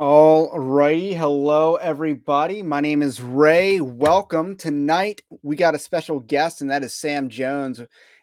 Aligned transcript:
All 0.00 0.56
righty. 0.56 1.12
Hello, 1.12 1.74
everybody. 1.74 2.62
My 2.62 2.80
name 2.80 3.02
is 3.02 3.20
Ray. 3.20 3.80
Welcome. 3.80 4.54
Tonight, 4.54 5.22
we 5.42 5.56
got 5.56 5.74
a 5.74 5.78
special 5.80 6.20
guest, 6.20 6.60
and 6.60 6.70
that 6.70 6.84
is 6.84 6.94
Sam 6.94 7.28
Jones. 7.28 7.80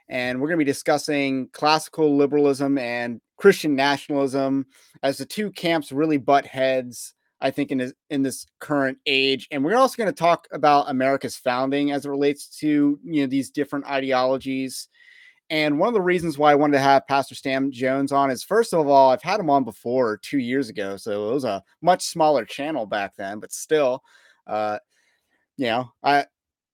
And 0.07 0.39
we're 0.39 0.47
going 0.47 0.57
to 0.57 0.63
be 0.63 0.71
discussing 0.71 1.49
classical 1.51 2.15
liberalism 2.15 2.77
and 2.77 3.19
Christian 3.35 3.75
nationalism 3.75 4.67
as 5.03 5.17
the 5.17 5.25
two 5.25 5.51
camps 5.51 5.91
really 5.91 6.15
butt 6.15 6.45
heads, 6.45 7.13
I 7.41 7.51
think, 7.51 7.71
in 7.71 7.79
this, 7.79 7.91
in 8.09 8.23
this 8.23 8.45
current 8.61 8.97
age. 9.05 9.49
And 9.51 9.61
we're 9.61 9.75
also 9.75 9.97
going 9.97 10.07
to 10.07 10.13
talk 10.13 10.47
about 10.53 10.89
America's 10.89 11.35
founding 11.35 11.91
as 11.91 12.05
it 12.05 12.09
relates 12.09 12.47
to 12.59 12.97
you 13.03 13.21
know 13.21 13.27
these 13.27 13.49
different 13.49 13.85
ideologies 13.87 14.87
and 15.49 15.77
one 15.77 15.87
of 15.87 15.93
the 15.93 16.01
reasons 16.01 16.37
why 16.37 16.51
I 16.51 16.55
wanted 16.55 16.73
to 16.73 16.83
have 16.83 17.07
Pastor 17.07 17.35
Sam 17.35 17.71
Jones 17.71 18.11
on 18.11 18.31
is 18.31 18.43
first 18.43 18.73
of 18.73 18.87
all, 18.87 19.11
I've 19.11 19.21
had 19.21 19.39
him 19.39 19.49
on 19.49 19.63
before 19.63 20.17
two 20.17 20.39
years 20.39 20.69
ago. 20.69 20.97
So 20.97 21.29
it 21.29 21.33
was 21.33 21.43
a 21.43 21.63
much 21.81 22.05
smaller 22.05 22.45
channel 22.45 22.85
back 22.85 23.15
then, 23.15 23.39
but 23.39 23.51
still, 23.51 24.01
uh, 24.47 24.79
you 25.57 25.67
know, 25.67 25.91
I, 26.03 26.25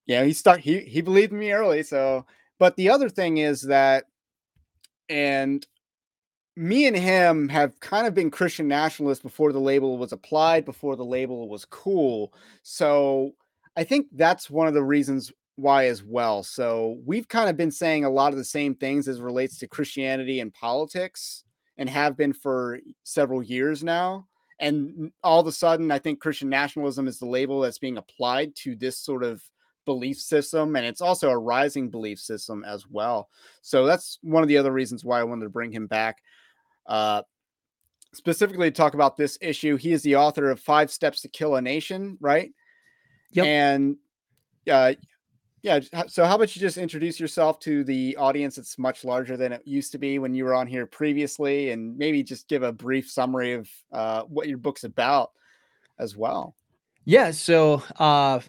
you 0.06 0.16
know, 0.16 0.26
he 0.26 0.34
stuck, 0.34 0.60
he, 0.60 0.80
he 0.80 1.02
believed 1.02 1.34
me 1.34 1.52
early. 1.52 1.84
So, 1.84 2.26
but 2.60 2.76
the 2.78 2.90
other 2.90 3.10
thing 3.10 3.38
is 3.38 3.62
that, 3.64 4.06
and 5.10 5.66
me 6.56 6.88
and 6.88 6.96
him 6.96 7.50
have 7.50 7.80
kind 7.82 8.08
of 8.08 8.14
been 8.14 8.32
Christian 8.32 8.68
nationalists 8.68 9.22
before 9.22 9.52
the 9.52 9.60
label 9.60 9.98
was 9.98 10.14
applied, 10.14 10.64
before 10.64 10.96
the 10.96 11.06
label 11.06 11.50
was 11.50 11.66
cool. 11.66 12.34
So 12.64 13.34
I 13.76 13.84
think 13.84 14.08
that's 14.14 14.50
one 14.50 14.68
of 14.68 14.74
the 14.74 14.84
reasons 14.84 15.32
why 15.62 15.86
as 15.86 16.04
well. 16.04 16.44
So 16.44 17.00
we've 17.06 17.28
kind 17.28 17.50
of 17.50 17.58
been 17.58 17.72
saying 17.72 18.04
a 18.04 18.10
lot 18.10 18.34
of 18.34 18.38
the 18.38 18.44
same 18.44 18.76
things 18.76 19.08
as 19.08 19.22
relates 19.22 19.58
to 19.60 19.68
Christianity 19.68 20.40
and 20.40 20.54
politics 20.54 21.44
and 21.78 21.90
have 21.90 22.18
been 22.18 22.34
for 22.34 22.80
several 23.04 23.42
years 23.42 23.84
now. 23.84 24.28
And 24.60 25.12
all 25.24 25.40
of 25.40 25.48
a 25.48 25.52
sudden, 25.52 25.92
I 25.92 26.00
think 26.00 26.20
Christian 26.20 26.50
nationalism 26.50 27.08
is 27.08 27.18
the 27.18 27.26
label 27.26 27.62
that's 27.62 27.80
being 27.80 27.98
applied 27.98 28.56
to 28.58 28.76
this 28.76 28.98
sort 28.98 29.24
of 29.24 29.42
belief 29.86 30.18
system. 30.20 30.76
And 30.76 30.86
it's 30.86 31.02
also 31.02 31.30
a 31.30 31.38
rising 31.38 31.90
belief 31.90 32.20
system 32.20 32.64
as 32.64 32.86
well. 32.88 33.30
So 33.62 33.86
that's 33.86 34.20
one 34.22 34.44
of 34.44 34.50
the 34.50 34.58
other 34.58 34.72
reasons 34.72 35.04
why 35.04 35.20
I 35.20 35.24
wanted 35.24 35.46
to 35.46 35.50
bring 35.50 35.72
him 35.72 35.88
back. 35.88 36.22
Uh, 36.86 37.24
specifically 38.14 38.70
to 38.70 38.76
talk 38.76 38.94
about 38.94 39.18
this 39.18 39.38
issue, 39.42 39.78
he 39.78 39.92
is 39.92 40.04
the 40.04 40.18
author 40.18 40.50
of 40.50 40.60
Five 40.60 40.92
Steps 40.92 41.22
to 41.22 41.28
Kill 41.28 41.56
a 41.56 41.62
Nation, 41.62 42.18
right? 42.20 42.52
Yep. 43.32 43.46
And 43.46 43.96
uh, 44.70 44.94
yeah. 45.64 45.80
So, 46.08 46.26
how 46.26 46.36
about 46.36 46.56
you 46.56 46.60
just 46.60 46.78
introduce 46.78 47.20
yourself 47.20 47.60
to 47.62 47.84
the 47.84 48.18
audience? 48.18 48.58
It's 48.58 48.78
much 48.78 49.04
larger 49.04 49.38
than 49.38 49.54
it 49.54 49.62
used 49.66 49.92
to 49.92 49.98
be 49.98 50.20
when 50.20 50.34
you 50.34 50.46
were 50.46 50.56
on 50.56 50.68
here 50.68 50.86
previously, 50.86 51.72
and 51.72 51.98
maybe 51.98 52.24
just 52.24 52.48
give 52.48 52.64
a 52.64 52.72
brief 52.72 53.10
summary 53.10 53.54
of 53.54 53.70
uh, 53.92 54.24
what 54.24 54.48
your 54.48 54.58
book's 54.58 54.84
about 54.84 55.32
as 56.00 56.16
well. 56.16 56.56
Yeah. 57.06 57.32
So, 57.32 57.84
uh, 58.00 58.40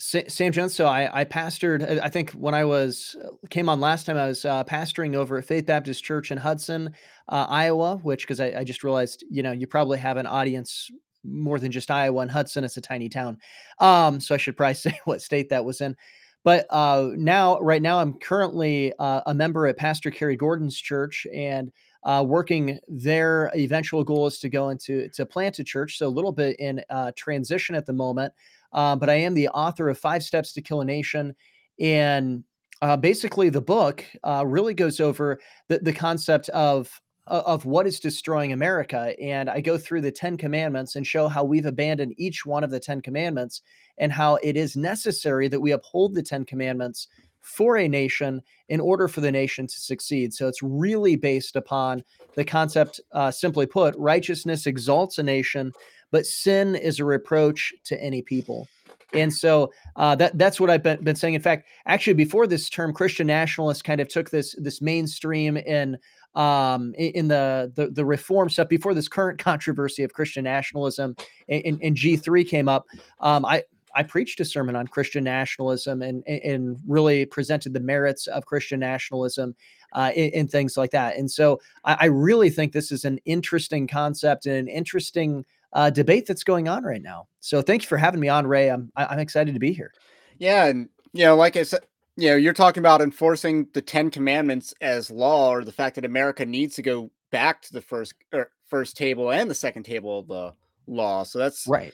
Sam 0.00 0.50
Jones. 0.50 0.74
So 0.74 0.86
I, 0.86 1.20
I 1.20 1.24
pastored. 1.26 2.00
I 2.02 2.08
think 2.08 2.30
when 2.32 2.54
I 2.54 2.64
was 2.64 3.16
uh, 3.22 3.28
came 3.50 3.68
on 3.68 3.80
last 3.80 4.06
time, 4.06 4.16
I 4.16 4.26
was 4.26 4.46
uh, 4.46 4.64
pastoring 4.64 5.14
over 5.14 5.36
at 5.36 5.44
Faith 5.44 5.66
Baptist 5.66 6.02
Church 6.02 6.30
in 6.30 6.38
Hudson, 6.38 6.94
uh, 7.28 7.46
Iowa. 7.50 7.96
Which 7.96 8.22
because 8.22 8.40
I, 8.40 8.60
I 8.60 8.64
just 8.64 8.82
realized, 8.82 9.24
you 9.30 9.42
know, 9.42 9.52
you 9.52 9.66
probably 9.66 9.98
have 9.98 10.16
an 10.16 10.26
audience 10.26 10.90
more 11.22 11.58
than 11.58 11.70
just 11.70 11.90
Iowa 11.90 12.22
and 12.22 12.30
Hudson. 12.30 12.64
It's 12.64 12.78
a 12.78 12.80
tiny 12.80 13.10
town. 13.10 13.36
Um, 13.78 14.20
so 14.20 14.34
I 14.34 14.38
should 14.38 14.56
probably 14.56 14.74
say 14.74 14.98
what 15.04 15.20
state 15.20 15.50
that 15.50 15.66
was 15.66 15.82
in. 15.82 15.94
But 16.42 16.66
uh, 16.70 17.10
now, 17.16 17.58
right 17.60 17.82
now, 17.82 17.98
I'm 17.98 18.14
currently 18.14 18.92
uh, 18.98 19.20
a 19.26 19.34
member 19.34 19.66
at 19.66 19.76
Pastor 19.76 20.10
Kerry 20.10 20.36
Gordon's 20.36 20.78
church 20.78 21.26
and 21.34 21.70
uh, 22.04 22.24
working. 22.26 22.78
Their 22.88 23.50
eventual 23.54 24.04
goal 24.04 24.26
is 24.26 24.38
to 24.38 24.48
go 24.48 24.70
into 24.70 25.08
to 25.10 25.26
plant 25.26 25.58
a 25.58 25.64
church, 25.64 25.98
so 25.98 26.06
a 26.06 26.08
little 26.08 26.32
bit 26.32 26.58
in 26.58 26.82
uh, 26.88 27.12
transition 27.14 27.74
at 27.74 27.84
the 27.84 27.92
moment. 27.92 28.32
Uh, 28.72 28.96
but 28.96 29.10
I 29.10 29.14
am 29.14 29.34
the 29.34 29.48
author 29.48 29.88
of 29.88 29.98
Five 29.98 30.22
Steps 30.22 30.52
to 30.54 30.62
Kill 30.62 30.80
a 30.80 30.84
Nation, 30.84 31.34
and 31.78 32.42
uh, 32.80 32.96
basically 32.96 33.50
the 33.50 33.60
book 33.60 34.04
really 34.44 34.72
goes 34.72 35.00
over 35.00 35.40
the, 35.68 35.78
the 35.80 35.92
concept 35.92 36.48
of 36.50 37.00
of 37.26 37.64
what 37.64 37.86
is 37.86 38.00
destroying 38.00 38.52
America. 38.52 39.14
And 39.20 39.48
I 39.48 39.60
go 39.60 39.78
through 39.78 40.00
the 40.00 40.10
10 40.10 40.36
commandments 40.36 40.96
and 40.96 41.06
show 41.06 41.28
how 41.28 41.44
we've 41.44 41.66
abandoned 41.66 42.14
each 42.16 42.44
one 42.44 42.64
of 42.64 42.70
the 42.70 42.80
10 42.80 43.02
commandments 43.02 43.62
and 44.00 44.10
how 44.10 44.36
it 44.42 44.56
is 44.56 44.76
necessary 44.76 45.46
that 45.46 45.60
we 45.60 45.70
uphold 45.70 46.14
the 46.14 46.22
10 46.22 46.44
commandments 46.46 47.06
for 47.42 47.78
a 47.78 47.86
nation 47.86 48.42
in 48.68 48.80
order 48.80 49.06
for 49.06 49.20
the 49.20 49.30
nation 49.30 49.66
to 49.66 49.80
succeed. 49.80 50.34
So 50.34 50.48
it's 50.48 50.62
really 50.62 51.16
based 51.16 51.54
upon 51.54 52.02
the 52.34 52.44
concept, 52.44 53.00
uh, 53.12 53.30
simply 53.30 53.66
put, 53.66 53.94
righteousness 53.96 54.66
exalts 54.66 55.18
a 55.18 55.22
nation, 55.22 55.72
but 56.10 56.26
sin 56.26 56.74
is 56.74 56.98
a 56.98 57.04
reproach 57.04 57.72
to 57.84 58.02
any 58.02 58.22
people. 58.22 58.66
And 59.12 59.32
so 59.32 59.72
uh, 59.96 60.14
that 60.16 60.38
that's 60.38 60.60
what 60.60 60.70
I've 60.70 60.84
been, 60.84 61.02
been 61.02 61.16
saying. 61.16 61.34
In 61.34 61.42
fact, 61.42 61.66
actually, 61.86 62.14
before 62.14 62.46
this 62.46 62.70
term, 62.70 62.92
Christian 62.92 63.26
nationalists 63.26 63.82
kind 63.82 64.00
of 64.00 64.06
took 64.06 64.30
this 64.30 64.54
this 64.56 64.80
mainstream 64.80 65.56
in 65.56 65.98
um, 66.36 66.94
in 66.94 67.26
the, 67.26 67.72
the, 67.74 67.88
the 67.88 68.04
reform 68.04 68.48
stuff 68.48 68.68
before 68.68 68.94
this 68.94 69.08
current 69.08 69.38
controversy 69.42 70.04
of 70.04 70.12
Christian 70.12 70.44
nationalism 70.44 71.16
and, 71.48 71.80
and 71.82 71.96
G3 71.96 72.46
came 72.48 72.68
up. 72.68 72.86
Um, 73.18 73.44
I 73.44 73.64
I 73.94 74.02
preached 74.02 74.40
a 74.40 74.44
sermon 74.44 74.76
on 74.76 74.86
Christian 74.86 75.24
nationalism 75.24 76.02
and 76.02 76.26
and 76.26 76.78
really 76.86 77.26
presented 77.26 77.72
the 77.72 77.80
merits 77.80 78.26
of 78.26 78.46
Christian 78.46 78.80
nationalism 78.80 79.54
uh, 79.92 80.12
and, 80.16 80.50
things 80.50 80.76
like 80.76 80.92
that. 80.92 81.16
And 81.16 81.30
so 81.30 81.60
I, 81.84 81.96
I, 82.02 82.04
really 82.06 82.48
think 82.48 82.72
this 82.72 82.92
is 82.92 83.04
an 83.04 83.18
interesting 83.24 83.88
concept 83.88 84.46
and 84.46 84.56
an 84.56 84.68
interesting 84.68 85.44
uh, 85.72 85.90
debate 85.90 86.26
that's 86.26 86.44
going 86.44 86.68
on 86.68 86.84
right 86.84 87.02
now. 87.02 87.26
So 87.40 87.60
thank 87.60 87.82
you 87.82 87.88
for 87.88 87.96
having 87.96 88.20
me 88.20 88.28
on, 88.28 88.46
Ray. 88.46 88.70
I'm 88.70 88.92
I'm 88.96 89.18
excited 89.18 89.54
to 89.54 89.60
be 89.60 89.72
here. 89.72 89.92
Yeah, 90.38 90.66
and 90.66 90.88
you 91.12 91.24
know, 91.24 91.36
like 91.36 91.56
I 91.56 91.64
said, 91.64 91.80
you 92.16 92.30
know, 92.30 92.36
you're 92.36 92.52
talking 92.52 92.80
about 92.80 93.00
enforcing 93.00 93.68
the 93.72 93.82
Ten 93.82 94.10
Commandments 94.10 94.74
as 94.80 95.10
law, 95.10 95.50
or 95.52 95.64
the 95.64 95.72
fact 95.72 95.96
that 95.96 96.04
America 96.04 96.44
needs 96.46 96.76
to 96.76 96.82
go 96.82 97.10
back 97.30 97.62
to 97.62 97.72
the 97.72 97.80
first 97.80 98.14
er, 98.34 98.50
first 98.66 98.96
table 98.96 99.30
and 99.30 99.50
the 99.50 99.54
second 99.54 99.84
table 99.84 100.18
of 100.20 100.28
the 100.28 100.54
law. 100.86 101.22
So 101.22 101.38
that's 101.38 101.66
right. 101.66 101.92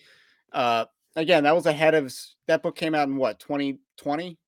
Uh, 0.53 0.87
again, 1.17 1.45
that 1.45 1.55
was 1.55 1.67
ahead 1.67 1.95
of 1.95 2.15
that 2.47 2.63
book 2.63 2.77
came 2.77 2.95
out 2.95 3.09
in 3.09 3.17
what 3.17 3.41
2020. 3.41 4.39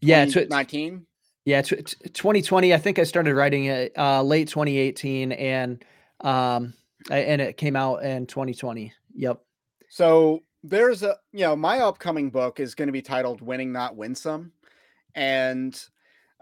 Yeah, 0.00 0.24
2019. 0.24 1.06
Yeah, 1.44 1.62
t- 1.62 1.76
t- 1.76 2.08
2020. 2.08 2.72
I 2.72 2.78
think 2.78 2.98
I 2.98 3.04
started 3.04 3.34
writing 3.34 3.66
it 3.66 3.92
uh, 3.98 4.22
late 4.22 4.48
2018, 4.48 5.32
and 5.32 5.84
um, 6.20 6.74
and 7.10 7.40
it 7.40 7.56
came 7.56 7.76
out 7.76 8.04
in 8.04 8.26
2020. 8.26 8.92
Yep. 9.14 9.40
So 9.88 10.40
there's 10.62 11.02
a 11.02 11.16
you 11.32 11.40
know 11.40 11.56
my 11.56 11.80
upcoming 11.80 12.30
book 12.30 12.60
is 12.60 12.74
going 12.74 12.88
to 12.88 12.92
be 12.92 13.02
titled 13.02 13.42
"Winning 13.42 13.72
Not 13.72 13.96
Winsome." 13.96 14.52
and 15.14 15.88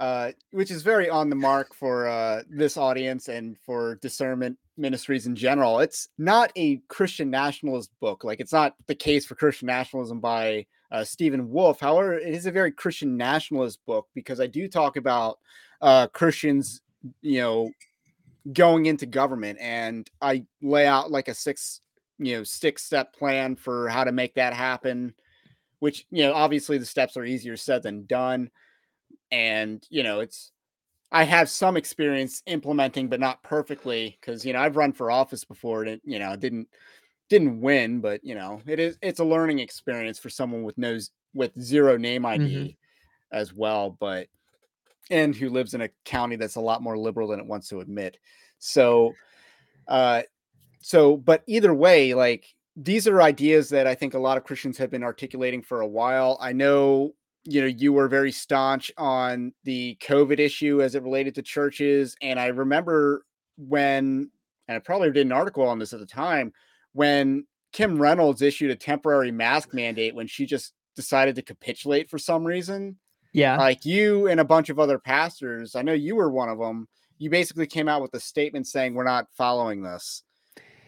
uh, 0.01 0.33
which 0.53 0.71
is 0.71 0.83
very 0.83 1.11
on 1.11 1.29
the 1.29 1.37
mark 1.37 1.75
for 1.75 2.09
uh, 2.09 2.43
this 2.49 2.79
audience 2.79 3.29
and 3.29 3.59
for 3.59 3.97
discernment 3.97 4.59
ministries 4.79 5.27
in 5.27 5.37
general. 5.37 5.79
It's 5.81 6.09
not 6.17 6.51
a 6.57 6.79
Christian 6.89 7.29
nationalist 7.29 7.91
book. 8.01 8.25
Like 8.25 8.41
it's 8.41 8.53
not 8.53 8.75
the 8.87 8.95
case 8.95 9.27
for 9.27 9.35
Christian 9.35 9.67
nationalism 9.67 10.19
by 10.19 10.65
uh, 10.91 11.05
Stephen 11.05 11.51
Wolfe. 11.51 11.81
However, 11.81 12.15
it 12.15 12.33
is 12.33 12.47
a 12.47 12.51
very 12.51 12.73
Christian 12.73 13.19
nationalist 13.19 13.79
book 13.87 14.09
because 14.15 14.41
I 14.41 14.47
do 14.47 14.69
talk 14.69 14.97
about 14.97 15.39
uh, 15.83 16.07
Christians, 16.07 16.81
you 17.21 17.41
know, 17.43 17.71
going 18.55 18.87
into 18.87 19.05
government, 19.05 19.59
and 19.61 20.11
I 20.23 20.47
lay 20.63 20.87
out 20.87 21.11
like 21.11 21.29
a 21.29 21.35
six, 21.35 21.83
you 22.19 22.39
know, 22.39 22.45
six 22.45 22.85
step 22.85 23.15
plan 23.15 23.55
for 23.55 23.91
how 23.91 24.05
to 24.05 24.13
make 24.13 24.35
that 24.37 24.55
happen 24.55 25.15
which 25.81 26.05
you 26.11 26.23
know 26.23 26.35
obviously 26.35 26.77
the 26.77 26.85
steps 26.85 27.17
are 27.17 27.25
easier 27.25 27.57
said 27.57 27.83
than 27.83 28.05
done 28.05 28.51
and 29.33 29.87
you 29.91 30.03
know 30.03 30.21
it's 30.21 30.53
i 31.13 31.25
have 31.25 31.49
some 31.49 31.77
experience 31.77 32.43
implementing 32.47 33.09
but 33.09 33.21
not 33.21 33.43
perfectly 33.43 34.17
because 34.21 34.45
you 34.45 34.53
know 34.53 34.61
i've 34.61 34.77
run 34.77 34.93
for 34.93 35.11
office 35.11 35.45
before 35.45 35.83
and 35.83 35.91
it 35.91 36.01
you 36.05 36.19
know 36.19 36.35
didn't 36.37 36.69
didn't 37.29 37.61
win 37.61 38.01
but 38.01 38.23
you 38.25 38.35
know 38.35 38.61
it 38.67 38.79
is 38.79 38.99
it's 39.03 39.21
a 39.21 39.25
learning 39.25 39.59
experience 39.59 40.19
for 40.19 40.31
someone 40.31 40.63
with 40.63 40.77
no 40.79 40.99
with 41.35 41.53
zero 41.61 41.97
name 41.97 42.27
id 42.27 42.43
mm-hmm. 42.43 42.67
as 43.33 43.53
well 43.55 43.97
but 44.01 44.27
and 45.11 45.35
who 45.35 45.49
lives 45.49 45.75
in 45.75 45.81
a 45.83 45.91
county 46.05 46.37
that's 46.37 46.57
a 46.57 46.61
lot 46.61 46.83
more 46.83 46.99
liberal 46.99 47.29
than 47.29 47.41
it 47.41 47.47
wants 47.47 47.69
to 47.69 47.81
admit 47.81 48.17
so 48.59 49.13
uh 49.89 50.23
so 50.81 51.17
but 51.17 51.43
either 51.47 51.73
way 51.73 52.15
like 52.15 52.45
these 52.77 53.07
are 53.07 53.21
ideas 53.21 53.69
that 53.71 53.87
I 53.87 53.95
think 53.95 54.15
a 54.15 54.19
lot 54.19 54.39
of 54.39 54.45
Christians 54.45 54.79
have 54.79 54.91
been 54.91 55.03
articulating 55.03 55.63
for 55.63 55.81
a 55.81 55.87
while. 55.87 56.39
I 56.41 56.53
know, 56.53 57.15
you 57.45 57.61
know, 57.61 57.67
you 57.67 57.93
were 57.93 58.09
very 58.09 58.33
staunch 58.33 58.93
on 58.99 59.53
the 59.65 59.97
COVID 60.03 60.39
issue 60.39 60.83
as 60.83 60.95
it 60.95 61.03
related 61.03 61.35
to 61.37 61.43
churches. 61.43 62.17
And 62.21 62.39
I 62.39 62.47
remember 62.47 63.25
when, 63.57 64.31
and 64.69 64.77
I 64.77 64.79
probably 64.79 65.11
did 65.11 65.27
an 65.27 65.33
article 65.33 65.67
on 65.67 65.79
this 65.79 65.93
at 65.93 66.01
the 66.01 66.07
time, 66.07 66.53
when 66.93 67.47
Kim 67.73 68.01
Reynolds 68.01 68.43
issued 68.43 68.71
a 68.71 68.77
temporary 68.77 69.31
mask 69.31 69.73
mandate 69.73 70.15
when 70.15 70.27
she 70.27 70.45
just 70.45 70.73
decided 70.97 71.37
to 71.37 71.43
capitulate 71.43 72.11
for 72.11 72.19
some 72.19 72.45
reason. 72.45 72.99
Yeah. 73.33 73.57
Like 73.57 73.85
you 73.85 74.27
and 74.27 74.41
a 74.41 74.45
bunch 74.45 74.71
of 74.71 74.79
other 74.79 74.99
pastors, 74.99 75.77
I 75.77 75.83
know 75.83 75.93
you 75.93 76.17
were 76.17 76.31
one 76.31 76.49
of 76.49 76.59
them. 76.59 76.89
You 77.19 77.31
basically 77.31 77.67
came 77.67 77.89
out 77.89 78.03
with 78.03 78.13
a 78.15 78.21
statement 78.21 78.67
saying, 78.67 78.95
we're 78.95 79.05
not 79.05 79.27
following 79.37 79.83
this. 79.83 80.23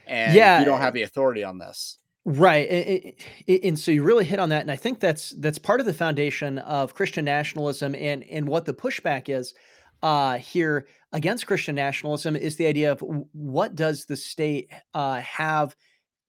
and 0.07 0.35
Yeah, 0.35 0.59
you 0.59 0.65
don't 0.65 0.81
have 0.81 0.95
the 0.95 1.03
authority 1.03 1.45
on 1.45 1.59
this. 1.59 1.99
Right. 2.25 2.69
a- 2.71 3.15
a- 3.49 3.61
And 3.69 3.77
so 3.79 3.91
you 3.91 4.03
really 4.05 4.25
hit 4.25 4.39
on 4.39 4.49
that. 4.51 4.63
And 4.63 4.71
I 4.71 4.77
think 4.77 5.01
that's 5.01 5.31
that's 5.39 5.59
part 5.59 5.81
of 5.81 5.87
the 5.87 5.93
foundation 5.95 6.59
of 6.59 6.95
Christian 6.95 7.25
nationalism 7.25 7.95
and 7.97 8.23
and 8.31 8.47
what 8.49 8.65
the 8.65 8.75
pushback 8.75 9.29
is 9.29 9.55
uh 10.03 10.39
here 10.39 10.87
against 11.13 11.47
Christian 11.47 11.75
nationalism 11.75 12.37
is 12.37 12.57
the 12.57 12.67
idea 12.67 12.93
of 12.93 13.01
what 13.33 13.75
does 13.75 14.05
the 14.05 14.17
state 14.17 14.71
uh 14.95 15.21
have 15.21 15.75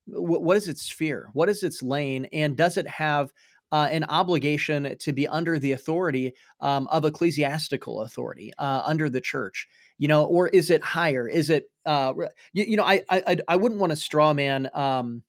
wh- 0.08 0.42
what 0.42 0.58
is 0.58 0.68
its 0.70 0.84
sphere? 0.84 1.30
What 1.34 1.50
is 1.50 1.64
its 1.64 1.84
lane? 1.84 2.26
And 2.34 2.58
does 2.58 2.78
it 2.78 2.88
have 2.88 3.32
uh, 3.72 3.88
an 3.92 4.04
obligation 4.06 4.98
to 5.00 5.14
be 5.14 5.28
under 5.28 5.60
the 5.60 5.74
authority 5.74 6.34
um, 6.62 6.88
of 6.90 7.06
ecclesiastical 7.06 8.02
authority 8.02 8.54
uh, 8.60 8.84
under 8.86 9.10
the 9.10 9.22
church? 9.22 9.68
You 10.00 10.08
know, 10.10 10.26
or 10.26 10.50
is 10.50 10.72
it 10.72 10.84
higher? 10.84 11.28
Is 11.28 11.50
it 11.52 11.72
uh, 11.86 12.14
you, 12.54 12.66
you 12.66 12.78
know? 12.78 12.84
I 12.86 13.04
I 13.10 13.24
I 13.28 13.38
I 13.50 13.56
wouldn't 13.58 13.82
want 13.82 13.92
to 13.92 13.98
straw 13.98 14.34
man. 14.34 14.70
Um, 14.74 15.24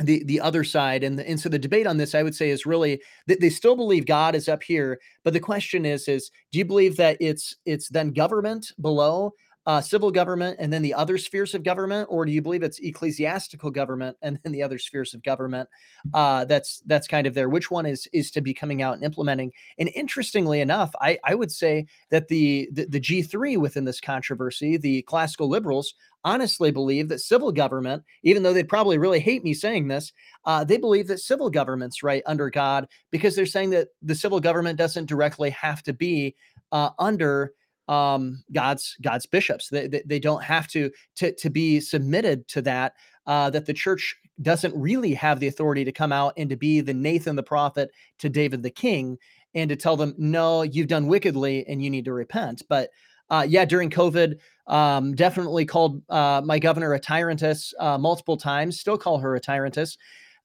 the 0.00 0.24
the 0.24 0.40
other 0.40 0.64
side 0.64 1.04
and 1.04 1.18
the, 1.18 1.28
and 1.28 1.38
so 1.38 1.48
the 1.48 1.58
debate 1.58 1.86
on 1.86 1.96
this 1.96 2.14
i 2.14 2.22
would 2.22 2.34
say 2.34 2.50
is 2.50 2.66
really 2.66 3.00
that 3.26 3.40
they 3.40 3.50
still 3.50 3.76
believe 3.76 4.06
god 4.06 4.34
is 4.34 4.48
up 4.48 4.62
here 4.62 4.98
but 5.24 5.32
the 5.32 5.40
question 5.40 5.84
is 5.84 6.08
is 6.08 6.30
do 6.52 6.58
you 6.58 6.64
believe 6.64 6.96
that 6.96 7.16
it's 7.20 7.56
it's 7.66 7.88
then 7.88 8.10
government 8.10 8.72
below 8.80 9.32
uh, 9.66 9.80
civil 9.80 10.10
government 10.10 10.56
and 10.58 10.72
then 10.72 10.82
the 10.82 10.94
other 10.94 11.18
spheres 11.18 11.54
of 11.54 11.62
government 11.62 12.08
or 12.10 12.24
do 12.24 12.32
you 12.32 12.40
believe 12.40 12.62
it's 12.62 12.78
ecclesiastical 12.78 13.70
government 13.70 14.16
and 14.22 14.38
then 14.42 14.52
the 14.52 14.62
other 14.62 14.78
spheres 14.78 15.12
of 15.12 15.22
government 15.22 15.68
uh, 16.14 16.44
that's 16.46 16.82
that's 16.86 17.06
kind 17.06 17.26
of 17.26 17.34
there? 17.34 17.48
Which 17.48 17.70
one 17.70 17.84
is 17.84 18.08
is 18.12 18.30
to 18.32 18.40
be 18.40 18.54
coming 18.54 18.80
out 18.80 18.94
and 18.94 19.04
implementing? 19.04 19.52
And 19.78 19.90
interestingly 19.94 20.60
enough 20.60 20.90
i 21.00 21.18
i 21.24 21.34
would 21.34 21.52
say 21.52 21.86
that 22.10 22.28
the 22.28 22.68
the, 22.72 22.86
the 22.86 23.00
g3 23.00 23.58
within 23.58 23.84
this 23.84 24.00
controversy 24.00 24.76
the 24.76 25.02
classical 25.02 25.48
liberals 25.48 25.94
honestly 26.24 26.70
believe 26.70 27.08
that 27.08 27.20
civil 27.20 27.52
government, 27.52 28.02
even 28.22 28.42
though 28.42 28.52
they'd 28.52 28.68
probably 28.68 28.98
really 28.98 29.20
hate 29.20 29.44
me 29.44 29.54
saying 29.54 29.88
this, 29.88 30.12
uh, 30.44 30.64
they 30.64 30.76
believe 30.76 31.06
that 31.08 31.20
civil 31.20 31.50
government's 31.50 32.02
right 32.02 32.22
under 32.26 32.50
God 32.50 32.86
because 33.10 33.34
they're 33.34 33.46
saying 33.46 33.70
that 33.70 33.88
the 34.02 34.14
civil 34.14 34.40
government 34.40 34.78
doesn't 34.78 35.06
directly 35.06 35.50
have 35.50 35.82
to 35.84 35.92
be 35.92 36.34
uh, 36.72 36.90
under 36.98 37.52
um, 37.88 38.44
God's 38.52 38.96
God's 39.02 39.26
bishops. 39.26 39.68
They, 39.68 39.88
they, 39.88 40.02
they 40.06 40.18
don't 40.18 40.44
have 40.44 40.68
to 40.68 40.90
to 41.16 41.32
to 41.32 41.50
be 41.50 41.80
submitted 41.80 42.46
to 42.48 42.62
that. 42.62 42.94
Uh, 43.26 43.50
that 43.50 43.66
the 43.66 43.74
church 43.74 44.16
doesn't 44.42 44.74
really 44.74 45.14
have 45.14 45.38
the 45.40 45.46
authority 45.46 45.84
to 45.84 45.92
come 45.92 46.12
out 46.12 46.32
and 46.36 46.48
to 46.50 46.56
be 46.56 46.80
the 46.80 46.94
Nathan 46.94 47.36
the 47.36 47.42
prophet 47.42 47.90
to 48.18 48.28
David 48.28 48.62
the 48.62 48.70
king 48.70 49.18
and 49.54 49.68
to 49.68 49.76
tell 49.76 49.96
them, 49.96 50.14
no, 50.16 50.62
you've 50.62 50.88
done 50.88 51.06
wickedly 51.06 51.66
and 51.66 51.82
you 51.82 51.90
need 51.90 52.04
to 52.06 52.12
repent. 52.12 52.62
But 52.68 52.90
uh, 53.30 53.46
yeah, 53.48 53.64
during 53.64 53.90
COVID, 53.90 54.38
um, 54.66 55.14
definitely 55.14 55.64
called 55.64 56.02
uh, 56.08 56.42
my 56.44 56.58
governor 56.58 56.94
a 56.94 57.00
tyrantess 57.00 57.72
uh, 57.78 57.98
multiple 57.98 58.36
times. 58.36 58.78
Still 58.78 58.98
call 58.98 59.18
her 59.18 59.36
a 59.36 59.40
tyrantess, 59.40 59.96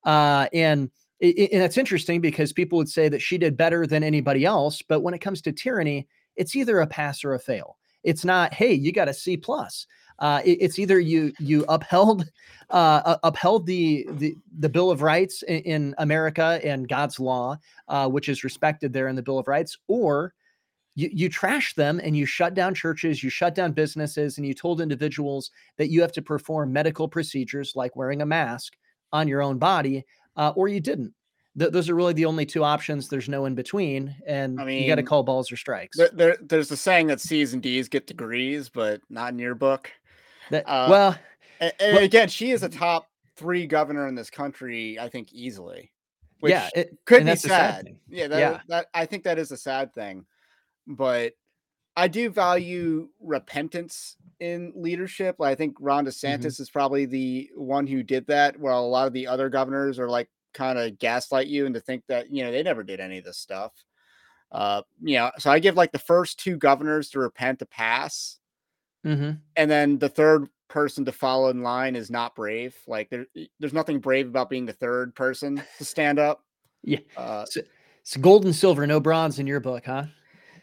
uh, 0.03 0.47
and 0.53 0.89
and 1.21 1.63
it's 1.63 1.77
interesting 1.77 2.21
because 2.21 2.51
people 2.51 2.77
would 2.77 2.89
say 2.89 3.09
that 3.09 3.21
she 3.21 3.37
did 3.37 3.55
better 3.55 3.87
than 3.87 4.03
anybody 4.03 4.45
else. 4.45 4.81
But 4.81 5.01
when 5.01 5.13
it 5.13 5.19
comes 5.19 5.41
to 5.43 5.51
tyranny, 5.51 6.07
it's 6.35 6.55
either 6.55 6.81
a 6.81 6.87
pass 6.87 7.23
or 7.23 7.33
a 7.33 7.39
fail. 7.39 7.77
It's 8.03 8.25
not, 8.25 8.53
hey, 8.53 8.73
you 8.73 8.91
got 8.91 9.07
a 9.07 9.13
C 9.13 9.37
plus. 9.37 9.87
Uh, 10.19 10.41
it, 10.45 10.57
it's 10.61 10.79
either 10.79 10.99
you 10.99 11.33
you 11.39 11.65
upheld 11.67 12.29
uh, 12.69 13.17
upheld 13.23 13.65
the, 13.65 14.07
the 14.11 14.35
the 14.59 14.69
Bill 14.69 14.91
of 14.91 15.01
Rights 15.01 15.43
in, 15.43 15.59
in 15.61 15.95
America 15.97 16.59
and 16.63 16.87
God's 16.87 17.19
law, 17.19 17.57
uh, 17.87 18.07
which 18.07 18.29
is 18.29 18.43
respected 18.43 18.93
there 18.93 19.07
in 19.07 19.15
the 19.15 19.23
Bill 19.23 19.39
of 19.39 19.47
Rights, 19.47 19.77
or 19.87 20.33
you, 20.95 21.09
you 21.13 21.29
trash 21.29 21.73
them 21.75 21.99
and 22.03 22.15
you 22.15 22.25
shut 22.25 22.53
down 22.53 22.73
churches, 22.73 23.23
you 23.23 23.29
shut 23.29 23.53
down 23.53 23.73
businesses, 23.73 24.37
and 24.37 24.47
you 24.47 24.53
told 24.53 24.81
individuals 24.81 25.51
that 25.77 25.89
you 25.89 26.01
have 26.01 26.11
to 26.13 26.21
perform 26.21 26.71
medical 26.73 27.07
procedures 27.07 27.73
like 27.75 27.95
wearing 27.95 28.21
a 28.21 28.25
mask 28.25 28.73
on 29.11 29.27
your 29.27 29.41
own 29.41 29.57
body, 29.57 30.05
uh, 30.37 30.53
or 30.55 30.67
you 30.67 30.79
didn't. 30.79 31.13
Th- 31.57 31.71
those 31.71 31.89
are 31.89 31.95
really 31.95 32.13
the 32.13 32.25
only 32.25 32.45
two 32.45 32.63
options. 32.63 33.07
There's 33.07 33.29
no 33.29 33.45
in 33.45 33.55
between, 33.55 34.15
and 34.25 34.59
I 34.59 34.65
mean, 34.65 34.81
you 34.81 34.87
got 34.87 34.95
to 34.95 35.03
call 35.03 35.23
balls 35.23 35.51
or 35.51 35.57
strikes. 35.57 35.97
There, 35.97 36.09
there, 36.13 36.37
there's 36.41 36.71
a 36.71 36.77
saying 36.77 37.07
that 37.07 37.21
C's 37.21 37.53
and 37.53 37.61
D's 37.61 37.87
get 37.87 38.07
degrees, 38.07 38.69
but 38.69 39.01
not 39.09 39.31
in 39.33 39.39
your 39.39 39.55
book. 39.55 39.91
That, 40.49 40.63
Uh, 40.67 40.87
well, 40.89 41.19
And, 41.59 41.73
and 41.79 41.95
Well- 41.95 42.03
again, 42.03 42.27
she 42.27 42.51
is 42.51 42.63
a 42.63 42.69
top 42.69 43.07
three 43.37 43.67
governor 43.67 44.07
in 44.07 44.15
this 44.15 44.29
country, 44.29 44.99
I 44.99 45.09
think, 45.09 45.33
easily. 45.33 45.91
Which 46.41 46.51
yeah, 46.51 46.69
it, 46.75 46.97
could 47.05 47.25
be 47.25 47.35
sad 47.35 47.39
sad. 47.39 47.95
Yeah, 48.09 48.27
that, 48.27 48.39
Yeah. 48.39 48.59
that 48.67 48.87
I 48.93 49.05
think 49.05 49.23
that 49.23 49.39
is 49.39 49.51
a 49.51 49.57
sad 49.57 49.93
thing. 49.93 50.25
But 50.87 51.33
I 51.95 52.07
do 52.07 52.29
value 52.29 53.09
repentance 53.19 54.17
in 54.39 54.73
leadership. 54.75 55.39
I 55.41 55.55
think 55.55 55.75
Ron 55.79 56.05
Mm-hmm. 56.05 56.45
DeSantis 56.45 56.59
is 56.59 56.69
probably 56.69 57.05
the 57.05 57.49
one 57.55 57.87
who 57.87 58.03
did 58.03 58.27
that, 58.27 58.59
while 58.59 58.83
a 58.83 58.87
lot 58.87 59.07
of 59.07 59.13
the 59.13 59.27
other 59.27 59.49
governors 59.49 59.99
are 59.99 60.09
like 60.09 60.29
kind 60.53 60.77
of 60.79 60.97
gaslight 60.99 61.47
you 61.47 61.65
into 61.65 61.79
think 61.79 62.03
that 62.07 62.31
you 62.31 62.43
know 62.43 62.51
they 62.51 62.63
never 62.63 62.83
did 62.83 62.99
any 62.99 63.17
of 63.17 63.23
this 63.25 63.37
stuff. 63.37 63.71
Uh, 64.51 64.81
you 65.01 65.17
know, 65.17 65.31
so 65.37 65.51
I 65.51 65.59
give 65.59 65.75
like 65.75 65.91
the 65.91 65.99
first 65.99 66.39
two 66.39 66.57
governors 66.57 67.09
to 67.11 67.19
repent 67.19 67.59
to 67.59 67.65
pass, 67.65 68.39
hmm 69.03 69.31
and 69.55 69.69
then 69.71 69.97
the 69.99 70.09
third 70.09 70.47
person 70.67 71.05
to 71.05 71.11
follow 71.11 71.49
in 71.49 71.63
line 71.63 71.95
is 71.95 72.09
not 72.09 72.35
brave. 72.35 72.75
Like 72.87 73.09
there, 73.09 73.25
there's 73.59 73.73
nothing 73.73 73.99
brave 73.99 74.27
about 74.27 74.49
being 74.49 74.65
the 74.65 74.73
third 74.73 75.15
person 75.15 75.61
to 75.77 75.85
stand 75.85 76.19
up. 76.19 76.41
Yeah. 76.87 76.99
Uh, 77.17 77.45
So, 77.45 77.61
it's 78.01 78.15
gold 78.17 78.45
and 78.45 78.55
silver, 78.55 78.85
no 78.85 78.99
bronze 78.99 79.39
in 79.39 79.47
your 79.47 79.59
book, 79.59 79.85
huh? 79.85 80.05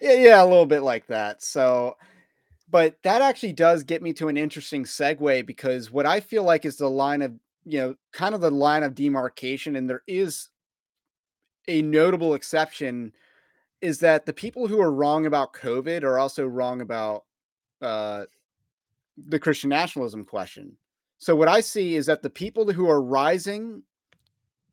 Yeah, 0.03 0.15
yeah, 0.15 0.43
a 0.43 0.45
little 0.45 0.67
bit 0.67 0.83
like 0.83 1.07
that. 1.07 1.45
So, 1.45 1.97
but 2.69 2.97
that 3.05 3.23
actually 3.23 3.53
does 3.53 3.85
get 3.85 4.03
me 4.03 4.13
to 4.15 4.27
an 4.27 4.37
interesting 4.37 4.83
segue 4.83 5.47
because 5.47 5.93
what 5.93 6.07
I 6.07 6.19
feel 6.19 6.43
like 6.43 6.65
is 6.65 6.77
the 6.77 6.91
line 6.91 7.23
of, 7.23 7.33
you 7.65 7.79
know, 7.79 7.95
kind 8.13 8.35
of 8.35 8.41
the 8.41 8.51
line 8.51 8.83
of 8.83 8.97
demarcation, 8.97 9.77
and 9.77 9.89
there 9.89 10.03
is 10.09 10.49
a 11.69 11.83
notable 11.83 12.35
exception, 12.35 13.13
is 13.81 14.01
that 14.01 14.27
the 14.27 14.33
people 14.33 14.67
who 14.67 14.81
are 14.81 14.91
wrong 14.91 15.27
about 15.27 15.53
COVID 15.53 16.03
are 16.03 16.19
also 16.19 16.49
wrong 16.49 16.81
about 16.81 17.23
uh, 17.81 18.25
the 19.29 19.39
Christian 19.39 19.71
nationalism 19.71 20.25
question. 20.25 20.77
So, 21.19 21.37
what 21.37 21.47
I 21.47 21.61
see 21.61 21.95
is 21.95 22.07
that 22.07 22.23
the 22.23 22.31
people 22.31 22.73
who 22.73 22.91
are 22.91 23.01
rising 23.01 23.85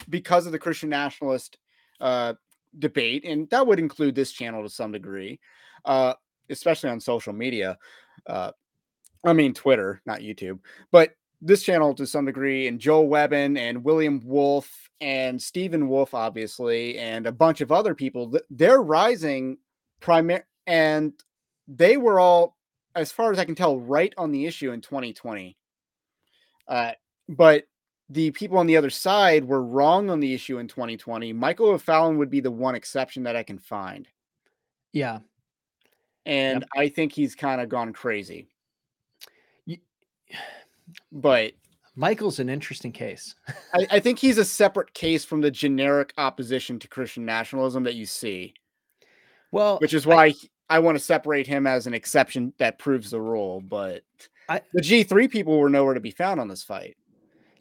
because 0.10 0.48
of 0.48 0.54
the 0.54 0.60
Christian 0.60 0.90
nationalist 0.90 1.60
uh, 2.00 2.34
debate, 2.77 3.25
and 3.25 3.50
that 3.50 3.66
would 3.66 3.80
include 3.80 4.16
this 4.16 4.31
channel 4.31 4.63
to 4.63 4.69
some 4.69 4.92
degree, 4.92 5.39
uh, 5.86 6.13
especially 6.50 6.89
on 6.89 7.00
social 7.00 7.33
media. 7.33 7.77
Uh, 8.27 8.51
I 9.25 9.33
mean, 9.33 9.54
Twitter, 9.54 10.01
not 10.06 10.19
YouTube, 10.19 10.60
but 10.92 11.12
this 11.42 11.63
channel 11.63 11.94
to 11.95 12.06
some 12.06 12.25
degree, 12.25 12.68
and 12.68 12.80
Joel 12.80 13.07
Webbin 13.07 13.57
and 13.57 13.83
William 13.83 14.21
Wolfe 14.23 14.90
and 15.02 15.42
Stephen 15.42 15.88
Wolfe, 15.88 16.14
obviously, 16.14 16.97
and 16.97 17.26
a 17.26 17.31
bunch 17.31 17.61
of 17.61 17.71
other 17.71 17.95
people, 17.95 18.33
they're 18.49 18.81
rising 18.81 19.57
primary, 20.02 20.44
and 20.68 21.14
they 21.68 21.97
were 21.97 22.19
all, 22.19 22.57
as 22.95 23.11
far 23.11 23.31
as 23.31 23.40
I 23.40 23.45
can 23.45 23.56
tell, 23.56 23.80
right 23.80 24.14
on 24.18 24.31
the 24.31 24.45
issue 24.45 24.71
in 24.71 24.81
2020. 24.81 25.56
Uh, 26.68 26.92
but 27.30 27.66
the 28.09 28.31
people 28.31 28.57
on 28.57 28.66
the 28.68 28.75
other 28.78 28.89
side 28.89 29.45
were 29.45 29.63
wrong 29.63 30.09
on 30.09 30.19
the 30.19 30.33
issue 30.33 30.57
in 30.57 30.68
2020. 30.68 31.31
Michael 31.33 31.69
O'Fallon 31.69 32.18
would 32.18 32.30
be 32.30 32.39
the 32.39 32.51
one 32.51 32.75
exception 32.75 33.23
that 33.23 33.35
I 33.35 33.44
can 33.44 33.59
find. 33.59 34.07
Yeah. 34.94 35.19
And 36.25 36.66
I 36.75 36.89
think 36.89 37.13
he's 37.13 37.35
kind 37.35 37.61
of 37.61 37.69
gone 37.69 37.94
crazy. 37.94 38.47
But 41.11 41.54
Michael's 41.95 42.39
an 42.39 42.49
interesting 42.49 42.92
case. 42.92 43.35
I, 43.73 43.87
I 43.92 43.99
think 43.99 44.18
he's 44.18 44.39
a 44.39 44.45
separate 44.45 44.94
case 44.94 45.23
from 45.23 45.42
the 45.42 45.51
generic 45.51 46.13
opposition 46.18 46.80
to 46.80 46.87
Christian 46.87 47.25
nationalism 47.25 47.83
that 47.83 47.95
you 47.95 48.06
see, 48.07 48.56
Well, 49.51 49.78
which 49.80 49.94
is 49.94 50.07
why 50.07 50.30
he- 50.30 50.49
I 50.71 50.80
want 50.80 50.97
to 50.97 51.04
separate 51.04 51.47
him 51.47 51.66
as 51.68 51.87
an 51.87 51.94
exception 51.95 52.54
that 52.57 52.80
proves 52.80 53.11
the 53.11 53.21
rule. 53.21 53.61
But 53.61 54.01
I- 54.47 54.61
the 54.73 54.81
G3 54.81 55.30
people 55.30 55.59
were 55.59 55.69
nowhere 55.69 55.94
to 55.94 55.99
be 55.99 56.11
found 56.11 56.39
on 56.39 56.47
this 56.47 56.63
fight. 56.63 56.97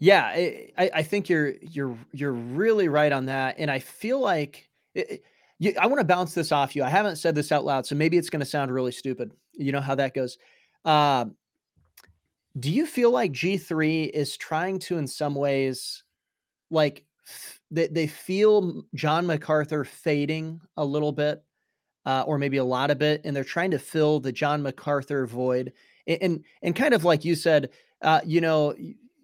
Yeah, 0.01 0.25
I, 0.27 0.91
I 0.95 1.03
think 1.03 1.29
you're 1.29 1.55
you're 1.61 1.97
you're 2.13 2.33
really 2.33 2.89
right 2.89 3.11
on 3.11 3.27
that, 3.27 3.57
and 3.59 3.69
I 3.71 3.81
feel 3.81 4.21
like 4.21 4.69
it, 4.95 5.25
you, 5.59 5.75
I 5.81 5.87
want 5.89 5.99
to 5.99 6.05
bounce 6.05 6.35
this 6.35 6.53
off 6.53 6.77
you. 6.77 6.85
I 6.85 6.89
haven't 6.89 7.17
said 7.17 7.35
this 7.35 7.51
out 7.51 7.65
loud, 7.65 7.85
so 7.85 7.97
maybe 7.97 8.17
it's 8.17 8.31
going 8.31 8.41
to 8.41 8.47
sound 8.47 8.73
really 8.73 8.93
stupid. 8.93 9.33
You 9.55 9.73
know 9.73 9.81
how 9.81 9.97
that 9.97 10.15
goes. 10.15 10.39
Um, 10.85 11.35
do 12.61 12.71
you 12.71 12.87
feel 12.87 13.11
like 13.11 13.33
G 13.33 13.59
three 13.59 14.05
is 14.05 14.37
trying 14.37 14.79
to, 14.81 14.99
in 14.99 15.07
some 15.09 15.35
ways, 15.35 16.05
like 16.71 17.05
they 17.73 17.89
they 17.89 18.07
feel 18.07 18.85
John 18.95 19.27
MacArthur 19.27 19.85
fading 19.85 20.61
a 20.77 20.85
little 20.85 21.13
bit, 21.13 21.43
uh, 22.07 22.23
or 22.25 22.39
maybe 22.39 22.59
a 22.59 22.65
lot 22.65 22.93
of 22.93 23.03
it, 23.03 23.23
and 23.25 23.35
they're 23.35 23.43
trying 23.43 23.73
to 23.73 23.81
fill 23.81 24.21
the 24.21 24.31
John 24.31 24.63
MacArthur 24.63 25.27
void, 25.27 25.73
and 26.07 26.19
and, 26.23 26.45
and 26.63 26.77
kind 26.77 26.95
of 26.95 27.05
like 27.05 27.25
you 27.25 27.35
said, 27.35 27.71
uh, 28.03 28.21
you 28.25 28.41
know. 28.41 28.77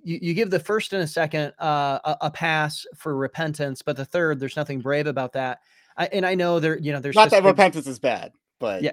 You, 0.04 0.18
you 0.23 0.34
give 0.34 0.50
the 0.50 0.61
first 0.61 0.92
and 0.92 1.02
a 1.02 1.06
second 1.06 1.52
uh, 1.58 1.99
a, 2.04 2.16
a 2.23 2.30
pass 2.30 2.87
for 2.96 3.16
repentance, 3.16 3.82
but 3.82 3.96
the 3.96 4.04
third, 4.04 4.38
there's 4.38 4.56
nothing 4.56 4.80
brave 4.80 5.06
about 5.06 5.32
that. 5.32 5.61
I, 5.96 6.06
and 6.12 6.26
I 6.26 6.34
know 6.34 6.61
there, 6.61 6.78
you 6.78 6.92
know, 6.92 7.00
there's 7.00 7.14
Not 7.16 7.30
that 7.30 7.40
big- 7.42 7.46
repentance 7.46 7.87
is 7.87 7.99
bad, 7.99 8.32
but 8.61 8.82
Yeah. 8.82 8.92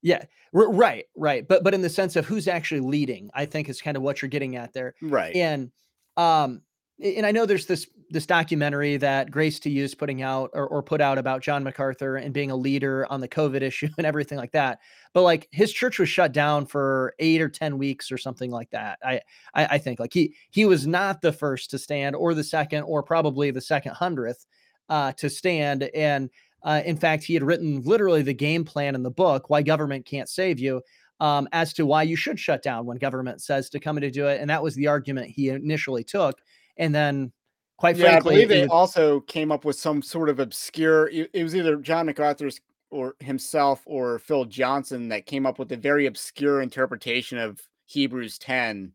Yeah, 0.00 0.24
r- 0.54 0.70
right, 0.70 1.06
right. 1.16 1.46
But 1.46 1.64
but 1.64 1.74
in 1.74 1.82
the 1.82 1.88
sense 1.88 2.14
of 2.14 2.24
who's 2.24 2.46
actually 2.46 2.82
leading, 2.82 3.30
I 3.34 3.46
think 3.46 3.68
is 3.68 3.80
kind 3.82 3.96
of 3.96 4.02
what 4.04 4.22
you're 4.22 4.28
getting 4.28 4.54
at 4.54 4.72
there. 4.72 4.94
Right. 5.02 5.34
And 5.34 5.72
um, 6.16 6.62
and 7.02 7.24
I 7.24 7.30
know 7.30 7.46
there's 7.46 7.66
this 7.66 7.86
this 8.10 8.26
documentary 8.26 8.96
that 8.96 9.30
Grace 9.30 9.60
to 9.60 9.70
You's 9.70 9.94
putting 9.94 10.22
out 10.22 10.50
or, 10.54 10.66
or 10.66 10.82
put 10.82 11.00
out 11.00 11.18
about 11.18 11.42
John 11.42 11.62
MacArthur 11.62 12.16
and 12.16 12.32
being 12.32 12.50
a 12.50 12.56
leader 12.56 13.06
on 13.10 13.20
the 13.20 13.28
COVID 13.28 13.60
issue 13.62 13.88
and 13.98 14.06
everything 14.06 14.38
like 14.38 14.52
that. 14.52 14.80
But 15.12 15.22
like 15.22 15.48
his 15.52 15.72
church 15.72 15.98
was 15.98 16.08
shut 16.08 16.32
down 16.32 16.66
for 16.66 17.14
eight 17.18 17.40
or 17.40 17.48
ten 17.48 17.78
weeks 17.78 18.10
or 18.10 18.18
something 18.18 18.50
like 18.50 18.70
that. 18.70 18.98
I 19.04 19.20
I, 19.54 19.66
I 19.66 19.78
think 19.78 20.00
like 20.00 20.12
he 20.12 20.34
he 20.50 20.64
was 20.64 20.86
not 20.86 21.20
the 21.20 21.32
first 21.32 21.70
to 21.70 21.78
stand 21.78 22.16
or 22.16 22.34
the 22.34 22.44
second 22.44 22.84
or 22.84 23.02
probably 23.02 23.50
the 23.50 23.60
second 23.60 23.92
hundredth 23.92 24.46
uh, 24.88 25.12
to 25.12 25.28
stand 25.28 25.84
and 25.94 26.30
uh, 26.62 26.82
in 26.84 26.96
fact, 26.96 27.24
he 27.24 27.34
had 27.34 27.42
written 27.42 27.82
literally 27.82 28.22
the 28.22 28.34
game 28.34 28.64
plan 28.64 28.94
in 28.94 29.02
the 29.02 29.10
book, 29.10 29.48
Why 29.48 29.62
Government 29.62 30.04
Can't 30.04 30.28
Save 30.28 30.58
You, 30.58 30.82
um, 31.20 31.48
as 31.52 31.72
to 31.74 31.86
why 31.86 32.02
you 32.02 32.16
should 32.16 32.38
shut 32.38 32.62
down 32.62 32.86
when 32.86 32.98
government 32.98 33.42
says 33.42 33.68
to 33.70 33.80
come 33.80 33.96
in 33.96 34.02
to 34.02 34.10
do 34.10 34.26
it. 34.26 34.40
And 34.40 34.50
that 34.50 34.62
was 34.62 34.74
the 34.74 34.86
argument 34.86 35.30
he 35.30 35.50
initially 35.50 36.04
took. 36.04 36.40
And 36.78 36.94
then, 36.94 37.32
quite 37.76 37.96
yeah, 37.96 38.10
frankly, 38.10 38.42
I 38.42 38.46
believe 38.46 38.48
they 38.48 38.66
also 38.66 39.20
came 39.20 39.52
up 39.52 39.64
with 39.64 39.76
some 39.76 40.02
sort 40.02 40.28
of 40.28 40.38
obscure. 40.38 41.08
It, 41.08 41.30
it 41.32 41.42
was 41.42 41.54
either 41.54 41.76
John 41.76 42.06
MacArthur's 42.06 42.60
or 42.90 43.14
himself 43.20 43.82
or 43.84 44.18
Phil 44.18 44.44
Johnson 44.44 45.08
that 45.08 45.26
came 45.26 45.44
up 45.46 45.58
with 45.58 45.70
a 45.72 45.76
very 45.76 46.06
obscure 46.06 46.62
interpretation 46.62 47.38
of 47.38 47.60
Hebrews 47.86 48.38
10, 48.38 48.92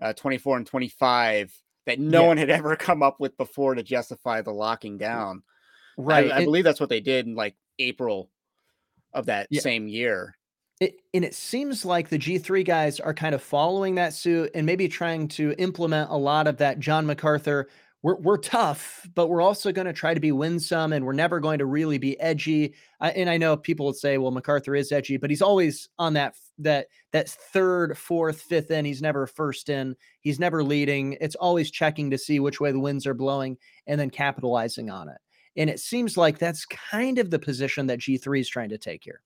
uh, 0.00 0.12
24 0.12 0.58
and 0.58 0.66
25 0.66 1.52
that 1.86 1.98
no 1.98 2.22
yeah. 2.22 2.26
one 2.28 2.36
had 2.36 2.50
ever 2.50 2.76
come 2.76 3.02
up 3.02 3.20
with 3.20 3.36
before 3.36 3.74
to 3.74 3.82
justify 3.82 4.40
the 4.42 4.52
locking 4.52 4.98
down. 4.98 5.42
Right. 5.96 6.30
I, 6.30 6.38
I 6.38 6.44
believe 6.44 6.64
that's 6.64 6.80
what 6.80 6.88
they 6.88 7.00
did 7.00 7.26
in 7.26 7.34
like 7.34 7.56
April 7.78 8.30
of 9.12 9.26
that 9.26 9.48
Yeah. 9.50 9.60
same 9.60 9.88
year. 9.88 10.36
It, 10.84 11.00
and 11.14 11.24
it 11.24 11.34
seems 11.34 11.86
like 11.86 12.10
the 12.10 12.18
G3 12.18 12.62
guys 12.62 13.00
are 13.00 13.14
kind 13.14 13.34
of 13.34 13.42
following 13.42 13.94
that 13.94 14.12
suit 14.12 14.50
and 14.54 14.66
maybe 14.66 14.86
trying 14.86 15.28
to 15.28 15.54
implement 15.56 16.10
a 16.10 16.16
lot 16.18 16.46
of 16.46 16.58
that 16.58 16.78
John 16.78 17.06
MacArthur. 17.06 17.70
We're, 18.02 18.16
we're 18.16 18.36
tough, 18.36 19.08
but 19.14 19.28
we're 19.28 19.40
also 19.40 19.72
going 19.72 19.86
to 19.86 19.94
try 19.94 20.12
to 20.12 20.20
be 20.20 20.30
winsome 20.30 20.92
and 20.92 21.06
we're 21.06 21.14
never 21.14 21.40
going 21.40 21.60
to 21.60 21.64
really 21.64 21.96
be 21.96 22.20
edgy. 22.20 22.74
I, 23.00 23.12
and 23.12 23.30
I 23.30 23.38
know 23.38 23.56
people 23.56 23.86
would 23.86 23.96
say, 23.96 24.18
well, 24.18 24.30
MacArthur 24.30 24.74
is 24.74 24.92
edgy, 24.92 25.16
but 25.16 25.30
he's 25.30 25.40
always 25.40 25.88
on 25.98 26.12
that 26.14 26.34
that 26.58 26.88
that 27.12 27.30
third, 27.30 27.96
fourth, 27.96 28.42
fifth 28.42 28.70
in. 28.70 28.84
He's 28.84 29.00
never 29.00 29.26
first 29.26 29.70
in. 29.70 29.96
He's 30.20 30.38
never 30.38 30.62
leading. 30.62 31.16
It's 31.18 31.34
always 31.36 31.70
checking 31.70 32.10
to 32.10 32.18
see 32.18 32.40
which 32.40 32.60
way 32.60 32.72
the 32.72 32.78
winds 32.78 33.06
are 33.06 33.14
blowing 33.14 33.56
and 33.86 33.98
then 33.98 34.10
capitalizing 34.10 34.90
on 34.90 35.08
it. 35.08 35.16
And 35.56 35.70
it 35.70 35.80
seems 35.80 36.18
like 36.18 36.36
that's 36.36 36.66
kind 36.66 37.18
of 37.18 37.30
the 37.30 37.38
position 37.38 37.86
that 37.86 38.00
G3 38.00 38.40
is 38.40 38.50
trying 38.50 38.68
to 38.68 38.76
take 38.76 39.02
here. 39.02 39.22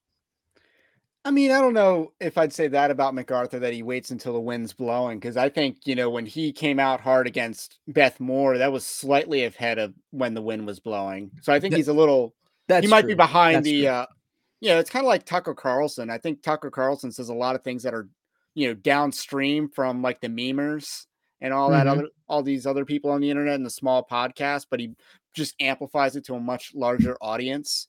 I 1.24 1.30
mean, 1.30 1.50
I 1.50 1.60
don't 1.60 1.74
know 1.74 2.12
if 2.20 2.38
I'd 2.38 2.52
say 2.52 2.68
that 2.68 2.90
about 2.90 3.14
MacArthur 3.14 3.58
that 3.58 3.72
he 3.74 3.82
waits 3.82 4.10
until 4.10 4.32
the 4.32 4.40
wind's 4.40 4.72
blowing 4.72 5.18
because 5.18 5.36
I 5.36 5.48
think 5.48 5.78
you 5.84 5.94
know 5.94 6.08
when 6.08 6.24
he 6.26 6.52
came 6.52 6.78
out 6.78 7.00
hard 7.00 7.26
against 7.26 7.78
Beth 7.88 8.18
Moore, 8.20 8.56
that 8.58 8.72
was 8.72 8.86
slightly 8.86 9.44
ahead 9.44 9.78
of 9.78 9.94
when 10.10 10.34
the 10.34 10.42
wind 10.42 10.66
was 10.66 10.80
blowing. 10.80 11.30
So 11.42 11.52
I 11.52 11.60
think 11.60 11.74
he's 11.74 11.88
a 11.88 11.92
little. 11.92 12.34
That's 12.68 12.84
he 12.84 12.90
might 12.90 13.02
true. 13.02 13.08
be 13.10 13.14
behind 13.14 13.56
That's 13.56 13.64
the. 13.64 13.80
true. 13.82 13.88
uh 13.88 14.06
Yeah, 14.60 14.78
it's 14.78 14.90
kind 14.90 15.04
of 15.04 15.08
like 15.08 15.24
Tucker 15.24 15.54
Carlson. 15.54 16.08
I 16.10 16.18
think 16.18 16.42
Tucker 16.42 16.70
Carlson 16.70 17.12
says 17.12 17.28
a 17.28 17.34
lot 17.34 17.54
of 17.56 17.62
things 17.62 17.82
that 17.82 17.94
are, 17.94 18.08
you 18.54 18.68
know, 18.68 18.74
downstream 18.74 19.68
from 19.68 20.02
like 20.02 20.20
the 20.20 20.28
memers 20.28 21.06
and 21.40 21.52
all 21.52 21.70
that 21.70 21.86
Mhm. 21.86 21.90
other 21.90 22.08
all 22.28 22.42
these 22.42 22.66
other 22.66 22.84
people 22.84 23.10
on 23.10 23.20
the 23.20 23.30
internet 23.30 23.54
and 23.56 23.66
the 23.66 23.70
small 23.70 24.06
podcast, 24.10 24.66
but 24.70 24.80
he 24.80 24.94
just 25.34 25.54
amplifies 25.60 26.16
it 26.16 26.24
to 26.26 26.34
a 26.34 26.40
much 26.40 26.72
larger 26.74 27.16
audience. 27.20 27.88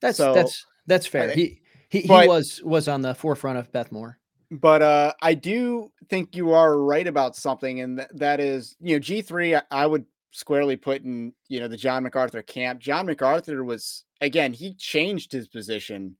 That's 0.00 0.16
So, 0.18 0.34
that's 0.34 0.66
that's 0.86 1.06
fair. 1.06 1.30
I- 1.30 1.34
He 1.34 1.61
he, 1.92 2.00
he 2.00 2.08
was 2.08 2.62
was 2.64 2.88
on 2.88 3.02
the 3.02 3.14
forefront 3.14 3.58
of 3.58 3.70
Beth 3.70 3.92
Moore. 3.92 4.18
but 4.50 4.80
uh 4.80 5.12
I 5.20 5.34
do 5.34 5.92
think 6.08 6.34
you 6.34 6.52
are 6.52 6.78
right 6.78 7.06
about 7.06 7.36
something, 7.36 7.80
and 7.80 7.98
th- 7.98 8.08
that 8.14 8.40
is, 8.40 8.76
you 8.80 8.96
know, 8.96 8.98
G 8.98 9.20
three. 9.20 9.54
I, 9.54 9.62
I 9.70 9.86
would 9.86 10.06
squarely 10.30 10.76
put 10.76 11.02
in, 11.02 11.34
you 11.48 11.60
know, 11.60 11.68
the 11.68 11.76
John 11.76 12.02
MacArthur 12.02 12.42
camp. 12.42 12.80
John 12.80 13.04
MacArthur 13.04 13.62
was 13.62 14.04
again, 14.22 14.54
he 14.54 14.74
changed 14.74 15.30
his 15.32 15.48
position 15.48 16.16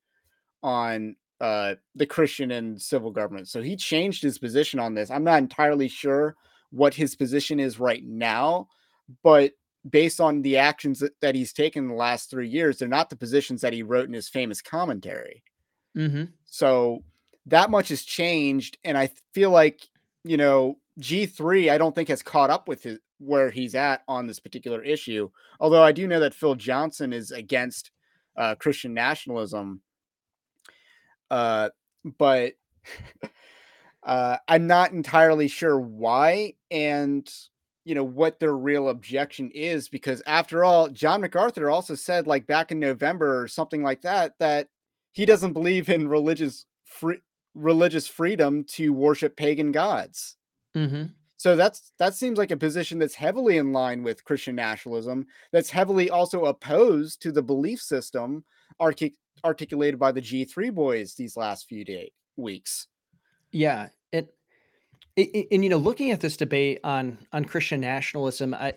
on 0.62 1.17
uh 1.41 1.75
the 1.95 2.07
Christian 2.07 2.50
and 2.50 2.81
civil 2.81 3.11
government, 3.11 3.49
so 3.49 3.62
he 3.62 3.75
changed 3.75 4.23
his 4.23 4.38
position 4.38 4.79
on 4.79 4.95
this. 4.95 5.11
I'm 5.11 5.25
not 5.25 5.38
entirely 5.38 5.88
sure 5.88 6.37
what 6.71 6.93
his 6.95 7.17
position 7.17 7.59
is 7.59 7.81
right 7.81 8.05
now, 8.05 8.69
but 9.23 9.52
based 9.91 10.21
on 10.21 10.43
the 10.43 10.59
actions 10.59 11.00
that, 11.00 11.12
that 11.21 11.35
he's 11.35 11.52
taken 11.52 11.85
in 11.85 11.88
the 11.88 11.95
last 11.97 12.31
three 12.31 12.49
years, 12.49 12.79
they're 12.79 12.88
not 12.88 13.11
the 13.11 13.17
positions 13.17 13.61
that 13.62 13.73
he 13.73 13.83
wrote 13.83 14.07
in 14.07 14.14
his 14.14 14.29
famous 14.29 14.62
commentary. 14.62 15.43
Mm-hmm. 15.96 16.25
So 16.44 17.04
that 17.46 17.70
much 17.70 17.88
has 17.88 18.02
changed, 18.02 18.78
and 18.84 18.96
I 18.96 19.11
feel 19.32 19.50
like 19.50 19.88
you 20.25 20.37
know 20.37 20.78
G 20.99 21.26
three. 21.26 21.70
I 21.70 21.78
don't 21.78 21.94
think 21.94 22.08
has 22.08 22.22
caught 22.22 22.50
up 22.50 22.68
with 22.68 22.82
his, 22.82 22.99
where 23.18 23.50
he's 23.50 23.75
at 23.75 24.02
on 24.08 24.26
this 24.26 24.40
particular 24.40 24.82
issue. 24.82 25.30
Although 25.61 25.82
I 25.82 25.92
do 25.92 26.06
know 26.06 26.20
that 26.20 26.34
Phil 26.34 26.54
Johnson 26.54 27.12
is 27.12 27.30
against 27.30 27.90
uh, 28.37 28.54
Christian 28.54 28.94
nationalism, 28.94 29.80
uh, 31.30 31.70
but 32.18 32.54
uh, 34.02 34.37
I'm 34.49 34.66
not 34.66 34.92
entirely 34.92 35.49
sure 35.49 35.78
why 35.78 36.54
and 36.70 37.30
you 37.84 37.94
know 37.94 38.04
what 38.04 38.38
their 38.38 38.56
real 38.56 38.88
objection 38.88 39.50
is 39.52 39.88
because 39.88 40.22
after 40.26 40.64
all 40.64 40.88
john 40.88 41.20
macarthur 41.20 41.68
also 41.68 41.96
said 41.96 42.28
like 42.28 42.46
back 42.46 42.70
in 42.70 42.78
november 42.78 43.42
or 43.42 43.49
something 43.49 43.82
like 43.82 44.02
that 44.02 44.34
that 44.38 44.68
he 45.12 45.25
doesn't 45.26 45.52
believe 45.52 45.88
in 45.88 46.09
religious 46.09 46.66
free 46.85 47.19
religious 47.54 48.07
freedom 48.09 48.64
to 48.64 48.92
worship 48.92 49.37
pagan 49.37 49.73
gods 49.73 50.37
Mm-hmm. 50.75 51.04
so 51.37 51.54
that's 51.54 51.92
that 51.99 52.14
seems 52.14 52.38
like 52.38 52.50
a 52.50 52.57
position 52.57 52.99
that's 52.99 53.14
heavily 53.14 53.59
in 53.59 53.73
line 53.75 54.02
with 54.02 54.25
christian 54.25 54.54
nationalism 54.57 55.26
that's 55.52 55.69
heavily 55.71 56.09
also 56.09 56.47
opposed 56.47 57.21
to 57.23 57.31
the 57.31 57.42
belief 57.42 57.78
system 57.83 58.42
artic- 58.81 59.16
articulated 59.45 60.00
by 60.00 60.11
the 60.12 60.23
g3 60.23 60.73
boys 60.73 61.14
these 61.14 61.37
last 61.37 61.69
few 61.69 61.85
day 61.85 62.11
weeks 62.37 62.87
Yeah, 63.50 63.88
it, 64.12 64.35
it, 65.16 65.28
it- 65.35 65.49
and 65.52 65.62
you 65.62 65.69
know, 65.69 65.76
looking 65.76 66.11
at 66.11 66.21
this 66.21 66.38
debate 66.38 66.81
on 66.85 67.19
on 67.35 67.45
Christian 67.45 67.81
nationalism, 67.83 68.54
I, 68.54 68.73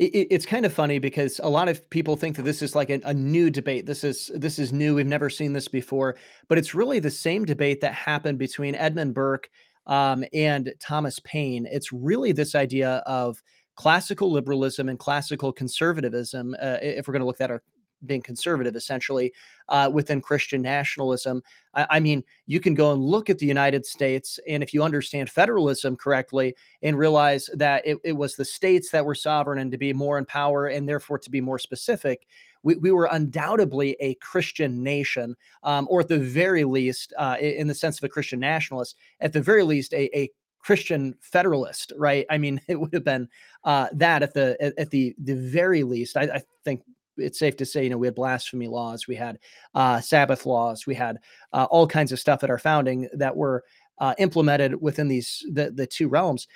it, 0.00 0.14
it- 0.14 0.28
it's 0.30 0.46
kind 0.46 0.64
of 0.66 0.72
funny 0.72 0.98
because 0.98 1.40
a 1.42 1.48
lot 1.48 1.68
of 1.68 1.88
people 1.90 2.16
think 2.16 2.36
that 2.36 2.42
this 2.42 2.62
is 2.62 2.74
like 2.74 2.90
a, 2.90 3.00
a 3.04 3.14
new 3.14 3.50
debate. 3.50 3.86
This 3.86 4.02
is 4.04 4.30
this 4.34 4.58
is 4.58 4.72
new. 4.72 4.94
We've 4.94 5.06
never 5.06 5.30
seen 5.30 5.52
this 5.52 5.68
before, 5.68 6.16
but 6.48 6.58
it's 6.58 6.74
really 6.74 6.98
the 7.00 7.10
same 7.10 7.44
debate 7.44 7.80
that 7.82 7.94
happened 7.94 8.38
between 8.38 8.74
Edmund 8.74 9.14
Burke 9.14 9.48
um, 9.86 10.24
and 10.32 10.72
Thomas 10.80 11.20
Paine. 11.20 11.66
It's 11.70 11.92
really 11.92 12.32
this 12.32 12.54
idea 12.54 13.02
of 13.06 13.42
classical 13.76 14.30
liberalism 14.32 14.88
and 14.88 14.98
classical 14.98 15.52
conservatism. 15.52 16.54
Uh, 16.60 16.78
if 16.82 17.06
we're 17.06 17.12
going 17.12 17.20
to 17.20 17.26
look 17.26 17.40
at 17.40 17.50
our 17.50 17.62
being 18.06 18.22
conservative, 18.22 18.76
essentially, 18.76 19.32
uh, 19.68 19.90
within 19.92 20.20
Christian 20.20 20.62
nationalism. 20.62 21.42
I, 21.74 21.86
I 21.90 22.00
mean, 22.00 22.24
you 22.46 22.60
can 22.60 22.74
go 22.74 22.92
and 22.92 23.02
look 23.02 23.30
at 23.30 23.38
the 23.38 23.46
United 23.46 23.86
States, 23.86 24.38
and 24.48 24.62
if 24.62 24.74
you 24.74 24.82
understand 24.82 25.30
federalism 25.30 25.96
correctly 25.96 26.54
and 26.82 26.98
realize 26.98 27.48
that 27.54 27.86
it, 27.86 27.98
it 28.04 28.12
was 28.12 28.34
the 28.34 28.44
states 28.44 28.90
that 28.90 29.04
were 29.04 29.14
sovereign 29.14 29.58
and 29.58 29.72
to 29.72 29.78
be 29.78 29.92
more 29.92 30.18
in 30.18 30.24
power, 30.24 30.66
and 30.66 30.88
therefore 30.88 31.18
to 31.18 31.30
be 31.30 31.40
more 31.40 31.58
specific, 31.58 32.26
we, 32.62 32.76
we 32.76 32.90
were 32.90 33.08
undoubtedly 33.10 33.96
a 34.00 34.14
Christian 34.16 34.82
nation, 34.82 35.36
um, 35.62 35.86
or 35.90 36.00
at 36.00 36.08
the 36.08 36.18
very 36.18 36.64
least, 36.64 37.12
uh, 37.18 37.36
in 37.40 37.66
the 37.66 37.74
sense 37.74 37.98
of 37.98 38.04
a 38.04 38.08
Christian 38.08 38.40
nationalist, 38.40 38.96
at 39.20 39.32
the 39.32 39.40
very 39.40 39.62
least, 39.62 39.94
a, 39.94 40.16
a 40.18 40.30
Christian 40.60 41.14
federalist, 41.20 41.92
right? 41.96 42.26
I 42.30 42.38
mean, 42.38 42.60
it 42.68 42.78
would 42.78 42.92
have 42.94 43.04
been 43.04 43.28
uh, 43.64 43.88
that 43.92 44.22
at 44.22 44.34
the 44.34 44.56
at, 44.78 44.90
the 44.90 45.14
the 45.18 45.34
very 45.34 45.82
least. 45.82 46.16
I, 46.16 46.22
I 46.22 46.42
think 46.64 46.82
it's 47.20 47.38
safe 47.38 47.56
to 47.56 47.64
say, 47.64 47.84
you 47.84 47.90
know, 47.90 47.98
we 47.98 48.06
had 48.06 48.14
blasphemy 48.14 48.66
laws, 48.66 49.06
we 49.06 49.14
had 49.14 49.38
uh, 49.74 50.00
Sabbath 50.00 50.46
laws, 50.46 50.86
we 50.86 50.94
had 50.94 51.18
uh, 51.52 51.66
all 51.70 51.86
kinds 51.86 52.12
of 52.12 52.18
stuff 52.18 52.42
at 52.42 52.50
our 52.50 52.58
founding 52.58 53.08
that 53.12 53.36
were 53.36 53.62
uh, 53.98 54.14
implemented 54.18 54.80
within 54.80 55.08
these 55.08 55.44
the 55.52 55.70
the 55.70 55.86
two 55.86 56.08
realms. 56.08 56.48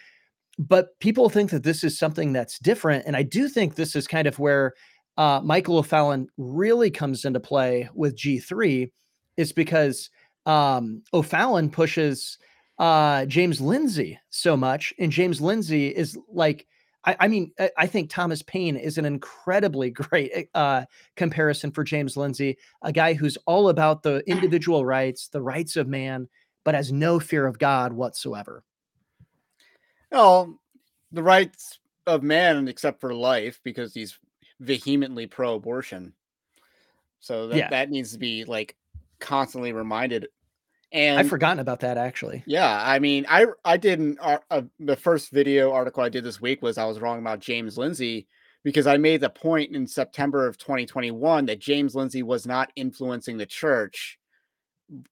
But 0.59 0.99
people 1.01 1.29
think 1.29 1.51
that 1.51 1.63
this 1.63 1.85
is 1.85 1.99
something 1.99 2.33
that's 2.33 2.59
different, 2.59 3.05
and 3.07 3.17
I 3.17 3.23
do 3.23 3.49
think 3.49 3.75
this 3.75 3.97
is 3.97 4.07
kind 4.07 4.27
of 4.27 4.39
where 4.39 4.75
uh, 5.17 5.41
Michael 5.45 5.79
O'Fallon 5.79 6.29
really 6.37 6.91
comes 6.91 7.25
into 7.25 7.41
play 7.41 7.89
with 7.95 8.17
G 8.17 8.39
three, 8.39 8.93
is 9.37 9.53
because 9.53 10.11
um, 10.47 11.03
O'Fallon 11.13 11.71
pushes 11.71 12.39
uh, 12.79 13.25
James 13.27 13.61
Lindsay 13.61 14.19
so 14.31 14.57
much, 14.57 14.95
and 14.99 15.13
James 15.13 15.41
Lindsay 15.41 15.89
is 15.89 16.19
like. 16.29 16.67
I, 17.05 17.17
I 17.21 17.29
mean, 17.29 17.53
I, 17.59 17.71
I 17.77 17.87
think 17.87 18.11
Thomas 18.11 18.43
Paine 18.43 18.77
is 18.77 18.99
an 18.99 19.05
incredibly 19.05 19.91
great 19.91 20.49
uh, 20.55 20.85
comparison 21.17 21.71
for 21.71 21.85
James 21.85 22.17
Lindsay, 22.17 22.57
a 22.83 22.93
guy 22.93 23.15
who's 23.15 23.37
all 23.47 23.69
about 23.69 24.03
the 24.03 24.23
individual 24.27 24.85
rights, 24.85 25.29
the 25.29 25.43
rights 25.43 25.77
of 25.77 25.89
man, 25.89 26.29
but 26.65 26.75
has 26.75 26.93
no 26.93 27.21
fear 27.21 27.47
of 27.47 27.59
God 27.59 27.93
whatsoever. 27.93 28.63
Well, 30.11 30.59
the 31.13 31.23
rights 31.23 31.79
of 32.07 32.23
man, 32.23 32.69
except 32.69 33.01
for 33.01 33.15
life, 33.15 33.61
because 33.65 33.95
he's 33.95 34.19
vehemently 34.61 35.27
pro-abortion. 35.27 36.15
So 37.21 37.49
that 37.49 37.57
Yeah. 37.57 37.71
that 37.71 37.91
needs 37.91 38.13
to 38.13 38.19
be 38.19 38.45
like 38.45 38.77
constantly 39.19 39.73
reminded 39.73 40.29
And 40.95 41.19
I've 41.19 41.29
forgotten 41.29 41.59
about 41.59 41.81
that 41.81 41.99
actually. 41.99 42.43
Yeah, 42.47 42.81
I 42.83 42.99
mean, 43.01 43.27
I 43.29 43.47
I 43.65 43.77
did 43.77 43.99
an 43.99 44.17
uh, 44.23 44.63
the 44.79 44.97
first 44.97 45.31
video 45.33 45.73
article 45.73 46.03
I 46.05 46.09
did 46.09 46.25
this 46.25 46.41
week 46.41 46.63
was 46.63 46.79
I 46.79 46.85
was 46.87 47.01
wrong 47.01 47.19
about 47.19 47.41
James 47.41 47.77
Lindsay 47.77 48.29
because 48.63 48.87
I 48.87 48.97
made 48.97 49.21
the 49.21 49.29
point 49.29 49.75
in 49.75 49.87
September 49.89 50.47
of 50.47 50.57
2021 50.57 51.47
that 51.47 51.59
James 51.59 51.95
Lindsay 51.97 52.23
was 52.23 52.47
not 52.47 52.71
influencing 52.77 53.37
the 53.37 53.45
church, 53.45 54.19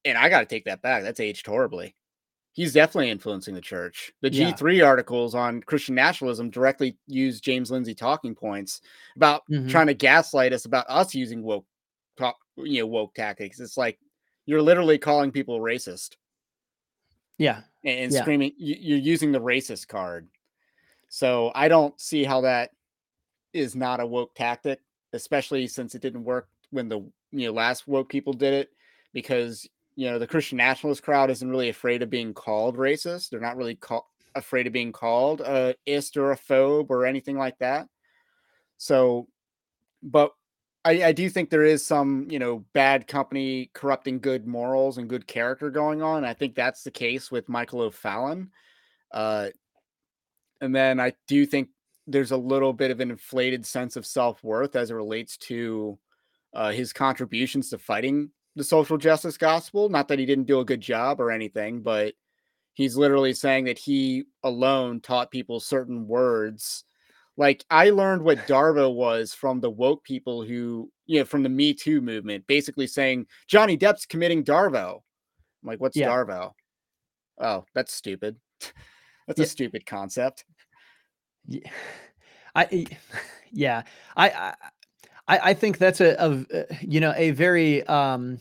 and 0.04 0.16
I 0.16 0.28
got 0.28 0.40
to 0.40 0.46
take 0.46 0.64
that 0.66 0.82
back. 0.82 1.02
That's 1.02 1.20
aged 1.20 1.46
horribly. 1.46 1.96
He's 2.54 2.74
definitely 2.74 3.10
influencing 3.10 3.54
the 3.54 3.60
church. 3.60 4.12
The 4.20 4.30
Yeah. 4.32 4.52
G3 4.52 4.86
articles 4.86 5.34
on 5.34 5.62
Christian 5.62 5.94
nationalism 5.96 6.48
directly 6.50 6.96
use 7.08 7.40
James 7.40 7.70
Lindsay 7.72 7.94
talking 7.94 8.34
points 8.36 8.82
about 9.16 9.42
Mhm. 9.50 9.68
trying 9.70 9.86
to 9.88 9.94
gaslight 9.94 10.52
us 10.52 10.64
about 10.66 10.86
us 10.88 11.14
using 11.14 11.42
woke, 11.42 11.66
talk- 12.16 12.38
you 12.56 12.80
know, 12.82 12.86
woke 12.86 13.14
tactics. 13.14 13.58
It's 13.58 13.76
like 13.78 13.98
you're 14.46 14.62
literally 14.62 14.98
calling 14.98 15.30
people 15.30 15.60
racist 15.60 16.16
Yeah. 17.38 17.62
and, 17.84 18.12
Yeah. 18.12 18.22
screaming 18.22 18.52
you, 18.56 18.76
you're 18.78 18.98
using 18.98 19.32
the 19.32 19.40
racist 19.40 19.88
card 19.88 20.28
so 21.08 21.52
i 21.54 21.68
don't 21.68 21.98
see 22.00 22.24
how 22.24 22.40
that 22.42 22.70
is 23.52 23.74
not 23.76 24.00
a 24.00 24.06
woke 24.06 24.34
tactic 24.34 24.80
especially 25.12 25.66
since 25.66 25.94
it 25.94 26.02
didn't 26.02 26.24
work 26.24 26.48
when 26.70 26.88
the 26.88 27.00
you 27.30 27.46
know 27.46 27.52
last 27.52 27.86
woke 27.86 28.08
people 28.08 28.32
did 28.32 28.54
it 28.54 28.70
because 29.12 29.68
you 29.94 30.10
know 30.10 30.18
the 30.18 30.26
christian 30.26 30.56
nationalist 30.58 31.02
crowd 31.02 31.30
isn't 31.30 31.50
really 31.50 31.68
afraid 31.68 32.02
of 32.02 32.10
being 32.10 32.32
called 32.32 32.76
racist 32.76 33.28
they're 33.28 33.40
not 33.40 33.56
really 33.56 33.74
call, 33.74 34.08
afraid 34.34 34.66
of 34.66 34.72
being 34.72 34.92
called 34.92 35.42
a 35.42 35.74
ist 35.86 36.16
or 36.16 36.32
a 36.32 36.38
phobe 36.38 36.88
or 36.88 37.04
anything 37.04 37.36
like 37.36 37.58
that 37.58 37.86
so 38.78 39.28
but 40.02 40.32
I, 40.84 41.04
I 41.04 41.12
do 41.12 41.28
think 41.28 41.48
there 41.48 41.64
is 41.64 41.84
some, 41.86 42.26
you 42.28 42.38
know, 42.38 42.64
bad 42.72 43.06
company 43.06 43.70
corrupting 43.72 44.18
good 44.18 44.46
morals 44.46 44.98
and 44.98 45.08
good 45.08 45.26
character 45.26 45.70
going 45.70 46.02
on. 46.02 46.24
I 46.24 46.34
think 46.34 46.54
that's 46.54 46.82
the 46.82 46.90
case 46.90 47.30
with 47.30 47.48
Michael 47.48 47.82
O'Fallon. 47.82 48.50
Uh, 49.12 49.48
and 50.60 50.74
then 50.74 50.98
I 50.98 51.12
do 51.28 51.46
think 51.46 51.68
there's 52.06 52.32
a 52.32 52.36
little 52.36 52.72
bit 52.72 52.90
of 52.90 53.00
an 53.00 53.10
inflated 53.10 53.64
sense 53.64 53.96
of 53.96 54.06
self 54.06 54.42
worth 54.42 54.74
as 54.74 54.90
it 54.90 54.94
relates 54.94 55.36
to 55.38 55.98
uh, 56.52 56.72
his 56.72 56.92
contributions 56.92 57.70
to 57.70 57.78
fighting 57.78 58.30
the 58.56 58.64
social 58.64 58.98
justice 58.98 59.38
gospel. 59.38 59.88
Not 59.88 60.08
that 60.08 60.18
he 60.18 60.26
didn't 60.26 60.46
do 60.46 60.60
a 60.60 60.64
good 60.64 60.80
job 60.80 61.20
or 61.20 61.30
anything, 61.30 61.82
but 61.82 62.14
he's 62.74 62.96
literally 62.96 63.34
saying 63.34 63.64
that 63.66 63.78
he 63.78 64.24
alone 64.42 65.00
taught 65.00 65.30
people 65.30 65.60
certain 65.60 66.08
words 66.08 66.84
like 67.36 67.64
I 67.70 67.90
learned 67.90 68.22
what 68.22 68.46
Darvo 68.46 68.94
was 68.94 69.32
from 69.34 69.60
the 69.60 69.70
woke 69.70 70.04
people 70.04 70.42
who, 70.44 70.90
you 71.06 71.18
know, 71.20 71.24
from 71.24 71.42
the 71.42 71.48
Me 71.48 71.72
Too 71.74 72.00
movement, 72.00 72.46
basically 72.46 72.86
saying 72.86 73.26
Johnny 73.48 73.76
Depp's 73.76 74.06
committing 74.06 74.44
Darvo. 74.44 74.96
I'm 75.62 75.66
like, 75.68 75.80
what's 75.80 75.96
Yeah. 75.96 76.08
Darvo? 76.08 76.52
Oh, 77.40 77.64
that's 77.74 77.92
stupid. 77.92 78.36
that's 79.26 79.38
Yeah. 79.38 79.44
a 79.44 79.48
stupid 79.48 79.86
concept. 79.86 80.44
Yeah. 81.46 81.70
I 82.54 82.86
yeah. 83.52 83.82
I 84.16 84.28
I 84.30 84.54
I 85.28 85.38
I 85.50 85.54
think 85.54 85.78
that's 85.78 86.00
a, 86.00 86.20
uh, 86.20 86.42
you 86.80 87.00
know 87.00 87.14
a 87.16 87.30
very 87.30 87.86
um 87.86 88.40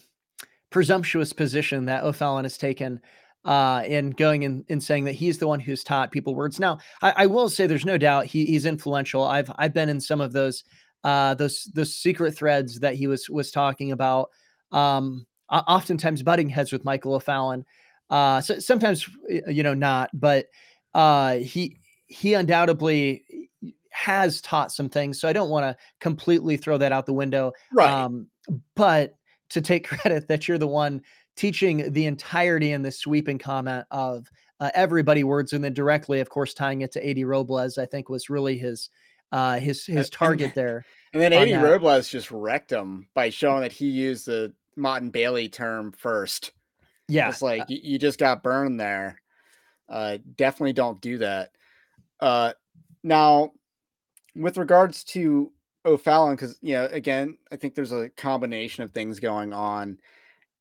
presumptuous 0.69 1.33
position 1.33 1.85
that 1.85 2.03
O'Fallon 2.03 2.45
has 2.45 2.57
taken 2.57 3.01
uh 3.45 3.83
in 3.85 4.11
going 4.11 4.45
and, 4.45 4.63
and 4.69 4.83
saying 4.83 5.05
that 5.05 5.13
he's 5.13 5.39
the 5.39 5.47
one 5.47 5.59
who's 5.59 5.83
taught 5.83 6.11
people 6.11 6.35
words. 6.35 6.59
Now, 6.59 6.79
I, 7.01 7.13
I 7.17 7.25
will 7.25 7.49
say 7.49 7.65
there's 7.65 7.85
no 7.85 7.97
doubt 7.97 8.25
he, 8.25 8.45
he's 8.45 8.65
influential. 8.65 9.23
I've 9.23 9.51
I've 9.57 9.73
been 9.73 9.89
in 9.89 9.99
some 9.99 10.21
of 10.21 10.33
those 10.33 10.63
uh 11.03 11.33
those 11.33 11.69
those 11.73 11.95
secret 11.95 12.35
threads 12.35 12.79
that 12.79 12.95
he 12.95 13.07
was 13.07 13.29
was 13.29 13.51
talking 13.51 13.91
about. 13.91 14.29
Um 14.71 15.25
oftentimes 15.49 16.23
butting 16.23 16.49
heads 16.49 16.71
with 16.71 16.85
Michael 16.85 17.15
O'Fallon. 17.15 17.65
Uh 18.09 18.41
so 18.41 18.59
sometimes 18.59 19.09
you 19.47 19.63
know 19.63 19.73
not, 19.73 20.09
but 20.13 20.47
uh 20.93 21.37
he 21.37 21.77
he 22.07 22.33
undoubtedly 22.33 23.23
has 23.91 24.41
taught 24.41 24.71
some 24.71 24.89
things. 24.89 25.19
So 25.19 25.27
I 25.27 25.33
don't 25.33 25.49
want 25.49 25.63
to 25.65 25.77
completely 25.99 26.57
throw 26.57 26.77
that 26.77 26.91
out 26.91 27.05
the 27.05 27.13
window. 27.13 27.53
Right. 27.71 27.89
Um, 27.89 28.27
but 28.75 29.15
to 29.49 29.61
take 29.61 29.87
credit 29.87 30.27
that 30.27 30.47
you're 30.47 30.57
the 30.57 30.67
one 30.67 31.01
teaching 31.35 31.91
the 31.91 32.05
entirety 32.05 32.71
and 32.71 32.83
the 32.83 32.91
sweeping 32.91 33.37
comment 33.37 33.85
of 33.91 34.27
uh, 34.59 34.69
everybody 34.73 35.23
words, 35.23 35.53
and 35.53 35.63
then 35.63 35.73
directly, 35.73 36.19
of 36.19 36.29
course, 36.29 36.53
tying 36.53 36.81
it 36.81 36.91
to 36.93 37.09
AD 37.09 37.25
Robles, 37.25 37.77
I 37.77 37.85
think 37.85 38.09
was 38.09 38.29
really 38.29 38.57
his 38.57 38.89
uh, 39.31 39.59
his 39.59 39.85
his 39.85 40.09
target 40.09 40.53
there. 40.53 40.85
and 41.13 41.21
then 41.21 41.33
on 41.33 41.47
AD 41.47 41.49
that. 41.49 41.63
Robles 41.63 42.07
just 42.07 42.31
wrecked 42.31 42.71
him 42.71 43.07
by 43.13 43.29
showing 43.29 43.61
that 43.61 43.71
he 43.71 43.87
used 43.87 44.25
the 44.27 44.53
Motte 44.75 45.01
and 45.01 45.11
Bailey 45.11 45.49
term 45.49 45.91
first. 45.91 46.51
Yeah, 47.07 47.29
It's 47.29 47.41
like 47.41 47.69
you, 47.69 47.79
you 47.81 47.99
just 47.99 48.19
got 48.19 48.43
burned 48.43 48.79
there. 48.79 49.21
Uh, 49.89 50.17
definitely 50.37 50.73
don't 50.73 51.01
do 51.01 51.17
that. 51.17 51.51
Uh, 52.19 52.53
now, 53.03 53.51
with 54.35 54.57
regards 54.57 55.03
to 55.05 55.51
O'Fallon, 55.85 56.35
because 56.35 56.57
you 56.61 56.73
know, 56.75 56.87
again, 56.91 57.37
I 57.51 57.57
think 57.57 57.75
there's 57.75 57.91
a 57.91 58.09
combination 58.09 58.83
of 58.83 58.91
things 58.91 59.19
going 59.19 59.53
on, 59.53 59.97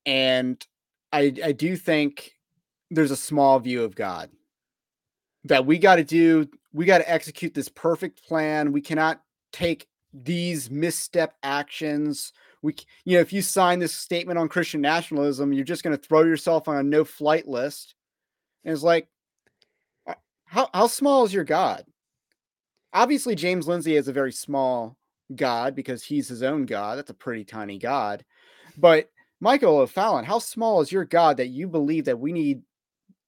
and 0.06 0.64
I 1.12 1.34
I 1.44 1.52
do 1.52 1.76
think 1.76 2.32
there's 2.90 3.10
a 3.10 3.16
small 3.16 3.58
view 3.58 3.84
of 3.84 3.94
God 3.94 4.30
that 5.44 5.66
we 5.66 5.78
got 5.78 5.96
to 5.96 6.04
do. 6.04 6.48
We 6.72 6.84
got 6.84 6.98
to 6.98 7.10
execute 7.10 7.54
this 7.54 7.68
perfect 7.68 8.26
plan. 8.26 8.72
We 8.72 8.80
cannot 8.80 9.22
take 9.52 9.86
these 10.12 10.70
misstep 10.70 11.34
actions 11.42 12.32
we 12.62 12.74
you 13.04 13.16
know 13.16 13.20
if 13.20 13.32
you 13.32 13.40
sign 13.42 13.78
this 13.78 13.94
statement 13.94 14.38
on 14.38 14.48
christian 14.48 14.80
nationalism 14.80 15.52
you're 15.52 15.64
just 15.64 15.84
going 15.84 15.96
to 15.96 16.02
throw 16.02 16.22
yourself 16.24 16.66
on 16.66 16.76
a 16.76 16.82
no 16.82 17.04
flight 17.04 17.46
list 17.46 17.94
and 18.64 18.72
it's 18.72 18.82
like 18.82 19.08
uh, 20.08 20.14
how, 20.44 20.68
how 20.74 20.86
small 20.86 21.24
is 21.24 21.32
your 21.32 21.44
god 21.44 21.84
obviously 22.92 23.36
james 23.36 23.68
lindsay 23.68 23.94
is 23.94 24.08
a 24.08 24.12
very 24.12 24.32
small 24.32 24.96
god 25.36 25.76
because 25.76 26.02
he's 26.02 26.26
his 26.26 26.42
own 26.42 26.66
god 26.66 26.98
that's 26.98 27.10
a 27.10 27.14
pretty 27.14 27.44
tiny 27.44 27.78
god 27.78 28.24
but 28.76 29.08
michael 29.40 29.78
o'fallon 29.78 30.24
how 30.24 30.38
small 30.38 30.80
is 30.80 30.92
your 30.92 31.04
god 31.04 31.36
that 31.36 31.48
you 31.48 31.68
believe 31.68 32.04
that 32.04 32.18
we 32.18 32.32
need 32.32 32.62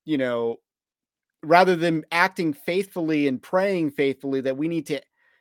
you 0.05 0.19
know 0.19 0.57
rather 1.43 1.75
than 1.75 2.05
acting 2.13 2.53
faithfully 2.53 3.27
and 3.27 3.43
praying 3.43 3.91
faithfully 3.91 4.41
that 4.41 4.57
we 4.57 4.69
need 4.69 4.87
to 4.87 5.01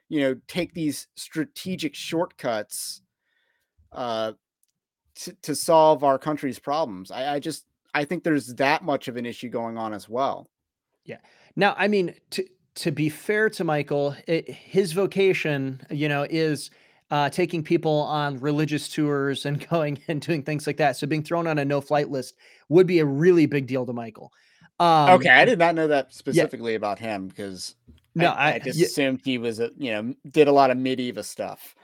you 0.09 0.19
know 0.21 0.35
take 0.47 0.73
these 0.73 1.07
strategic 1.15 1.95
shortcuts 1.95 3.01
uh 3.91 4.31
to, 5.15 5.33
to 5.41 5.55
solve 5.55 6.03
our 6.03 6.17
country's 6.17 6.59
problems 6.59 7.11
I, 7.11 7.35
I 7.35 7.39
just 7.39 7.65
i 7.93 8.05
think 8.05 8.23
there's 8.23 8.55
that 8.55 8.83
much 8.83 9.07
of 9.07 9.17
an 9.17 9.25
issue 9.25 9.49
going 9.49 9.77
on 9.77 9.93
as 9.93 10.07
well 10.09 10.49
Yeah. 11.05 11.17
Now, 11.55 11.75
I 11.77 11.87
mean, 11.87 12.13
to 12.31 12.45
to 12.75 12.91
be 12.91 13.09
fair 13.09 13.49
to 13.49 13.63
Michael, 13.63 14.15
it, 14.27 14.49
his 14.49 14.93
vocation, 14.93 15.81
you 15.89 16.07
know, 16.07 16.25
is 16.29 16.69
uh, 17.11 17.29
taking 17.29 17.61
people 17.61 18.01
on 18.01 18.39
religious 18.39 18.89
tours 18.89 19.45
and 19.45 19.67
going 19.69 19.99
and 20.07 20.21
doing 20.21 20.41
things 20.41 20.65
like 20.65 20.77
that. 20.77 20.97
So 20.97 21.05
being 21.05 21.23
thrown 21.23 21.45
on 21.45 21.59
a 21.59 21.65
no-flight 21.65 22.09
list 22.09 22.35
would 22.69 22.87
be 22.87 22.99
a 22.99 23.05
really 23.05 23.45
big 23.45 23.67
deal 23.67 23.85
to 23.85 23.93
Michael. 23.93 24.31
Um, 24.79 25.11
okay 25.11 25.29
i 25.29 25.45
did 25.45 25.59
not 25.59 25.75
know 25.75 25.87
that 25.87 26.11
specifically 26.11 26.73
about 26.73 26.97
him 26.97 27.27
because 27.27 27.75
No, 28.15 28.29
I, 28.29 28.53
I, 28.53 28.59
just 28.59 28.79
yeah, 28.79 28.87
assumed 28.87 29.21
he 29.23 29.37
was 29.37 29.59
a 29.59 29.69
you 29.77 29.91
know 29.91 30.15
did 30.31 30.47
a 30.47 30.51
lot 30.51 30.71
of 30.71 30.77
medieval 30.77 31.21
stuff 31.21 31.75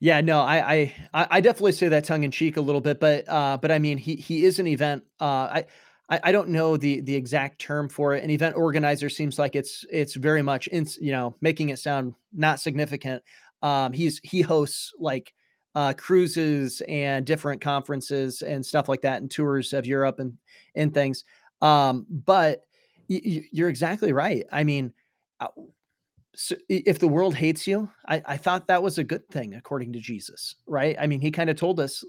yeah, 0.00 0.20
no, 0.20 0.40
I, 0.42 0.94
I, 1.12 1.26
I 1.28 1.40
definitely 1.40 1.72
say 1.72 1.88
that 1.88 2.04
tongue 2.04 2.22
in 2.22 2.30
cheek 2.30 2.56
a 2.56 2.60
little 2.60 2.80
bit, 2.80 3.00
but, 3.00 3.28
uh, 3.28 3.58
but 3.60 3.72
I 3.72 3.80
mean, 3.80 3.98
he 3.98 4.14
he 4.14 4.44
is 4.44 4.60
an 4.60 4.68
event. 4.68 5.02
Uh, 5.20 5.24
I, 5.24 5.64
I 6.08 6.20
I 6.24 6.32
don't 6.32 6.50
know 6.50 6.76
the 6.76 7.00
the 7.00 7.14
exact 7.14 7.60
term 7.60 7.88
for 7.88 8.14
it. 8.14 8.22
An 8.22 8.30
event 8.30 8.56
organizer 8.56 9.08
seems 9.08 9.38
like 9.38 9.56
it's 9.56 9.84
it's 9.90 10.14
very 10.14 10.42
much 10.42 10.68
in, 10.68 10.86
you 11.00 11.12
know 11.12 11.34
making 11.40 11.70
it 11.70 11.78
sound 11.78 12.14
not 12.32 12.60
significant. 12.60 13.22
Um, 13.62 13.92
he's 13.92 14.20
he 14.22 14.40
hosts 14.42 14.92
like 14.98 15.32
uh, 15.74 15.92
cruises 15.94 16.82
and 16.88 17.24
different 17.26 17.60
conferences 17.60 18.42
and 18.42 18.64
stuff 18.64 18.88
like 18.88 19.02
that, 19.02 19.20
and 19.20 19.30
tours 19.30 19.72
of 19.72 19.86
Europe 19.86 20.18
and 20.18 20.36
and 20.74 20.92
things. 20.94 21.24
Um, 21.60 22.06
but 22.08 22.64
y- 23.08 23.42
you're 23.52 23.68
exactly 23.68 24.12
right. 24.12 24.46
I 24.52 24.64
mean, 24.64 24.92
uh, 25.40 25.48
so 26.34 26.54
if 26.68 27.00
the 27.00 27.08
world 27.08 27.34
hates 27.34 27.66
you, 27.66 27.90
I, 28.06 28.22
I 28.24 28.36
thought 28.36 28.68
that 28.68 28.82
was 28.82 28.98
a 28.98 29.04
good 29.04 29.28
thing 29.28 29.54
according 29.54 29.92
to 29.94 29.98
Jesus, 30.00 30.54
right? 30.66 30.96
I 31.00 31.06
mean, 31.08 31.20
he 31.20 31.32
kind 31.32 31.50
of 31.50 31.56
told 31.56 31.80
us, 31.80 32.04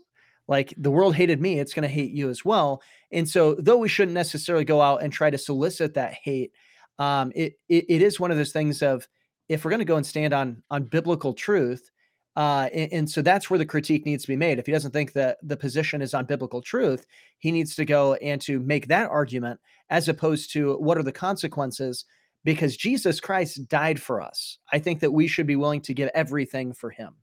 like, 0.48 0.74
the 0.78 0.92
world 0.92 1.16
hated 1.16 1.42
me, 1.42 1.60
it's 1.60 1.74
going 1.74 1.88
to 1.88 1.94
hate 1.94 2.12
you 2.12 2.30
as 2.30 2.46
well. 2.46 2.82
And 3.12 3.28
so, 3.28 3.56
though 3.56 3.78
we 3.78 3.90
shouldn't 3.90 4.14
necessarily 4.14 4.66
go 4.66 4.82
out 4.82 5.02
and 5.02 5.12
try 5.12 5.32
to 5.32 5.38
solicit 5.38 5.96
that 5.96 6.14
hate, 6.14 6.52
um, 7.00 7.32
it, 7.36 7.54
it 7.70 7.86
it 7.90 8.02
is 8.04 8.20
one 8.20 8.30
of 8.30 8.38
those 8.38 8.52
things 8.52 8.84
of 8.84 9.08
if 9.50 9.66
we're 9.66 9.72
going 9.72 9.80
to 9.80 9.86
go 9.86 9.98
and 9.98 10.06
stand 10.06 10.34
on 10.34 10.64
on 10.70 10.84
biblical 10.84 11.34
truth, 11.34 11.90
uh, 12.36 12.70
and, 12.74 12.94
and 12.94 13.10
so 13.10 13.22
that's 13.22 13.50
where 13.50 13.58
the 13.58 13.66
critique 13.66 14.06
needs 14.06 14.24
to 14.24 14.30
be 14.30 14.36
made. 14.38 14.60
If 14.60 14.66
he 14.66 14.72
doesn't 14.72 14.92
think 14.92 15.14
that 15.14 15.38
the 15.44 15.58
position 15.58 16.02
is 16.02 16.14
on 16.14 16.26
biblical 16.26 16.62
truth, 16.62 17.06
he 17.40 17.52
needs 17.52 17.76
to 17.76 17.86
go 17.86 18.14
and 18.16 18.40
to 18.44 18.60
make 18.60 18.88
that 18.88 19.10
argument 19.10 19.60
as 19.90 20.08
opposed 20.08 20.54
to 20.54 20.76
what 20.78 20.98
are 20.98 21.04
the 21.04 21.12
consequences 21.12 22.06
because 22.46 22.78
Jesus 22.78 23.20
Christ 23.20 23.68
died 23.68 24.02
for 24.02 24.22
us. 24.22 24.60
I 24.72 24.80
think 24.80 25.02
that 25.02 25.12
we 25.12 25.28
should 25.28 25.48
be 25.48 25.58
willing 25.58 25.82
to 25.82 25.94
give 25.94 26.10
everything 26.14 26.74
for 26.74 26.90
him. 26.90 27.16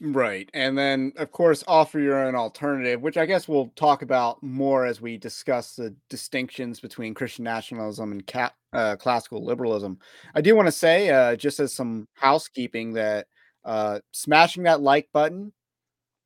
Right. 0.00 0.48
And 0.54 0.78
then, 0.78 1.12
of 1.16 1.32
course, 1.32 1.64
offer 1.66 1.98
your 1.98 2.24
own 2.24 2.36
alternative, 2.36 3.02
which 3.02 3.16
I 3.16 3.26
guess 3.26 3.48
we'll 3.48 3.72
talk 3.74 4.02
about 4.02 4.40
more 4.44 4.86
as 4.86 5.00
we 5.00 5.16
discuss 5.18 5.74
the 5.74 5.92
distinctions 6.08 6.78
between 6.78 7.14
Christian 7.14 7.44
nationalism 7.44 8.12
and 8.12 8.32
uh, 8.72 8.94
classical 8.94 9.44
liberalism. 9.44 9.98
I 10.36 10.40
do 10.40 10.54
want 10.54 10.68
to 10.68 10.72
say, 10.72 11.10
uh, 11.10 11.34
just 11.34 11.58
as 11.58 11.74
some 11.74 12.06
housekeeping, 12.14 12.92
that 12.92 13.26
uh, 13.64 13.98
smashing 14.12 14.62
that 14.64 14.82
like 14.82 15.08
button 15.12 15.52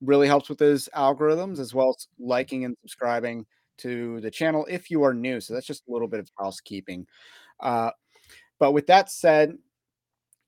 really 0.02 0.26
helps 0.26 0.50
with 0.50 0.58
those 0.58 0.90
algorithms, 0.94 1.58
as 1.58 1.72
well 1.72 1.94
as 1.96 2.08
liking 2.18 2.66
and 2.66 2.76
subscribing 2.82 3.46
to 3.78 4.20
the 4.20 4.30
channel 4.30 4.66
if 4.68 4.90
you 4.90 5.02
are 5.02 5.14
new. 5.14 5.40
So 5.40 5.54
that's 5.54 5.66
just 5.66 5.88
a 5.88 5.92
little 5.92 6.08
bit 6.08 6.20
of 6.20 6.30
housekeeping. 6.38 7.06
Uh, 7.58 7.90
but 8.58 8.72
with 8.72 8.87
that 8.88 9.11
said, 9.11 9.56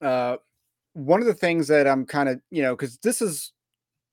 uh, 0.02 0.36
one 0.94 1.20
of 1.20 1.26
the 1.26 1.34
things 1.34 1.68
that 1.68 1.86
I'm 1.86 2.06
kind 2.06 2.28
of, 2.28 2.40
you 2.50 2.62
know, 2.62 2.74
because 2.74 2.96
this 2.98 3.20
is 3.20 3.52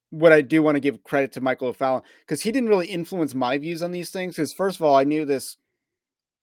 what 0.10 0.34
I 0.34 0.42
do 0.42 0.62
want 0.62 0.76
to 0.76 0.82
give 0.82 1.04
credit 1.04 1.32
to 1.34 1.42
Michael 1.42 1.70
O'Fallon 1.70 2.02
because 2.22 2.42
he 2.42 2.52
didn't 2.52 2.70
really 2.70 2.88
influence 2.88 3.34
my 3.34 3.58
views 3.58 3.82
on 3.82 3.92
these 3.92 4.10
things. 4.10 4.36
Because 4.36 4.54
first 4.54 4.78
of 4.78 4.84
all, 4.84 4.96
I 4.96 5.06
knew 5.06 5.26
this, 5.26 5.58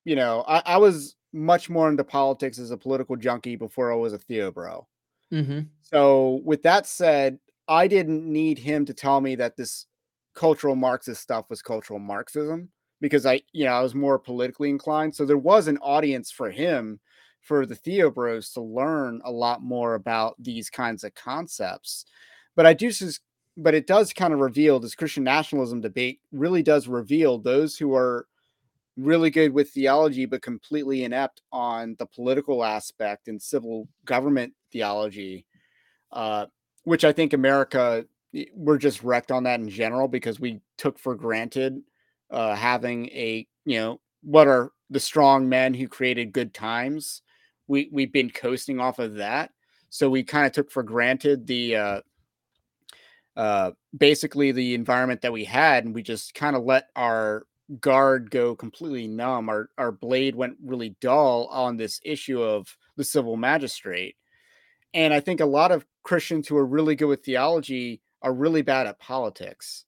you 0.05 0.17
know, 0.17 0.45
I, 0.49 0.63
I 0.65 0.77
was 0.79 1.17
much 1.33 1.69
more 1.69 1.89
into 1.91 2.05
politics 2.05 2.59
as 2.59 2.71
a 2.71 2.77
political 2.77 3.17
junkie 3.17 3.57
before 3.57 3.93
I 3.93 3.97
was 3.97 4.15
a 4.15 4.19
Theo 4.19 4.51
bro. 4.51 4.87
Mm-hmm. 5.33 5.61
So 5.83 6.41
with 6.45 6.63
that 6.63 6.87
said, 6.87 7.39
I 7.69 7.87
didn't 7.87 8.25
need 8.25 8.59
him 8.59 8.87
to 8.87 8.95
tell 8.95 9.21
me 9.21 9.35
that 9.35 9.57
this 9.57 9.87
cultural 10.35 10.75
Marxist 10.77 11.21
stuff 11.21 11.51
was 11.51 11.61
cultural 11.61 11.99
Marxism 11.99 12.71
because 13.01 13.27
I, 13.27 13.43
you 13.53 13.67
know, 13.67 13.73
I 13.73 13.83
was 13.83 13.95
more 13.95 14.19
politically 14.19 14.71
inclined. 14.71 15.15
So 15.15 15.27
there 15.27 15.37
was 15.37 15.69
an 15.69 15.79
audience 15.79 16.31
for 16.31 16.51
him 16.51 17.01
for 17.41 17.67
the 17.67 17.75
Theo 17.75 18.11
Bros 18.11 18.51
to 18.53 18.61
learn 18.61 19.21
a 19.25 19.31
lot 19.31 19.63
more 19.63 19.95
about 19.95 20.35
these 20.39 20.69
kinds 20.71 21.05
of 21.05 21.15
concepts. 21.15 22.05
But 22.57 22.67
I 22.67 22.75
do 22.75 22.91
but 23.57 23.75
it 23.75 23.89
does 23.89 24.13
kind 24.13 24.33
of 24.33 24.39
reveal 24.39 24.79
this 24.79 24.95
Christian 24.95 25.25
nationalism 25.25 25.81
debate 25.81 26.21
really 26.31 26.63
does 26.63 26.87
reveal 26.87 27.39
those 27.39 27.77
who 27.77 27.95
are 27.95 28.27
really 28.97 29.31
good 29.31 29.53
with 29.53 29.71
theology, 29.71 30.27
but 30.27 30.43
completely 30.43 31.05
inept 31.05 31.43
on 31.53 31.97
the 31.99 32.07
political 32.07 32.65
aspect 32.65 33.29
and 33.29 33.41
civil 33.43 33.89
government 34.05 34.53
theology, 34.73 35.45
uh, 36.13 36.47
which 36.85 37.05
I 37.05 37.13
think 37.13 37.33
America, 37.33 38.05
we're 38.55 38.79
just 38.79 39.03
wrecked 39.03 39.33
on 39.33 39.43
that 39.45 39.61
in 39.61 39.69
general 39.69 40.07
because 40.07 40.39
we 40.39 40.61
took 40.77 40.99
for 40.99 41.17
granted 41.17 41.81
uh, 42.31 42.55
having 42.55 43.07
a, 43.09 43.47
you 43.65 43.79
know, 43.79 44.01
what 44.23 44.47
are 44.47 44.73
the 44.91 45.01
strong 45.01 45.49
men 45.49 45.75
who 45.75 45.89
created 45.89 46.33
good 46.33 46.55
times 46.55 47.23
we 47.69 47.89
we've 47.93 48.13
been 48.13 48.31
coasting 48.31 48.81
off 48.81 48.99
of 48.99 49.15
that. 49.15 49.53
So 49.91 50.11
we 50.11 50.25
kind 50.25 50.47
of 50.47 50.53
took 50.53 50.71
for 50.71 50.83
granted 50.83 51.47
the 51.47 51.77
uh, 51.77 52.01
uh, 53.37 53.71
basically 53.97 54.53
the 54.53 54.75
environment 54.75 55.23
that 55.23 55.33
we 55.33 55.45
had, 55.45 55.85
and 55.85 55.95
we 55.95 56.03
just 56.03 56.35
kind 56.35 56.57
of 56.57 56.65
let 56.65 56.89
our 56.97 57.47
guard 57.81 58.31
go 58.31 58.57
completely 58.57 59.07
numb. 59.07 59.49
Our 59.49 59.71
our 59.79 59.93
blade 59.93 60.35
went 60.35 60.57
really 60.65 60.97
dull 61.01 61.47
on 61.47 61.77
this 61.77 62.01
issue 62.05 62.43
of 62.43 62.77
the 62.97 63.05
civil 63.05 63.37
magistrate. 63.37 64.17
And 64.95 65.13
I 65.13 65.21
think 65.21 65.41
a 65.41 65.47
lot 65.47 65.71
of 65.71 65.87
Christians 66.03 66.49
who 66.49 66.57
are 66.57 66.67
really 66.67 66.97
good 66.97 67.07
with 67.07 67.25
theology 67.25 68.01
are 68.23 68.33
really 68.33 68.63
bad 68.63 68.87
at 68.87 68.99
politics. 68.99 69.85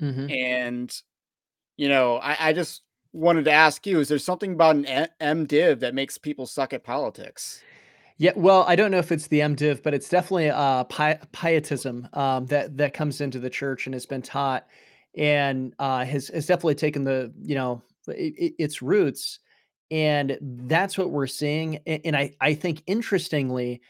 Mm-hmm. 0.00 0.30
And 0.30 1.02
you 1.76 1.88
know, 1.88 2.16
I, 2.18 2.48
I 2.48 2.52
just 2.52 2.83
wanted 3.14 3.44
to 3.46 3.52
ask 3.52 3.86
you: 3.86 4.00
Is 4.00 4.08
there 4.08 4.18
something 4.18 4.52
about 4.54 4.76
an 4.76 5.08
MDiv 5.20 5.80
that 5.80 5.94
makes 5.94 6.18
people 6.18 6.46
suck 6.46 6.72
at 6.72 6.84
politics? 6.84 7.64
Yeah, 8.16 8.32
well, 8.36 8.64
I 8.68 8.76
don't 8.76 8.90
know 8.92 8.98
if 8.98 9.10
it's 9.10 9.26
the 9.26 9.40
MDiv, 9.40 9.82
but 9.82 9.92
it's 9.92 10.08
definitely 10.08 10.50
uh, 10.50 10.84
pi- 10.84 11.18
pietism 11.32 12.08
um, 12.12 12.46
that 12.46 12.76
that 12.76 12.94
comes 12.94 13.20
into 13.20 13.40
the 13.40 13.50
church 13.50 13.86
and 13.86 13.94
has 13.94 14.06
been 14.06 14.22
taught, 14.22 14.66
and 15.16 15.74
uh, 15.80 16.04
has 16.04 16.28
has 16.28 16.46
definitely 16.46 16.76
taken 16.76 17.02
the 17.04 17.32
you 17.42 17.56
know 17.56 17.82
it, 18.08 18.54
its 18.58 18.82
roots, 18.82 19.40
and 19.90 20.38
that's 20.40 20.96
what 20.96 21.10
we're 21.10 21.26
seeing. 21.26 21.78
And 21.86 22.16
I 22.16 22.34
I 22.40 22.54
think 22.54 22.82
interestingly, 22.86 23.80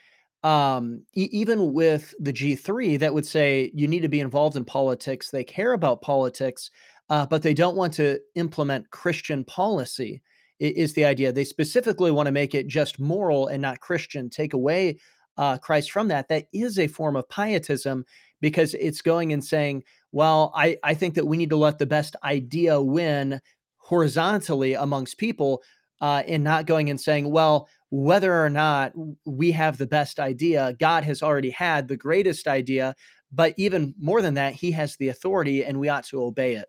um, 0.42 1.02
e- 1.14 1.28
even 1.32 1.74
with 1.74 2.14
the 2.18 2.32
G3, 2.32 2.96
that 2.96 3.12
would 3.12 3.26
say 3.26 3.70
you 3.74 3.88
need 3.88 4.00
to 4.00 4.08
be 4.08 4.20
involved 4.20 4.56
in 4.56 4.64
politics. 4.64 5.30
They 5.30 5.44
care 5.44 5.74
about 5.74 6.00
politics, 6.00 6.70
uh, 7.10 7.26
but 7.26 7.42
they 7.42 7.54
don't 7.54 7.76
want 7.76 7.92
to 7.94 8.18
implement 8.34 8.90
Christian 8.90 9.44
policy, 9.44 10.22
is 10.60 10.92
the 10.94 11.04
idea. 11.04 11.32
They 11.32 11.44
specifically 11.44 12.10
want 12.10 12.26
to 12.26 12.32
make 12.32 12.54
it 12.54 12.66
just 12.66 13.00
moral 13.00 13.48
and 13.48 13.60
not 13.60 13.80
Christian, 13.80 14.30
take 14.30 14.54
away 14.54 14.98
uh, 15.36 15.58
Christ 15.58 15.90
from 15.90 16.08
that. 16.08 16.28
That 16.28 16.46
is 16.52 16.78
a 16.78 16.86
form 16.86 17.16
of 17.16 17.28
pietism 17.28 18.04
because 18.40 18.74
it's 18.74 19.02
going 19.02 19.32
and 19.32 19.44
saying, 19.44 19.82
well, 20.12 20.52
I, 20.54 20.76
I 20.82 20.94
think 20.94 21.14
that 21.14 21.26
we 21.26 21.36
need 21.36 21.50
to 21.50 21.56
let 21.56 21.78
the 21.78 21.86
best 21.86 22.14
idea 22.22 22.80
win 22.80 23.40
horizontally 23.78 24.74
amongst 24.74 25.18
people 25.18 25.62
uh, 26.00 26.22
and 26.26 26.44
not 26.44 26.66
going 26.66 26.88
and 26.88 27.00
saying, 27.00 27.30
well, 27.30 27.68
whether 27.90 28.44
or 28.44 28.50
not 28.50 28.92
we 29.24 29.50
have 29.52 29.76
the 29.76 29.86
best 29.86 30.20
idea, 30.20 30.76
God 30.78 31.04
has 31.04 31.22
already 31.22 31.50
had 31.50 31.88
the 31.88 31.96
greatest 31.96 32.46
idea. 32.46 32.94
But 33.32 33.54
even 33.56 33.94
more 33.98 34.22
than 34.22 34.34
that, 34.34 34.54
he 34.54 34.70
has 34.72 34.96
the 34.96 35.08
authority 35.08 35.64
and 35.64 35.80
we 35.80 35.88
ought 35.88 36.04
to 36.04 36.22
obey 36.22 36.54
it 36.54 36.68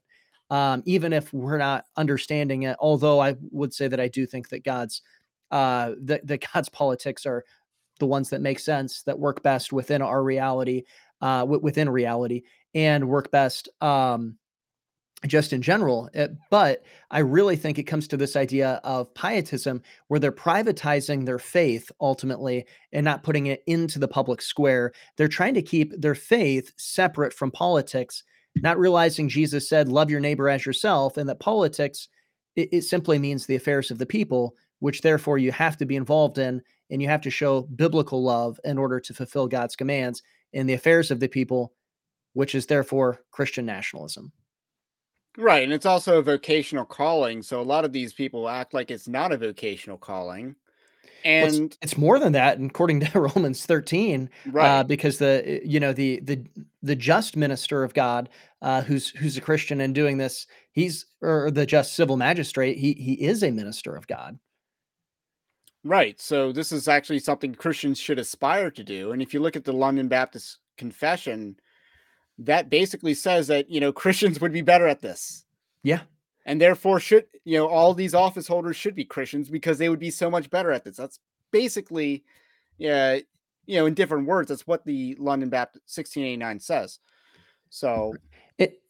um, 0.50 0.84
even 0.86 1.14
if 1.14 1.34
we're 1.34 1.58
not 1.58 1.86
understanding 1.98 2.64
it. 2.64 2.78
Although 2.80 3.20
I 3.20 3.36
would 3.52 3.74
say 3.74 3.88
that 3.88 4.00
I 4.00 4.08
do 4.08 4.26
think 4.26 4.50
that 4.50 4.64
God's 4.64 5.02
uh, 5.52 5.94
that, 6.02 6.26
that 6.28 6.46
God's 6.54 6.70
politics 6.82 7.26
are 7.26 7.44
the 8.00 8.06
ones 8.06 8.30
that 8.30 8.42
make 8.42 8.60
sense, 8.60 9.04
that 9.04 9.20
work 9.20 9.42
best 9.42 9.72
within 9.72 10.02
our 10.02 10.24
reality, 10.24 10.84
uh, 11.22 11.40
w- 11.42 11.62
within 11.62 11.90
reality, 11.90 12.44
and 12.74 13.08
work 13.08 13.32
best 13.32 13.70
um, 13.82 14.38
just 15.26 15.54
in 15.54 15.62
general. 15.62 16.10
It, 16.14 16.32
eh, 16.32 16.34
but 16.50 16.84
I 17.10 17.20
really 17.20 17.56
think 17.56 17.80
it 17.80 17.84
comes 17.84 18.08
to 18.10 18.18
this 18.18 18.36
idea 18.36 18.82
of 18.84 19.14
pietism, 19.14 19.82
where 20.08 20.20
they're 20.20 20.32
privatizing 20.32 21.26
their 21.26 21.40
faith 21.40 21.90
ultimately 22.02 22.66
and 22.92 23.06
not 23.06 23.24
putting 23.24 23.48
it 23.48 23.64
into 23.66 23.98
the 23.98 24.08
public 24.08 24.42
square. 24.42 24.92
They're 25.16 25.28
trying 25.28 25.54
to 25.54 25.62
keep 25.62 25.94
their 26.00 26.16
faith 26.16 26.74
separate 26.78 27.34
from 27.34 27.50
politics 27.50 28.24
not 28.62 28.80
realizing 28.80 29.30
Jesus 29.30 29.68
said, 29.68 29.90
Love 29.90 30.10
your 30.10 30.20
neighbor 30.20 30.50
as 30.50 30.66
yourself, 30.66 31.18
and 31.18 31.28
that 31.30 31.40
politics, 31.40 32.08
it, 32.56 32.70
it, 32.72 32.82
simply 32.84 33.20
means 33.20 33.46
the 33.46 33.56
affairs 33.56 33.92
of 33.92 33.98
the 33.98 34.06
people, 34.06 34.56
which 34.80 35.02
therefore 35.02 35.38
you 35.38 35.52
have 35.52 35.78
to 35.78 35.86
be 35.86 35.96
involved 35.96 36.38
in, 36.38 36.62
and 36.90 37.02
you 37.02 37.08
have 37.08 37.22
to 37.22 37.30
show 37.30 37.64
biblical 37.64 38.24
love 38.24 38.60
in 38.64 38.78
order 38.78 39.00
to 39.00 39.14
fulfill 39.14 39.48
God's 39.48 39.76
commands 39.76 40.24
in 40.54 40.68
the 40.68 40.74
affairs 40.74 41.12
of 41.12 41.20
the 41.20 41.28
people, 41.28 41.74
which 42.34 42.56
is 42.56 42.66
therefore 42.66 43.22
Christian 43.32 43.66
nationalism. 43.66 44.32
Right. 45.38 45.64
And 45.64 45.74
it's 45.74 45.86
also 45.86 46.20
a 46.20 46.24
vocational 46.24 46.86
calling. 46.86 47.42
So 47.42 47.60
a 47.60 47.64
lot 47.64 47.84
of 47.84 47.92
these 47.92 48.14
people 48.14 48.48
act 48.48 48.74
like 48.74 48.90
it's 48.90 49.08
not 49.08 49.34
a 49.34 49.38
vocational 49.38 49.98
calling 49.98 50.56
and 51.26 51.52
well, 51.52 51.64
it's, 51.64 51.78
it's, 51.82 51.98
more 51.98 52.20
than 52.20 52.32
that 52.32 52.62
according 52.62 53.00
to 53.02 53.20
romans 53.36 53.66
13 53.66 54.30
uh, 54.48 54.52
right. 54.52 54.68
uh, 54.68 54.84
because 54.84 55.18
the 55.18 55.60
you 55.66 55.80
know 55.80 55.92
the 55.92 56.20
the 56.22 56.42
the 56.84 56.96
just 56.96 57.36
minister 57.36 57.84
of 57.84 57.94
god 57.94 58.30
uh, 58.62 58.82
who's 58.82 59.10
who's 59.10 59.36
a 59.36 59.42
christian 59.42 59.82
and 59.82 59.94
doing 59.94 60.18
this 60.18 60.48
he's 60.72 61.06
or 61.22 61.52
the 61.52 61.66
just 61.66 61.96
civil 61.96 62.16
magistrate 62.16 62.78
he 62.78 62.94
he 62.94 63.14
is 63.14 63.44
a 63.44 63.52
minister 63.52 63.96
of 63.96 64.08
god. 64.08 64.40
Right 65.84 66.20
so 66.20 66.52
this 66.52 66.72
is 66.72 66.88
actually 66.88 67.20
something 67.20 67.54
christians 67.54 68.00
should 68.00 68.18
aspire 68.20 68.72
to 68.72 68.84
do 68.84 69.12
and 69.12 69.22
if 69.22 69.34
you 69.34 69.40
look 69.40 69.56
at 69.56 69.66
the 69.66 69.74
london 69.74 70.08
baptist 70.08 70.60
confession 70.78 71.56
that 72.40 72.70
basically 72.70 73.14
says 73.14 73.48
that 73.48 73.70
you 73.70 73.80
know 73.80 73.92
christians 74.02 74.40
would 74.40 74.54
be 74.54 74.62
better 74.62 74.88
at 74.88 75.02
this. 75.02 75.46
Yeah 75.84 76.02
and 76.46 76.62
therefore 76.62 77.00
should 77.00 77.26
you 77.44 77.58
know 77.58 77.68
all 77.68 77.94
these 77.94 78.14
office 78.14 78.48
holders 78.48 78.76
should 78.76 78.96
be 78.96 79.06
Christians 79.06 79.50
because 79.50 79.78
they 79.78 79.90
would 79.90 80.00
be 80.00 80.12
so 80.12 80.30
much 80.30 80.50
better 80.50 80.72
at 80.72 80.84
this. 80.84 80.98
That's 80.98 81.20
basically, 81.52 82.24
yeah, 82.78 83.20
you 83.66 83.80
know, 83.80 83.86
in 83.86 83.94
different 83.94 84.28
words, 84.28 84.50
that's 84.50 84.68
what 84.68 84.86
the 84.86 85.16
London 85.20 85.50
Baptist 85.50 85.86
1689 85.86 86.60
says. 86.60 87.00
So 87.70 88.14
it. 88.58 88.82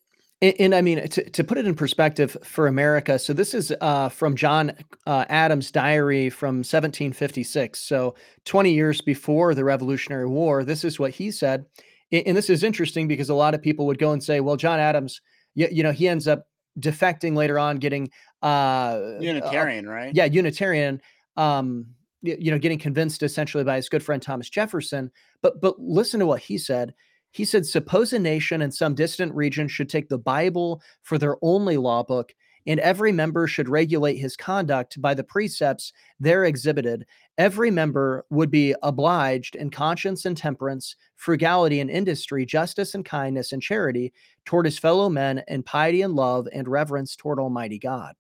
And, 0.42 0.76
I 0.76 0.82
mean, 0.82 1.08
to, 1.08 1.30
to 1.30 1.44
put 1.44 1.58
it 1.58 1.66
in 1.66 1.74
perspective 1.74 2.38
for 2.44 2.68
America, 2.68 3.18
so 3.18 3.32
this 3.32 3.54
is 3.54 3.74
uh, 3.82 4.10
from 4.10 4.36
John 4.36 4.74
uh, 5.08 5.26
Adams' 5.30 5.72
diary 5.72 6.30
from 6.30 6.58
1756. 6.58 7.80
So 7.80 8.16
20 8.44 8.72
years 8.72 9.02
before 9.02 9.56
the 9.56 9.64
Revolutionary 9.64 10.28
War, 10.28 10.64
this 10.64 10.84
is 10.84 11.00
what 11.00 11.12
he 11.12 11.32
said. 11.32 11.66
And 12.12 12.38
this 12.38 12.50
is 12.50 12.64
interesting 12.64 13.08
because 13.08 13.30
a 13.30 13.34
lot 13.34 13.56
of 13.56 13.62
people 13.62 13.86
would 13.88 13.98
go 13.98 14.12
and 14.12 14.22
say, 14.22 14.42
well, 14.42 14.58
John 14.58 14.78
Adams, 14.78 15.22
you, 15.56 15.70
you 15.72 15.84
know, 15.84 15.94
he 15.94 16.08
ends 16.08 16.28
up 16.28 16.46
defecting 16.80 17.36
later 17.36 17.58
on, 17.60 17.78
getting 17.78 18.10
uh, 18.44 18.46
uh 18.46 19.18
Unitarian, 19.20 19.88
uh, 19.88 19.92
right? 19.92 20.16
Yeah, 20.16 20.26
Unitarian. 20.26 21.02
Um, 21.38 21.88
you 22.22 22.50
know, 22.50 22.58
getting 22.58 22.80
convinced 22.80 23.22
essentially 23.22 23.64
by 23.64 23.76
his 23.76 23.88
good 23.88 24.02
friend 24.02 24.20
Thomas 24.20 24.50
Jefferson. 24.50 25.12
But 25.42 25.62
but 25.62 25.80
listen 25.80 26.20
to 26.20 26.26
what 26.26 26.42
he 26.42 26.58
said. 26.58 26.94
He 27.32 27.46
said, 27.46 27.66
suppose 27.66 28.14
a 28.14 28.20
nation 28.20 28.62
in 28.62 28.72
some 28.72 28.96
distant 28.96 29.36
region 29.36 29.68
should 29.68 29.90
take 29.90 30.08
the 30.08 30.18
Bible 30.18 30.82
for 31.04 31.18
their 31.18 31.36
only 31.42 31.76
law 31.76 32.02
book 32.02 32.34
and 32.68 32.80
every 32.80 33.12
member 33.12 33.48
should 33.48 33.70
regulate 33.70 34.16
his 34.16 34.36
conduct 34.36 35.00
by 35.02 35.14
the 35.14 35.24
precepts 35.24 35.94
there 36.20 36.46
exhibited. 36.46 37.06
Every 37.38 37.70
member 37.70 38.26
would 38.30 38.50
be 38.50 38.74
obliged 38.82 39.56
in 39.56 39.70
conscience 39.70 40.26
and 40.26 40.38
temperance, 40.38 40.96
frugality 41.18 41.82
and 41.82 41.90
industry, 41.90 42.46
justice 42.46 42.96
and 42.96 43.04
kindness 43.04 43.52
and 43.52 43.62
charity 43.62 44.14
toward 44.46 44.66
his 44.66 44.80
fellow 44.80 45.10
men, 45.10 45.44
and 45.48 45.66
piety 45.66 46.02
and 46.02 46.14
love 46.16 46.48
and 46.54 46.68
reverence 46.68 47.16
toward 47.16 47.40
Almighty 47.40 47.78
God. 47.78 48.16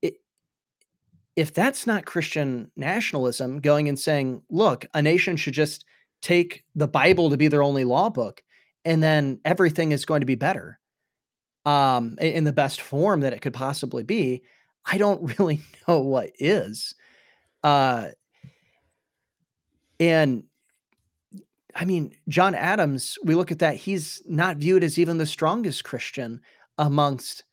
It, 0.00 0.14
if 1.36 1.52
that's 1.52 1.86
not 1.86 2.06
Christian 2.06 2.70
nationalism, 2.76 3.60
going 3.60 3.88
and 3.88 3.98
saying, 3.98 4.42
look, 4.48 4.86
a 4.94 5.02
nation 5.02 5.36
should 5.36 5.54
just 5.54 5.84
take 6.22 6.64
the 6.74 6.88
Bible 6.88 7.28
to 7.28 7.36
be 7.36 7.48
their 7.48 7.62
only 7.62 7.84
law 7.84 8.08
book, 8.08 8.42
and 8.86 9.02
then 9.02 9.38
everything 9.44 9.92
is 9.92 10.06
going 10.06 10.20
to 10.20 10.26
be 10.26 10.34
better 10.34 10.78
um, 11.66 12.16
in 12.20 12.44
the 12.44 12.52
best 12.52 12.80
form 12.80 13.20
that 13.20 13.34
it 13.34 13.42
could 13.42 13.54
possibly 13.54 14.02
be. 14.02 14.42
I 14.86 14.96
don't 14.96 15.38
really 15.38 15.60
know 15.86 16.00
what 16.00 16.30
is. 16.38 16.94
Uh, 17.62 18.08
and 20.00 20.44
I 21.74 21.84
mean, 21.84 22.14
John 22.28 22.54
Adams, 22.54 23.18
we 23.24 23.34
look 23.34 23.50
at 23.50 23.60
that, 23.60 23.76
he's 23.76 24.22
not 24.26 24.56
viewed 24.56 24.84
as 24.84 24.98
even 24.98 25.18
the 25.18 25.26
strongest 25.26 25.84
Christian 25.84 26.40
amongst 26.78 27.44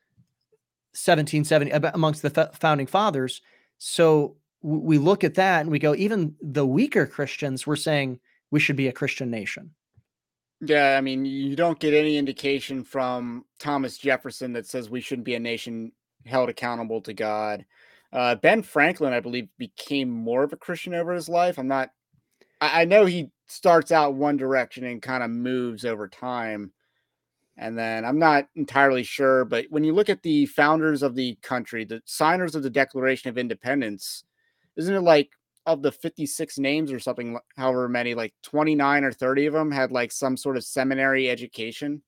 1770, 0.91 1.71
amongst 1.93 2.21
the 2.21 2.51
founding 2.59 2.87
fathers. 2.87 3.41
So 3.77 4.35
we 4.61 4.97
look 4.97 5.23
at 5.23 5.35
that 5.35 5.61
and 5.61 5.71
we 5.71 5.79
go, 5.79 5.95
even 5.95 6.35
the 6.41 6.65
weaker 6.65 7.05
Christians, 7.05 7.65
we're 7.65 7.75
saying 7.77 8.19
we 8.51 8.59
should 8.59 8.75
be 8.75 8.87
a 8.87 8.93
Christian 8.93 9.29
nation. 9.29 9.71
Yeah, 10.61 10.97
I 10.97 11.01
mean, 11.01 11.23
you 11.23 11.55
don't 11.55 11.79
get 11.79 11.93
any 11.93 12.17
indication 12.17 12.83
from 12.83 13.45
Thomas 13.59 13.97
Jefferson 13.97 14.51
that 14.53 14.67
says 14.67 14.89
we 14.89 14.99
shouldn't 14.99 15.25
be 15.25 15.35
a 15.35 15.39
nation 15.39 15.93
held 16.25 16.49
accountable 16.49 16.99
to 17.01 17.13
God. 17.13 17.65
Uh, 18.11 18.35
ben 18.35 18.63
Franklin, 18.63 19.13
I 19.13 19.19
believe, 19.19 19.47
became 19.57 20.09
more 20.09 20.43
of 20.43 20.53
a 20.53 20.57
Christian 20.57 20.93
over 20.93 21.13
his 21.13 21.29
life. 21.29 21.59
I'm 21.59 21.67
not, 21.67 21.89
I, 22.59 22.81
I 22.81 22.85
know 22.85 23.05
he 23.05 23.31
starts 23.47 23.91
out 23.91 24.15
one 24.15 24.37
direction 24.37 24.83
and 24.83 25.01
kind 25.01 25.23
of 25.23 25.29
moves 25.29 25.85
over 25.85 26.07
time. 26.07 26.71
And 27.57 27.77
then 27.77 28.05
I'm 28.05 28.19
not 28.19 28.47
entirely 28.55 29.03
sure, 29.03 29.43
but 29.43 29.65
when 29.69 29.83
you 29.83 29.93
look 29.93 30.09
at 30.09 30.23
the 30.23 30.45
founders 30.45 31.03
of 31.03 31.13
the 31.13 31.37
country, 31.41 31.83
the 31.83 32.01
signers 32.05 32.55
of 32.55 32.63
the 32.63 32.69
Declaration 32.69 33.29
of 33.29 33.37
Independence, 33.37 34.23
isn't 34.77 34.95
it 34.95 35.01
like 35.01 35.29
of 35.65 35.81
the 35.81 35.91
56 35.91 36.57
names 36.57 36.91
or 36.91 36.99
something, 36.99 37.37
however 37.55 37.87
many, 37.87 38.15
like 38.15 38.33
29 38.43 39.03
or 39.03 39.11
30 39.11 39.45
of 39.47 39.53
them 39.53 39.71
had 39.71 39.91
like 39.91 40.11
some 40.11 40.35
sort 40.35 40.57
of 40.57 40.63
seminary 40.63 41.29
education. 41.29 42.01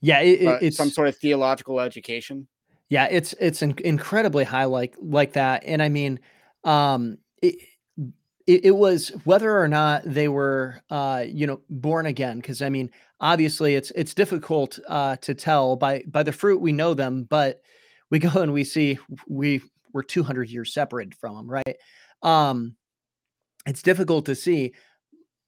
Yeah, 0.00 0.20
it, 0.20 0.46
uh, 0.46 0.58
it's 0.62 0.76
some 0.76 0.90
sort 0.90 1.08
of 1.08 1.16
theological 1.16 1.80
education. 1.80 2.46
Yeah, 2.88 3.08
it's 3.10 3.34
it's 3.40 3.62
in, 3.62 3.74
incredibly 3.84 4.44
high 4.44 4.64
like 4.64 4.94
like 4.98 5.32
that, 5.32 5.64
and 5.64 5.82
I 5.82 5.88
mean, 5.88 6.20
um, 6.64 7.18
it, 7.42 7.56
it, 8.46 8.66
it 8.66 8.76
was 8.76 9.08
whether 9.24 9.60
or 9.60 9.66
not 9.66 10.02
they 10.04 10.28
were, 10.28 10.80
uh, 10.90 11.24
you 11.26 11.46
know, 11.46 11.60
born 11.68 12.06
again. 12.06 12.36
Because 12.36 12.62
I 12.62 12.68
mean, 12.68 12.90
obviously, 13.20 13.74
it's 13.74 13.90
it's 13.92 14.14
difficult 14.14 14.78
uh, 14.88 15.16
to 15.16 15.34
tell 15.34 15.76
by 15.76 16.04
by 16.06 16.22
the 16.22 16.32
fruit 16.32 16.60
we 16.60 16.72
know 16.72 16.94
them, 16.94 17.24
but 17.24 17.60
we 18.10 18.18
go 18.18 18.40
and 18.40 18.52
we 18.52 18.64
see 18.64 18.98
we 19.26 19.62
we're 19.92 20.02
200 20.02 20.50
years 20.50 20.74
separated 20.74 21.14
from 21.14 21.36
them, 21.36 21.50
right? 21.50 21.76
Um, 22.22 22.76
it's 23.66 23.82
difficult 23.82 24.26
to 24.26 24.34
see. 24.34 24.74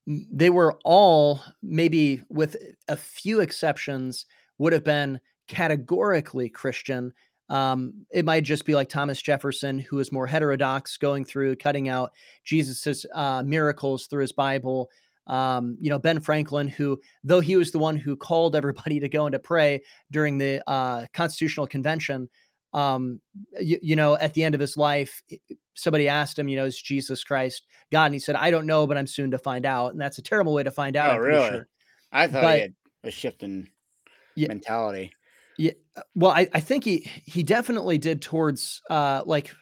They 0.06 0.48
were 0.48 0.78
all, 0.84 1.42
maybe 1.62 2.22
with 2.30 2.56
a 2.88 2.96
few 2.96 3.40
exceptions, 3.40 4.24
would 4.56 4.72
have 4.72 4.84
been 4.84 5.20
categorically 5.48 6.48
Christian. 6.48 7.12
Um, 7.48 8.04
it 8.10 8.24
might 8.24 8.44
just 8.44 8.64
be 8.64 8.74
like 8.74 8.88
Thomas 8.88 9.22
Jefferson, 9.22 9.78
who 9.78 9.98
is 9.98 10.12
more 10.12 10.26
heterodox, 10.26 10.96
going 10.96 11.24
through 11.24 11.56
cutting 11.56 11.88
out 11.88 12.12
Jesus's 12.44 13.06
uh, 13.14 13.42
miracles 13.42 14.06
through 14.06 14.22
his 14.22 14.32
Bible. 14.32 14.90
Um, 15.26 15.76
you 15.80 15.90
know, 15.90 15.98
Ben 15.98 16.20
Franklin, 16.20 16.68
who, 16.68 17.00
though 17.22 17.40
he 17.40 17.56
was 17.56 17.70
the 17.70 17.78
one 17.78 17.96
who 17.96 18.16
called 18.16 18.56
everybody 18.56 19.00
to 19.00 19.08
go 19.08 19.26
and 19.26 19.32
to 19.32 19.38
pray 19.38 19.82
during 20.10 20.38
the 20.38 20.62
uh, 20.68 21.06
Constitutional 21.12 21.66
Convention, 21.66 22.28
um, 22.74 23.20
you, 23.60 23.78
you, 23.82 23.96
know, 23.96 24.16
at 24.16 24.34
the 24.34 24.44
end 24.44 24.54
of 24.54 24.60
his 24.60 24.76
life, 24.76 25.22
somebody 25.74 26.08
asked 26.08 26.38
him, 26.38 26.48
you 26.48 26.56
know, 26.56 26.66
is 26.66 26.80
Jesus 26.80 27.24
Christ 27.24 27.66
God? 27.90 28.06
And 28.06 28.14
he 28.14 28.20
said, 28.20 28.36
I 28.36 28.50
don't 28.50 28.66
know, 28.66 28.86
but 28.86 28.98
I'm 28.98 29.06
soon 29.06 29.30
to 29.30 29.38
find 29.38 29.64
out. 29.64 29.92
And 29.92 30.00
that's 30.00 30.18
a 30.18 30.22
terrible 30.22 30.52
way 30.52 30.62
to 30.62 30.70
find 30.70 30.96
out. 30.96 31.16
Oh, 31.16 31.20
really? 31.20 31.48
Sure. 31.48 31.68
I 32.12 32.26
thought 32.26 32.42
but, 32.42 32.54
he 32.56 32.60
had 32.62 32.74
a 33.04 33.10
shift 33.10 33.42
in 33.42 33.68
yeah, 34.34 34.48
mentality. 34.48 35.12
Yeah. 35.58 35.72
Uh, 35.96 36.02
well, 36.14 36.30
I, 36.30 36.48
I 36.54 36.60
think 36.60 36.84
he, 36.84 37.10
he 37.26 37.42
definitely 37.42 37.98
did 37.98 38.22
towards, 38.22 38.80
uh, 38.88 39.22
like 39.26 39.54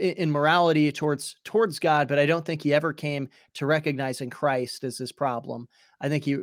in 0.00 0.30
morality 0.30 0.90
towards, 0.92 1.36
towards 1.44 1.80
God, 1.80 2.06
but 2.06 2.18
I 2.18 2.24
don't 2.24 2.46
think 2.46 2.62
he 2.62 2.72
ever 2.72 2.92
came 2.92 3.28
to 3.54 3.66
recognizing 3.66 4.30
Christ 4.30 4.84
as 4.84 4.96
his 4.96 5.10
problem. 5.12 5.68
I 6.00 6.08
think 6.08 6.24
he, 6.24 6.38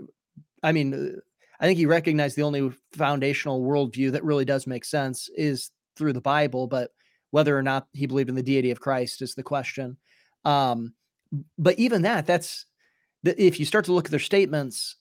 I 0.61 0.73
mean, 0.73 0.93
uh, 0.93 1.19
I 1.61 1.65
think 1.65 1.77
he 1.77 1.85
recognized 1.85 2.35
the 2.35 2.43
only 2.43 2.71
foundational 2.93 3.63
worldview 3.63 4.11
that 4.11 4.23
really 4.23 4.45
does 4.45 4.67
make 4.67 4.85
sense 4.85 5.29
is 5.35 5.71
through 5.95 6.13
the 6.13 6.21
Bible, 6.21 6.67
but 6.67 6.91
whether 7.31 7.57
or 7.57 7.63
not 7.63 7.87
he 7.93 8.05
believed 8.05 8.29
in 8.29 8.35
the 8.35 8.43
deity 8.43 8.71
of 8.71 8.79
Christ 8.79 9.21
is 9.21 9.35
the 9.35 9.43
question. 9.43 9.97
Um, 10.45 10.93
but 11.57 11.77
even 11.79 12.01
that, 12.01 12.25
that's 12.25 12.65
if 13.23 13.59
you 13.59 13.65
start 13.65 13.85
to 13.85 13.93
look 13.93 14.05
at 14.05 14.11
their 14.11 14.19
statements, 14.19 14.95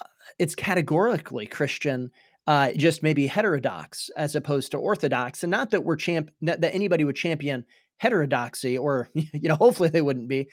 uh, 0.00 0.06
it's 0.38 0.54
categorically 0.54 1.46
Christian, 1.46 2.10
uh, 2.46 2.72
just 2.72 3.02
maybe 3.02 3.26
heterodox 3.26 4.10
as 4.16 4.34
opposed 4.34 4.72
to 4.72 4.78
orthodox. 4.78 5.42
And 5.44 5.50
not 5.50 5.70
that 5.70 5.84
we're 5.84 5.96
champ 5.96 6.30
that 6.42 6.64
anybody 6.74 7.04
would 7.04 7.16
champion 7.16 7.64
heterodoxy, 7.98 8.76
or 8.76 9.08
you 9.14 9.48
know, 9.48 9.56
hopefully 9.56 9.88
they 9.88 10.02
wouldn't 10.02 10.28
be, 10.28 10.48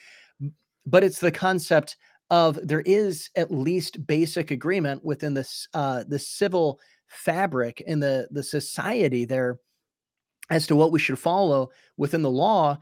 but 0.86 1.04
it's 1.04 1.20
the 1.20 1.32
concept 1.32 1.98
of 2.30 2.60
there 2.62 2.82
is 2.82 3.30
at 3.36 3.52
least 3.52 4.06
basic 4.06 4.52
agreement 4.52 5.04
within 5.04 5.34
this 5.34 5.68
uh, 5.74 6.04
the 6.08 6.20
civil 6.20 6.80
fabric 7.08 7.82
in 7.82 8.00
the 8.00 8.28
the 8.32 8.44
society 8.44 9.26
there 9.26 9.60
as 10.52 10.68
to 10.68 10.76
what 10.76 10.92
we 10.92 11.00
should 11.00 11.20
follow 11.20 11.70
within 11.98 12.22
the 12.22 12.30
law. 12.30 12.78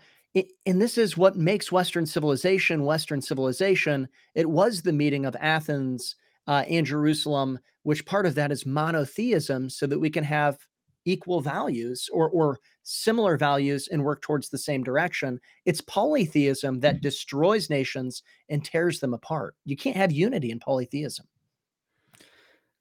And 0.65 0.81
this 0.81 0.97
is 0.97 1.17
what 1.17 1.35
makes 1.35 1.71
Western 1.71 2.05
civilization 2.05 2.83
Western 2.83 3.21
civilization. 3.21 4.07
It 4.35 4.49
was 4.49 4.81
the 4.81 4.93
meeting 4.93 5.25
of 5.25 5.35
Athens 5.39 6.15
uh, 6.47 6.63
and 6.69 6.85
Jerusalem, 6.85 7.59
which 7.83 8.05
part 8.05 8.25
of 8.25 8.35
that 8.35 8.51
is 8.51 8.65
monotheism, 8.65 9.69
so 9.69 9.85
that 9.87 9.99
we 9.99 10.09
can 10.09 10.23
have 10.23 10.57
equal 11.05 11.39
values 11.39 12.09
or, 12.11 12.29
or 12.29 12.59
similar 12.83 13.37
values 13.37 13.87
and 13.87 14.03
work 14.03 14.21
towards 14.21 14.49
the 14.49 14.57
same 14.57 14.83
direction. 14.83 15.39
It's 15.65 15.81
polytheism 15.81 16.81
that 16.81 17.01
destroys 17.01 17.69
nations 17.69 18.23
and 18.49 18.63
tears 18.63 18.99
them 18.99 19.13
apart. 19.13 19.55
You 19.63 19.77
can't 19.77 19.95
have 19.95 20.11
unity 20.11 20.51
in 20.51 20.59
polytheism. 20.59 21.25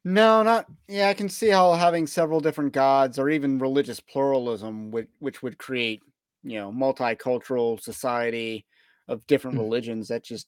No, 0.05 0.45
not 0.45 0.67
yeah. 0.87 1.09
I 1.09 1.15
can 1.15 1.29
see 1.29 1.49
how 1.49 1.73
having 1.73 2.07
several 2.07 2.39
different 2.39 2.73
gods 2.73 3.19
or 3.19 3.29
even 3.29 3.59
religious 3.59 3.99
pluralism, 3.99 4.93
would, 4.93 5.09
which 5.19 5.43
would 5.43 5.59
create, 5.59 6.01
you 6.45 6.61
know, 6.61 6.71
multicultural 6.71 7.81
society 7.81 8.67
of 9.09 9.27
different 9.27 9.57
mm. 9.57 9.63
religions, 9.63 10.07
that 10.09 10.23
just 10.23 10.47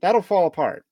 that'll 0.00 0.22
fall 0.22 0.46
apart. 0.46 0.86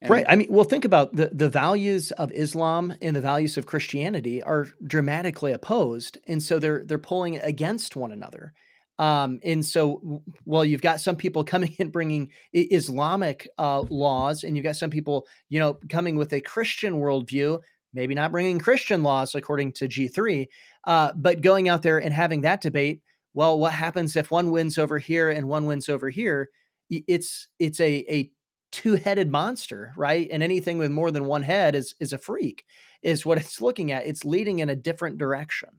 And 0.00 0.10
right. 0.10 0.26
I 0.28 0.36
mean, 0.36 0.46
well, 0.48 0.64
think 0.64 0.84
about 0.84 1.14
the 1.16 1.30
the 1.32 1.48
values 1.48 2.12
of 2.12 2.30
Islam 2.32 2.94
and 3.02 3.16
the 3.16 3.20
values 3.20 3.56
of 3.56 3.66
Christianity 3.66 4.42
are 4.42 4.68
dramatically 4.84 5.52
opposed, 5.52 6.18
and 6.28 6.42
so 6.42 6.58
they're 6.58 6.84
they're 6.84 6.98
pulling 6.98 7.38
against 7.38 7.96
one 7.96 8.12
another. 8.12 8.54
Um, 8.98 9.38
and 9.44 9.64
so, 9.64 10.22
well, 10.44 10.64
you've 10.64 10.82
got 10.82 11.00
some 11.00 11.16
people 11.16 11.44
coming 11.44 11.74
and 11.78 11.92
bringing 11.92 12.30
Islamic 12.52 13.48
uh, 13.58 13.80
laws, 13.90 14.44
and 14.44 14.56
you've 14.56 14.64
got 14.64 14.76
some 14.76 14.90
people, 14.90 15.26
you 15.48 15.58
know, 15.60 15.78
coming 15.88 16.16
with 16.16 16.32
a 16.32 16.40
Christian 16.40 16.94
worldview, 16.94 17.60
maybe 17.92 18.14
not 18.14 18.32
bringing 18.32 18.58
Christian 18.58 19.02
laws 19.02 19.34
according 19.34 19.72
to 19.72 19.88
G3, 19.88 20.46
uh, 20.84 21.12
but 21.16 21.40
going 21.40 21.68
out 21.68 21.82
there 21.82 21.98
and 21.98 22.12
having 22.12 22.40
that 22.42 22.60
debate. 22.60 23.00
Well, 23.34 23.58
what 23.58 23.72
happens 23.72 24.16
if 24.16 24.30
one 24.30 24.50
wins 24.50 24.78
over 24.78 24.98
here 24.98 25.30
and 25.30 25.48
one 25.48 25.66
wins 25.66 25.88
over 25.88 26.10
here? 26.10 26.50
It's 26.90 27.48
it's 27.58 27.80
a 27.80 28.04
a 28.08 28.30
two-headed 28.72 29.30
monster, 29.30 29.92
right? 29.96 30.28
And 30.30 30.42
anything 30.42 30.78
with 30.78 30.90
more 30.90 31.10
than 31.10 31.24
one 31.24 31.42
head 31.42 31.74
is 31.74 31.94
is 32.00 32.12
a 32.12 32.18
freak, 32.18 32.64
is 33.02 33.26
what 33.26 33.38
it's 33.42 33.60
looking 33.60 33.92
at. 33.92 34.06
It's 34.06 34.24
leading 34.24 34.60
in 34.60 34.70
a 34.70 34.76
different 34.76 35.18
direction. 35.18 35.70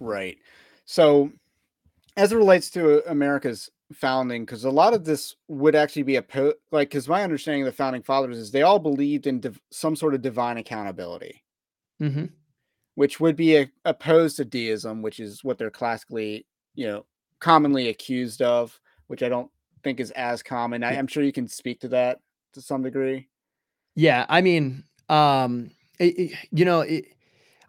Right. 0.00 0.38
So 0.84 1.30
as 2.16 2.32
it 2.32 2.36
relates 2.36 2.70
to 2.70 3.08
America's 3.10 3.70
founding, 3.92 4.44
because 4.44 4.64
a 4.64 4.70
lot 4.70 4.94
of 4.94 5.04
this 5.04 5.36
would 5.48 5.74
actually 5.74 6.02
be 6.02 6.16
a 6.16 6.22
po- 6.22 6.54
like, 6.72 6.90
because 6.90 7.08
my 7.08 7.22
understanding 7.22 7.62
of 7.62 7.66
the 7.66 7.72
founding 7.72 8.02
fathers 8.02 8.38
is 8.38 8.50
they 8.50 8.62
all 8.62 8.78
believed 8.78 9.26
in 9.26 9.40
div- 9.40 9.60
some 9.70 9.94
sort 9.94 10.14
of 10.14 10.22
divine 10.22 10.58
accountability, 10.58 11.44
mm-hmm. 12.02 12.26
which 12.96 13.20
would 13.20 13.36
be 13.36 13.56
a- 13.56 13.70
opposed 13.84 14.36
to 14.36 14.44
deism, 14.44 15.00
which 15.00 15.20
is 15.20 15.44
what 15.44 15.58
they're 15.58 15.70
classically, 15.70 16.46
you 16.74 16.86
know, 16.86 17.06
commonly 17.38 17.88
accused 17.88 18.42
of, 18.42 18.78
which 19.06 19.22
I 19.22 19.28
don't 19.28 19.50
think 19.82 20.00
is 20.00 20.10
as 20.12 20.42
common. 20.42 20.84
I, 20.84 20.94
am 20.94 21.06
sure 21.06 21.22
you 21.22 21.32
can 21.32 21.48
speak 21.48 21.80
to 21.80 21.88
that 21.88 22.20
to 22.54 22.62
some 22.62 22.82
degree. 22.82 23.28
Yeah, 23.94 24.26
I 24.28 24.40
mean, 24.40 24.84
um, 25.08 25.70
it, 25.98 26.18
it, 26.18 26.32
you 26.50 26.64
know, 26.64 26.80
it, 26.80 27.06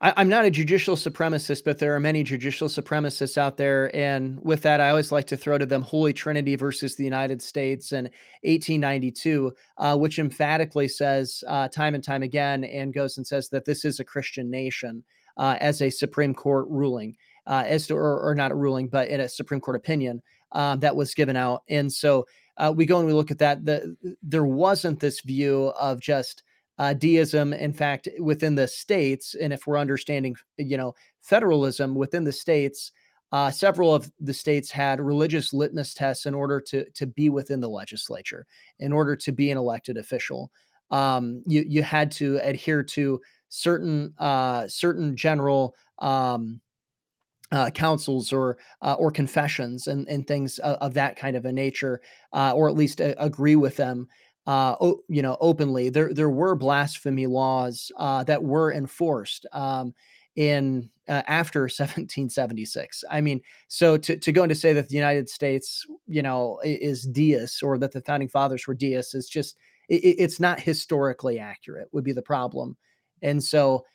I, 0.01 0.21
am 0.21 0.29
not 0.29 0.45
a 0.45 0.51
judicial 0.51 0.95
supremacist, 0.95 1.63
but 1.65 1.77
there 1.77 1.93
are 1.93 1.99
many 1.99 2.23
judicial 2.23 2.69
supremacists 2.69 3.37
out 3.37 3.57
there. 3.57 3.93
And 3.95 4.39
with 4.41 4.61
that, 4.61 4.79
I 4.79 4.89
always 4.89 5.11
like 5.11 5.27
to 5.27 5.37
throw 5.37 5.57
to 5.57 5.65
them 5.65 5.81
Holy 5.81 6.13
Trinity 6.13 6.55
versus 6.55 6.95
the 6.95 7.03
United 7.03 7.41
States 7.41 7.91
and 7.91 8.07
1892, 8.43 9.51
uh, 9.77 9.97
which 9.97 10.19
emphatically 10.19 10.87
says 10.87 11.43
uh, 11.47 11.67
time 11.67 11.95
and 11.95 12.03
time 12.03 12.23
again 12.23 12.63
and 12.63 12.93
goes 12.93 13.17
and 13.17 13.27
says 13.27 13.49
that 13.49 13.65
this 13.65 13.83
is 13.83 13.99
a 13.99 14.05
Christian 14.05 14.49
nation 14.49 15.03
uh, 15.37 15.57
as 15.59 15.81
a 15.81 15.89
Supreme 15.89 16.33
Court 16.33 16.67
ruling, 16.69 17.15
uh, 17.47 17.63
as 17.65 17.87
to, 17.87 17.95
or, 17.95 18.19
or, 18.19 18.35
not 18.35 18.51
a 18.51 18.55
ruling, 18.55 18.87
but 18.87 19.09
in 19.09 19.21
a 19.21 19.29
Supreme 19.29 19.61
Court 19.61 19.77
opinion 19.77 20.21
um, 20.51 20.79
that 20.79 20.95
was 20.95 21.13
given 21.13 21.35
out. 21.35 21.63
And 21.69 21.91
so 21.91 22.25
uh, 22.57 22.73
we 22.75 22.85
go 22.85 22.97
and 22.97 23.07
we 23.07 23.13
look 23.13 23.31
at 23.31 23.39
that. 23.39 23.65
The, 23.65 23.95
there 24.21 24.45
wasn't 24.45 24.99
this 24.99 25.21
view 25.21 25.73
of 25.79 25.99
just 25.99 26.43
uh, 26.77 26.93
deism, 26.93 27.53
in 27.53 27.73
fact, 27.73 28.07
within 28.19 28.55
the 28.55 28.67
states, 28.67 29.35
and 29.39 29.51
if 29.51 29.67
we're 29.67 29.77
understanding, 29.77 30.35
you 30.57 30.77
know, 30.77 30.95
federalism 31.21 31.93
within 31.93 32.23
the 32.23 32.31
states, 32.31 32.91
uh, 33.31 33.51
several 33.51 33.93
of 33.93 34.11
the 34.19 34.33
states 34.33 34.71
had 34.71 34.99
religious 34.99 35.53
litmus 35.53 35.93
tests 35.93 36.25
in 36.25 36.33
order 36.33 36.59
to 36.59 36.89
to 36.91 37.05
be 37.05 37.29
within 37.29 37.59
the 37.59 37.69
legislature, 37.69 38.45
in 38.79 38.91
order 38.93 39.15
to 39.15 39.31
be 39.31 39.51
an 39.51 39.57
elected 39.57 39.97
official. 39.97 40.51
Um, 40.89 41.43
you 41.45 41.63
you 41.67 41.83
had 41.83 42.11
to 42.13 42.39
adhere 42.41 42.81
to 42.83 43.21
certain 43.49 44.13
uh, 44.17 44.67
certain 44.67 45.15
general 45.15 45.75
um, 45.99 46.61
uh, 47.51 47.69
councils 47.71 48.31
or 48.31 48.57
uh, 48.81 48.93
or 48.93 49.11
confessions 49.11 49.87
and 49.87 50.07
and 50.07 50.27
things 50.27 50.59
of, 50.59 50.75
of, 50.77 50.93
that 50.93 51.15
kind 51.15 51.35
of 51.35 51.45
a 51.45 51.51
nature, 51.51 52.01
uh, 52.33 52.53
or 52.55 52.69
at 52.69 52.75
least 52.75 53.01
agree 53.01 53.55
with 53.55 53.75
them 53.75 54.07
uh, 54.49 54.75
o- 54.81 55.03
you 55.07 55.21
know, 55.21 55.37
openly. 55.41 55.89
There 55.89 56.11
there 56.11 56.31
were 56.31 56.55
blasphemy 56.55 57.27
laws 57.27 57.91
uh, 57.97 58.23
that 58.23 58.43
were 58.43 58.73
enforced 58.73 59.45
um, 59.53 59.93
in 60.35 60.89
uh, 61.07 61.21
after 61.27 61.61
1776. 61.69 63.03
I 63.11 63.21
mean, 63.21 63.41
so 63.67 63.95
to 63.97 64.17
to 64.17 64.31
go 64.31 64.41
and 64.41 64.49
to 64.49 64.55
say 64.55 64.73
that 64.73 64.89
the 64.89 64.95
United 64.95 65.29
States, 65.29 65.85
you 66.07 66.23
know, 66.23 66.59
is 66.63 67.03
deists 67.03 67.61
or 67.61 67.77
that 67.77 67.91
the 67.91 68.01
founding 68.01 68.27
fathers 68.27 68.65
were 68.65 68.73
deists 68.73 69.13
is 69.13 69.29
just 69.29 69.55
it, 69.87 69.97
it's 70.03 70.39
not 70.39 70.59
historically 70.59 71.37
accurate. 71.37 71.87
Would 71.91 72.03
be 72.03 72.13
the 72.13 72.21
problem, 72.21 72.75
and 73.21 73.43
so. 73.43 73.85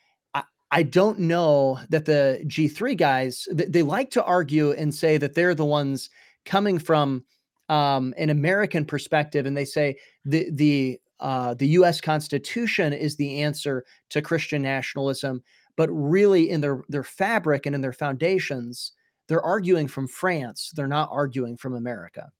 I, 0.71 0.83
don't 0.83 1.19
know 1.19 1.79
that 1.89 2.05
the 2.05 2.41
G3 2.45 2.97
guys, 2.97 3.47
they 3.51 3.83
like 3.83 4.11
to 4.11 4.23
argue 4.23 4.71
and 4.71 4.93
say 4.93 5.17
that 5.17 5.33
they're 5.33 5.55
the 5.55 5.65
ones 5.65 6.09
coming 6.45 6.79
from 6.79 7.23
um, 7.69 8.13
an 8.17 8.29
American 8.29 8.85
perspective, 8.85 9.45
and 9.45 9.55
they 9.55 9.65
say 9.65 9.97
the 10.23 10.49
the 10.51 10.99
uh, 11.19 11.53
the 11.53 11.67
U.S. 11.69 12.01
Constitution 12.01 12.93
is 12.93 13.15
the 13.15 13.41
answer 13.41 13.85
to 14.09 14.21
Christian 14.21 14.61
nationalism, 14.61 15.43
but 15.75 15.89
really 15.89 16.49
in 16.49 16.61
their 16.61 16.83
their 16.89 17.03
fabric 17.03 17.65
and 17.65 17.73
in 17.73 17.81
their 17.81 17.93
foundations, 17.93 18.91
they're 19.27 19.41
arguing 19.41 19.87
from 19.87 20.07
France. 20.07 20.71
They're 20.75 20.87
not 20.87 21.09
arguing 21.11 21.57
from 21.57 21.75
America. 21.75 22.31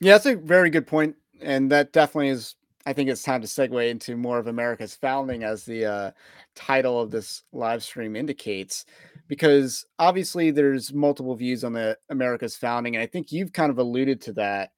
Yeah, 0.00 0.12
that's 0.12 0.26
a 0.26 0.36
very 0.36 0.70
good 0.70 0.86
point, 0.86 1.16
and 1.40 1.70
that 1.72 1.92
definitely 1.92 2.28
is. 2.28 2.54
I 2.86 2.92
think 2.92 3.08
it's 3.08 3.22
time 3.22 3.40
to 3.40 3.46
segue 3.46 3.88
into 3.88 4.16
more 4.16 4.38
of 4.38 4.46
America's 4.46 4.94
founding, 4.94 5.42
as 5.42 5.64
the 5.64 5.86
uh, 5.86 6.10
title 6.54 7.00
of 7.00 7.10
this 7.10 7.42
live 7.52 7.82
stream 7.82 8.14
indicates 8.14 8.84
because 9.28 9.86
obviously 9.98 10.50
there's 10.50 10.92
multiple 10.92 11.34
views 11.34 11.64
on 11.64 11.72
the 11.72 11.96
America's 12.10 12.56
founding, 12.56 12.96
and 12.96 13.02
I 13.02 13.06
think 13.06 13.32
you've 13.32 13.52
kind 13.52 13.70
of 13.70 13.78
alluded 13.78 14.20
to 14.22 14.32
that. 14.34 14.70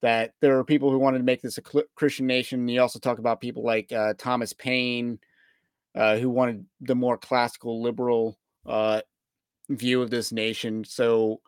That 0.00 0.34
there 0.40 0.56
are 0.56 0.64
people 0.64 0.92
who 0.92 0.98
wanted 0.98 1.18
to 1.18 1.24
make 1.24 1.42
this 1.42 1.58
a 1.58 1.62
Christian 1.96 2.26
nation. 2.26 2.68
You 2.68 2.80
also 2.80 3.00
talk 3.00 3.18
about 3.18 3.40
people 3.40 3.64
like 3.64 3.90
uh, 3.90 4.14
Thomas 4.16 4.52
Paine, 4.52 5.18
uh, 5.96 6.18
who 6.18 6.30
wanted 6.30 6.66
the 6.80 6.94
more 6.94 7.18
classical 7.18 7.82
liberal 7.82 8.38
uh, 8.64 9.00
view 9.68 10.00
of 10.00 10.10
this 10.10 10.30
nation. 10.30 10.84
So, 10.84 11.40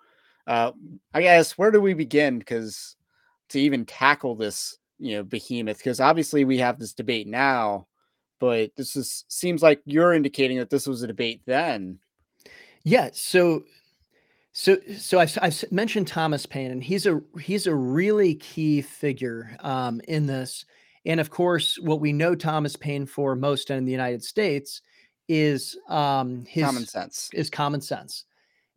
uh, 0.49 0.73
I 1.15 1.23
guess 1.23 1.57
where 1.57 1.71
do 1.71 1.81
we 1.81 1.95
begin? 1.95 2.41
Because 2.41 2.97
to 3.51 3.61
even 3.61 3.85
tackle 3.87 4.35
this, 4.35 4.79
you 5.01 5.17
know, 5.17 5.23
behemoth, 5.23 5.79
because 5.79 6.01
obviously 6.01 6.45
we 6.45 6.59
have 6.59 6.79
this 6.79 6.93
debate 6.93 7.27
now, 7.27 7.87
but 8.39 8.71
this 8.77 8.97
is 8.97 9.25
seems 9.29 9.63
like 9.63 9.81
you're 9.85 10.13
indicating 10.13 10.59
that 10.59 10.71
this 10.71 10.87
was 10.87 11.03
a 11.03 11.07
debate 11.07 11.43
then. 11.47 11.99
Yeah. 12.85 13.11
So, 13.13 13.65
so, 14.53 14.79
so 14.99 15.19
I've, 15.19 15.37
I've 15.41 15.65
mentioned 15.71 16.09
Thomas 16.09 16.47
Paine, 16.47 16.71
and 16.71 16.83
he's 16.83 17.07
a 17.07 17.21
he's 17.41 17.67
a 17.67 17.75
really 17.75 18.35
key 18.35 18.83
figure 18.83 19.57
um, 19.61 20.01
in 20.09 20.27
this. 20.27 20.65
And 21.07 21.19
of 21.19 21.31
course, 21.31 21.79
what 21.79 22.01
we 22.01 22.13
know 22.13 22.35
Thomas 22.35 22.77
Paine 22.77 23.07
for 23.07 23.35
most 23.35 23.71
in 23.71 23.85
the 23.87 23.93
United 23.93 24.23
States 24.23 24.83
is 25.29 25.79
um, 25.89 26.45
his 26.47 26.65
common 26.65 26.87
sense. 26.87 27.31
Is 27.33 27.49
common 27.49 27.81
sense. 27.81 28.25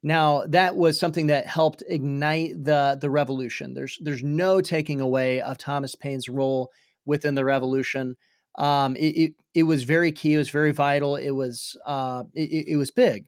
Now 0.03 0.43
that 0.47 0.75
was 0.75 0.99
something 0.99 1.27
that 1.27 1.47
helped 1.47 1.81
ignite 1.87 2.63
the 2.63 2.97
the 2.99 3.09
revolution. 3.09 3.73
There's 3.73 3.97
there's 4.01 4.23
no 4.23 4.61
taking 4.61 5.01
away 5.01 5.41
of 5.41 5.57
Thomas 5.57 5.95
Paine's 5.95 6.29
role 6.29 6.69
within 7.05 7.35
the 7.35 7.45
revolution. 7.45 8.15
Um, 8.55 8.95
it, 8.97 9.15
it, 9.17 9.33
it 9.55 9.63
was 9.63 9.83
very 9.83 10.11
key. 10.11 10.35
It 10.35 10.37
was 10.37 10.49
very 10.49 10.71
vital. 10.71 11.15
It 11.15 11.31
was 11.31 11.75
uh, 11.85 12.23
it, 12.33 12.67
it 12.67 12.75
was 12.77 12.91
big. 12.91 13.25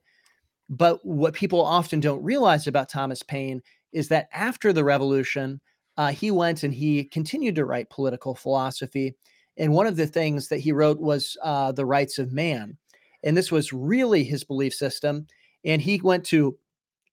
But 0.70 1.04
what 1.06 1.34
people 1.34 1.62
often 1.62 2.00
don't 2.00 2.24
realize 2.24 2.68
about 2.68 2.90
Thomas 2.90 3.24
Paine 3.24 3.62
is 3.94 4.10
that 4.10 4.28
after 4.34 4.74
the 4.74 4.84
revolution, 4.84 5.62
uh, 5.98 6.12
he 6.12 6.32
went 6.32 6.64
and 6.64 6.74
he 6.74 7.06
continued 7.06 7.56
to 7.56 7.66
write 7.66 7.90
political 7.90 8.36
philosophy. 8.36 9.16
And 9.58 9.72
one 9.72 9.88
of 9.88 9.96
the 9.96 10.08
things 10.08 10.50
that 10.50 10.60
he 10.60 10.74
wrote 10.74 11.00
was 11.00 11.38
uh, 11.42 11.72
The 11.72 11.86
Rights 11.86 12.20
of 12.20 12.34
Man. 12.34 12.78
And 13.24 13.38
this 13.38 13.52
was 13.52 13.72
really 13.72 14.24
his 14.24 14.44
belief 14.44 14.74
system. 14.74 15.28
And 15.64 15.82
he 15.82 16.02
went 16.04 16.26
to, 16.26 16.58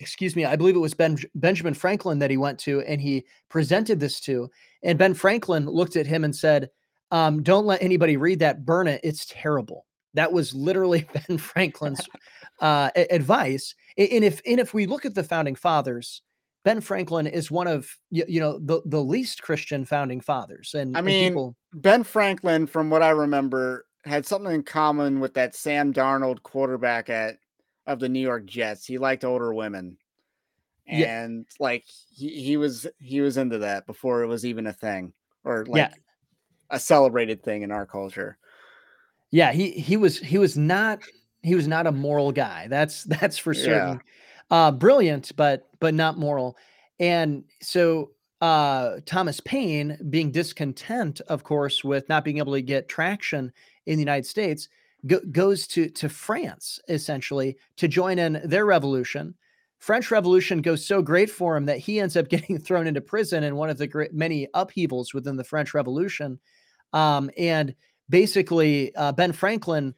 excuse 0.02 0.34
me, 0.34 0.44
I 0.44 0.56
believe 0.56 0.74
it 0.74 0.80
was 0.80 0.94
ben, 0.94 1.16
Benjamin 1.36 1.74
Franklin 1.74 2.18
that 2.18 2.30
he 2.30 2.36
went 2.36 2.58
to 2.60 2.80
and 2.82 3.00
he 3.00 3.24
presented 3.48 4.00
this 4.00 4.20
to. 4.22 4.50
And 4.82 4.98
Ben 4.98 5.14
Franklin 5.14 5.66
looked 5.66 5.96
at 5.96 6.06
him 6.06 6.24
and 6.24 6.34
said, 6.34 6.70
um, 7.12 7.42
Don't 7.42 7.66
let 7.66 7.82
anybody 7.82 8.16
read 8.16 8.40
that, 8.40 8.64
burn 8.64 8.88
it. 8.88 9.00
It's 9.04 9.26
terrible. 9.26 9.86
That 10.14 10.32
was 10.32 10.54
literally 10.54 11.06
Ben 11.28 11.38
Franklin's 11.38 12.00
uh, 12.60 12.90
advice. 12.96 13.74
And 13.96 14.24
if 14.24 14.40
and 14.44 14.58
if 14.58 14.74
we 14.74 14.86
look 14.86 15.06
at 15.06 15.14
the 15.14 15.22
founding 15.22 15.54
fathers, 15.54 16.22
Ben 16.64 16.80
Franklin 16.80 17.26
is 17.26 17.50
one 17.50 17.66
of 17.66 17.88
you, 18.10 18.24
you 18.26 18.40
know 18.40 18.58
the 18.58 18.82
the 18.84 19.02
least 19.02 19.42
Christian 19.42 19.84
founding 19.84 20.20
fathers. 20.20 20.74
And 20.74 20.96
I 20.96 21.00
mean, 21.00 21.24
and 21.24 21.32
people... 21.32 21.56
Ben 21.74 22.02
Franklin, 22.02 22.66
from 22.66 22.90
what 22.90 23.02
I 23.02 23.10
remember, 23.10 23.86
had 24.04 24.26
something 24.26 24.52
in 24.52 24.62
common 24.62 25.20
with 25.20 25.34
that 25.34 25.54
Sam 25.54 25.92
Darnold 25.92 26.42
quarterback 26.42 27.08
at 27.08 27.36
of 27.86 28.00
the 28.00 28.08
New 28.08 28.20
York 28.20 28.46
Jets. 28.46 28.86
He 28.86 28.98
liked 28.98 29.24
older 29.24 29.52
women, 29.52 29.96
and 30.86 31.46
yeah. 31.48 31.64
like 31.64 31.84
he, 32.14 32.42
he 32.42 32.56
was 32.56 32.86
he 32.98 33.20
was 33.20 33.36
into 33.36 33.58
that 33.58 33.86
before 33.86 34.22
it 34.22 34.26
was 34.26 34.44
even 34.44 34.66
a 34.66 34.72
thing 34.72 35.12
or 35.44 35.64
like 35.66 35.78
yeah. 35.78 35.94
a 36.70 36.78
celebrated 36.78 37.42
thing 37.42 37.62
in 37.62 37.70
our 37.70 37.86
culture. 37.86 38.38
Yeah, 39.30 39.52
he 39.52 39.70
he 39.70 39.96
was 39.96 40.18
he 40.18 40.38
was 40.38 40.56
not 40.56 41.00
he 41.42 41.54
was 41.54 41.66
not 41.66 41.86
a 41.86 41.92
moral 41.92 42.32
guy. 42.32 42.68
That's 42.68 43.04
that's 43.04 43.38
for 43.38 43.54
certain. 43.54 44.00
Yeah. 44.50 44.66
Uh, 44.66 44.70
brilliant, 44.70 45.32
but 45.36 45.68
but 45.80 45.94
not 45.94 46.18
moral. 46.18 46.56
And 47.00 47.44
so 47.60 48.10
uh, 48.42 48.98
Thomas 49.06 49.40
Paine, 49.40 49.96
being 50.10 50.30
discontent, 50.30 51.20
of 51.28 51.44
course, 51.44 51.82
with 51.84 52.08
not 52.08 52.24
being 52.24 52.38
able 52.38 52.52
to 52.52 52.60
get 52.60 52.88
traction 52.88 53.52
in 53.86 53.96
the 53.96 54.02
United 54.02 54.26
States, 54.26 54.68
go, 55.06 55.20
goes 55.30 55.66
to 55.68 55.88
to 55.90 56.08
France 56.08 56.80
essentially 56.88 57.56
to 57.76 57.88
join 57.88 58.18
in 58.18 58.40
their 58.44 58.66
revolution. 58.66 59.34
French 59.78 60.12
Revolution 60.12 60.62
goes 60.62 60.86
so 60.86 61.02
great 61.02 61.28
for 61.28 61.56
him 61.56 61.66
that 61.66 61.78
he 61.78 61.98
ends 61.98 62.16
up 62.16 62.28
getting 62.30 62.58
thrown 62.58 62.86
into 62.86 63.00
prison 63.00 63.42
in 63.42 63.56
one 63.56 63.68
of 63.68 63.78
the 63.78 63.86
great, 63.86 64.14
many 64.14 64.46
upheavals 64.54 65.12
within 65.12 65.36
the 65.36 65.44
French 65.44 65.74
Revolution. 65.74 66.38
Um, 66.92 67.30
and 67.36 67.74
basically, 68.08 68.94
uh, 68.94 69.10
Ben 69.12 69.32
Franklin, 69.32 69.94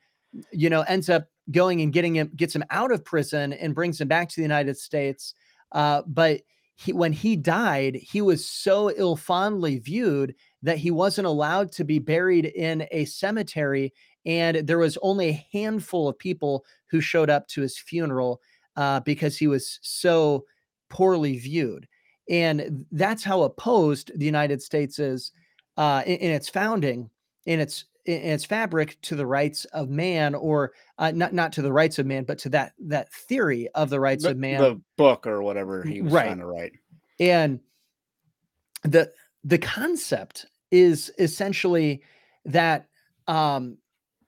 you 0.52 0.70
know, 0.70 0.82
ends 0.82 1.10
up 1.10 1.28
going 1.50 1.82
and 1.82 1.92
getting 1.92 2.16
him 2.16 2.30
gets 2.34 2.54
him 2.54 2.64
out 2.70 2.90
of 2.92 3.04
prison 3.04 3.52
and 3.52 3.74
brings 3.74 4.00
him 4.00 4.08
back 4.08 4.28
to 4.30 4.36
the 4.36 4.42
United 4.42 4.78
States. 4.78 5.34
Uh, 5.72 6.02
but 6.06 6.40
he, 6.76 6.92
when 6.92 7.12
he 7.12 7.36
died, 7.36 7.94
he 7.94 8.20
was 8.20 8.46
so 8.46 8.90
ill 8.96 9.16
fondly 9.16 9.78
viewed 9.78 10.34
that 10.62 10.78
he 10.78 10.90
wasn't 10.90 11.26
allowed 11.26 11.70
to 11.72 11.84
be 11.84 11.98
buried 11.98 12.46
in 12.46 12.86
a 12.90 13.04
cemetery, 13.04 13.92
and 14.26 14.66
there 14.66 14.78
was 14.78 14.98
only 15.02 15.28
a 15.28 15.46
handful 15.52 16.08
of 16.08 16.18
people 16.18 16.64
who 16.90 17.00
showed 17.00 17.30
up 17.30 17.48
to 17.48 17.60
his 17.60 17.78
funeral 17.78 18.40
uh, 18.76 19.00
because 19.00 19.36
he 19.36 19.46
was 19.46 19.78
so 19.82 20.44
poorly 20.88 21.38
viewed. 21.38 21.86
And 22.28 22.86
that's 22.90 23.22
how 23.24 23.42
opposed 23.42 24.10
the 24.16 24.24
United 24.24 24.62
States 24.62 24.98
is 24.98 25.32
uh, 25.76 26.02
in, 26.06 26.16
in 26.16 26.30
its 26.30 26.48
founding, 26.48 27.10
in 27.46 27.60
its 27.60 27.84
in 28.06 28.32
its 28.32 28.44
fabric 28.44 29.00
to 29.00 29.16
the 29.16 29.26
rights 29.26 29.64
of 29.66 29.88
man 29.88 30.34
or 30.34 30.72
uh, 30.98 31.10
not 31.10 31.32
not 31.32 31.52
to 31.52 31.62
the 31.62 31.72
rights 31.72 31.98
of 31.98 32.04
man 32.04 32.24
but 32.24 32.38
to 32.38 32.50
that 32.50 32.72
that 32.78 33.10
theory 33.12 33.68
of 33.74 33.88
the 33.88 33.98
rights 33.98 34.24
the, 34.24 34.30
of 34.30 34.36
man 34.36 34.60
the 34.60 34.80
book 34.96 35.26
or 35.26 35.42
whatever 35.42 35.82
he 35.82 36.02
was 36.02 36.12
right. 36.12 36.26
trying 36.26 36.38
to 36.38 36.46
write 36.46 36.72
and 37.18 37.60
the 38.82 39.10
the 39.42 39.58
concept 39.58 40.44
is 40.70 41.10
essentially 41.18 42.02
that 42.44 42.88
um 43.26 43.78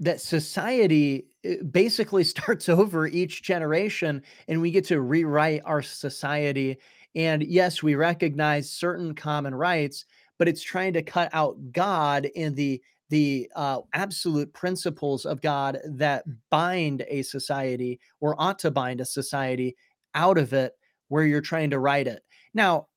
that 0.00 0.20
society 0.20 1.26
eh, 1.44 1.56
basically 1.70 2.24
starts 2.34 2.68
over 2.68 3.06
each 3.06 3.42
generation 3.42 4.22
and 4.48 4.60
we 4.60 4.70
get 4.70 4.84
to 4.86 5.00
rewrite 5.00 5.62
our 5.64 5.82
society. 5.82 6.78
And 7.14 7.42
yes 7.42 7.82
we 7.82 7.94
recognize 7.94 8.70
certain 8.70 9.14
common 9.14 9.54
rights 9.54 10.04
but 10.38 10.48
it's 10.48 10.62
trying 10.62 10.92
to 10.92 11.02
cut 11.02 11.30
out 11.32 11.56
god 11.72 12.28
and 12.36 12.54
the 12.56 12.80
the 13.08 13.48
uh, 13.54 13.80
absolute 13.94 14.52
principles 14.52 15.24
of 15.24 15.40
god 15.40 15.78
that 15.84 16.24
bind 16.50 17.04
a 17.08 17.22
society 17.22 18.00
or 18.20 18.34
ought 18.40 18.58
to 18.58 18.70
bind 18.70 19.00
a 19.00 19.04
society 19.04 19.76
out 20.14 20.38
of 20.38 20.52
it 20.52 20.72
where 21.08 21.24
you're 21.24 21.40
trying 21.40 21.70
to 21.70 21.78
write 21.78 22.08
it. 22.08 22.22
Now 22.52 22.88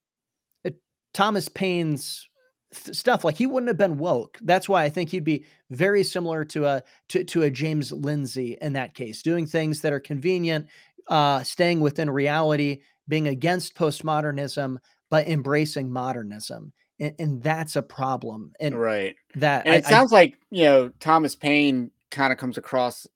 uh, 0.66 0.72
thomas 1.14 1.48
paine's 1.48 2.29
th- 2.74 2.96
stuff 2.96 3.24
like 3.24 3.36
he 3.38 3.48
wouldn't 3.48 3.68
have 3.68 3.78
been 3.78 3.98
woke. 3.98 4.38
That's 4.42 4.70
why 4.70 4.84
i 4.84 4.90
think 4.90 5.10
he'd 5.10 5.24
be 5.24 5.46
very 5.70 6.04
similar 6.04 6.46
to 6.46 6.66
a 6.66 6.84
to, 7.10 7.24
to 7.24 7.44
a 7.44 7.50
james 7.50 7.92
lindsay 7.92 8.58
in 8.62 8.74
that 8.74 8.94
case 8.94 9.22
doing 9.22 9.46
things 9.46 9.82
that 9.82 9.94
are 9.94 10.00
convenient 10.00 10.68
uh 11.08 11.44
staying 11.44 11.80
within 11.80 12.10
reality 12.10 12.80
being 13.08 13.28
against 13.28 13.76
postmodernism 13.76 14.78
but 15.10 15.28
embracing 15.28 15.92
modernism. 15.92 16.72
And, 17.00 17.16
and 17.18 17.44
that's 17.44 17.76
a 17.76 17.82
problem 17.82 18.54
and 18.60 18.76
right. 18.76 19.16
that 19.36 19.66
and 19.66 19.76
it 19.76 19.86
I, 19.86 19.90
sounds 19.90 20.12
like 20.12 20.38
you 20.52 20.66
know 20.66 20.92
thomas 21.00 21.34
paine 21.34 21.92
kind 22.12 22.34
of 22.34 22.38
comes 22.38 22.58
across 22.58 23.08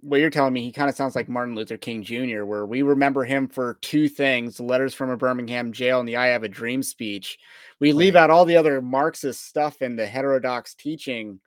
what 0.00 0.20
you're 0.20 0.30
telling 0.30 0.52
me 0.52 0.62
he 0.62 0.72
kind 0.72 0.88
of 0.88 0.96
sounds 0.96 1.14
like 1.14 1.28
martin 1.28 1.54
luther 1.54 1.76
king 1.76 2.02
jr 2.02 2.44
where 2.44 2.64
we 2.64 2.82
remember 2.82 3.24
him 3.24 3.46
for 3.46 3.78
two 3.82 4.08
things 4.08 4.58
letters 4.58 4.94
from 4.94 5.10
a 5.10 5.16
birmingham 5.16 5.72
jail 5.72 6.00
and 6.00 6.08
the 6.08 6.16
i 6.16 6.28
have 6.28 6.44
a 6.44 6.48
dream 6.48 6.82
speech 6.82 7.38
we 7.78 7.92
leave 7.92 8.16
out 8.16 8.30
all 8.30 8.44
the 8.44 8.56
other 8.56 8.80
marxist 8.80 9.44
stuff 9.46 9.80
and 9.82 9.98
the 9.98 10.06
heterodox 10.06 10.74
teaching 10.74 11.40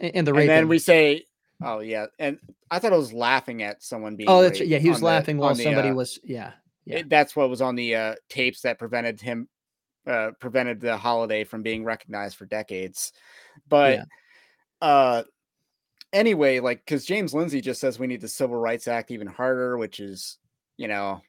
and, 0.00 0.16
and 0.16 0.26
the 0.26 0.34
and 0.34 0.48
then 0.48 0.66
we 0.66 0.78
say 0.78 1.24
oh 1.62 1.78
yeah 1.78 2.06
and 2.18 2.38
i 2.70 2.78
thought 2.78 2.92
i 2.92 2.96
was 2.96 3.12
laughing 3.12 3.62
at 3.62 3.82
someone 3.82 4.16
being 4.16 4.28
oh 4.28 4.42
that's 4.42 4.60
yeah 4.60 4.78
he 4.78 4.88
was 4.88 4.96
on 4.98 5.00
the- 5.02 5.06
laughing 5.06 5.36
while 5.38 5.50
on 5.50 5.56
the, 5.56 5.62
somebody 5.62 5.90
uh, 5.90 5.94
was 5.94 6.18
yeah 6.24 6.52
yeah. 6.84 6.98
it- 6.98 7.08
that's 7.08 7.36
what 7.36 7.48
was 7.48 7.60
on 7.62 7.76
the 7.76 7.94
uh, 7.94 8.14
tapes 8.28 8.62
that 8.62 8.78
prevented 8.78 9.20
him 9.20 9.48
uh, 10.06 10.32
prevented 10.40 10.80
the 10.80 10.96
holiday 10.96 11.44
from 11.44 11.62
being 11.62 11.84
recognized 11.84 12.36
for 12.36 12.46
decades 12.46 13.12
but 13.68 13.98
Yeah. 13.98 14.04
uh 14.80 15.22
anyway 16.12 16.60
like 16.60 16.84
because 16.84 17.04
james 17.04 17.32
lindsay 17.32 17.60
just 17.60 17.80
says 17.80 17.98
we 17.98 18.06
need 18.06 18.20
the 18.20 18.28
civil 18.28 18.56
rights 18.56 18.86
act 18.86 19.10
even 19.10 19.26
harder 19.26 19.78
which 19.78 20.00
is 20.00 20.38
you 20.76 20.88
know 20.88 21.20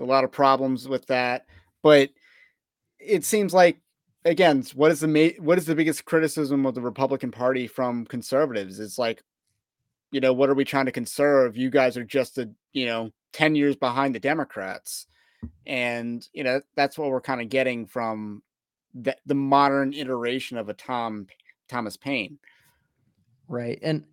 a 0.00 0.04
lot 0.04 0.24
of 0.24 0.32
problems 0.32 0.88
with 0.88 1.06
that 1.06 1.46
but 1.82 2.10
it 2.98 3.24
seems 3.24 3.54
like 3.54 3.80
again 4.24 4.64
what 4.74 4.90
is 4.90 5.00
the 5.00 5.08
ma- 5.08 5.42
what 5.42 5.58
is 5.58 5.66
the 5.66 5.74
biggest 5.74 6.04
criticism 6.04 6.66
of 6.66 6.74
the 6.74 6.80
republican 6.80 7.30
party 7.30 7.66
from 7.66 8.04
conservatives? 8.06 8.80
It's 8.80 8.98
like 8.98 9.22
you 10.10 10.20
know 10.20 10.32
what 10.32 10.50
are 10.50 10.54
we 10.54 10.64
trying 10.64 10.86
to 10.86 10.92
conserve? 10.92 11.56
You 11.56 11.70
guys 11.70 11.96
are 11.96 12.04
just 12.04 12.38
a 12.38 12.50
you 12.72 12.86
know 12.86 13.10
10 13.32 13.54
years 13.54 13.76
behind 13.76 14.14
the 14.14 14.20
democrats 14.20 15.06
and 15.66 16.26
you 16.32 16.42
know 16.42 16.60
that's 16.74 16.96
what 16.98 17.10
we're 17.10 17.20
kind 17.20 17.40
of 17.40 17.48
getting 17.48 17.86
from 17.86 18.42
the, 18.94 19.14
the 19.26 19.34
modern 19.34 19.92
iteration 19.92 20.56
of 20.56 20.68
a 20.68 20.74
tom 20.74 21.26
thomas 21.68 21.96
paine 21.96 22.38
right? 23.48 23.78
And 23.82 24.04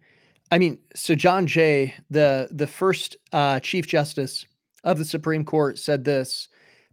i 0.51 0.57
mean 0.57 0.77
so 0.93 1.15
john 1.15 1.47
jay 1.47 1.93
the 2.09 2.47
the 2.51 2.67
first 2.67 3.15
uh 3.31 3.59
chief 3.61 3.87
justice 3.87 4.45
of 4.83 4.97
the 4.97 5.05
supreme 5.05 5.45
court 5.45 5.79
said 5.79 6.03
this 6.03 6.49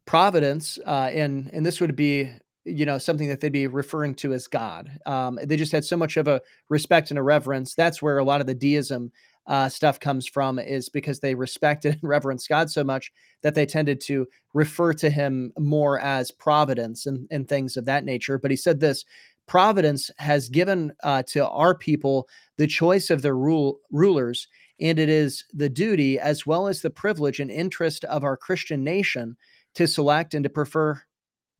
providence 0.06 0.78
uh 0.86 1.10
and 1.12 1.50
and 1.52 1.66
this 1.66 1.80
would 1.80 1.96
be 1.96 2.30
you 2.64 2.86
know 2.86 2.98
something 2.98 3.28
that 3.28 3.40
they'd 3.40 3.52
be 3.52 3.66
referring 3.66 4.14
to 4.14 4.32
as 4.32 4.46
god. 4.46 4.90
Um 5.06 5.38
they 5.42 5.56
just 5.56 5.72
had 5.72 5.84
so 5.84 5.96
much 5.96 6.16
of 6.16 6.28
a 6.28 6.40
respect 6.68 7.10
and 7.10 7.18
a 7.18 7.22
reverence. 7.22 7.74
That's 7.74 8.02
where 8.02 8.18
a 8.18 8.24
lot 8.24 8.40
of 8.40 8.46
the 8.46 8.54
deism 8.54 9.12
uh, 9.46 9.68
stuff 9.68 9.98
comes 9.98 10.28
from 10.28 10.58
is 10.58 10.88
because 10.88 11.18
they 11.18 11.34
respected 11.34 11.98
and 12.00 12.02
reverenced 12.08 12.48
God 12.48 12.70
so 12.70 12.84
much 12.84 13.10
that 13.42 13.54
they 13.54 13.66
tended 13.66 14.00
to 14.02 14.28
refer 14.54 14.92
to 14.92 15.10
him 15.10 15.52
more 15.58 15.98
as 15.98 16.30
providence 16.30 17.06
and, 17.06 17.26
and 17.30 17.48
things 17.48 17.76
of 17.76 17.86
that 17.86 18.04
nature. 18.04 18.38
But 18.38 18.50
he 18.50 18.56
said 18.56 18.78
this 18.78 19.04
providence 19.50 20.12
has 20.18 20.48
given 20.48 20.92
uh, 21.02 21.24
to 21.24 21.44
our 21.48 21.74
people 21.74 22.28
the 22.56 22.68
choice 22.68 23.10
of 23.10 23.20
their 23.20 23.36
rule, 23.36 23.80
rulers, 23.90 24.46
and 24.80 24.96
it 24.96 25.08
is 25.08 25.44
the 25.52 25.68
duty 25.68 26.20
as 26.20 26.46
well 26.46 26.68
as 26.68 26.82
the 26.82 26.88
privilege 26.88 27.40
and 27.40 27.50
interest 27.50 28.04
of 28.04 28.22
our 28.22 28.36
Christian 28.36 28.84
nation 28.84 29.36
to 29.74 29.88
select 29.88 30.34
and 30.34 30.44
to 30.44 30.48
prefer 30.48 31.02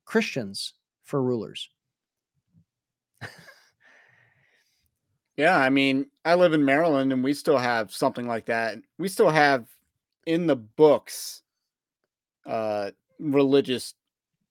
Christians 0.05 0.75
for 1.03 1.21
rulers. 1.21 1.69
yeah 5.37 5.57
i 5.59 5.69
mean 5.69 6.07
i 6.25 6.35
live 6.35 6.53
in 6.53 6.65
maryland 6.65 7.13
and 7.13 7.25
we 7.25 7.35
still 7.35 7.59
have 7.59 7.93
something 7.93 8.27
like 8.27 8.47
that 8.47 8.79
we 8.99 9.09
still 9.09 9.31
have 9.31 9.67
in 10.27 10.47
the 10.47 10.57
books 10.57 11.43
uh 12.47 12.91
religious 13.19 13.95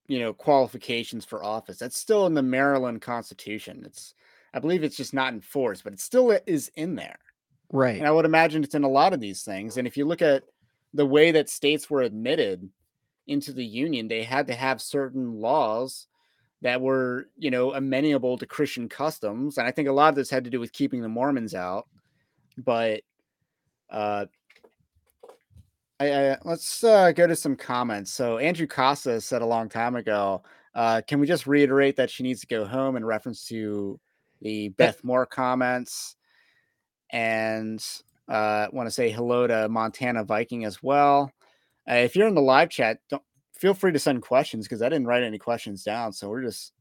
you 0.10 0.20
know 0.20 0.34
qualifications 0.34 1.24
for 1.24 1.43
office 1.43 1.78
that's 1.78 1.97
still 1.97 2.26
in 2.26 2.34
the 2.34 2.41
maryland 2.41 2.99
constitution 3.01 3.84
it's 3.86 4.16
i 4.53 4.60
believe 4.60 4.84
it's 4.84 4.97
just 4.97 5.14
not 5.14 5.34
enforced 5.34 5.84
but 5.84 5.93
it 5.93 5.99
still 6.01 6.38
is 6.45 6.70
in 6.76 6.95
there 6.95 7.20
Right. 7.72 7.99
and 7.99 8.07
i 8.07 8.12
would 8.12 8.26
imagine 8.26 8.64
it's 8.64 8.76
in 8.76 8.84
a 8.84 8.89
lot 8.89 9.14
of 9.14 9.20
these 9.22 9.43
things 9.43 9.78
and 9.78 9.88
if 9.88 9.95
you 9.95 10.05
look 10.05 10.24
at 10.24 10.43
the 10.95 11.05
way 11.05 11.32
that 11.32 11.47
states 11.47 11.89
were 11.89 12.01
admitted 12.01 12.68
into 13.28 13.53
the 13.53 13.64
union 13.64 14.07
they 14.07 14.24
had 14.24 14.47
to 14.47 14.55
have 14.55 14.82
certain 14.82 15.39
laws 15.39 16.07
that 16.62 16.82
were 16.82 17.30
you 17.38 17.51
know 17.51 17.74
amenable 17.76 18.36
to 18.39 18.47
christian 18.47 18.89
customs 18.89 19.60
and 19.60 19.68
i 19.68 19.72
think 19.72 19.88
a 19.88 19.91
lot 19.93 20.10
of 20.10 20.16
this 20.16 20.32
had 20.32 20.43
to 20.45 20.49
do 20.49 20.60
with 20.60 20.74
keeping 20.74 21.01
the 21.03 21.07
mormons 21.07 21.53
out 21.53 21.88
but 22.57 23.01
uh 23.91 24.26
I, 26.00 26.32
I, 26.32 26.38
let's 26.45 26.84
uh, 26.84 27.12
go 27.12 27.28
to 27.28 27.36
some 27.36 27.56
comments. 27.56 28.12
So 28.12 28.38
Andrew 28.38 28.68
Costa 28.68 29.20
said 29.20 29.41
a 29.41 29.45
long 29.45 29.68
time 29.68 29.95
ago, 29.95 30.43
uh, 30.76 31.02
"Can 31.08 31.20
we 31.20 31.28
just 31.28 31.47
reiterate 31.47 31.95
that 31.97 32.10
she 32.10 32.24
needs 32.24 32.41
to 32.41 32.47
go 32.47 32.66
home?" 32.66 32.95
In 32.95 33.04
reference 33.04 33.45
to 33.47 34.00
the 34.41 34.70
Beth 34.70 35.04
Moore 35.04 35.26
comments, 35.26 36.16
and 37.12 37.84
uh, 38.30 38.68
want 38.72 38.88
to 38.88 38.91
say 38.91 39.10
hello 39.10 39.47
to 39.47 39.68
Montana 39.68 40.24
Viking 40.24 40.64
as 40.64 40.82
well. 40.82 41.32
Uh, 41.89 41.95
if 41.95 42.16
you're 42.16 42.28
in 42.28 42.36
the 42.36 42.41
live 42.41 42.70
chat, 42.70 43.00
don't 43.10 43.24
feel 43.58 43.74
free 43.74 43.91
to 43.91 44.00
send 44.00 44.22
questions 44.22 44.66
because 44.66 44.82
I 44.82 44.88
didn't 44.89 45.08
write 45.08 45.24
any 45.24 45.38
questions 45.38 45.84
down, 45.84 46.14
so 46.14 46.30
we're 46.30 46.43
just 46.43 46.72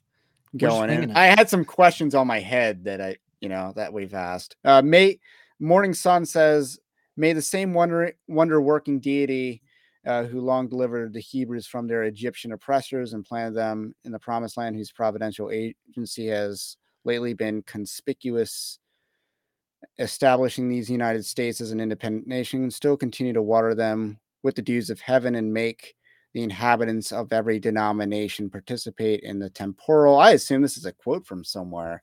We're 0.53 0.61
just 0.61 0.71
going 0.71 0.91
in. 0.91 1.11
I 1.17 1.25
had 1.25 1.49
some 1.49 1.65
questions 1.65 2.15
on 2.15 2.27
my 2.27 2.39
head 2.39 2.85
that 2.85 3.01
I, 3.01 3.17
you 3.41 3.49
know, 3.49 3.73
that 3.75 3.93
we've 3.93 4.15
asked. 4.15 4.55
Uh, 4.65 4.83
May 4.83 5.19
Morning 5.59 5.95
Sun 5.95 6.25
says, 6.27 6.79
"May 7.19 7.35
the 7.35 7.43
same 7.43 7.75
wonder 7.75 8.13
wonder 8.29 8.61
working 8.61 9.01
deity." 9.01 9.63
Uh, 10.07 10.25
who 10.25 10.41
long 10.41 10.69
delivered 10.69 11.13
the 11.13 11.21
Hebrews 11.21 11.67
from 11.67 11.87
their 11.87 12.05
Egyptian 12.05 12.53
oppressors 12.53 13.13
and 13.13 13.25
planted 13.25 13.55
them 13.55 13.95
in 14.05 14.13
the 14.13 14.19
promised 14.19 14.57
land, 14.57 14.75
whose 14.75 14.93
providential 14.93 15.51
agency 15.51 16.29
has 16.29 16.79
lately 17.05 17.35
been 17.35 17.63
conspicuous, 17.63 18.79
establishing 19.99 20.69
these 20.69 20.89
United 20.89 21.27
States 21.27 21.61
as 21.61 21.73
an 21.73 21.81
independent 21.81 22.27
nation, 22.27 22.63
and 22.63 22.73
still 22.73 22.97
continue 22.97 23.35
to 23.35 23.43
water 23.43 23.75
them 23.75 24.19
with 24.43 24.55
the 24.55 24.63
dews 24.63 24.89
of 24.89 25.01
heaven 25.01 25.35
and 25.35 25.53
make 25.53 25.95
the 26.33 26.43
inhabitants 26.43 27.13
of 27.13 27.33
every 27.33 27.59
denomination 27.59 28.49
participate 28.49 29.21
in 29.21 29.39
the 29.39 29.51
temporal. 29.51 30.19
I 30.19 30.31
assume 30.31 30.63
this 30.63 30.79
is 30.79 30.87
a 30.87 30.93
quote 30.93 31.27
from 31.27 31.45
somewhere, 31.45 32.03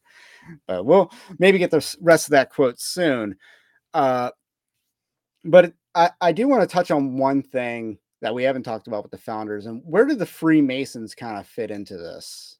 but 0.67 0.85
we'll 0.85 1.11
maybe 1.39 1.57
get 1.57 1.71
the 1.71 1.95
rest 2.01 2.27
of 2.27 2.31
that 2.31 2.51
quote 2.51 2.79
soon. 2.79 3.37
Uh, 3.93 4.29
but 5.45 5.73
I, 5.93 6.11
I 6.19 6.31
do 6.31 6.47
want 6.47 6.61
to 6.61 6.67
touch 6.67 6.91
on 6.91 7.17
one 7.17 7.41
thing 7.41 7.97
that 8.21 8.33
we 8.33 8.43
haven't 8.43 8.63
talked 8.63 8.87
about 8.87 9.03
with 9.03 9.11
the 9.11 9.17
founders 9.17 9.65
and 9.65 9.81
where 9.85 10.05
do 10.05 10.15
the 10.15 10.25
Freemasons 10.25 11.13
kind 11.13 11.37
of 11.37 11.47
fit 11.47 11.71
into 11.71 11.97
this? 11.97 12.57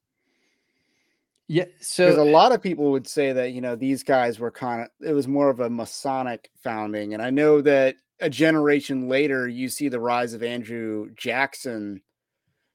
Yeah. 1.48 1.64
Because 1.64 2.16
a 2.16 2.24
lot 2.24 2.52
of 2.52 2.62
people 2.62 2.90
would 2.92 3.06
say 3.06 3.32
that, 3.32 3.52
you 3.52 3.60
know, 3.60 3.76
these 3.76 4.02
guys 4.02 4.38
were 4.38 4.50
kind 4.50 4.82
of, 4.82 4.88
it 5.06 5.12
was 5.12 5.28
more 5.28 5.50
of 5.50 5.60
a 5.60 5.70
Masonic 5.70 6.50
founding. 6.62 7.14
And 7.14 7.22
I 7.22 7.30
know 7.30 7.60
that 7.62 7.96
a 8.20 8.30
generation 8.30 9.08
later, 9.08 9.48
you 9.48 9.68
see 9.68 9.88
the 9.88 10.00
rise 10.00 10.34
of 10.34 10.42
Andrew 10.42 11.10
Jackson, 11.16 12.00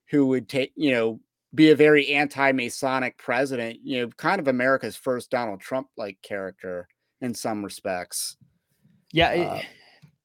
who 0.09 0.27
would 0.27 0.47
take, 0.47 0.71
you 0.75 0.91
know, 0.91 1.19
be 1.53 1.71
a 1.71 1.75
very 1.75 2.09
anti 2.13 2.51
Masonic 2.53 3.17
president, 3.17 3.79
you 3.83 4.01
know, 4.01 4.07
kind 4.17 4.39
of 4.39 4.47
America's 4.47 4.95
first 4.95 5.29
Donald 5.29 5.59
Trump 5.59 5.87
like 5.97 6.21
character 6.21 6.87
in 7.19 7.33
some 7.33 7.63
respects. 7.63 8.37
yeah, 9.11 9.29
Uh, 9.29 9.61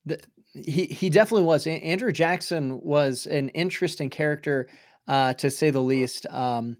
the, 0.06 0.20
he 0.54 0.86
he 0.86 1.10
definitely 1.10 1.44
was. 1.44 1.66
Andrew 1.66 2.12
Jackson 2.12 2.80
was 2.80 3.26
an 3.26 3.50
interesting 3.50 4.08
character, 4.08 4.68
uh, 5.08 5.34
to 5.34 5.50
say 5.50 5.70
the 5.70 5.82
least. 5.82 6.26
Um, 6.30 6.76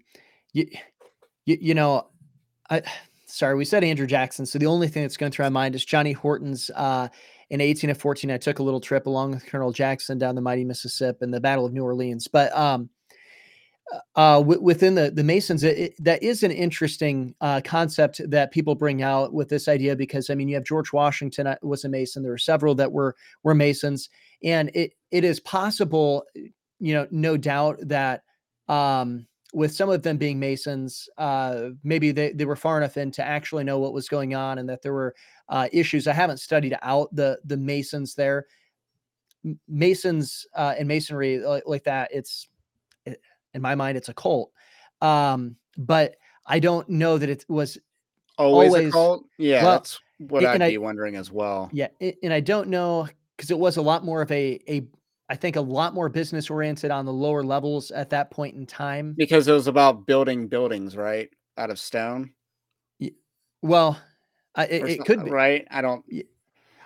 you, 0.53 0.67
you, 1.45 1.57
you 1.61 1.73
know, 1.75 2.07
I 2.69 2.81
sorry 3.27 3.55
we 3.55 3.65
said 3.65 3.83
Andrew 3.83 4.07
Jackson, 4.07 4.45
so 4.45 4.57
the 4.57 4.65
only 4.65 4.87
thing 4.87 5.03
that's 5.03 5.17
going 5.17 5.31
through 5.31 5.45
my 5.45 5.49
mind 5.49 5.75
is 5.75 5.85
Johnny 5.85 6.13
Horton's. 6.13 6.71
Uh, 6.75 7.09
in 7.49 7.61
18 7.61 7.89
of 7.89 7.97
14, 7.97 8.29
I 8.29 8.37
took 8.37 8.59
a 8.59 8.63
little 8.63 8.81
trip 8.81 9.07
along 9.07 9.31
with 9.31 9.45
Colonel 9.45 9.71
Jackson 9.71 10.17
down 10.17 10.35
the 10.35 10.41
mighty 10.41 10.65
Mississippi 10.65 11.19
and 11.21 11.33
the 11.33 11.39
Battle 11.39 11.65
of 11.65 11.71
New 11.71 11.83
Orleans. 11.83 12.27
But 12.27 12.53
um, 12.57 12.89
uh, 14.15 14.39
w- 14.39 14.61
within 14.61 14.95
the 14.95 15.11
the 15.11 15.23
Masons, 15.23 15.63
it, 15.63 15.77
it, 15.77 16.03
that 16.03 16.21
is 16.21 16.43
an 16.43 16.51
interesting 16.51 17.33
uh, 17.41 17.61
concept 17.63 18.21
that 18.29 18.51
people 18.51 18.75
bring 18.75 19.01
out 19.01 19.33
with 19.33 19.49
this 19.49 19.67
idea 19.67 19.95
because 19.95 20.29
I 20.29 20.35
mean, 20.35 20.47
you 20.47 20.55
have 20.55 20.65
George 20.65 20.91
Washington 20.91 21.47
uh, 21.47 21.55
was 21.61 21.85
a 21.85 21.89
Mason. 21.89 22.23
There 22.23 22.31
were 22.31 22.37
several 22.37 22.75
that 22.75 22.91
were 22.91 23.15
were 23.43 23.55
Masons, 23.55 24.09
and 24.43 24.69
it 24.73 24.93
it 25.11 25.23
is 25.23 25.39
possible, 25.39 26.25
you 26.79 26.93
know, 26.93 27.07
no 27.11 27.37
doubt 27.37 27.77
that 27.83 28.23
um, 28.67 29.25
with 29.53 29.73
some 29.73 29.89
of 29.89 30.03
them 30.03 30.17
being 30.17 30.39
Masons, 30.39 31.07
uh, 31.17 31.69
maybe 31.83 32.11
they, 32.11 32.33
they 32.33 32.45
were 32.45 32.55
far 32.55 32.77
enough 32.77 32.97
in 32.97 33.11
to 33.11 33.25
actually 33.25 33.63
know 33.63 33.79
what 33.79 33.93
was 33.93 34.09
going 34.09 34.35
on 34.35 34.57
and 34.57 34.67
that 34.69 34.81
there 34.81 34.93
were 34.93 35.15
uh, 35.49 35.69
issues. 35.71 36.07
I 36.07 36.13
haven't 36.13 36.39
studied 36.39 36.77
out 36.81 37.13
the 37.15 37.39
the 37.45 37.57
Masons 37.57 38.15
there. 38.15 38.45
Masons 39.69 40.45
uh, 40.55 40.75
and 40.77 40.87
Masonry 40.87 41.39
like, 41.39 41.63
like 41.65 41.83
that, 41.85 42.09
it's 42.11 42.49
in 43.57 43.61
my 43.61 43.75
mind, 43.75 43.97
it's 43.97 44.07
a 44.07 44.13
cult. 44.13 44.51
Um, 45.01 45.57
but 45.77 46.15
I 46.45 46.59
don't 46.59 46.87
know 46.87 47.17
that 47.17 47.27
it 47.27 47.43
was 47.49 47.77
always, 48.37 48.69
always 48.69 48.87
a 48.87 48.91
cult. 48.91 49.25
Yeah, 49.37 49.63
well, 49.63 49.73
that's 49.73 49.99
what 50.19 50.45
I'd 50.45 50.59
be 50.59 50.75
I, 50.75 50.77
wondering 50.77 51.15
as 51.15 51.29
well. 51.29 51.69
Yeah, 51.73 51.89
and 51.99 52.31
I 52.33 52.39
don't 52.39 52.69
know 52.69 53.09
because 53.35 53.51
it 53.51 53.59
was 53.59 53.75
a 53.75 53.81
lot 53.81 54.05
more 54.05 54.21
of 54.21 54.31
a 54.31 54.59
a 54.69 54.87
I 55.29 55.35
think 55.35 55.57
a 55.57 55.61
lot 55.61 55.93
more 55.93 56.07
business 56.07 56.49
oriented 56.49 56.89
on 56.89 57.05
the 57.05 57.11
lower 57.11 57.43
levels 57.43 57.91
at 57.91 58.09
that 58.11 58.31
point 58.31 58.55
in 58.55 58.65
time. 58.65 59.13
Because 59.17 59.47
it 59.47 59.51
was 59.51 59.67
about 59.67 60.05
building 60.05 60.47
buildings, 60.47 60.95
right, 60.95 61.29
out 61.57 61.69
of 61.69 61.79
stone. 61.79 62.31
Yeah. 62.97 63.09
Well, 63.61 63.99
I, 64.55 64.65
it, 64.67 64.89
it 64.89 65.05
could 65.05 65.25
be 65.25 65.31
right. 65.31 65.67
I 65.69 65.81
don't. 65.81 66.05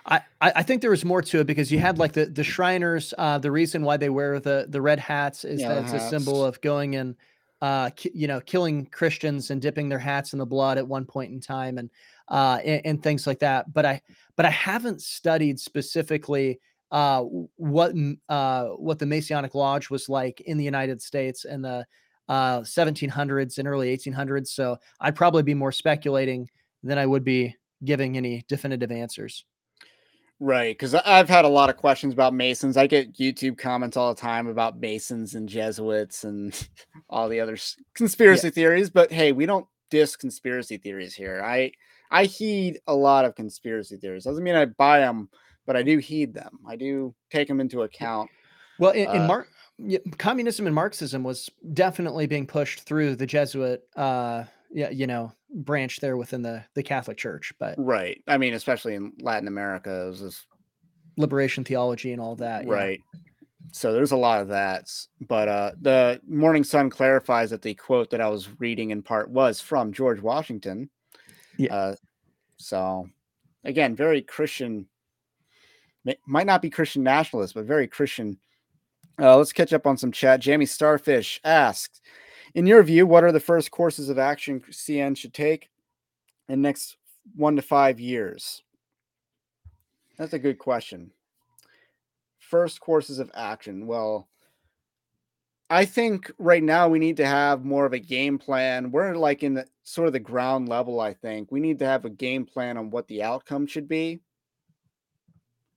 I, 0.06 0.22
I 0.40 0.62
think 0.62 0.82
there 0.82 0.90
was 0.90 1.04
more 1.04 1.22
to 1.22 1.40
it 1.40 1.46
because 1.46 1.70
you 1.70 1.78
had 1.78 1.98
like 1.98 2.12
the 2.12 2.26
the 2.26 2.42
Shriners. 2.42 3.14
Uh, 3.16 3.38
the 3.38 3.50
reason 3.50 3.82
why 3.82 3.96
they 3.96 4.10
wear 4.10 4.40
the 4.40 4.66
the 4.68 4.80
red 4.80 4.98
hats 4.98 5.44
is 5.44 5.60
yeah, 5.60 5.68
that 5.68 5.82
it's 5.84 5.92
hats. 5.92 6.06
a 6.06 6.08
symbol 6.08 6.44
of 6.44 6.60
going 6.60 6.96
and 6.96 7.14
uh, 7.60 7.90
ki- 7.90 8.10
you 8.12 8.26
know 8.26 8.40
killing 8.40 8.86
Christians 8.86 9.50
and 9.50 9.62
dipping 9.62 9.88
their 9.88 10.00
hats 10.00 10.32
in 10.32 10.40
the 10.40 10.46
blood 10.46 10.78
at 10.78 10.86
one 10.86 11.04
point 11.04 11.32
in 11.32 11.40
time 11.40 11.78
and 11.78 11.90
uh, 12.28 12.58
and, 12.64 12.80
and 12.84 13.02
things 13.02 13.26
like 13.26 13.38
that. 13.40 13.72
But 13.72 13.86
I 13.86 14.02
but 14.36 14.44
I 14.44 14.50
haven't 14.50 15.00
studied 15.02 15.60
specifically 15.60 16.58
uh, 16.90 17.22
what 17.22 17.94
uh, 18.28 18.66
what 18.70 18.98
the 18.98 19.06
Masonic 19.06 19.54
Lodge 19.54 19.88
was 19.88 20.08
like 20.08 20.40
in 20.40 20.58
the 20.58 20.64
United 20.64 21.00
States 21.00 21.44
in 21.44 21.62
the 21.62 21.86
uh, 22.28 22.60
1700s 22.60 23.58
and 23.58 23.68
early 23.68 23.96
1800s. 23.96 24.48
So 24.48 24.78
I'd 25.00 25.16
probably 25.16 25.42
be 25.42 25.54
more 25.54 25.72
speculating 25.72 26.48
than 26.82 26.98
I 26.98 27.06
would 27.06 27.24
be 27.24 27.54
giving 27.84 28.16
any 28.16 28.44
definitive 28.48 28.90
answers. 28.90 29.44
Right, 30.44 30.76
because 30.76 30.92
I've 30.96 31.28
had 31.28 31.44
a 31.44 31.48
lot 31.48 31.70
of 31.70 31.76
questions 31.76 32.12
about 32.12 32.34
Masons. 32.34 32.76
I 32.76 32.88
get 32.88 33.14
YouTube 33.14 33.56
comments 33.56 33.96
all 33.96 34.12
the 34.12 34.20
time 34.20 34.48
about 34.48 34.80
Masons 34.80 35.36
and 35.36 35.48
Jesuits 35.48 36.24
and 36.24 36.68
all 37.08 37.28
the 37.28 37.38
other 37.38 37.56
conspiracy 37.94 38.48
yeah. 38.48 38.52
theories. 38.52 38.90
But 38.90 39.12
hey, 39.12 39.30
we 39.30 39.46
don't 39.46 39.68
diss 39.88 40.16
conspiracy 40.16 40.78
theories 40.78 41.14
here. 41.14 41.40
I 41.44 41.70
I 42.10 42.24
heed 42.24 42.80
a 42.88 42.94
lot 42.94 43.24
of 43.24 43.36
conspiracy 43.36 43.98
theories. 43.98 44.24
Doesn't 44.24 44.42
mean 44.42 44.56
I 44.56 44.64
buy 44.64 44.98
them, 44.98 45.30
but 45.64 45.76
I 45.76 45.84
do 45.84 45.98
heed 45.98 46.34
them. 46.34 46.58
I 46.66 46.74
do 46.74 47.14
take 47.30 47.46
them 47.46 47.60
into 47.60 47.82
account. 47.82 48.28
Well, 48.80 48.90
in, 48.90 49.06
uh, 49.06 49.12
in 49.12 49.26
Mark, 49.28 49.48
communism 50.18 50.66
and 50.66 50.74
Marxism 50.74 51.22
was 51.22 51.50
definitely 51.72 52.26
being 52.26 52.48
pushed 52.48 52.80
through 52.80 53.14
the 53.14 53.26
Jesuit, 53.26 53.84
uh, 53.94 54.42
yeah, 54.72 54.90
you 54.90 55.06
know, 55.06 55.32
branch 55.54 56.00
there 56.00 56.16
within 56.16 56.42
the 56.42 56.64
the 56.74 56.82
Catholic 56.82 57.16
Church. 57.16 57.52
But 57.58 57.74
right, 57.78 58.22
I 58.26 58.38
mean, 58.38 58.54
especially 58.54 58.94
in 58.94 59.12
Latin 59.20 59.48
America, 59.48 60.04
it 60.04 60.08
was 60.08 60.20
this 60.20 60.46
liberation 61.16 61.64
theology 61.64 62.12
and 62.12 62.20
all 62.20 62.36
that. 62.36 62.66
Right. 62.66 63.00
Yeah. 63.14 63.20
So 63.72 63.92
there's 63.92 64.12
a 64.12 64.16
lot 64.16 64.40
of 64.40 64.48
that. 64.48 64.90
But 65.20 65.48
uh, 65.48 65.72
the 65.80 66.20
Morning 66.28 66.64
Sun 66.64 66.90
clarifies 66.90 67.50
that 67.50 67.62
the 67.62 67.74
quote 67.74 68.10
that 68.10 68.20
I 68.20 68.28
was 68.28 68.48
reading 68.60 68.90
in 68.90 69.02
part 69.02 69.30
was 69.30 69.60
from 69.60 69.92
George 69.92 70.20
Washington. 70.20 70.90
Yeah. 71.56 71.74
Uh, 71.74 71.94
so 72.56 73.08
again, 73.64 73.94
very 73.96 74.22
Christian. 74.22 74.86
Might 76.26 76.46
not 76.46 76.62
be 76.62 76.70
Christian 76.70 77.04
nationalist, 77.04 77.54
but 77.54 77.64
very 77.64 77.86
Christian. 77.86 78.38
Uh, 79.20 79.36
let's 79.36 79.52
catch 79.52 79.72
up 79.72 79.86
on 79.86 79.96
some 79.96 80.10
chat. 80.10 80.40
Jamie 80.40 80.66
Starfish 80.66 81.40
asks, 81.44 82.00
in 82.54 82.66
your 82.66 82.82
view, 82.82 83.06
what 83.06 83.24
are 83.24 83.32
the 83.32 83.40
first 83.40 83.70
courses 83.70 84.08
of 84.08 84.18
action 84.18 84.60
CN 84.70 85.16
should 85.16 85.34
take 85.34 85.70
in 86.48 86.60
next 86.60 86.96
one 87.34 87.56
to 87.56 87.62
five 87.62 87.98
years? 87.98 88.62
That's 90.18 90.34
a 90.34 90.38
good 90.38 90.58
question. 90.58 91.10
First 92.38 92.80
courses 92.80 93.18
of 93.18 93.30
action. 93.34 93.86
Well, 93.86 94.28
I 95.70 95.86
think 95.86 96.30
right 96.38 96.62
now 96.62 96.88
we 96.88 96.98
need 96.98 97.16
to 97.16 97.26
have 97.26 97.64
more 97.64 97.86
of 97.86 97.94
a 97.94 97.98
game 97.98 98.38
plan. 98.38 98.90
We're 98.90 99.14
like 99.14 99.42
in 99.42 99.54
the 99.54 99.66
sort 99.84 100.06
of 100.06 100.12
the 100.12 100.20
ground 100.20 100.68
level, 100.68 101.00
I 101.00 101.14
think. 101.14 101.50
We 101.50 101.60
need 101.60 101.78
to 101.78 101.86
have 101.86 102.04
a 102.04 102.10
game 102.10 102.44
plan 102.44 102.76
on 102.76 102.90
what 102.90 103.08
the 103.08 103.22
outcome 103.22 103.66
should 103.66 103.88
be. 103.88 104.20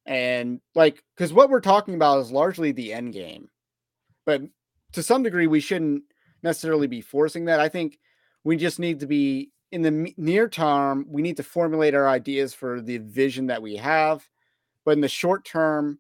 And 0.05 0.59
like, 0.76 1.01
because 1.15 1.32
what 1.32 1.49
we're 1.49 1.61
talking 1.61 1.95
about 1.95 2.19
is 2.19 2.32
largely 2.32 2.73
the 2.73 2.91
end 2.91 3.13
game. 3.13 3.47
But 4.26 4.41
to 4.91 5.01
some 5.01 5.23
degree, 5.23 5.47
we 5.47 5.61
shouldn't 5.61 6.03
necessarily 6.45 6.87
be 6.87 7.01
forcing 7.01 7.45
that. 7.45 7.59
I 7.59 7.67
think 7.67 7.99
we 8.45 8.55
just 8.55 8.79
need 8.79 9.01
to 9.01 9.07
be 9.07 9.51
in 9.71 9.81
the 9.81 10.13
near 10.15 10.47
term, 10.47 11.05
we 11.09 11.21
need 11.21 11.35
to 11.35 11.43
formulate 11.43 11.93
our 11.93 12.07
ideas 12.07 12.53
for 12.53 12.79
the 12.79 12.99
vision 12.99 13.47
that 13.47 13.61
we 13.61 13.75
have. 13.75 14.25
But 14.85 14.91
in 14.91 15.01
the 15.01 15.09
short 15.09 15.43
term, 15.43 15.99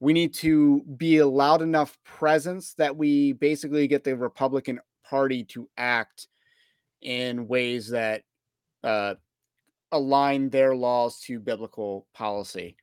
we 0.00 0.12
need 0.12 0.34
to 0.34 0.82
be 0.96 1.18
a 1.18 1.26
loud 1.26 1.62
enough 1.62 1.96
presence 2.04 2.74
that 2.74 2.94
we 2.94 3.32
basically 3.32 3.86
get 3.86 4.04
the 4.04 4.16
Republican 4.16 4.80
Party 5.08 5.44
to 5.44 5.68
act 5.78 6.28
in 7.00 7.46
ways 7.46 7.88
that 7.88 8.22
uh, 8.82 9.14
align 9.92 10.50
their 10.50 10.74
laws 10.74 11.20
to 11.20 11.38
biblical 11.38 12.06
policy. 12.12 12.76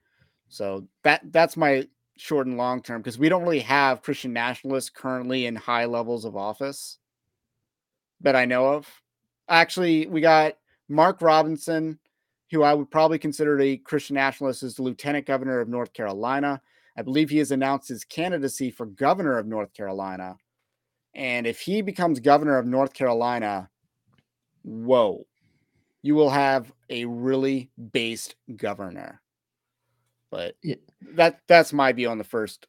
So 0.48 0.88
that 1.04 1.22
that's 1.32 1.58
my 1.58 1.88
short 2.22 2.46
and 2.46 2.56
long 2.56 2.84
term 2.84 3.02
because 3.02 3.18
we 3.18 3.30
don't 3.30 3.42
really 3.42 3.62
have 3.62 4.04
Christian 4.04 4.32
nationalists 4.32 4.92
currently 4.92 5.48
in 5.48 5.56
high 5.56 5.86
levels 5.86 6.24
of 6.24 6.38
office 6.38 7.00
that 8.22 8.36
I 8.36 8.46
know 8.46 8.68
of. 8.68 8.88
Actually, 9.50 10.06
we 10.06 10.22
got 10.22 10.54
Mark 10.88 11.24
Robinson, 11.24 11.98
who 12.52 12.62
I 12.62 12.76
would 12.76 12.92
probably 12.92 13.18
consider 13.18 13.60
a 13.60 13.76
Christian 13.78 14.14
nationalist, 14.14 14.62
as 14.62 14.76
the 14.76 14.84
lieutenant 14.84 15.26
governor 15.26 15.62
of 15.62 15.68
North 15.68 15.94
Carolina. 15.94 16.62
I 16.96 17.02
believe 17.02 17.32
he 17.32 17.40
has 17.40 17.50
announced 17.50 17.90
his 17.90 18.04
candidacy 18.04 18.70
for 18.70 18.86
governor 18.86 19.40
of 19.40 19.48
North 19.48 19.74
Carolina. 19.74 20.36
And 21.16 21.48
if 21.48 21.60
he 21.60 21.82
becomes 21.82 22.20
governor 22.20 22.60
of 22.60 22.68
North 22.68 22.94
Carolina, 22.94 23.68
whoa, 24.62 25.26
you 26.04 26.14
will 26.14 26.30
have 26.30 26.72
a 26.92 27.06
really 27.06 27.72
based 27.92 28.36
governor. 28.58 29.22
But 30.32 30.56
yeah. 30.64 30.76
that 31.16 31.42
that's 31.48 31.74
my 31.74 31.92
view 31.92 32.10
on 32.10 32.18
the 32.18 32.24
first 32.24 32.68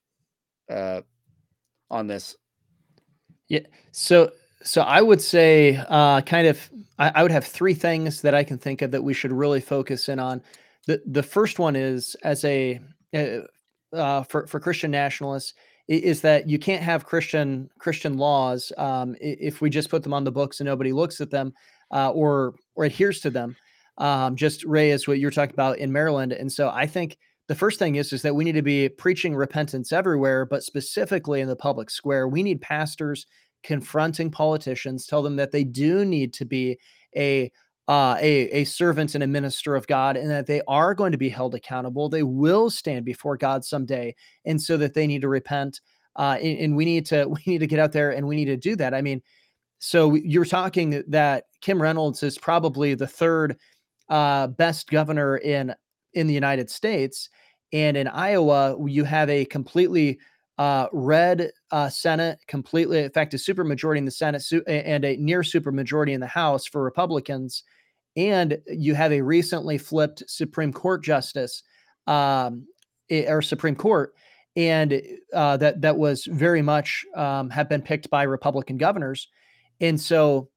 uh 0.70 1.02
on 1.90 2.06
this. 2.06 2.36
Yeah. 3.48 3.60
So 3.92 4.32
so 4.62 4.82
I 4.82 5.00
would 5.00 5.22
say 5.22 5.82
uh 5.88 6.20
kind 6.22 6.46
of 6.46 6.70
I, 6.98 7.12
I 7.14 7.22
would 7.22 7.32
have 7.32 7.46
three 7.46 7.74
things 7.74 8.20
that 8.22 8.34
I 8.34 8.44
can 8.44 8.58
think 8.58 8.82
of 8.82 8.90
that 8.90 9.02
we 9.02 9.14
should 9.14 9.32
really 9.32 9.60
focus 9.60 10.08
in 10.08 10.18
on. 10.18 10.42
The 10.86 11.00
the 11.06 11.22
first 11.22 11.58
one 11.58 11.76
is 11.76 12.16
as 12.24 12.44
a 12.44 12.80
uh, 13.14 13.38
uh 13.94 14.22
for 14.24 14.46
for 14.46 14.60
Christian 14.60 14.90
nationalists 14.90 15.54
is 15.88 16.20
that 16.20 16.48
you 16.48 16.58
can't 16.58 16.82
have 16.82 17.04
Christian 17.04 17.68
Christian 17.78 18.16
laws 18.16 18.72
um, 18.78 19.16
if 19.20 19.60
we 19.60 19.70
just 19.70 19.90
put 19.90 20.02
them 20.02 20.14
on 20.14 20.24
the 20.24 20.32
books 20.32 20.60
and 20.60 20.66
nobody 20.66 20.92
looks 20.92 21.20
at 21.20 21.30
them 21.30 21.52
uh, 21.90 22.10
or 22.10 22.54
or 22.74 22.84
adheres 22.84 23.20
to 23.20 23.30
them. 23.30 23.56
Um, 23.98 24.36
just 24.36 24.64
Ray 24.64 24.90
is 24.90 25.06
what 25.06 25.18
you're 25.18 25.30
talking 25.30 25.54
about 25.54 25.78
in 25.78 25.92
Maryland, 25.92 26.32
and 26.32 26.50
so 26.50 26.70
I 26.70 26.86
think 26.86 27.18
the 27.49 27.55
first 27.55 27.78
thing 27.78 27.97
is 27.97 28.12
is 28.12 28.22
that 28.22 28.34
we 28.34 28.45
need 28.45 28.53
to 28.53 28.62
be 28.62 28.88
preaching 28.88 29.34
repentance 29.34 29.93
everywhere 29.93 30.45
but 30.45 30.62
specifically 30.62 31.40
in 31.40 31.49
the 31.49 31.57
public 31.57 31.90
square 31.90 32.28
we 32.28 32.43
need 32.43 32.61
pastors 32.61 33.26
confronting 33.62 34.30
politicians 34.30 35.07
tell 35.07 35.22
them 35.22 35.36
that 35.36 35.53
they 35.53 35.64
do 35.64 36.05
need 36.05 36.32
to 36.32 36.45
be 36.45 36.78
a 37.16 37.51
uh, 37.88 38.16
a, 38.20 38.49
a 38.51 38.64
servant 38.64 39.14
and 39.14 39.24
a 39.24 39.26
minister 39.26 39.74
of 39.74 39.86
God, 39.86 40.16
and 40.16 40.30
that 40.30 40.47
they 40.47 40.62
are 40.68 40.95
going 40.95 41.12
to 41.12 41.18
be 41.18 41.28
held 41.28 41.55
accountable. 41.55 42.09
They 42.09 42.22
will 42.22 42.70
stand 42.70 43.05
before 43.05 43.36
God 43.36 43.64
someday, 43.64 44.14
and 44.45 44.61
so 44.61 44.76
that 44.76 44.95
they 44.95 45.07
need 45.07 45.22
to 45.22 45.28
repent. 45.28 45.80
Uh, 46.14 46.38
and, 46.40 46.59
and 46.59 46.76
we 46.76 46.84
need 46.84 47.07
to 47.07 47.26
we 47.28 47.40
need 47.47 47.59
to 47.59 47.66
get 47.66 47.80
out 47.80 47.93
there 47.93 48.11
and 48.12 48.26
we 48.26 48.36
need 48.36 48.47
to 48.47 48.57
do 48.57 48.76
that. 48.76 48.95
I 48.95 49.03
mean, 49.03 49.22
so 49.78 50.14
you're 50.14 50.45
talking 50.45 51.03
that 51.09 51.45
Kim 51.61 51.82
Reynolds 51.82 52.22
is 52.22 52.38
probably 52.38 52.95
the 52.95 53.07
third 53.07 53.59
uh, 54.09 54.47
best 54.47 54.88
governor 54.88 55.38
in 55.38 55.74
in 56.14 56.26
the 56.26 56.34
United 56.34 56.70
States. 56.70 57.28
And 57.72 57.96
in 57.96 58.08
Iowa, 58.08 58.76
you 58.86 59.04
have 59.04 59.30
a 59.30 59.44
completely 59.46 60.18
uh, 60.58 60.86
red 60.92 61.50
uh, 61.70 61.88
Senate, 61.88 62.38
completely, 62.46 63.02
in 63.02 63.10
fact, 63.10 63.34
a 63.34 63.38
supermajority 63.38 63.98
in 63.98 64.04
the 64.04 64.10
Senate 64.10 64.42
su- 64.42 64.62
and 64.66 65.04
a 65.04 65.16
near 65.16 65.40
supermajority 65.40 66.12
in 66.12 66.20
the 66.20 66.26
House 66.26 66.66
for 66.66 66.82
Republicans. 66.82 67.64
And 68.16 68.58
you 68.66 68.94
have 68.94 69.12
a 69.12 69.22
recently 69.22 69.78
flipped 69.78 70.22
Supreme 70.28 70.72
Court 70.72 71.02
justice 71.02 71.62
um, 72.06 72.66
or 73.10 73.40
Supreme 73.42 73.76
Court. 73.76 74.14
and 74.54 75.00
uh, 75.32 75.56
that 75.56 75.80
that 75.80 75.96
was 75.96 76.26
very 76.26 76.60
much 76.60 77.06
um, 77.16 77.48
have 77.48 77.68
been 77.68 77.80
picked 77.80 78.10
by 78.10 78.22
Republican 78.24 78.76
governors, 78.76 79.28
and 79.80 79.98
so 79.98 80.50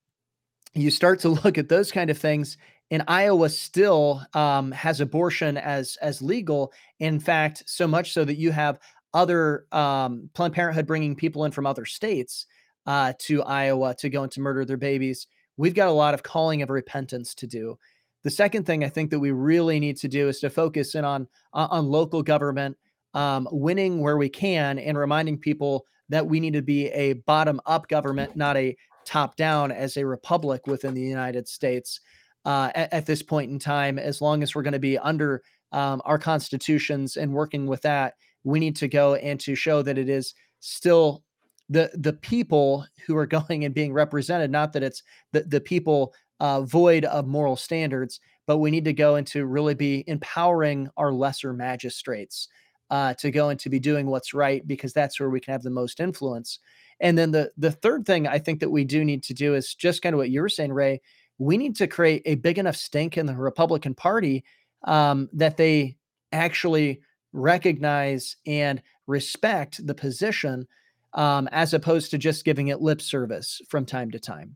you 0.73 0.91
start 0.91 1.19
to 1.21 1.29
look 1.43 1.57
at 1.57 1.69
those 1.69 1.91
kind 1.91 2.09
of 2.09 2.17
things. 2.17 2.57
And 2.91 3.03
Iowa 3.07 3.49
still 3.49 4.21
um, 4.33 4.71
has 4.71 5.01
abortion 5.01 5.57
as 5.57 5.97
as 6.01 6.21
legal. 6.21 6.71
In 6.99 7.19
fact, 7.19 7.63
so 7.65 7.87
much 7.87 8.13
so 8.13 8.23
that 8.25 8.37
you 8.37 8.51
have 8.51 8.79
other 9.13 9.65
um, 9.71 10.29
Planned 10.33 10.53
Parenthood 10.53 10.85
bringing 10.85 11.15
people 11.15 11.45
in 11.45 11.51
from 11.51 11.65
other 11.65 11.85
states 11.85 12.45
uh, 12.85 13.13
to 13.19 13.41
Iowa 13.43 13.95
to 13.95 14.09
go 14.09 14.23
and 14.23 14.31
to 14.33 14.41
murder 14.41 14.65
their 14.65 14.77
babies. 14.77 15.27
We've 15.57 15.73
got 15.73 15.87
a 15.87 15.91
lot 15.91 16.13
of 16.13 16.21
calling 16.21 16.61
of 16.61 16.69
repentance 16.69 17.33
to 17.35 17.47
do. 17.47 17.79
The 18.23 18.29
second 18.29 18.65
thing 18.65 18.83
I 18.83 18.89
think 18.89 19.11
that 19.11 19.19
we 19.19 19.31
really 19.31 19.79
need 19.79 19.97
to 19.97 20.07
do 20.07 20.27
is 20.27 20.39
to 20.39 20.49
focus 20.49 20.95
in 20.95 21.05
on 21.05 21.27
on 21.53 21.87
local 21.87 22.21
government, 22.21 22.77
um, 23.13 23.47
winning 23.51 24.01
where 24.01 24.17
we 24.17 24.29
can, 24.29 24.77
and 24.79 24.97
reminding 24.97 25.37
people 25.39 25.85
that 26.09 26.27
we 26.27 26.39
need 26.39 26.53
to 26.53 26.61
be 26.61 26.87
a 26.89 27.13
bottom 27.13 27.59
up 27.65 27.87
government, 27.87 28.35
not 28.35 28.57
a 28.57 28.75
top 29.05 29.35
down 29.35 29.71
as 29.71 29.97
a 29.97 30.05
republic 30.05 30.67
within 30.67 30.93
the 30.93 31.01
United 31.01 31.47
States. 31.47 31.99
Uh, 32.45 32.69
at, 32.75 32.93
at, 32.93 33.05
this 33.07 33.23
point 33.23 33.49
in 33.49 33.57
time, 33.57 33.97
as 33.97 34.21
long 34.21 34.43
as 34.43 34.53
we're 34.53 34.61
going 34.61 34.71
to 34.71 34.79
be 34.79 34.99
under 34.99 35.41
um, 35.71 35.99
our 36.05 36.19
constitutions 36.19 37.17
and 37.17 37.33
working 37.33 37.65
with 37.65 37.81
that, 37.81 38.13
we 38.43 38.59
need 38.59 38.75
to 38.75 38.87
go 38.87 39.15
and 39.15 39.39
to 39.39 39.55
show 39.55 39.81
that 39.81 39.97
it 39.97 40.07
is 40.07 40.35
still 40.59 41.23
the 41.69 41.89
the 41.95 42.13
people 42.13 42.85
who 43.05 43.17
are 43.17 43.25
going 43.37 43.65
and 43.65 43.73
being 43.73 43.91
represented 43.91 44.51
not 44.51 44.71
that 44.73 44.83
it's 44.83 45.03
the, 45.31 45.41
the 45.43 45.59
people 45.59 46.13
uh, 46.39 46.61
void 46.61 47.05
of 47.05 47.27
moral 47.27 47.55
standards 47.55 48.19
but 48.47 48.57
we 48.57 48.69
need 48.71 48.85
to 48.85 48.93
go 48.93 49.15
into 49.15 49.45
really 49.45 49.73
be 49.73 50.03
empowering 50.07 50.89
our 50.97 51.11
lesser 51.11 51.53
magistrates 51.53 52.47
uh, 52.91 53.13
to 53.15 53.31
go 53.31 53.49
and 53.49 53.59
to 53.59 53.69
be 53.69 53.79
doing 53.79 54.05
what's 54.05 54.33
right 54.33 54.67
because 54.67 54.93
that's 54.93 55.19
where 55.19 55.29
we 55.29 55.39
can 55.39 55.51
have 55.51 55.63
the 55.63 55.69
most 55.69 55.99
influence. 55.99 56.59
And 56.99 57.17
then 57.17 57.31
the 57.31 57.51
the 57.57 57.71
third 57.71 58.05
thing 58.05 58.25
i 58.27 58.39
think 58.39 58.61
that 58.61 58.69
we 58.69 58.85
do 58.85 59.03
need 59.03 59.21
to 59.23 59.33
do 59.33 59.53
is 59.55 59.75
just 59.75 60.01
kind 60.01 60.13
of 60.13 60.17
what 60.17 60.29
you 60.29 60.41
were 60.41 60.49
saying 60.49 60.71
ray 60.71 61.01
we 61.37 61.57
need 61.57 61.75
to 61.75 61.87
create 61.87 62.21
a 62.25 62.35
big 62.35 62.57
enough 62.57 62.75
stink 62.75 63.17
in 63.17 63.25
the 63.25 63.35
republican 63.35 63.93
party 63.93 64.43
um, 64.85 65.29
that 65.33 65.57
they 65.57 65.97
actually 66.31 67.01
recognize 67.33 68.37
and 68.45 68.81
respect 69.07 69.85
the 69.85 69.93
position 69.93 70.67
um, 71.13 71.47
as 71.51 71.73
opposed 71.73 72.11
to 72.11 72.17
just 72.17 72.45
giving 72.45 72.67
it 72.67 72.81
lip 72.81 73.01
service 73.01 73.61
from 73.69 73.85
time 73.85 74.11
to 74.11 74.19
time. 74.19 74.55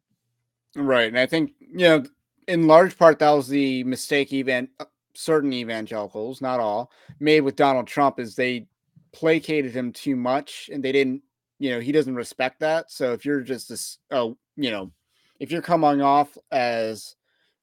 Right. 0.75 1.07
And 1.07 1.19
I 1.19 1.25
think, 1.25 1.53
you 1.59 1.79
know, 1.79 2.03
in 2.47 2.67
large 2.67 2.97
part, 2.97 3.19
that 3.19 3.31
was 3.31 3.47
the 3.47 3.83
mistake 3.85 4.33
even 4.33 4.67
uh, 4.79 4.85
certain 5.13 5.53
evangelicals, 5.53 6.41
not 6.41 6.59
all, 6.59 6.91
made 7.19 7.41
with 7.41 7.55
Donald 7.55 7.87
Trump 7.87 8.19
is 8.19 8.35
they 8.35 8.67
placated 9.11 9.71
him 9.71 9.91
too 9.91 10.15
much 10.15 10.69
and 10.71 10.83
they 10.83 10.91
didn't, 10.91 11.23
you 11.59 11.71
know, 11.71 11.79
he 11.79 11.91
doesn't 11.91 12.15
respect 12.15 12.59
that. 12.59 12.91
So 12.91 13.13
if 13.13 13.25
you're 13.25 13.41
just 13.41 13.69
this, 13.69 13.97
oh, 14.11 14.37
you 14.55 14.71
know, 14.71 14.91
if 15.39 15.51
you're 15.51 15.61
coming 15.61 16.01
off 16.01 16.37
as 16.51 17.15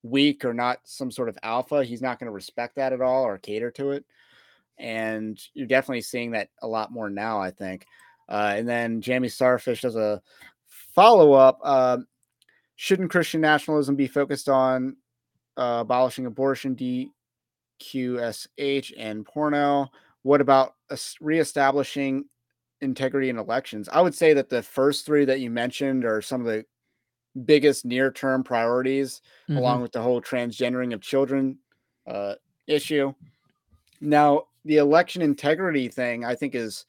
weak 0.02 0.44
or 0.44 0.54
not 0.54 0.78
some 0.84 1.10
sort 1.10 1.28
of 1.28 1.38
alpha, 1.42 1.84
he's 1.84 2.02
not 2.02 2.18
going 2.18 2.26
to 2.26 2.32
respect 2.32 2.76
that 2.76 2.92
at 2.92 3.00
all 3.00 3.24
or 3.24 3.38
cater 3.38 3.70
to 3.72 3.90
it 3.90 4.04
and 4.78 5.40
you're 5.54 5.66
definitely 5.66 6.02
seeing 6.02 6.32
that 6.32 6.50
a 6.62 6.66
lot 6.66 6.92
more 6.92 7.08
now. 7.10 7.40
I 7.40 7.50
think. 7.50 7.86
Uh, 8.28 8.54
and 8.56 8.68
then 8.68 9.00
Jamie 9.00 9.28
Starfish 9.28 9.82
does 9.82 9.96
a 9.96 10.20
follow 10.94 11.32
up. 11.32 11.60
Uh, 11.62 11.98
shouldn't 12.74 13.10
Christian 13.10 13.40
nationalism 13.40 13.94
be 13.96 14.08
focused 14.08 14.48
on 14.48 14.96
uh, 15.56 15.78
abolishing 15.82 16.26
abortion, 16.26 16.74
DQSH, 17.80 18.92
and 18.98 19.24
porno? 19.24 19.90
What 20.22 20.40
about 20.40 20.74
reestablishing 21.20 22.24
integrity 22.80 23.28
in 23.28 23.38
elections? 23.38 23.88
I 23.88 24.00
would 24.00 24.14
say 24.14 24.34
that 24.34 24.48
the 24.48 24.62
first 24.62 25.06
three 25.06 25.24
that 25.24 25.40
you 25.40 25.50
mentioned 25.50 26.04
are 26.04 26.20
some 26.20 26.40
of 26.40 26.46
the 26.48 26.64
biggest 27.44 27.84
near 27.84 28.10
term 28.10 28.42
priorities, 28.42 29.20
mm-hmm. 29.48 29.58
along 29.58 29.82
with 29.82 29.92
the 29.92 30.02
whole 30.02 30.20
transgendering 30.20 30.94
of 30.94 31.00
children 31.00 31.58
uh, 32.06 32.34
issue. 32.66 33.12
Now, 34.00 34.44
the 34.64 34.78
election 34.78 35.22
integrity 35.22 35.88
thing 35.88 36.24
I 36.24 36.34
think 36.34 36.54
is 36.54 36.86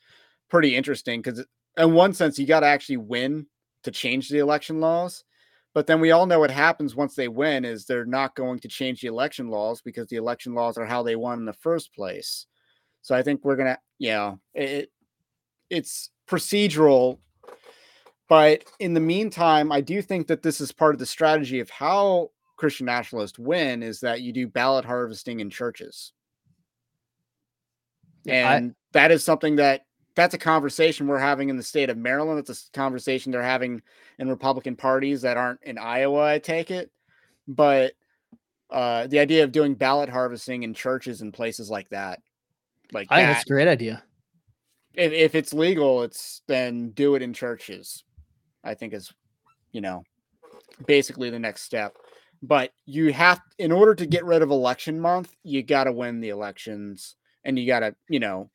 pretty 0.49 0.75
interesting 0.75 1.21
because 1.21 1.45
in 1.77 1.93
one 1.93 2.13
sense 2.13 2.39
you 2.39 2.45
got 2.45 2.61
to 2.61 2.67
actually 2.67 2.97
win 2.97 3.45
to 3.83 3.91
change 3.91 4.29
the 4.29 4.39
election 4.39 4.79
laws. 4.79 5.23
But 5.73 5.85
then 5.85 5.99
we 5.99 6.11
all 6.11 6.25
know 6.25 6.39
what 6.39 6.49
happens 6.49 6.95
once 6.95 7.13
they 7.13 7.27
win 7.27 7.63
is 7.63 7.85
they're 7.85 8.05
not 8.05 8.35
going 8.35 8.59
to 8.59 8.67
change 8.67 9.01
the 9.01 9.07
election 9.09 9.49
laws 9.49 9.81
because 9.81 10.07
the 10.07 10.15
election 10.15 10.55
laws 10.55 10.77
are 10.77 10.85
how 10.85 11.03
they 11.03 11.15
won 11.15 11.39
in 11.39 11.45
the 11.45 11.53
first 11.53 11.93
place. 11.93 12.47
So 13.03 13.15
I 13.15 13.21
think 13.21 13.45
we're 13.45 13.57
gonna, 13.57 13.77
you 13.99 14.09
know, 14.09 14.39
it, 14.55 14.91
it's 15.69 16.09
procedural. 16.27 17.19
But 18.29 18.63
in 18.79 18.93
the 18.93 18.99
meantime, 18.99 19.71
I 19.71 19.81
do 19.81 20.01
think 20.01 20.27
that 20.27 20.43
this 20.43 20.59
is 20.59 20.71
part 20.71 20.93
of 20.93 20.99
the 20.99 21.05
strategy 21.05 21.59
of 21.59 21.69
how 21.69 22.31
Christian 22.57 22.85
nationalists 22.85 23.39
win 23.39 23.83
is 23.83 24.01
that 24.01 24.21
you 24.21 24.33
do 24.33 24.47
ballot 24.47 24.83
harvesting 24.83 25.39
in 25.39 25.49
churches 25.49 26.11
and 28.27 28.71
I, 28.71 28.75
that 28.93 29.11
is 29.11 29.23
something 29.23 29.55
that 29.57 29.85
that's 30.15 30.33
a 30.33 30.39
conversation 30.39 31.07
we're 31.07 31.19
having 31.19 31.49
in 31.49 31.57
the 31.57 31.63
state 31.63 31.89
of 31.89 31.97
Maryland. 31.97 32.39
It's 32.39 32.67
a 32.67 32.77
conversation 32.77 33.31
they're 33.31 33.43
having 33.43 33.81
in 34.19 34.29
Republican 34.29 34.75
parties 34.75 35.21
that 35.21 35.37
aren't 35.37 35.61
in 35.63 35.77
Iowa, 35.77 36.25
I 36.25 36.39
take 36.39 36.71
it. 36.71 36.91
But 37.47 37.93
uh, 38.69 39.07
the 39.07 39.19
idea 39.19 39.43
of 39.43 39.51
doing 39.51 39.75
ballot 39.75 40.09
harvesting 40.09 40.63
in 40.63 40.73
churches 40.73 41.21
and 41.21 41.33
places 41.33 41.69
like 41.69 41.89
that, 41.89 42.19
like 42.91 43.07
I 43.09 43.21
that, 43.21 43.25
think 43.25 43.37
that's 43.37 43.49
a 43.49 43.53
great 43.53 43.67
idea. 43.67 44.03
If, 44.93 45.11
if 45.11 45.35
it's 45.35 45.53
legal, 45.53 46.01
it's 46.03 46.41
then 46.47 46.89
do 46.89 47.15
it 47.15 47.21
in 47.21 47.33
churches. 47.33 48.03
I 48.67 48.73
think 48.73 48.93
is, 48.93 49.11
you 49.71 49.81
know, 49.81 50.03
basically 50.85 51.29
the 51.29 51.39
next 51.39 51.63
step. 51.63 51.95
But 52.43 52.71
you 52.85 53.11
have, 53.13 53.41
in 53.57 53.71
order 53.71 53.95
to 53.95 54.05
get 54.05 54.25
rid 54.25 54.41
of 54.41 54.51
election 54.51 54.99
month, 54.99 55.35
you 55.43 55.63
got 55.63 55.85
to 55.85 55.91
win 55.91 56.21
the 56.21 56.29
elections 56.29 57.15
and 57.43 57.57
you 57.57 57.65
got 57.65 57.79
to, 57.79 57.95
you 58.09 58.19
know, 58.19 58.49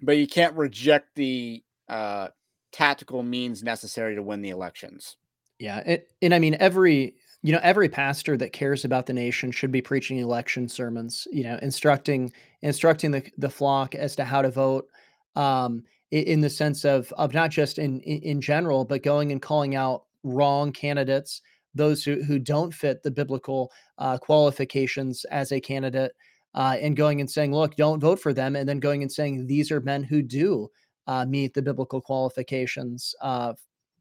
but 0.00 0.16
you 0.16 0.26
can't 0.26 0.56
reject 0.56 1.14
the 1.14 1.62
uh, 1.88 2.28
tactical 2.72 3.22
means 3.22 3.62
necessary 3.62 4.14
to 4.14 4.22
win 4.22 4.42
the 4.42 4.50
elections. 4.50 5.16
Yeah, 5.58 5.96
and 6.22 6.34
I 6.34 6.38
mean 6.38 6.56
every 6.60 7.16
you 7.42 7.52
know 7.52 7.60
every 7.62 7.88
pastor 7.88 8.36
that 8.36 8.52
cares 8.52 8.84
about 8.84 9.06
the 9.06 9.12
nation 9.12 9.50
should 9.50 9.72
be 9.72 9.82
preaching 9.82 10.18
election 10.18 10.68
sermons. 10.68 11.26
You 11.32 11.44
know, 11.44 11.58
instructing 11.62 12.32
instructing 12.62 13.10
the 13.10 13.28
the 13.38 13.50
flock 13.50 13.94
as 13.94 14.14
to 14.16 14.24
how 14.24 14.42
to 14.42 14.50
vote. 14.50 14.88
Um, 15.34 15.84
in 16.10 16.40
the 16.40 16.50
sense 16.50 16.84
of 16.84 17.12
of 17.18 17.34
not 17.34 17.50
just 17.50 17.78
in 17.78 18.00
in 18.00 18.40
general, 18.40 18.84
but 18.84 19.02
going 19.02 19.32
and 19.32 19.42
calling 19.42 19.74
out 19.74 20.04
wrong 20.22 20.72
candidates, 20.72 21.42
those 21.74 22.02
who 22.02 22.22
who 22.22 22.38
don't 22.38 22.72
fit 22.72 23.02
the 23.02 23.10
biblical 23.10 23.70
uh, 23.98 24.18
qualifications 24.18 25.24
as 25.26 25.52
a 25.52 25.60
candidate, 25.60 26.12
uh, 26.54 26.76
and 26.80 26.96
going 26.96 27.20
and 27.20 27.30
saying, 27.30 27.52
look, 27.52 27.76
don't 27.76 28.00
vote 28.00 28.20
for 28.20 28.32
them. 28.32 28.56
And 28.56 28.68
then 28.68 28.80
going 28.80 29.02
and 29.02 29.12
saying, 29.12 29.46
these 29.46 29.70
are 29.70 29.80
men 29.80 30.02
who 30.02 30.22
do 30.22 30.70
uh, 31.06 31.24
meet 31.24 31.54
the 31.54 31.62
biblical 31.62 32.00
qualifications, 32.00 33.14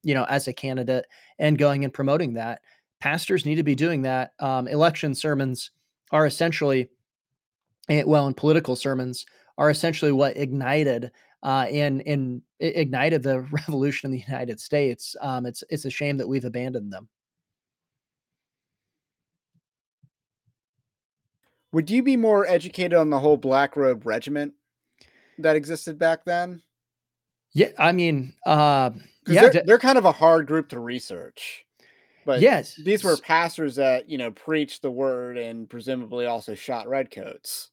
you 0.04 0.14
know, 0.14 0.26
as 0.26 0.48
a 0.48 0.54
candidate 0.54 1.06
and 1.40 1.58
going 1.58 1.84
and 1.84 1.94
promoting 1.94 2.34
that. 2.36 2.62
Pastors 3.00 3.46
need 3.46 3.56
to 3.56 3.64
be 3.64 3.76
doing 3.76 4.02
that. 4.04 4.32
Um, 4.40 4.68
election 4.68 5.14
sermons 5.14 5.72
are 6.12 6.26
essentially, 6.26 6.90
eh, 7.90 8.04
well, 8.06 8.26
and 8.26 8.36
political 8.36 8.76
sermons 8.76 9.26
are 9.58 9.70
essentially 9.70 10.12
what 10.12 10.38
ignited 10.38 11.12
uh, 11.44 11.66
and 11.70 12.02
and 12.06 12.42
ignited 12.60 13.24
the 13.24 13.42
revolution 13.52 14.08
in 14.08 14.18
the 14.18 14.24
United 14.28 14.60
States. 14.60 15.16
Um, 15.22 15.46
it's 15.46 15.64
it's 15.70 15.86
a 15.86 15.90
shame 15.90 16.18
that 16.18 16.28
we've 16.28 16.46
abandoned 16.46 16.92
them. 16.92 17.08
Would 21.74 21.90
you 21.90 22.02
be 22.02 22.16
more 22.16 22.48
educated 22.48 22.94
on 22.94 23.10
the 23.10 23.20
whole 23.20 23.38
Black 23.38 23.76
Robe 23.76 24.06
Regiment 24.06 24.54
that 25.38 25.56
existed 25.56 26.00
back 26.00 26.24
then? 26.26 26.62
Yeah, 27.54 27.70
I 27.78 27.92
mean, 27.92 28.34
uh, 28.46 28.92
yeah, 29.28 29.50
they're, 29.50 29.64
they're, 29.66 29.80
kind 29.80 29.98
of 29.98 30.06
a 30.06 30.12
hard 30.12 30.48
group 30.48 30.70
to 30.70 30.80
research. 30.80 31.66
But 32.26 32.42
yes, 32.42 32.76
these 32.76 33.04
were 33.04 33.18
pastors 33.18 33.76
that 33.76 34.10
you 34.10 34.18
know 34.18 34.32
preached 34.32 34.82
the 34.82 34.92
word 34.92 35.38
and 35.38 35.70
presumably 35.70 36.26
also 36.26 36.56
shot 36.56 36.88
redcoats. 36.88 37.70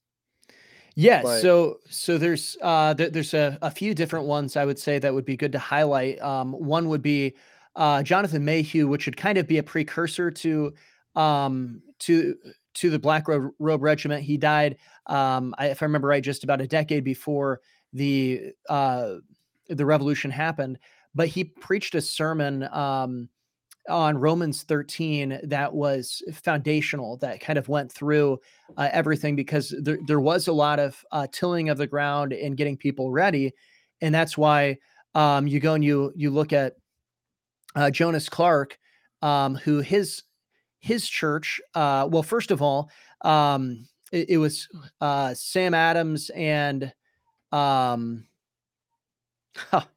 Yes, 0.96 1.32
but, 1.36 1.36
so 1.36 1.80
so 1.90 2.18
there's 2.18 2.56
uh 2.62 2.94
th- 2.94 3.12
there's 3.12 3.34
a, 3.34 3.58
a 3.62 3.70
few 3.70 3.94
different 3.94 4.26
ones 4.26 4.56
I 4.56 4.64
would 4.64 4.78
say 4.78 4.98
that 5.00 5.12
would 5.12 5.24
be 5.24 5.36
good 5.36 5.50
to 5.52 5.58
highlight. 5.58 6.20
Um, 6.22 6.52
one 6.52 6.88
would 6.88 7.02
be 7.02 7.34
uh, 7.76 8.04
Jonathan 8.04 8.44
Mayhew, 8.44 8.86
which 8.86 9.06
would 9.06 9.16
kind 9.16 9.36
of 9.36 9.48
be 9.48 9.58
a 9.58 9.62
precursor 9.64 10.30
to 10.30 10.72
um 11.16 11.82
to 12.00 12.36
to 12.74 12.90
the 12.90 12.98
Black 13.00 13.26
Robe, 13.26 13.52
Robe 13.58 13.82
Regiment. 13.82 14.22
He 14.22 14.36
died, 14.36 14.78
um, 15.06 15.54
I, 15.58 15.68
if 15.68 15.82
I 15.82 15.86
remember 15.86 16.08
right, 16.08 16.22
just 16.22 16.42
about 16.44 16.60
a 16.60 16.66
decade 16.66 17.02
before 17.04 17.60
the 17.92 18.52
uh, 18.68 19.16
the 19.68 19.86
revolution 19.86 20.30
happened. 20.30 20.78
But 21.14 21.28
he 21.28 21.44
preached 21.44 21.94
a 21.96 22.00
sermon 22.00 22.64
um, 22.64 23.28
on 23.88 24.16
Romans 24.16 24.62
13 24.62 25.40
that 25.44 25.72
was 25.72 26.22
foundational, 26.32 27.16
that 27.18 27.40
kind 27.40 27.58
of 27.58 27.68
went 27.68 27.92
through 27.92 28.38
uh, 28.76 28.88
everything 28.92 29.36
because 29.36 29.74
there, 29.80 29.98
there 30.06 30.20
was 30.20 30.48
a 30.48 30.52
lot 30.52 30.78
of 30.78 31.04
uh, 31.12 31.26
tilling 31.32 31.68
of 31.68 31.78
the 31.78 31.86
ground 31.86 32.32
and 32.32 32.56
getting 32.56 32.76
people 32.76 33.10
ready. 33.10 33.52
And 34.00 34.14
that's 34.14 34.38
why 34.38 34.78
um, 35.14 35.46
you 35.46 35.60
go 35.60 35.74
and 35.74 35.84
you 35.84 36.12
you 36.16 36.30
look 36.30 36.52
at 36.52 36.74
uh, 37.76 37.90
Jonas 37.90 38.28
Clarke, 38.28 38.78
um, 39.22 39.54
who 39.56 39.80
his 39.80 40.22
his 40.80 41.08
church. 41.08 41.60
Uh, 41.74 42.08
well, 42.10 42.22
first 42.22 42.50
of 42.50 42.62
all, 42.62 42.90
um, 43.22 43.86
it, 44.12 44.30
it 44.30 44.38
was 44.38 44.68
uh, 45.00 45.34
Sam 45.34 45.74
Adams 45.74 46.30
and 46.30 46.92
um, 47.52 48.26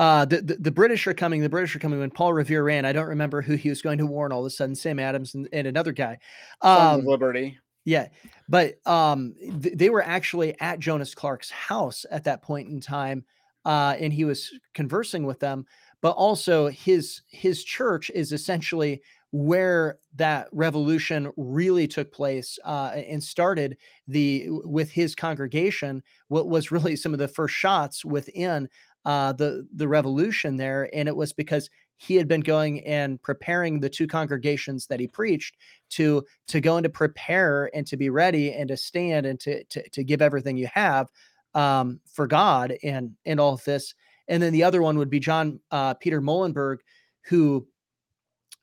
uh, 0.00 0.24
the, 0.24 0.40
the, 0.40 0.54
the 0.54 0.70
British 0.70 1.06
are 1.06 1.12
coming. 1.12 1.42
The 1.42 1.50
British 1.50 1.76
are 1.76 1.78
coming. 1.78 2.00
When 2.00 2.10
Paul 2.10 2.32
Revere 2.32 2.64
ran, 2.64 2.86
I 2.86 2.92
don't 2.92 3.08
remember 3.08 3.42
who 3.42 3.54
he 3.54 3.68
was 3.68 3.82
going 3.82 3.98
to 3.98 4.06
warn. 4.06 4.32
All 4.32 4.40
of 4.40 4.46
a 4.46 4.50
sudden, 4.50 4.74
Sam 4.74 4.98
Adams 4.98 5.34
and, 5.34 5.46
and 5.52 5.66
another 5.66 5.92
guy. 5.92 6.16
Um, 6.62 7.04
Liberty. 7.04 7.58
Yeah, 7.84 8.08
but 8.48 8.76
um, 8.86 9.34
th- 9.38 9.76
they 9.76 9.90
were 9.90 10.02
actually 10.02 10.58
at 10.58 10.78
Jonas 10.78 11.14
Clarke's 11.14 11.50
house 11.50 12.06
at 12.10 12.24
that 12.24 12.40
point 12.40 12.70
in 12.70 12.80
time, 12.80 13.26
uh, 13.66 13.94
and 14.00 14.10
he 14.10 14.24
was 14.24 14.50
conversing 14.72 15.26
with 15.26 15.38
them. 15.38 15.66
But 16.00 16.12
also, 16.12 16.68
his 16.68 17.20
his 17.28 17.62
church 17.62 18.10
is 18.14 18.32
essentially 18.32 19.02
where 19.32 19.98
that 20.16 20.48
revolution 20.50 21.30
really 21.36 21.86
took 21.86 22.10
place 22.10 22.58
uh, 22.64 22.92
and 22.94 23.22
started 23.22 23.76
the 24.08 24.46
with 24.48 24.90
his 24.90 25.14
congregation 25.14 26.02
what 26.28 26.48
was 26.48 26.72
really 26.72 26.96
some 26.96 27.12
of 27.12 27.20
the 27.20 27.28
first 27.28 27.54
shots 27.54 28.04
within 28.04 28.68
uh, 29.04 29.32
the 29.32 29.66
the 29.74 29.88
revolution 29.88 30.56
there 30.56 30.88
and 30.92 31.08
it 31.08 31.16
was 31.16 31.32
because 31.32 31.70
he 31.96 32.16
had 32.16 32.26
been 32.26 32.40
going 32.40 32.80
and 32.86 33.20
preparing 33.20 33.78
the 33.78 33.90
two 33.90 34.06
congregations 34.06 34.86
that 34.86 35.00
he 35.00 35.06
preached 35.06 35.56
to 35.90 36.24
to 36.48 36.58
go 36.58 36.76
and 36.76 36.84
to 36.84 36.90
prepare 36.90 37.70
and 37.74 37.86
to 37.86 37.96
be 37.96 38.08
ready 38.08 38.54
and 38.54 38.68
to 38.68 38.76
stand 38.76 39.26
and 39.26 39.38
to 39.38 39.62
to, 39.64 39.86
to 39.90 40.02
give 40.02 40.22
everything 40.22 40.56
you 40.56 40.68
have 40.72 41.08
um, 41.54 42.00
for 42.06 42.26
God 42.26 42.74
and 42.82 43.12
and 43.26 43.38
all 43.38 43.54
of 43.54 43.64
this. 43.64 43.94
And 44.28 44.42
then 44.42 44.52
the 44.54 44.62
other 44.62 44.80
one 44.80 44.96
would 44.96 45.10
be 45.10 45.20
John 45.20 45.60
uh, 45.70 45.94
Peter 45.94 46.22
Muhlenberg 46.22 46.78
who 47.26 47.66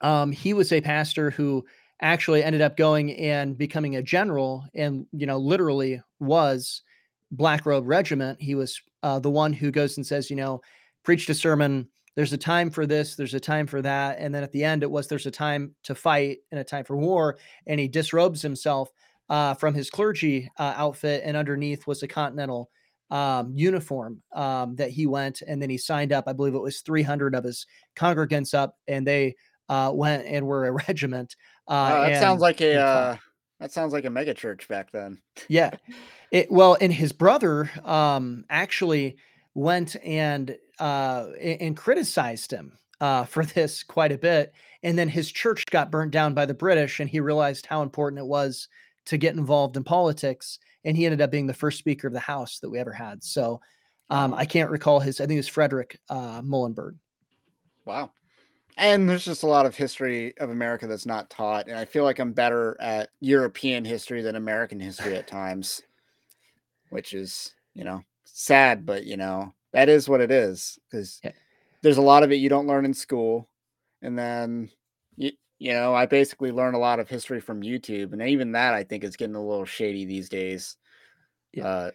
um, 0.01 0.31
he 0.31 0.53
was 0.53 0.71
a 0.71 0.81
pastor 0.81 1.29
who 1.29 1.63
actually 2.01 2.43
ended 2.43 2.61
up 2.61 2.75
going 2.75 3.15
and 3.17 3.57
becoming 3.57 3.95
a 3.95 4.01
general 4.01 4.65
and 4.73 5.05
you 5.11 5.27
know 5.27 5.37
literally 5.37 6.01
was 6.19 6.81
black 7.29 7.67
robe 7.67 7.87
regiment. 7.87 8.41
He 8.41 8.55
was 8.55 8.81
uh, 9.07 9.19
the 9.19 9.31
one 9.31 9.53
who 9.53 9.71
goes 9.71 9.95
and 9.95 10.05
says 10.05 10.29
you 10.29 10.35
know 10.35 10.59
preached 11.03 11.29
a 11.29 11.33
sermon 11.33 11.87
there's 12.17 12.33
a 12.33 12.37
time 12.37 12.69
for 12.69 12.85
this 12.85 13.15
there's 13.15 13.33
a 13.33 13.39
time 13.39 13.65
for 13.65 13.81
that 13.81 14.17
and 14.19 14.35
then 14.35 14.43
at 14.43 14.51
the 14.51 14.65
end 14.65 14.83
it 14.83 14.91
was 14.91 15.07
there's 15.07 15.25
a 15.25 15.31
time 15.31 15.73
to 15.81 15.95
fight 15.95 16.39
and 16.51 16.59
a 16.59 16.63
time 16.63 16.83
for 16.83 16.97
war 16.97 17.37
and 17.67 17.79
he 17.79 17.87
disrobes 17.87 18.41
himself 18.41 18.89
uh, 19.29 19.53
from 19.53 19.73
his 19.73 19.89
clergy 19.89 20.49
uh, 20.57 20.73
outfit 20.75 21.21
and 21.23 21.37
underneath 21.37 21.87
was 21.87 22.03
a 22.03 22.07
continental 22.07 22.69
um, 23.09 23.53
uniform 23.55 24.21
um, 24.35 24.75
that 24.75 24.89
he 24.89 25.07
went 25.07 25.41
and 25.47 25.61
then 25.61 25.69
he 25.69 25.77
signed 25.77 26.11
up 26.11 26.25
i 26.27 26.33
believe 26.33 26.53
it 26.53 26.59
was 26.59 26.81
300 26.81 27.33
of 27.33 27.45
his 27.45 27.65
congregants 27.95 28.53
up 28.53 28.75
and 28.89 29.07
they 29.07 29.33
uh, 29.69 29.91
went 29.93 30.25
and 30.25 30.45
were 30.45 30.67
a 30.67 30.71
regiment. 30.87 31.35
Uh, 31.67 32.07
that 32.07 32.21
sounds 32.21 32.41
like 32.41 32.61
a 32.61 32.75
uh, 32.75 33.17
that 33.59 33.71
sounds 33.71 33.93
like 33.93 34.05
a 34.05 34.09
mega 34.09 34.33
church 34.33 34.67
back 34.67 34.91
then. 34.91 35.19
yeah, 35.47 35.71
it, 36.31 36.51
well, 36.51 36.77
and 36.79 36.93
his 36.93 37.11
brother 37.11 37.69
um, 37.83 38.45
actually 38.49 39.17
went 39.53 39.95
and 40.03 40.55
uh, 40.79 41.27
and 41.41 41.75
criticized 41.75 42.51
him 42.51 42.77
uh, 43.01 43.23
for 43.25 43.45
this 43.55 43.83
quite 43.83 44.11
a 44.11 44.17
bit, 44.17 44.53
and 44.83 44.97
then 44.97 45.09
his 45.09 45.31
church 45.31 45.63
got 45.69 45.91
burnt 45.91 46.11
down 46.11 46.33
by 46.33 46.45
the 46.45 46.53
British, 46.53 46.99
and 46.99 47.09
he 47.09 47.19
realized 47.19 47.65
how 47.65 47.81
important 47.81 48.19
it 48.19 48.27
was 48.27 48.67
to 49.05 49.17
get 49.17 49.35
involved 49.35 49.77
in 49.77 49.83
politics, 49.83 50.59
and 50.83 50.97
he 50.97 51.05
ended 51.05 51.21
up 51.21 51.31
being 51.31 51.47
the 51.47 51.53
first 51.53 51.79
Speaker 51.79 52.07
of 52.07 52.13
the 52.13 52.19
House 52.19 52.59
that 52.59 52.69
we 52.69 52.79
ever 52.79 52.93
had. 52.93 53.23
So. 53.23 53.61
Um, 54.09 54.33
I 54.33 54.45
can't 54.45 54.69
recall 54.69 55.01
his. 55.01 55.19
I 55.19 55.25
think 55.25 55.33
it 55.33 55.39
was 55.39 55.49
Frederick 55.49 55.99
uh, 56.09 56.41
Muhlenberg. 56.41 56.95
Wow 57.83 58.11
and 58.77 59.09
there's 59.09 59.25
just 59.25 59.43
a 59.43 59.47
lot 59.47 59.65
of 59.65 59.75
history 59.75 60.37
of 60.37 60.49
America 60.49 60.87
that's 60.87 61.05
not 61.05 61.29
taught. 61.29 61.67
And 61.67 61.77
I 61.77 61.85
feel 61.85 62.03
like 62.03 62.19
I'm 62.19 62.31
better 62.31 62.77
at 62.79 63.09
European 63.19 63.83
history 63.83 64.21
than 64.21 64.35
American 64.35 64.79
history 64.79 65.15
at 65.15 65.27
times, 65.27 65.81
which 66.89 67.13
is, 67.13 67.53
you 67.73 67.83
know, 67.83 68.03
sad, 68.23 68.85
but 68.85 69.05
you 69.05 69.17
know, 69.17 69.53
that 69.73 69.89
is 69.89 70.07
what 70.07 70.21
it 70.21 70.31
is 70.31 70.77
because 70.89 71.19
yeah. 71.23 71.31
there's 71.81 71.97
a 71.97 72.01
lot 72.01 72.23
of 72.23 72.31
it 72.31 72.35
you 72.35 72.49
don't 72.49 72.67
learn 72.67 72.85
in 72.85 72.93
school. 72.93 73.49
And 74.03 74.17
then, 74.17 74.69
you, 75.15 75.31
you 75.57 75.73
know, 75.73 75.95
I 75.95 76.05
basically 76.05 76.51
learn 76.51 76.75
a 76.75 76.79
lot 76.79 76.99
of 76.99 77.09
history 77.09 77.41
from 77.41 77.63
YouTube. 77.63 78.13
And 78.13 78.21
even 78.21 78.51
that 78.51 78.75
I 78.75 78.83
think 78.83 79.03
is 79.03 79.15
getting 79.15 79.35
a 79.35 79.43
little 79.43 79.65
shady 79.65 80.05
these 80.05 80.29
days. 80.29 80.77
Yeah. 81.51 81.67
Uh, 81.67 81.91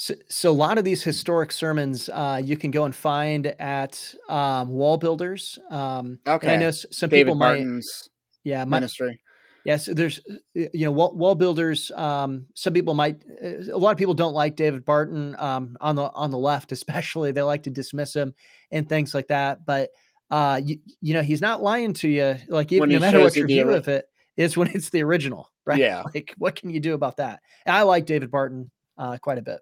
so, 0.00 0.14
so, 0.28 0.52
a 0.52 0.54
lot 0.54 0.78
of 0.78 0.84
these 0.84 1.02
historic 1.02 1.50
sermons 1.50 2.08
uh, 2.08 2.40
you 2.42 2.56
can 2.56 2.70
go 2.70 2.84
and 2.84 2.94
find 2.94 3.48
at 3.58 4.14
um, 4.28 4.70
WallBuilders. 4.70 5.58
Um, 5.72 6.20
okay. 6.24 6.54
I 6.54 6.56
know 6.56 6.70
some 6.70 7.10
David 7.10 7.26
people 7.26 7.34
Barton's 7.40 8.08
might, 8.44 8.48
yeah, 8.48 8.64
ministry. 8.64 9.18
Yes, 9.64 9.86
there's 9.86 10.20
you 10.54 10.70
know 10.84 10.92
wall, 10.92 11.16
wall 11.16 11.34
builders. 11.34 11.90
Um, 11.96 12.46
some 12.54 12.74
people 12.74 12.94
might, 12.94 13.24
uh, 13.44 13.72
a 13.72 13.76
lot 13.76 13.90
of 13.90 13.98
people 13.98 14.14
don't 14.14 14.34
like 14.34 14.54
David 14.54 14.84
Barton 14.84 15.34
um, 15.36 15.76
on 15.80 15.96
the 15.96 16.12
on 16.12 16.30
the 16.30 16.38
left, 16.38 16.70
especially. 16.78 17.32
They 17.32 17.42
like 17.42 17.64
to 17.64 17.70
dismiss 17.70 18.14
him 18.14 18.36
and 18.70 18.88
things 18.88 19.14
like 19.14 19.26
that. 19.26 19.66
But 19.66 19.90
uh, 20.30 20.60
you, 20.64 20.78
you 21.00 21.12
know, 21.12 21.22
he's 21.22 21.40
not 21.40 21.60
lying 21.60 21.92
to 21.94 22.08
you. 22.08 22.36
Like 22.46 22.70
even 22.70 22.88
no 22.88 23.00
matter 23.00 23.18
what 23.18 23.34
your 23.34 23.48
view 23.48 23.68
of 23.70 23.88
it 23.88 24.04
is, 24.36 24.56
when 24.56 24.68
it's 24.68 24.90
the 24.90 25.02
original, 25.02 25.50
right? 25.66 25.80
Yeah. 25.80 26.04
Like 26.14 26.36
what 26.38 26.54
can 26.54 26.70
you 26.70 26.78
do 26.78 26.94
about 26.94 27.16
that? 27.16 27.40
And 27.66 27.74
I 27.74 27.82
like 27.82 28.06
David 28.06 28.30
Barton 28.30 28.70
uh, 28.96 29.18
quite 29.18 29.38
a 29.38 29.42
bit. 29.42 29.58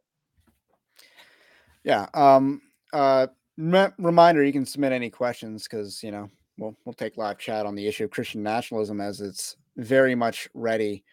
Yeah. 1.86 2.06
Um. 2.12 2.60
Uh. 2.92 3.28
reminder: 3.56 4.44
you 4.44 4.52
can 4.52 4.66
submit 4.66 4.92
any 4.92 5.08
questions 5.08 5.62
because 5.62 6.02
you 6.02 6.10
know 6.10 6.28
we'll 6.58 6.76
we'll 6.84 6.92
take 6.92 7.16
live 7.16 7.38
chat 7.38 7.64
on 7.64 7.74
the 7.74 7.86
issue 7.86 8.04
of 8.04 8.10
Christian 8.10 8.42
nationalism 8.42 9.00
as 9.00 9.22
it's 9.22 9.56
very 9.78 10.14
much 10.14 10.48
ready. 10.52 11.04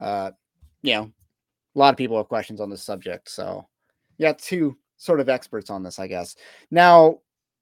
Uh. 0.00 0.32
You 0.82 0.94
know, 0.94 1.12
a 1.76 1.78
lot 1.78 1.94
of 1.94 1.98
people 1.98 2.16
have 2.16 2.26
questions 2.26 2.60
on 2.60 2.70
this 2.70 2.82
subject, 2.82 3.30
so 3.30 3.68
yeah, 4.18 4.32
two 4.32 4.76
sort 4.96 5.20
of 5.20 5.28
experts 5.28 5.70
on 5.70 5.82
this, 5.82 5.98
I 5.98 6.06
guess. 6.06 6.34
Now, 6.70 7.18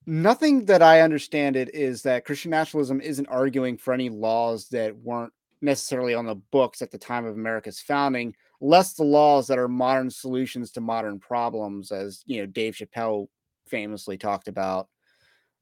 nothing 0.07 0.65
that 0.67 0.83
I 0.83 1.01
understand 1.01 1.57
it 1.57 1.75
is 1.75 2.03
that 2.03 2.25
Christian 2.25 2.51
nationalism 2.51 3.01
isn't 3.01 3.27
arguing 3.29 3.77
for 3.77 3.93
any 3.93 4.09
laws 4.09 4.69
that 4.69 4.97
weren't 4.97 5.33
necessarily 5.61 6.15
on 6.15 6.27
the 6.27 6.35
books 6.35 6.83
at 6.83 6.91
the 6.91 6.99
time 6.99 7.27
of 7.27 7.35
America's 7.35 7.81
founding, 7.81 8.35
less 8.61 8.95
the 8.95 9.05
laws 9.05 9.47
that 9.47 9.59
are 9.59 9.69
modern 9.69 10.11
solutions 10.11 10.71
to 10.73 10.81
modern 10.81 11.19
problems, 11.19 11.93
as 11.93 12.23
you 12.27 12.41
know, 12.41 12.47
Dave 12.47 12.75
Chappelle 12.75 13.29
famously 13.67 14.19
talked 14.19 14.49
about 14.49 14.89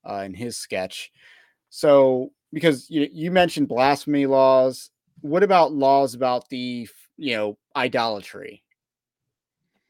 uh, 0.08 0.22
in 0.24 0.34
his 0.34 0.56
sketch. 0.56 1.12
So, 1.70 2.30
because 2.52 2.88
you, 2.90 3.08
you 3.12 3.30
mentioned 3.30 3.68
blasphemy 3.68 4.26
laws, 4.26 4.90
what 5.20 5.42
about 5.42 5.72
laws 5.72 6.14
about 6.14 6.48
the 6.48 6.88
you 7.16 7.36
know 7.36 7.58
idolatry? 7.76 8.62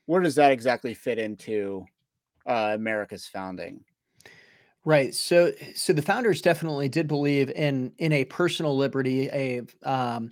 Where 0.06 0.22
does 0.22 0.36
that 0.36 0.52
exactly 0.52 0.94
fit 0.94 1.18
into 1.18 1.84
uh, 2.46 2.72
America's 2.74 3.26
founding? 3.26 3.84
Right. 4.84 5.14
So, 5.14 5.52
so 5.74 5.92
the 5.92 6.00
founders 6.00 6.40
definitely 6.40 6.88
did 6.88 7.08
believe 7.08 7.50
in 7.50 7.92
in 7.98 8.12
a 8.12 8.24
personal 8.24 8.76
liberty, 8.76 9.28
a 9.28 9.62
um, 9.82 10.30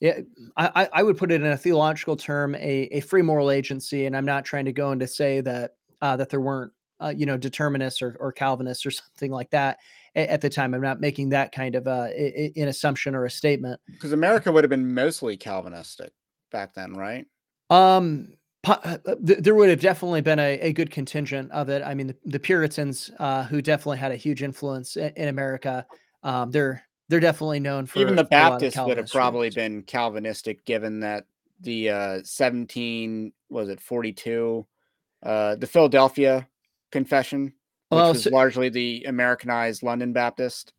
yeah, 0.00 0.20
I, 0.56 0.88
I 0.92 1.02
would 1.02 1.18
put 1.18 1.30
it 1.30 1.42
in 1.42 1.46
a 1.46 1.56
theological 1.56 2.16
term, 2.16 2.54
a, 2.54 2.88
a 2.90 3.00
free 3.00 3.20
moral 3.20 3.50
agency. 3.50 4.06
And 4.06 4.16
I'm 4.16 4.24
not 4.24 4.46
trying 4.46 4.64
to 4.64 4.72
go 4.72 4.92
into 4.92 5.06
say 5.06 5.42
that 5.42 5.74
uh, 6.00 6.16
that 6.16 6.30
there 6.30 6.40
weren't, 6.40 6.72
uh, 7.00 7.12
you 7.14 7.26
know, 7.26 7.36
determinists 7.36 8.00
or, 8.00 8.16
or 8.18 8.32
Calvinists 8.32 8.86
or 8.86 8.90
something 8.90 9.30
like 9.30 9.50
that 9.50 9.78
at, 10.14 10.28
at 10.30 10.40
the 10.40 10.48
time. 10.48 10.72
I'm 10.72 10.80
not 10.80 11.00
making 11.00 11.28
that 11.30 11.52
kind 11.52 11.74
of 11.74 11.86
uh, 11.86 12.08
an 12.16 12.68
assumption 12.68 13.14
or 13.14 13.26
a 13.26 13.30
statement. 13.30 13.78
Because 13.86 14.12
America 14.12 14.50
would 14.50 14.64
have 14.64 14.70
been 14.70 14.94
mostly 14.94 15.36
Calvinistic 15.36 16.12
back 16.50 16.72
then, 16.74 16.94
right? 16.94 17.26
Um, 17.68 18.32
uh, 18.66 18.98
uh, 19.06 19.14
there 19.20 19.54
would 19.54 19.68
have 19.68 19.80
definitely 19.80 20.22
been 20.22 20.38
a, 20.38 20.58
a 20.60 20.72
good 20.72 20.90
contingent 20.90 21.50
of 21.52 21.68
it. 21.68 21.82
I 21.82 21.94
mean, 21.94 22.08
the, 22.08 22.16
the 22.24 22.40
Puritans, 22.40 23.10
uh, 23.18 23.44
who 23.44 23.60
definitely 23.60 23.98
had 23.98 24.12
a 24.12 24.16
huge 24.16 24.42
influence 24.42 24.96
in, 24.96 25.12
in 25.16 25.28
America, 25.28 25.86
um, 26.22 26.50
they're 26.50 26.84
they're 27.10 27.18
definitely 27.18 27.58
known 27.58 27.86
for 27.86 27.98
even 27.98 28.14
the 28.14 28.24
Baptists 28.24 28.78
would 28.78 28.96
have 28.96 29.10
probably 29.10 29.50
been 29.50 29.82
Calvinistic, 29.82 30.64
given 30.64 31.00
that 31.00 31.26
the 31.60 31.90
uh, 31.90 32.20
17 32.22 33.32
was 33.50 33.68
it 33.68 33.80
42, 33.80 34.64
uh, 35.24 35.56
the 35.56 35.66
Philadelphia 35.66 36.46
Confession, 36.92 37.46
which 37.46 37.52
well, 37.90 38.12
was 38.12 38.22
so, 38.22 38.30
largely 38.30 38.68
the 38.68 39.04
Americanized 39.08 39.82
London 39.82 40.12
Baptist, 40.12 40.72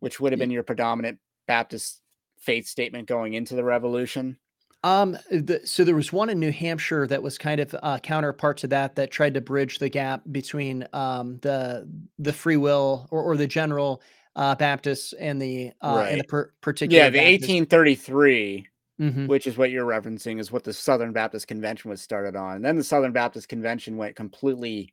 which 0.00 0.20
would 0.20 0.32
have 0.32 0.38
been 0.38 0.50
your 0.50 0.62
predominant 0.62 1.18
Baptist 1.46 2.02
faith 2.38 2.66
statement 2.66 3.08
going 3.08 3.32
into 3.32 3.54
the 3.54 3.64
Revolution. 3.64 4.36
Um, 4.84 5.16
the, 5.30 5.60
so 5.64 5.82
there 5.82 5.94
was 5.94 6.12
one 6.12 6.28
in 6.28 6.40
New 6.40 6.52
Hampshire 6.52 7.06
that 7.06 7.22
was 7.22 7.38
kind 7.38 7.60
of 7.60 7.74
a 7.82 7.98
counterpart 8.00 8.58
to 8.58 8.66
that 8.66 8.96
that 8.96 9.10
tried 9.10 9.32
to 9.34 9.40
bridge 9.40 9.78
the 9.78 9.88
gap 9.88 10.22
between 10.30 10.86
um, 10.92 11.38
the 11.40 11.88
the 12.18 12.32
free 12.32 12.56
will 12.56 13.06
or, 13.10 13.22
or 13.22 13.36
the 13.36 13.46
general 13.46 14.02
uh, 14.36 14.54
Baptists 14.54 15.12
and 15.14 15.40
the 15.40 15.72
uh, 15.82 15.94
Right. 15.96 16.12
and 16.12 16.20
the 16.20 16.24
per- 16.24 16.52
particular 16.60 17.02
Yeah, 17.04 17.10
the 17.10 17.18
Baptist- 17.18 17.50
1833, 17.50 18.66
Mhm. 19.00 19.28
which 19.28 19.46
is 19.46 19.56
what 19.58 19.70
you're 19.70 19.86
referencing, 19.86 20.38
is 20.40 20.50
what 20.52 20.64
the 20.64 20.72
Southern 20.72 21.12
Baptist 21.12 21.46
Convention 21.48 21.90
was 21.90 22.00
started 22.00 22.36
on. 22.36 22.56
And 22.56 22.64
then 22.64 22.76
the 22.76 22.84
Southern 22.84 23.12
Baptist 23.12 23.48
Convention 23.48 23.96
went 23.96 24.16
completely 24.16 24.92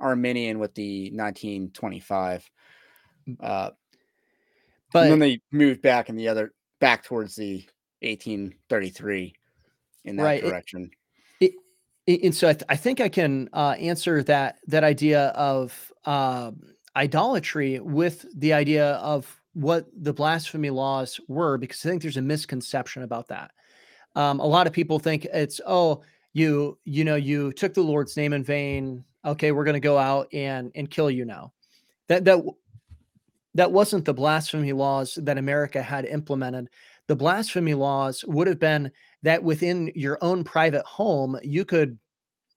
Arminian 0.00 0.58
with 0.58 0.74
the 0.74 1.10
1925. 1.12 2.48
Uh, 3.40 3.70
but 4.92 5.02
and 5.04 5.12
then 5.12 5.18
they 5.18 5.40
moved 5.52 5.80
back 5.82 6.08
in 6.08 6.16
the 6.16 6.28
other 6.28 6.52
back 6.80 7.04
towards 7.04 7.36
the 7.36 7.64
1833 8.02 9.34
in 10.04 10.16
that 10.16 10.22
Right, 10.22 10.42
it- 10.44 10.48
direction. 10.48 10.90
I- 12.06 12.20
and 12.22 12.34
so 12.34 12.48
I, 12.48 12.52
th- 12.52 12.64
I 12.68 12.76
think 12.76 13.00
I 13.00 13.08
can 13.08 13.48
uh, 13.54 13.76
answer 13.78 14.22
that 14.24 14.58
that 14.66 14.84
idea 14.84 15.28
of 15.28 15.90
um 16.04 16.73
idolatry 16.96 17.80
with 17.80 18.26
the 18.36 18.52
idea 18.52 18.92
of 18.94 19.40
what 19.52 19.86
the 19.96 20.12
blasphemy 20.12 20.70
laws 20.70 21.20
were, 21.28 21.58
because 21.58 21.84
I 21.84 21.88
think 21.88 22.02
there's 22.02 22.16
a 22.16 22.22
misconception 22.22 23.02
about 23.02 23.28
that. 23.28 23.52
Um, 24.16 24.40
a 24.40 24.46
lot 24.46 24.66
of 24.66 24.72
people 24.72 24.98
think 24.98 25.24
it's 25.26 25.60
oh 25.66 26.02
you 26.32 26.78
you 26.84 27.04
know 27.04 27.16
you 27.16 27.52
took 27.52 27.74
the 27.74 27.82
Lord's 27.82 28.16
name 28.16 28.32
in 28.32 28.44
vain. 28.44 29.04
Okay, 29.24 29.52
we're 29.52 29.64
going 29.64 29.74
to 29.74 29.80
go 29.80 29.98
out 29.98 30.28
and 30.32 30.70
and 30.74 30.90
kill 30.90 31.10
you 31.10 31.24
now. 31.24 31.52
That 32.08 32.24
that 32.24 32.44
that 33.54 33.72
wasn't 33.72 34.04
the 34.04 34.14
blasphemy 34.14 34.72
laws 34.72 35.18
that 35.22 35.38
America 35.38 35.82
had 35.82 36.04
implemented. 36.04 36.68
The 37.06 37.16
blasphemy 37.16 37.74
laws 37.74 38.24
would 38.26 38.46
have 38.46 38.58
been 38.58 38.90
that 39.22 39.42
within 39.42 39.92
your 39.94 40.18
own 40.22 40.42
private 40.42 40.84
home, 40.84 41.38
you 41.42 41.64
could, 41.64 41.98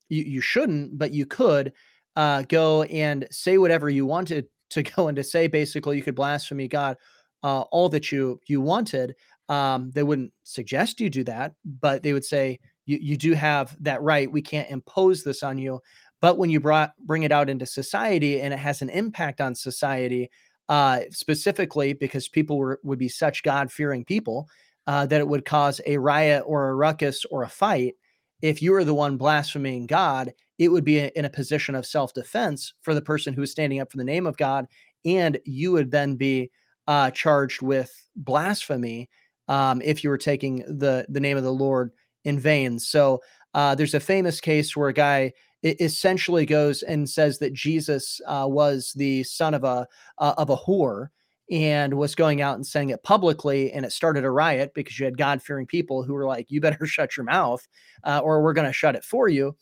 you, 0.10 0.24
you 0.24 0.42
shouldn't, 0.42 0.98
but 0.98 1.14
you 1.14 1.26
could 1.26 1.74
uh, 2.18 2.42
go 2.50 2.84
and 2.84 3.28
say 3.32 3.58
whatever 3.60 3.90
you 3.90 4.06
wanted 4.06 4.48
to 4.72 4.84
go 4.84 5.08
and 5.08 5.16
to 5.16 5.24
say. 5.24 5.48
Basically, 5.48 5.96
you 5.96 6.04
could 6.04 6.16
blaspheme 6.16 6.68
God 6.68 6.98
uh, 7.44 7.62
all 7.72 7.88
that 7.90 8.12
you 8.12 8.42
you 8.48 8.60
wanted. 8.60 9.16
Um, 9.48 9.92
they 9.92 10.04
wouldn't 10.04 10.34
suggest 10.44 11.00
you 11.00 11.10
do 11.10 11.24
that, 11.24 11.54
but 11.64 12.04
they 12.04 12.12
would 12.12 12.26
say 12.26 12.60
you 12.86 12.98
you 13.02 13.16
do 13.16 13.34
have 13.34 13.78
that 13.82 14.02
right. 14.02 14.30
We 14.30 14.42
can't 14.42 14.70
impose 14.70 15.24
this 15.24 15.44
on 15.44 15.58
you. 15.58 15.80
But 16.20 16.38
when 16.40 16.50
you 16.50 16.60
brought 16.60 16.92
bring 17.00 17.24
it 17.24 17.32
out 17.32 17.50
into 17.50 17.66
society 17.66 18.42
and 18.42 18.54
it 18.54 18.60
has 18.60 18.82
an 18.82 18.90
impact 18.90 19.40
on 19.40 19.54
society, 19.54 20.30
uh, 20.68 21.02
specifically 21.12 21.94
because 21.94 22.28
people 22.28 22.58
were 22.58 22.80
would 22.84 23.00
be 23.00 23.10
such 23.10 23.44
God 23.44 23.72
fearing 23.72 24.04
people 24.04 24.50
uh, 24.88 25.06
that 25.06 25.22
it 25.22 25.28
would 25.28 25.46
cause 25.46 25.80
a 25.86 25.98
riot 25.98 26.44
or 26.46 26.70
a 26.70 26.76
ruckus 26.76 27.24
or 27.26 27.44
a 27.44 27.50
fight. 27.50 27.94
If 28.42 28.62
you 28.62 28.72
were 28.72 28.84
the 28.84 28.94
one 28.94 29.18
blaspheming 29.18 29.86
God, 29.86 30.34
it 30.60 30.70
would 30.70 30.84
be 30.84 31.00
in 31.00 31.26
a 31.26 31.30
position 31.30 31.76
of 31.76 31.86
self 31.86 32.14
defense 32.14 32.74
for 32.82 32.94
the 32.94 33.02
person 33.02 33.34
who 33.34 33.42
is 33.44 33.52
standing 33.52 33.80
up 33.80 33.92
for 33.92 33.98
the 33.98 34.04
name 34.04 34.26
of 34.26 34.38
God, 34.38 34.68
and 35.06 35.40
you 35.46 35.72
would 35.72 35.92
then 35.92 36.16
be 36.16 36.52
uh, 36.88 37.12
charged 37.12 37.62
with 37.62 37.92
blasphemy 38.16 39.10
um, 39.48 39.82
if 39.84 40.04
you 40.04 40.10
were 40.10 40.18
taking 40.18 40.58
the 40.68 41.06
the 41.10 41.20
name 41.20 41.38
of 41.38 41.44
the 41.44 41.52
Lord 41.52 41.92
in 42.24 42.40
vain. 42.40 42.80
So 42.80 43.22
uh, 43.54 43.76
there's 43.76 43.94
a 43.94 44.00
famous 44.00 44.42
case 44.42 44.76
where 44.76 44.90
a 44.90 44.94
guy 44.94 45.34
essentially 45.64 46.46
goes 46.46 46.84
and 46.84 47.10
says 47.10 47.40
that 47.40 47.54
Jesus 47.54 48.22
uh, 48.28 48.46
was 48.48 48.94
the 48.96 49.24
son 49.24 49.54
of 49.54 49.64
a 49.64 49.88
uh, 50.18 50.34
of 50.38 50.50
a 50.50 50.58
whore 50.58 51.08
and 51.50 51.94
was 51.94 52.16
going 52.16 52.42
out 52.42 52.56
and 52.56 52.66
saying 52.66 52.90
it 52.90 53.04
publicly 53.04 53.72
and 53.72 53.86
it 53.86 53.92
started 53.92 54.26
a 54.26 54.30
riot 54.30 54.72
because 54.76 55.00
you 55.00 55.06
had 55.06 55.18
god-fearing 55.18 55.66
people 55.66 56.04
who 56.04 56.14
were 56.14 56.26
like 56.26 56.46
you 56.50 56.60
better 56.60 56.86
shut 56.86 57.16
your 57.16 57.24
mouth 57.24 57.66
uh, 58.04 58.20
or 58.24 58.44
we're 58.44 58.54
going 58.54 58.68
to 58.68 58.74
shut 58.74 58.96
it 58.96 59.04
for 59.04 59.30
you 59.30 59.56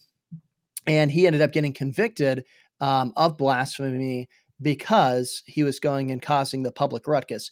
and 0.87 1.11
he 1.11 1.27
ended 1.27 1.41
up 1.41 1.51
getting 1.51 1.73
convicted 1.73 2.45
um, 2.81 3.13
of 3.15 3.37
blasphemy 3.37 4.27
because 4.61 5.43
he 5.45 5.63
was 5.63 5.79
going 5.79 6.11
and 6.11 6.21
causing 6.21 6.63
the 6.63 6.71
public 6.71 7.07
ruckus. 7.07 7.51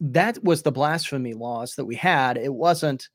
That 0.00 0.42
was 0.42 0.62
the 0.62 0.72
blasphemy 0.72 1.34
laws 1.34 1.74
that 1.74 1.84
we 1.84 1.96
had. 1.96 2.36
It 2.36 2.54
wasn't 2.54 3.08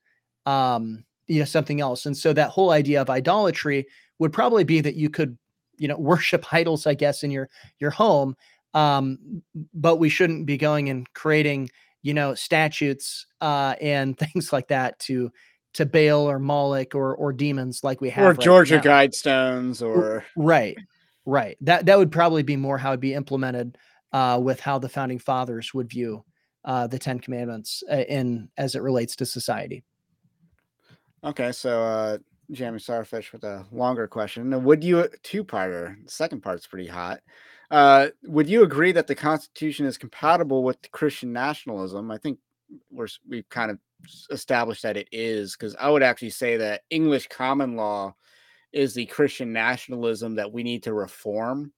um, 0.45 1.03
you 1.27 1.39
know 1.39 1.45
something 1.45 1.81
else. 1.81 2.05
And 2.05 2.15
so 2.15 2.33
that 2.33 2.49
whole 2.49 2.71
idea 2.71 3.01
of 3.01 3.09
idolatry 3.09 3.87
would 4.19 4.31
probably 4.31 4.63
be 4.63 4.81
that 4.81 4.95
you 4.95 5.09
could 5.09 5.37
you 5.77 5.87
know 5.87 5.97
worship 5.99 6.53
idols 6.53 6.87
i 6.87 6.93
guess 6.93 7.23
in 7.23 7.31
your 7.31 7.49
your 7.79 7.91
home 7.91 8.35
um, 8.73 9.41
but 9.73 9.97
we 9.97 10.09
shouldn't 10.09 10.45
be 10.45 10.57
going 10.57 10.89
and 10.89 11.11
creating 11.13 11.69
you 12.01 12.13
know 12.13 12.33
statutes 12.35 13.25
uh, 13.41 13.75
and 13.81 14.17
things 14.33 14.51
like 14.51 14.67
that 14.67 14.99
to 14.99 15.31
to 15.75 15.85
Baal 15.85 16.29
or 16.29 16.39
Moloch 16.39 16.95
or 16.95 17.15
or 17.15 17.31
demons 17.31 17.83
like 17.83 18.01
we 18.01 18.09
have 18.09 18.25
Or 18.25 18.29
right 18.29 18.39
Georgia 18.39 18.77
now. 18.77 18.81
Guidestones 18.81 19.81
or 19.81 20.25
right 20.35 20.77
right 21.25 21.57
that 21.61 21.85
that 21.85 21.97
would 21.97 22.11
probably 22.11 22.43
be 22.43 22.55
more 22.55 22.77
how 22.77 22.91
it'd 22.91 22.99
be 22.99 23.13
implemented 23.13 23.77
uh, 24.13 24.39
with 24.41 24.59
how 24.59 24.79
the 24.79 24.89
founding 24.89 25.19
fathers 25.19 25.73
would 25.73 25.89
view 25.89 26.23
uh, 26.63 26.87
the 26.87 26.97
Ten 26.97 27.19
Commandments 27.19 27.83
uh, 27.91 27.97
in 28.07 28.49
as 28.57 28.75
it 28.75 28.81
relates 28.81 29.15
to 29.17 29.25
society. 29.25 29.83
Okay, 31.23 31.51
so 31.51 31.83
uh 31.83 32.17
Jamie 32.51 32.79
Starfish 32.79 33.33
with 33.33 33.43
a 33.43 33.65
longer 33.71 34.07
question. 34.07 34.63
Would 34.63 34.83
you 34.83 35.09
two-parter? 35.23 35.95
The 36.05 36.11
second 36.11 36.41
part's 36.41 36.67
pretty 36.67 36.87
hot. 36.87 37.19
Uh 37.71 38.09
would 38.23 38.47
you 38.47 38.63
agree 38.63 38.91
that 38.93 39.07
the 39.07 39.15
Constitution 39.15 39.85
is 39.87 39.97
compatible 39.97 40.63
with 40.63 40.77
Christian 40.91 41.33
nationalism? 41.33 42.11
I 42.11 42.17
think 42.19 42.37
we're 42.91 43.07
we've 43.27 43.49
kind 43.49 43.71
of 43.71 43.79
established 44.31 44.83
that 44.83 44.97
it 44.97 45.07
is 45.11 45.53
because 45.55 45.75
I 45.79 45.89
would 45.89 46.03
actually 46.03 46.29
say 46.31 46.57
that 46.57 46.81
English 46.89 47.27
common 47.27 47.75
law 47.75 48.15
is 48.73 48.93
the 48.93 49.05
Christian 49.05 49.53
nationalism 49.53 50.35
that 50.35 50.51
we 50.51 50.63
need 50.63 50.83
to 50.83 50.93
reform. 50.93 51.71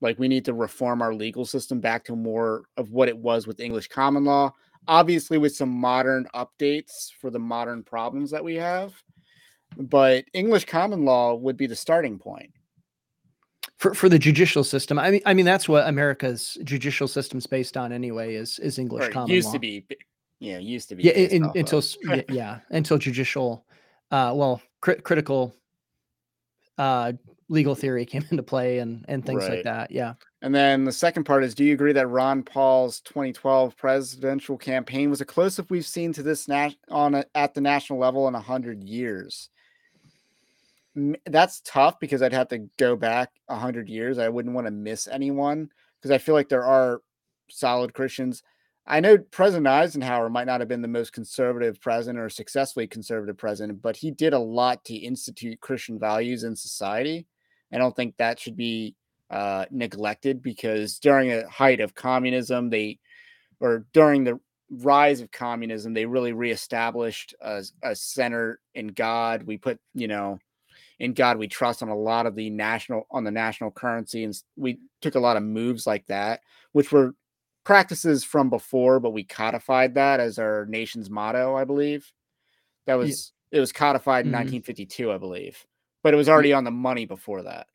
Like 0.00 0.18
we 0.18 0.28
need 0.28 0.44
to 0.46 0.54
reform 0.54 1.02
our 1.02 1.14
legal 1.14 1.44
system 1.44 1.80
back 1.80 2.04
to 2.04 2.16
more 2.16 2.64
of 2.76 2.90
what 2.90 3.08
it 3.08 3.16
was 3.16 3.46
with 3.46 3.60
English 3.60 3.88
common 3.88 4.24
law 4.24 4.52
obviously 4.88 5.38
with 5.38 5.54
some 5.54 5.68
modern 5.68 6.26
updates 6.34 7.12
for 7.20 7.30
the 7.30 7.38
modern 7.38 7.82
problems 7.82 8.30
that 8.30 8.42
we 8.42 8.54
have 8.56 8.92
but 9.76 10.24
english 10.34 10.64
common 10.64 11.04
law 11.04 11.34
would 11.34 11.56
be 11.56 11.66
the 11.66 11.76
starting 11.76 12.18
point 12.18 12.50
For, 13.78 13.94
for 13.94 14.08
the 14.08 14.18
judicial 14.18 14.64
system, 14.64 14.98
I 14.98 15.10
mean, 15.10 15.22
I 15.26 15.34
mean 15.34 15.44
that's 15.44 15.68
what 15.68 15.88
America's 15.88 16.58
judicial 16.62 17.08
system's 17.08 17.46
based 17.46 17.76
on 17.76 17.92
anyway. 17.92 18.36
Is 18.36 18.60
is 18.60 18.78
English 18.78 19.06
or 19.06 19.10
it 19.10 19.12
common 19.12 19.34
used 19.34 19.48
law. 19.48 19.54
to 19.54 19.58
be 19.58 19.84
yeah 20.42 20.58
used 20.58 20.88
to 20.88 20.96
be 20.96 21.04
yeah, 21.04 21.12
in, 21.12 21.50
until 21.54 21.82
yeah, 22.28 22.58
until 22.70 22.98
judicial, 22.98 23.64
uh, 24.10 24.32
well, 24.34 24.60
cri- 24.80 25.00
critical, 25.00 25.54
uh, 26.78 27.12
legal 27.48 27.76
theory 27.76 28.04
came 28.12 28.24
into 28.30 28.42
play 28.42 28.78
and 28.78 29.04
and 29.08 29.24
things 29.24 29.48
like 29.48 29.62
that. 29.62 29.90
Yeah. 29.92 30.14
and 30.42 30.52
then 30.52 30.84
the 30.84 30.92
second 30.92 31.24
part 31.24 31.44
is 31.44 31.54
do 31.54 31.64
you 31.64 31.74
agree 31.74 31.92
that 31.92 32.08
ron 32.08 32.42
paul's 32.42 33.00
2012 33.02 33.76
presidential 33.76 34.58
campaign 34.58 35.10
was 35.10 35.20
the 35.20 35.24
closest 35.24 35.70
we've 35.70 35.86
seen 35.86 36.12
to 36.12 36.22
this 36.22 36.48
nat- 36.48 36.74
on 36.90 37.14
a, 37.14 37.24
at 37.36 37.54
the 37.54 37.60
national 37.60 37.98
level 38.00 38.26
in 38.26 38.34
100 38.34 38.82
years 38.82 39.50
that's 41.26 41.60
tough 41.64 42.00
because 42.00 42.22
i'd 42.22 42.32
have 42.32 42.48
to 42.48 42.58
go 42.78 42.96
back 42.96 43.30
100 43.46 43.88
years 43.88 44.18
i 44.18 44.28
wouldn't 44.28 44.54
want 44.54 44.66
to 44.66 44.72
miss 44.72 45.06
anyone 45.06 45.70
because 45.98 46.10
i 46.10 46.18
feel 46.18 46.34
like 46.34 46.48
there 46.48 46.64
are 46.64 47.00
solid 47.48 47.94
christians 47.94 48.42
i 48.86 49.00
know 49.00 49.16
president 49.16 49.66
eisenhower 49.66 50.28
might 50.28 50.46
not 50.46 50.60
have 50.60 50.68
been 50.68 50.82
the 50.82 50.88
most 50.88 51.12
conservative 51.12 51.80
president 51.80 52.18
or 52.18 52.28
successfully 52.28 52.86
conservative 52.86 53.36
president 53.36 53.80
but 53.80 53.96
he 53.96 54.10
did 54.10 54.32
a 54.32 54.38
lot 54.38 54.84
to 54.84 54.94
institute 54.94 55.60
christian 55.60 55.98
values 55.98 56.44
in 56.44 56.56
society. 56.56 57.26
I 57.72 57.78
don't 57.78 57.96
think 57.96 58.16
that 58.16 58.38
should 58.38 58.56
be 58.56 58.94
uh, 59.30 59.64
neglected 59.70 60.42
because 60.42 60.98
during 60.98 61.32
a 61.32 61.48
height 61.48 61.80
of 61.80 61.94
communism 61.94 62.68
they 62.68 62.98
or 63.60 63.86
during 63.92 64.24
the 64.24 64.38
rise 64.70 65.20
of 65.20 65.30
communism 65.30 65.94
they 65.94 66.04
really 66.04 66.32
reestablished 66.32 67.34
a, 67.40 67.64
a 67.82 67.96
center 67.96 68.60
in 68.74 68.88
god. 68.88 69.44
We 69.44 69.56
put 69.56 69.78
you 69.94 70.08
know 70.08 70.38
in 70.98 71.14
God 71.14 71.38
we 71.38 71.48
trust 71.48 71.82
on 71.82 71.88
a 71.88 71.96
lot 71.96 72.26
of 72.26 72.34
the 72.34 72.50
national 72.50 73.06
on 73.10 73.24
the 73.24 73.30
national 73.30 73.70
currency, 73.70 74.24
and 74.24 74.34
we 74.56 74.78
took 75.00 75.14
a 75.14 75.20
lot 75.20 75.36
of 75.36 75.42
moves 75.42 75.86
like 75.86 76.06
that, 76.06 76.40
which 76.72 76.92
were 76.92 77.14
practices 77.64 78.24
from 78.24 78.50
before, 78.50 79.00
but 79.00 79.10
we 79.12 79.24
codified 79.24 79.94
that 79.94 80.20
as 80.20 80.38
our 80.38 80.66
nation's 80.66 81.10
motto, 81.10 81.54
I 81.56 81.64
believe. 81.64 82.12
That 82.86 82.96
was 82.96 83.32
it 83.52 83.60
was 83.60 83.72
codified 83.72 84.26
in 84.26 84.32
Mhm. 84.32 84.32
1952, 84.32 85.12
I 85.12 85.18
believe, 85.18 85.66
but 86.02 86.14
it 86.14 86.16
was 86.18 86.28
already 86.28 86.52
on 86.52 86.64
the 86.64 86.70
money 86.70 87.06
before 87.06 87.42
that. 87.44 87.68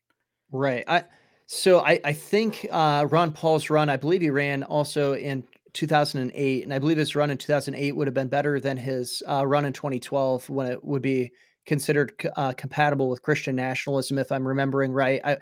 Right. 0.50 0.84
I 0.86 1.04
so 1.46 1.80
I 1.80 2.00
I 2.04 2.12
think 2.12 2.66
uh, 2.70 3.06
Ron 3.10 3.32
Paul's 3.32 3.70
run. 3.70 3.88
I 3.88 3.96
believe 3.96 4.20
he 4.22 4.30
ran 4.30 4.62
also 4.62 5.14
in 5.14 5.44
2008, 5.74 6.64
and 6.64 6.72
I 6.72 6.78
believe 6.78 6.96
his 6.96 7.14
run 7.14 7.30
in 7.30 7.38
2008 7.38 7.92
would 7.96 8.06
have 8.06 8.14
been 8.14 8.28
better 8.28 8.58
than 8.60 8.76
his 8.76 9.22
uh, 9.28 9.46
run 9.46 9.64
in 9.64 9.72
2012 9.72 10.48
when 10.48 10.66
it 10.70 10.82
would 10.84 11.02
be 11.02 11.30
considered 11.66 12.12
c- 12.20 12.28
uh, 12.36 12.52
compatible 12.52 13.10
with 13.10 13.22
Christian 13.22 13.54
nationalism, 13.56 14.18
if 14.18 14.32
I'm 14.32 14.46
remembering 14.48 14.92
right. 14.92 15.20
I 15.24 15.38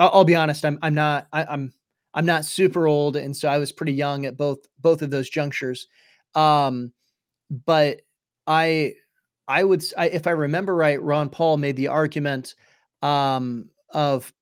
I'll, 0.00 0.10
I'll 0.14 0.24
be 0.24 0.36
honest. 0.36 0.64
I'm 0.64 0.78
I'm 0.82 0.94
not 0.94 1.28
I, 1.32 1.44
I'm 1.44 1.72
I'm 2.14 2.26
not 2.26 2.44
super 2.44 2.86
old, 2.86 3.16
and 3.16 3.36
so 3.36 3.48
I 3.48 3.58
was 3.58 3.72
pretty 3.72 3.92
young 3.92 4.26
at 4.26 4.36
both 4.36 4.58
both 4.80 5.02
of 5.02 5.10
those 5.10 5.30
junctures. 5.30 5.86
Um, 6.34 6.92
but 7.50 8.02
I 8.46 8.94
I 9.48 9.64
would 9.64 9.84
I, 9.96 10.08
if 10.08 10.26
I 10.26 10.30
remember 10.30 10.74
right, 10.74 11.00
Ron 11.02 11.28
Paul 11.28 11.56
made 11.56 11.76
the 11.76 11.88
argument 11.88 12.54
um, 13.02 13.68
of 13.90 14.32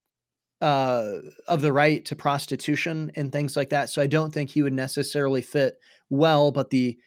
uh, 0.61 1.13
of 1.47 1.63
the 1.63 1.73
right 1.73 2.05
to 2.07 2.17
prostitution 2.17 3.13
and 3.17 3.31
things 3.31 3.57
like 3.57 3.71
that. 3.71 3.91
So 3.91 4.03
I 4.03 4.07
don't 4.07 4.33
think 4.33 4.51
he 4.51 4.63
would 4.63 4.73
necessarily 4.73 5.43
fit 5.43 5.79
well. 6.11 6.51
But 6.51 6.71
the 6.71 6.99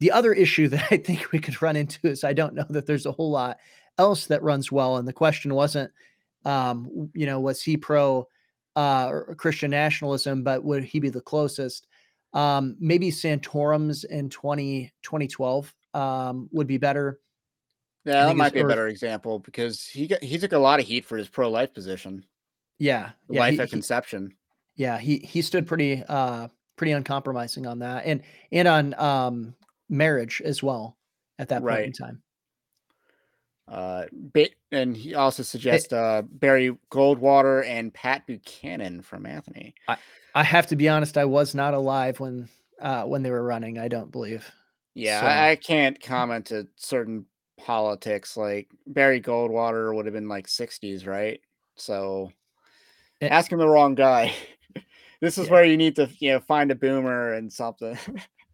the 0.00 0.12
other 0.12 0.32
issue 0.32 0.68
that 0.70 0.86
I 0.90 0.96
think 0.98 1.32
we 1.32 1.38
could 1.38 1.60
run 1.62 1.76
into 1.76 2.08
is 2.08 2.24
I 2.24 2.32
don't 2.32 2.54
know 2.54 2.66
that 2.70 2.86
there's 2.86 3.06
a 3.06 3.12
whole 3.12 3.30
lot 3.30 3.58
else 3.98 4.26
that 4.26 4.42
runs 4.42 4.70
well. 4.70 4.96
And 4.96 5.08
the 5.08 5.12
question 5.12 5.54
wasn't, 5.54 5.90
um, 6.44 7.10
you 7.14 7.26
know, 7.26 7.40
was 7.40 7.62
he 7.62 7.76
pro 7.76 8.28
uh, 8.76 9.22
Christian 9.36 9.70
nationalism, 9.70 10.42
but 10.42 10.62
would 10.62 10.84
he 10.84 11.00
be 11.00 11.08
the 11.08 11.20
closest? 11.20 11.86
Um, 12.32 12.76
maybe 12.78 13.10
Santorum's 13.10 14.04
in 14.04 14.28
20, 14.28 14.92
2012 15.02 15.74
um, 15.94 16.48
would 16.52 16.66
be 16.66 16.76
better. 16.76 17.18
Yeah, 18.04 18.26
that 18.26 18.36
might 18.36 18.52
be 18.52 18.60
a 18.60 18.66
better 18.66 18.86
example 18.86 19.40
because 19.40 19.84
he 19.84 20.06
got, 20.06 20.22
he 20.22 20.38
took 20.38 20.52
a 20.52 20.58
lot 20.58 20.78
of 20.78 20.86
heat 20.86 21.04
for 21.04 21.16
his 21.16 21.28
pro 21.28 21.50
life 21.50 21.74
position. 21.74 22.24
Yeah, 22.78 23.10
yeah 23.28 23.40
life 23.40 23.54
he, 23.54 23.60
at 23.60 23.70
conception. 23.70 24.34
He, 24.74 24.82
yeah, 24.84 24.98
he 24.98 25.18
he 25.18 25.42
stood 25.42 25.66
pretty 25.66 26.04
uh 26.08 26.46
pretty 26.76 26.92
uncompromising 26.92 27.66
on 27.66 27.80
that, 27.80 28.04
and 28.06 28.22
and 28.52 28.68
on 28.68 28.94
um 28.94 29.54
marriage 29.88 30.40
as 30.44 30.62
well 30.62 30.96
at 31.38 31.48
that 31.48 31.62
right. 31.62 31.76
point 31.76 31.86
in 31.86 31.92
time. 31.92 32.22
Uh, 33.68 34.04
bit 34.32 34.54
and 34.70 34.96
he 34.96 35.14
also 35.14 35.42
suggests 35.42 35.92
uh, 35.92 36.22
Barry 36.22 36.76
Goldwater 36.92 37.66
and 37.66 37.92
Pat 37.92 38.24
Buchanan 38.26 39.02
from 39.02 39.26
Anthony. 39.26 39.74
I, 39.88 39.96
I 40.36 40.44
have 40.44 40.68
to 40.68 40.76
be 40.76 40.88
honest, 40.88 41.18
I 41.18 41.24
was 41.24 41.54
not 41.54 41.74
alive 41.74 42.20
when 42.20 42.48
uh, 42.80 43.04
when 43.04 43.22
they 43.22 43.30
were 43.30 43.42
running. 43.42 43.78
I 43.78 43.88
don't 43.88 44.12
believe. 44.12 44.48
Yeah, 44.94 45.20
so. 45.20 45.26
I, 45.26 45.50
I, 45.50 45.56
can't 45.56 46.00
comment 46.00 46.46
to 46.46 46.68
certain 46.76 47.26
politics. 47.58 48.36
Like 48.36 48.68
Barry 48.86 49.20
Goldwater 49.20 49.94
would 49.94 50.06
have 50.06 50.14
been 50.14 50.28
like 50.28 50.46
60s, 50.46 51.06
right? 51.06 51.40
So 51.74 52.32
it, 53.20 53.32
asking 53.32 53.58
the 53.58 53.68
wrong 53.68 53.94
guy. 53.94 54.32
this 55.20 55.38
is 55.38 55.46
yeah. 55.46 55.52
where 55.52 55.64
you 55.64 55.76
need 55.76 55.96
to 55.96 56.08
you 56.18 56.32
know 56.32 56.40
find 56.40 56.70
a 56.70 56.76
boomer 56.76 57.32
and 57.32 57.52
something. 57.52 57.98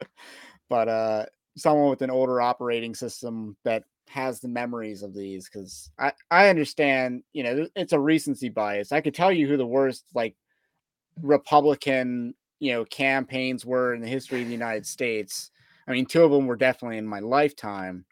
but 0.71 0.89
uh, 0.89 1.27
someone 1.57 1.91
with 1.91 2.03
an 2.03 2.11
older 2.11 2.41
operating 2.41 2.95
system 2.95 3.57
that 3.65 3.85
has 4.13 4.41
the 4.41 4.49
memories 4.49 5.03
of 5.03 5.15
these 5.15 5.49
because 5.49 5.91
I, 5.99 6.13
I 6.31 6.49
understand, 6.49 7.23
you 7.33 7.43
know, 7.43 7.67
it's 7.75 7.95
a 7.95 7.99
recency 7.99 8.51
bias. 8.51 8.93
I 8.93 9.01
could 9.01 9.15
tell 9.15 9.33
you 9.33 9.49
who 9.49 9.57
the 9.57 9.67
worst 9.67 10.05
like 10.15 10.37
Republican, 11.23 12.35
you 12.61 12.73
know, 12.73 12.85
campaigns 12.85 13.65
were 13.65 13.95
in 13.95 14.03
the 14.03 14.09
history 14.09 14.43
of 14.43 14.47
the 14.47 14.53
United 14.53 14.87
States. 14.87 15.51
I 15.89 15.93
mean, 15.93 16.07
two 16.07 16.23
of 16.23 16.31
them 16.31 16.47
were 16.47 16.57
definitely 16.57 16.99
in 16.99 17.07
my 17.07 17.21
lifetime. 17.21 18.05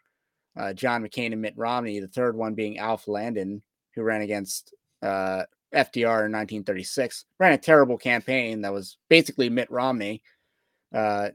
Uh, 0.57 0.73
John 0.73 1.03
McCain 1.03 1.31
and 1.31 1.41
Mitt 1.41 1.53
Romney, 1.55 1.99
the 1.99 2.07
third 2.07 2.35
one 2.35 2.55
being 2.55 2.79
Alf 2.79 3.07
Landon, 3.07 3.61
who 3.95 4.01
ran 4.01 4.21
against 4.21 4.73
uh, 5.03 5.43
FDR 5.73 6.25
in 6.25 6.33
1936, 6.33 7.25
ran 7.39 7.53
a 7.53 7.57
terrible 7.57 7.97
campaign 7.97 8.61
that 8.61 8.73
was 8.73 8.97
basically 9.07 9.49
Mitt 9.49 9.69
Romney 9.69 10.23
uh, 10.93 11.29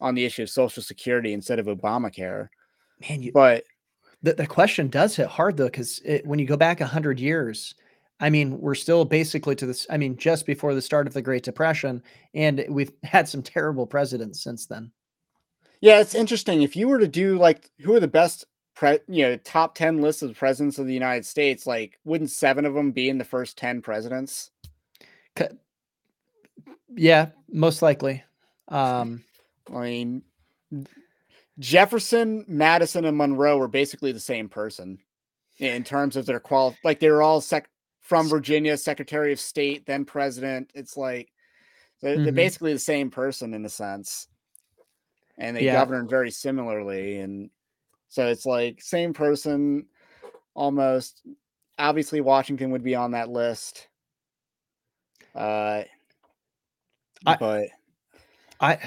on 0.00 0.14
the 0.14 0.24
issue 0.24 0.44
of 0.44 0.50
Social 0.50 0.82
Security 0.82 1.32
instead 1.32 1.58
of 1.58 1.66
Obamacare. 1.66 2.48
Man, 3.08 3.22
you, 3.22 3.32
but 3.32 3.64
the, 4.22 4.34
the 4.34 4.46
question 4.46 4.88
does 4.88 5.16
hit 5.16 5.28
hard 5.28 5.56
though, 5.56 5.66
because 5.66 6.00
when 6.24 6.38
you 6.38 6.46
go 6.46 6.56
back 6.56 6.80
a 6.80 6.86
hundred 6.86 7.20
years, 7.20 7.74
I 8.20 8.30
mean, 8.30 8.60
we're 8.60 8.74
still 8.74 9.04
basically 9.04 9.54
to 9.56 9.66
this. 9.66 9.86
I 9.90 9.96
mean, 9.96 10.16
just 10.16 10.44
before 10.44 10.74
the 10.74 10.82
start 10.82 11.06
of 11.06 11.14
the 11.14 11.22
Great 11.22 11.44
Depression, 11.44 12.02
and 12.34 12.64
we've 12.68 12.92
had 13.02 13.28
some 13.28 13.42
terrible 13.42 13.86
presidents 13.86 14.42
since 14.42 14.66
then. 14.66 14.90
Yeah, 15.80 16.00
it's 16.00 16.14
interesting. 16.14 16.62
If 16.62 16.74
you 16.74 16.88
were 16.88 16.98
to 16.98 17.06
do 17.06 17.38
like 17.38 17.70
who 17.80 17.94
are 17.94 18.00
the 18.00 18.08
best, 18.08 18.44
pre- 18.74 18.98
you 19.06 19.24
know, 19.24 19.36
top 19.36 19.76
ten 19.76 20.00
lists 20.00 20.22
of 20.22 20.36
presidents 20.36 20.78
of 20.78 20.86
the 20.86 20.94
United 20.94 21.24
States, 21.24 21.66
like 21.66 21.98
wouldn't 22.04 22.30
seven 22.30 22.64
of 22.64 22.74
them 22.74 22.90
be 22.90 23.08
in 23.08 23.18
the 23.18 23.24
first 23.24 23.56
ten 23.56 23.80
presidents? 23.80 24.50
Yeah, 26.94 27.28
most 27.48 27.82
likely. 27.82 28.24
Um, 28.66 29.22
I 29.72 29.80
mean, 29.80 30.22
Jefferson, 31.58 32.44
Madison, 32.46 33.04
and 33.04 33.16
Monroe 33.16 33.58
were 33.58 33.68
basically 33.68 34.12
the 34.12 34.20
same 34.20 34.48
person 34.48 34.98
in 35.58 35.84
terms 35.84 36.16
of 36.16 36.26
their 36.26 36.40
qual. 36.40 36.76
Like 36.84 37.00
they 37.00 37.10
were 37.10 37.22
all 37.22 37.40
sec- 37.40 37.70
from 38.00 38.28
Virginia, 38.28 38.76
Secretary 38.76 39.32
of 39.32 39.40
State, 39.40 39.86
then 39.86 40.04
President. 40.04 40.70
It's 40.74 40.96
like 40.96 41.30
they're, 42.00 42.14
mm-hmm. 42.14 42.24
they're 42.24 42.32
basically 42.32 42.72
the 42.72 42.78
same 42.78 43.10
person 43.10 43.54
in 43.54 43.64
a 43.64 43.68
sense, 43.68 44.28
and 45.36 45.56
they 45.56 45.64
yeah. 45.64 45.74
govern 45.74 46.08
very 46.08 46.30
similarly. 46.30 47.18
And 47.18 47.50
so 48.08 48.28
it's 48.28 48.46
like 48.46 48.80
same 48.80 49.12
person, 49.12 49.86
almost. 50.54 51.22
Obviously, 51.78 52.20
Washington 52.20 52.70
would 52.70 52.82
be 52.82 52.94
on 52.94 53.12
that 53.12 53.28
list. 53.28 53.88
Uh, 55.34 55.82
but 57.24 57.42
I 57.42 57.68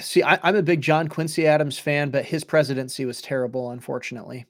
see. 0.02 0.24
I, 0.24 0.40
am 0.48 0.56
a 0.56 0.62
big 0.62 0.82
John 0.82 1.08
Quincy 1.08 1.48
Adams 1.48 1.80
fan, 1.80 2.10
but 2.10 2.26
his 2.26 2.44
presidency 2.44 3.06
was 3.06 3.22
terrible. 3.22 3.72
Unfortunately, 3.72 4.46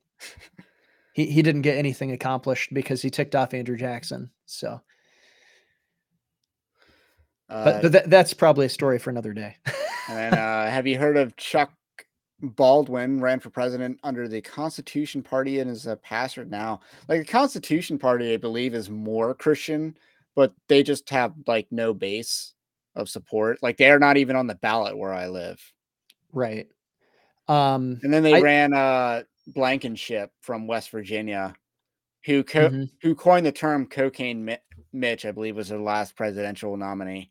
he 1.14 1.28
he 1.28 1.42
didn't 1.42 1.62
get 1.62 1.78
anything 1.78 2.12
accomplished 2.12 2.74
because 2.74 3.02
he 3.02 3.10
ticked 3.10 3.36
off 3.36 3.54
Andrew 3.54 3.78
Jackson. 3.78 4.32
So, 4.46 4.82
uh, 7.50 7.64
but 7.64 7.82
but 7.82 7.92
th- 7.92 8.06
that's 8.06 8.34
probably 8.34 8.66
a 8.66 8.70
story 8.70 8.98
for 8.98 9.10
another 9.10 9.34
day. 9.34 9.58
and 10.10 10.34
uh, 10.34 10.66
have 10.70 10.88
you 10.88 10.98
heard 10.98 11.18
of 11.18 11.36
Chuck 11.36 11.72
Baldwin? 12.42 13.22
Ran 13.22 13.40
for 13.40 13.52
president 13.52 14.00
under 14.04 14.28
the 14.28 14.42
Constitution 14.42 15.22
Party 15.22 15.60
and 15.60 15.70
is 15.70 15.86
a 15.86 15.98
pastor 15.98 16.46
now. 16.46 16.80
Like 17.08 17.20
the 17.20 17.32
Constitution 17.32 18.00
Party, 18.00 18.34
I 18.34 18.38
believe, 18.38 18.74
is 18.74 18.90
more 18.90 19.36
Christian, 19.36 19.96
but 20.36 20.54
they 20.68 20.82
just 20.82 21.08
have 21.12 21.34
like 21.46 21.68
no 21.70 21.94
base 21.94 22.54
of 22.96 23.10
support. 23.10 23.62
Like 23.62 23.78
they're 23.78 24.00
not 24.00 24.18
even 24.18 24.36
on 24.36 24.48
the 24.48 24.56
ballot 24.56 24.98
where 24.98 25.14
I 25.14 25.28
live. 25.28 25.62
Right. 26.34 26.68
Um, 27.48 28.00
and 28.04 28.14
then 28.14 28.24
they 28.24 28.36
I, 28.36 28.42
ran 28.42 28.74
uh 28.74 29.24
Blankenship 29.48 30.32
from 30.42 30.68
West 30.68 30.92
Virginia, 30.92 31.56
who 32.26 32.44
co- 32.44 32.70
mm-hmm. 32.70 32.84
who 33.02 33.16
coined 33.16 33.46
the 33.46 33.52
term 33.52 33.88
cocaine 33.88 34.46
Mi- 34.46 34.58
Mitch, 34.94 35.26
I 35.26 35.32
believe 35.32 35.56
was 35.56 35.70
their 35.70 35.80
last 35.80 36.16
presidential 36.16 36.78
nominee. 36.78 37.30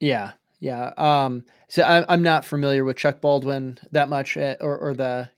Yeah, 0.00 0.32
yeah. 0.60 0.92
Um, 0.96 1.44
so 1.68 1.82
I, 1.82 2.04
I'm 2.12 2.22
not 2.22 2.44
familiar 2.44 2.84
with 2.84 2.96
Chuck 2.96 3.20
Baldwin 3.20 3.78
that 3.92 4.08
much, 4.08 4.36
eh, 4.36 4.56
or 4.60 4.78
or 4.78 4.94
the 4.94 5.30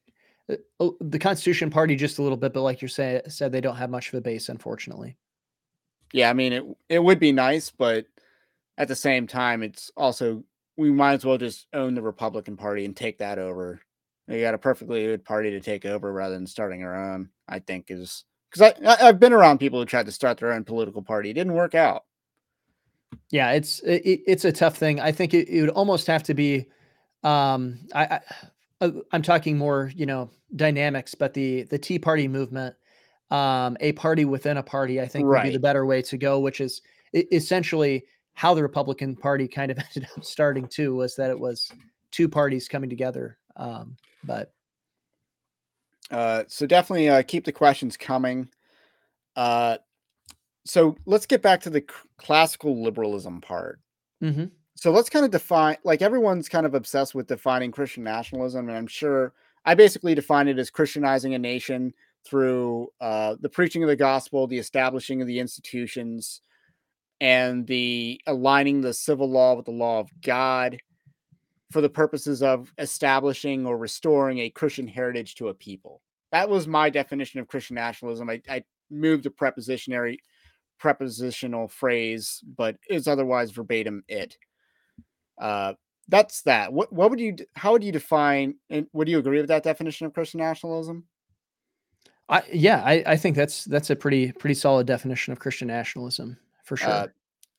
uh, 0.51 0.57
oh, 0.81 0.97
the 1.01 1.19
Constitution 1.19 1.71
Party 1.71 1.97
just 1.97 2.19
a 2.19 2.23
little 2.23 2.37
bit, 2.37 2.53
but 2.53 2.63
like 2.63 2.83
you 2.83 2.89
say, 2.89 3.23
said 3.29 3.53
they 3.53 3.61
don't 3.61 3.77
have 3.77 3.91
much 3.91 4.09
of 4.09 4.15
a 4.15 4.21
base, 4.21 4.49
unfortunately. 4.49 5.17
Yeah, 6.13 6.31
I 6.31 6.33
mean 6.33 6.53
it. 6.53 6.65
It 6.89 7.03
would 7.03 7.21
be 7.21 7.33
nice, 7.33 7.71
but 7.71 8.07
at 8.81 8.89
the 8.89 8.97
same 8.97 9.27
time, 9.27 9.63
it's 9.63 9.91
also 9.95 10.43
we 10.79 10.91
might 10.91 11.13
as 11.13 11.25
well 11.27 11.37
just 11.37 11.67
own 11.75 11.95
the 11.95 12.01
Republican 12.01 12.57
Party 12.57 12.87
and 12.87 12.97
take 12.97 13.19
that 13.19 13.39
over. 13.39 13.79
You 14.27 14.41
got 14.41 14.55
a 14.55 14.59
perfectly 14.59 15.05
good 15.05 15.23
party 15.23 15.51
to 15.51 15.61
take 15.61 15.85
over 15.85 16.11
rather 16.11 16.35
than 16.35 16.47
starting 16.47 16.83
our 16.83 17.13
own. 17.13 17.29
I 17.47 17.59
think 17.59 17.91
is 17.91 18.25
because 18.51 18.73
I 18.83 19.07
I've 19.07 19.21
been 19.21 19.35
around 19.35 19.59
people 19.59 19.79
who 19.79 19.85
tried 19.85 20.07
to 20.07 20.13
start 20.13 20.39
their 20.39 20.53
own 20.53 20.65
political 20.65 21.03
party. 21.03 21.29
It 21.29 21.35
didn't 21.35 21.53
work 21.53 21.75
out. 21.75 22.05
Yeah, 23.31 23.53
it's 23.53 23.81
it, 23.81 24.23
it's 24.27 24.47
a 24.47 24.53
tough 24.53 24.79
thing. 24.79 24.99
I 24.99 25.13
think 25.13 25.35
it, 25.35 25.47
it 25.51 25.61
would 25.61 25.71
almost 25.71 26.07
have 26.07 26.23
to 26.25 26.35
be. 26.35 26.67
Um, 27.23 27.81
I, 27.95 28.05
I 28.07 28.21
uh, 28.81 28.91
I'm 29.13 29.21
talking 29.21 29.59
more, 29.59 29.93
you 29.95 30.07
know, 30.07 30.31
dynamics, 30.57 31.15
but 31.15 31.35
the 31.35 31.65
the 31.65 31.79
Tea 31.79 31.99
Party 31.99 32.29
movement, 32.29 32.77
um, 33.31 33.77
a 33.81 33.93
party 33.93 34.25
within 34.25 34.57
a 34.57 34.63
party, 34.63 35.03
I 35.03 35.07
think 35.07 35.27
right. 35.27 35.45
would 35.45 35.51
be 35.51 35.53
the 35.53 35.61
better 35.61 35.85
way 35.85 36.01
to 36.01 36.17
go, 36.17 36.41
which 36.41 36.63
is 36.63 36.81
essentially 37.13 38.07
how 38.41 38.55
the 38.55 38.63
Republican 38.63 39.15
Party 39.15 39.47
kind 39.47 39.71
of 39.71 39.79
ended 39.95 40.09
up 40.17 40.25
starting 40.25 40.67
too 40.67 40.95
was 40.95 41.15
that 41.15 41.29
it 41.29 41.39
was 41.39 41.71
two 42.11 42.27
parties 42.27 42.69
coming 42.69 42.89
together. 42.89 43.37
Um, 43.55 43.99
but 44.25 44.51
uh, 46.11 46.45
so 46.49 46.65
definitely 46.65 47.11
uh, 47.11 47.23
keep 47.23 47.45
the 47.45 47.53
questions 47.53 47.99
coming. 47.99 48.49
Uh, 49.37 49.77
so 50.65 50.97
let's 51.05 51.27
get 51.27 51.43
back 51.43 51.61
to 51.61 51.71
the 51.71 51.85
classical 52.17 52.83
liberalism 52.83 53.43
part. 53.43 53.79
Mm-hmm. 54.23 54.47
So 54.75 54.91
let's 54.91 55.11
kind 55.11 55.27
of 55.27 55.33
define, 55.33 55.77
like 55.85 56.01
everyone's 56.01 56.49
kind 56.49 56.65
of 56.65 56.75
obsessed 56.75 57.15
with 57.15 57.27
defining 57.27 57.71
Christian 57.71 58.05
nationalism, 58.05 58.71
and 58.71 58.79
I'm 58.79 58.87
sure 58.87 59.35
I 59.67 59.75
basically 59.75 60.15
define 60.15 60.49
it 60.49 60.59
as 60.59 60.71
Christianizing 60.71 61.35
a 61.35 61.39
nation 61.39 61.93
through 62.25 62.89
uh, 63.03 63.37
the 63.41 63.51
preaching 63.51 63.83
of 63.83 63.91
the 63.91 63.97
gospel, 63.97 64.47
the 64.47 64.59
establishing 64.59 65.21
of 65.21 65.29
the 65.29 65.39
institutions, 65.39 66.41
and 67.21 67.67
the 67.67 68.21
aligning 68.27 68.81
the 68.81 68.95
civil 68.95 69.31
law 69.31 69.55
with 69.55 69.67
the 69.67 69.73
law 69.73 70.01
of 70.01 70.11
God 70.23 70.79
for 71.71 71.81
the 71.81 71.89
purposes 71.89 72.43
of 72.43 72.73
establishing 72.79 73.67
or 73.67 73.77
restoring 73.77 74.39
a 74.39 74.51
Christian 74.51 74.87
heritage 74.87 75.35
to 75.37 75.49
a 75.49 75.55
people. 75.55 76.01
That 76.33 76.49
was 76.49 76.67
my 76.67 76.91
definition 76.91 77.41
of 77.41 77.49
Christian 77.49 77.75
nationalism. 77.75 78.31
I, 78.31 78.43
I 78.49 78.65
moved 78.91 79.27
a 79.27 79.31
prepositionary 79.31 80.19
prepositional 80.79 81.69
phrase, 81.69 82.43
but 82.57 82.77
it's 82.89 83.07
otherwise 83.07 83.51
verbatim 83.51 84.03
it. 84.09 84.37
Uh, 85.41 85.75
that's 86.09 86.43
that. 86.43 86.73
What 86.73 86.93
what 86.93 87.11
would 87.11 87.21
you 87.21 87.37
how 87.55 87.73
would 87.73 87.85
you 87.85 87.93
define 87.93 88.57
and 88.69 88.87
would 88.93 89.09
you 89.09 89.19
agree 89.19 89.39
with 89.39 89.49
that 89.49 89.63
definition 89.63 90.07
of 90.07 90.13
Christian 90.13 90.39
nationalism? 90.39 91.05
I 92.29 92.43
yeah, 92.53 92.83
I, 92.85 93.03
I 93.07 93.17
think 93.17 93.37
that's 93.37 93.65
that's 93.65 93.91
a 93.91 93.97
pretty 93.97 94.33
pretty 94.33 94.55
solid 94.55 94.87
definition 94.87 95.33
of 95.33 95.39
Christian 95.39 95.69
nationalism 95.69 96.37
for 96.71 96.75
uh, 96.75 96.79
sure. 96.79 96.91
Uh, 96.91 97.07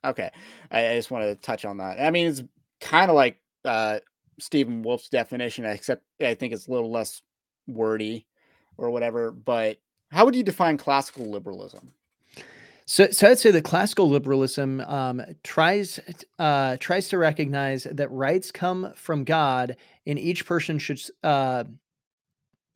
Okay, 0.04 0.32
I, 0.72 0.90
I 0.90 0.96
just 0.96 1.12
want 1.12 1.26
to 1.26 1.36
touch 1.36 1.64
on 1.64 1.78
that. 1.78 2.02
I 2.02 2.10
mean, 2.10 2.28
it's 2.28 2.42
kind 2.80 3.12
of 3.12 3.16
like 3.16 3.40
uh, 3.64 4.00
Stephen 4.40 4.82
Wolfe's 4.82 5.10
definition, 5.10 5.66
except 5.66 6.04
I 6.20 6.34
think 6.34 6.54
it's 6.54 6.68
a 6.68 6.72
little 6.72 6.90
less 6.90 7.22
wordy 7.68 8.26
or 8.78 8.90
whatever. 8.90 9.32
But 9.32 9.78
how 10.10 10.26
would 10.26 10.36
you 10.36 10.42
define 10.42 10.78
classical 10.78 11.30
liberalism? 11.30 11.92
So, 12.88 13.12
so 13.12 13.30
I'd 13.30 13.38
say 13.38 13.52
that 13.52 13.64
classical 13.64 14.10
liberalism 14.10 14.82
um, 14.82 15.22
tries 15.44 16.00
uh, 16.40 16.78
tries 16.80 17.08
to 17.10 17.20
recognize 17.20 17.84
that 17.84 18.10
rights 18.10 18.52
come 18.52 18.94
from 18.96 19.24
God, 19.24 19.78
and 20.08 20.18
each 20.18 20.48
person 20.48 20.80
should. 20.80 21.00
Uh, 21.24 21.66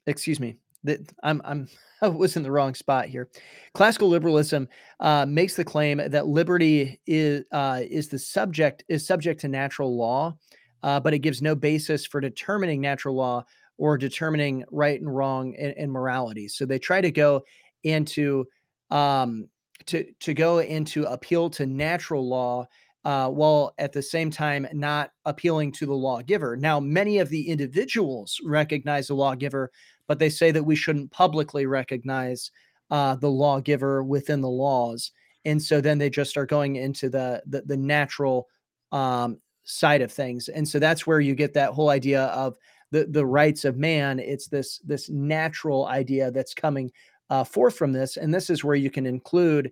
excuse 0.06 0.40
me. 0.40 0.58
That 0.84 1.00
I'm 1.24 1.42
I'm 1.44 1.68
I 2.06 2.10
was 2.10 2.36
in 2.36 2.44
the 2.44 2.52
wrong 2.52 2.76
spot 2.76 3.06
here. 3.08 3.30
Classical 3.74 4.08
liberalism 4.08 4.68
uh, 5.00 5.26
makes 5.26 5.56
the 5.56 5.66
claim 5.66 5.98
that 5.98 6.28
liberty 6.28 7.00
is 7.08 7.44
uh, 7.52 7.82
is 7.84 8.08
the 8.08 8.20
subject 8.20 8.84
is 8.88 9.06
subject 9.06 9.42
to 9.42 9.48
natural 9.48 9.96
law, 9.96 10.38
uh, 10.84 11.00
but 11.00 11.14
it 11.14 11.20
gives 11.20 11.42
no 11.42 11.56
basis 11.56 12.06
for 12.06 12.22
determining 12.22 12.80
natural 12.80 13.16
law 13.16 13.44
or 13.78 13.98
determining 13.98 14.64
right 14.72 15.00
and 15.02 15.14
wrong 15.14 15.56
and, 15.56 15.74
and 15.78 15.92
morality. 15.92 16.48
So 16.48 16.66
they 16.66 16.80
try 16.80 17.02
to 17.02 17.12
go 17.12 17.44
into 17.84 18.46
um, 18.92 19.50
to 19.88 20.06
to 20.22 20.34
go 20.34 20.60
into 20.60 21.04
appeal 21.06 21.50
to 21.52 21.66
natural 21.66 22.28
law 22.28 22.68
uh, 23.06 23.30
while 23.30 23.74
at 23.78 23.94
the 23.94 24.02
same 24.02 24.32
time 24.32 24.68
not 24.74 25.12
appealing 25.26 25.72
to 25.72 25.86
the 25.86 25.94
lawgiver. 25.94 26.58
Now, 26.58 26.80
many 26.80 27.20
of 27.20 27.30
the 27.30 27.48
individuals 27.48 28.40
recognize 28.44 29.08
the 29.08 29.16
lawgiver, 29.16 29.72
but 30.08 30.20
they 30.20 30.30
say 30.30 30.52
that 30.52 30.64
we 30.64 30.76
shouldn't 30.76 31.12
publicly 31.12 31.66
recognize 31.66 32.52
uh, 32.92 33.16
the 33.16 33.30
lawgiver 33.30 34.04
within 34.04 34.42
the 34.42 34.50
laws. 34.50 35.12
And 35.46 35.62
so 35.62 35.82
then 35.82 35.98
they 35.98 36.10
just 36.10 36.38
are 36.38 36.46
going 36.46 36.76
into 36.76 37.10
the 37.10 37.42
the, 37.46 37.62
the 37.62 37.78
natural 37.78 38.48
um, 38.92 39.40
side 39.64 40.02
of 40.02 40.12
things. 40.12 40.48
And 40.48 40.68
so 40.68 40.80
that's 40.80 41.06
where 41.06 41.20
you 41.20 41.36
get 41.36 41.54
that 41.54 41.72
whole 41.72 41.90
idea 41.90 42.26
of 42.26 42.56
the 42.92 43.06
the 43.06 43.26
rights 43.26 43.66
of 43.66 43.78
man. 43.78 44.20
It's 44.20 44.48
this 44.48 44.80
this 44.80 45.10
natural 45.10 45.88
idea 45.88 46.32
that's 46.32 46.54
coming 46.54 46.92
uh, 47.30 47.44
forth 47.44 47.76
from 47.76 47.92
this, 47.92 48.18
and 48.18 48.34
this 48.34 48.50
is 48.50 48.64
where 48.64 48.76
you 48.76 48.90
can 48.90 49.06
include 49.06 49.72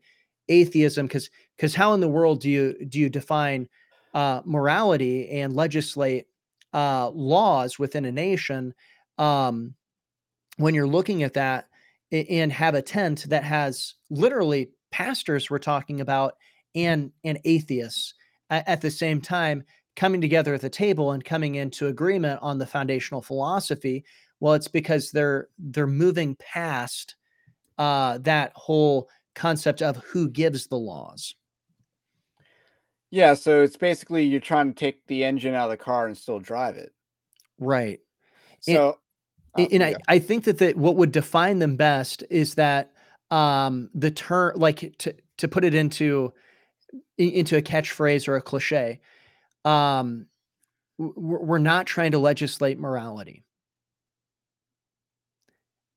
atheism 0.49 1.07
because 1.07 1.29
because 1.55 1.73
how 1.73 1.93
in 1.93 2.01
the 2.01 2.07
world 2.07 2.41
do 2.41 2.49
you 2.49 2.75
do 2.89 2.99
you 2.99 3.09
define 3.09 3.69
uh, 4.13 4.41
morality 4.45 5.29
and 5.29 5.55
legislate 5.55 6.27
uh, 6.73 7.09
laws 7.09 7.79
within 7.79 8.05
a 8.05 8.11
nation 8.11 8.73
um, 9.17 9.73
when 10.58 10.74
you're 10.74 10.88
looking 10.88 11.24
at 11.24 11.34
that 11.34 11.68
and 12.12 12.51
have 12.51 12.76
a 12.76 12.82
tent 12.82 13.26
that 13.30 13.43
has 13.43 13.95
literally 14.10 14.70
pastors 14.91 15.49
we're 15.49 15.58
talking 15.58 16.01
about 16.01 16.36
and 16.76 17.12
and 17.24 17.39
atheists 17.45 18.14
at, 18.49 18.82
the 18.82 18.91
same 18.91 19.20
time 19.20 19.64
coming 19.95 20.22
together 20.22 20.54
at 20.54 20.62
the 20.62 20.70
table 20.70 21.12
and 21.12 21.26
coming 21.26 21.56
into 21.56 21.88
agreement 21.88 22.39
on 22.43 22.60
the 22.60 22.68
foundational 22.68 23.22
philosophy 23.22 24.04
well 24.39 24.54
it's 24.54 24.68
because 24.68 25.12
they're 25.12 25.47
they're 25.58 25.88
moving 25.88 26.36
past 26.36 27.16
uh, 27.78 28.20
that 28.20 28.51
whole 28.56 29.10
concept 29.36 29.82
of 29.82 29.97
who 29.97 30.30
gives 30.30 30.68
the 30.68 30.78
laws. 30.78 31.36
Yeah, 33.12 33.36
so 33.36 33.62
it's 33.62 33.78
basically 33.78 34.26
you're 34.26 34.39
trying 34.39 34.74
to 34.74 34.80
take 34.80 35.06
the 35.08 35.24
engine 35.24 35.54
out 35.54 35.66
of 35.66 35.78
the 35.78 35.84
car 35.84 36.08
and 36.08 36.18
still 36.18 36.39
drive 36.39 36.78
it. 36.78 36.91
Right. 37.60 37.99
So, 38.62 38.99
and, 39.58 39.68
oh, 39.68 39.70
and 39.72 39.84
I, 39.84 39.95
I 40.08 40.20
think 40.20 40.45
that 40.45 40.58
the, 40.58 40.74
what 40.74 40.95
would 40.95 41.12
define 41.12 41.60
them 41.60 41.76
best 41.76 42.24
is 42.30 42.56
that 42.56 42.91
um, 43.32 43.89
the 43.93 44.12
term, 44.12 44.54
like 44.56 44.95
to, 44.99 45.16
to 45.38 45.47
put 45.47 45.64
it 45.64 45.74
into 45.74 46.34
into 47.18 47.58
a 47.58 47.62
catchphrase 47.62 48.28
or 48.28 48.36
a 48.36 48.41
cliche, 48.41 48.99
um, 49.66 50.28
we're 50.97 51.58
not 51.58 51.86
trying 51.86 52.12
to 52.12 52.20
legislate 52.20 52.80
morality. 52.80 53.43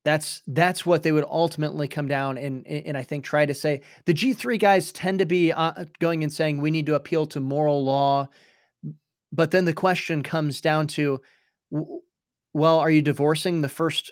That's 0.03 0.41
that's 0.47 0.85
what 0.85 1.03
they 1.03 1.11
would 1.11 1.25
ultimately 1.29 1.87
come 1.87 2.07
down 2.07 2.37
and 2.37 2.65
and 2.65 2.97
I 2.97 3.03
think 3.03 3.25
try 3.25 3.45
to 3.45 3.53
say 3.53 3.81
the 4.05 4.13
G3 4.13 4.57
guys 4.57 4.91
tend 4.93 5.19
to 5.19 5.25
be 5.25 5.51
uh, 5.51 5.83
going 5.99 6.23
and 6.23 6.31
saying 6.31 6.61
we 6.61 6.71
need 6.71 6.85
to 6.85 6.95
appeal 6.95 7.25
to 7.27 7.41
moral 7.41 7.83
law 7.83 8.29
but 9.31 9.51
then 9.51 9.65
the 9.65 9.73
question 9.73 10.23
comes 10.23 10.61
down 10.61 10.87
to 10.87 11.21
well 12.53 12.79
are 12.79 12.91
you 12.91 13.01
divorcing 13.01 13.61
the 13.61 13.69
first 13.69 14.11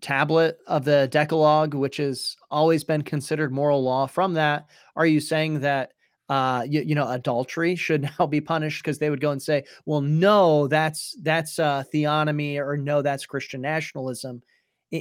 tablet 0.00 0.58
of 0.66 0.84
the 0.84 1.08
decalogue 1.10 1.74
which 1.74 1.96
has 1.96 2.36
always 2.50 2.84
been 2.84 3.02
considered 3.02 3.52
moral 3.52 3.82
law 3.82 4.06
from 4.06 4.34
that 4.34 4.66
are 4.96 5.06
you 5.06 5.20
saying 5.20 5.60
that 5.60 5.92
uh, 6.30 6.62
you, 6.62 6.80
you, 6.82 6.94
know, 6.94 7.10
adultery 7.10 7.74
should 7.74 8.02
now 8.18 8.24
be 8.24 8.40
punished 8.40 8.84
because 8.84 9.00
they 9.00 9.10
would 9.10 9.20
go 9.20 9.32
and 9.32 9.42
say, 9.42 9.64
well, 9.84 10.00
no, 10.00 10.68
that's 10.68 11.16
that's 11.22 11.58
uh, 11.58 11.82
theonomy, 11.92 12.56
or 12.56 12.76
no, 12.76 13.02
that's 13.02 13.26
Christian 13.26 13.60
nationalism. 13.60 14.40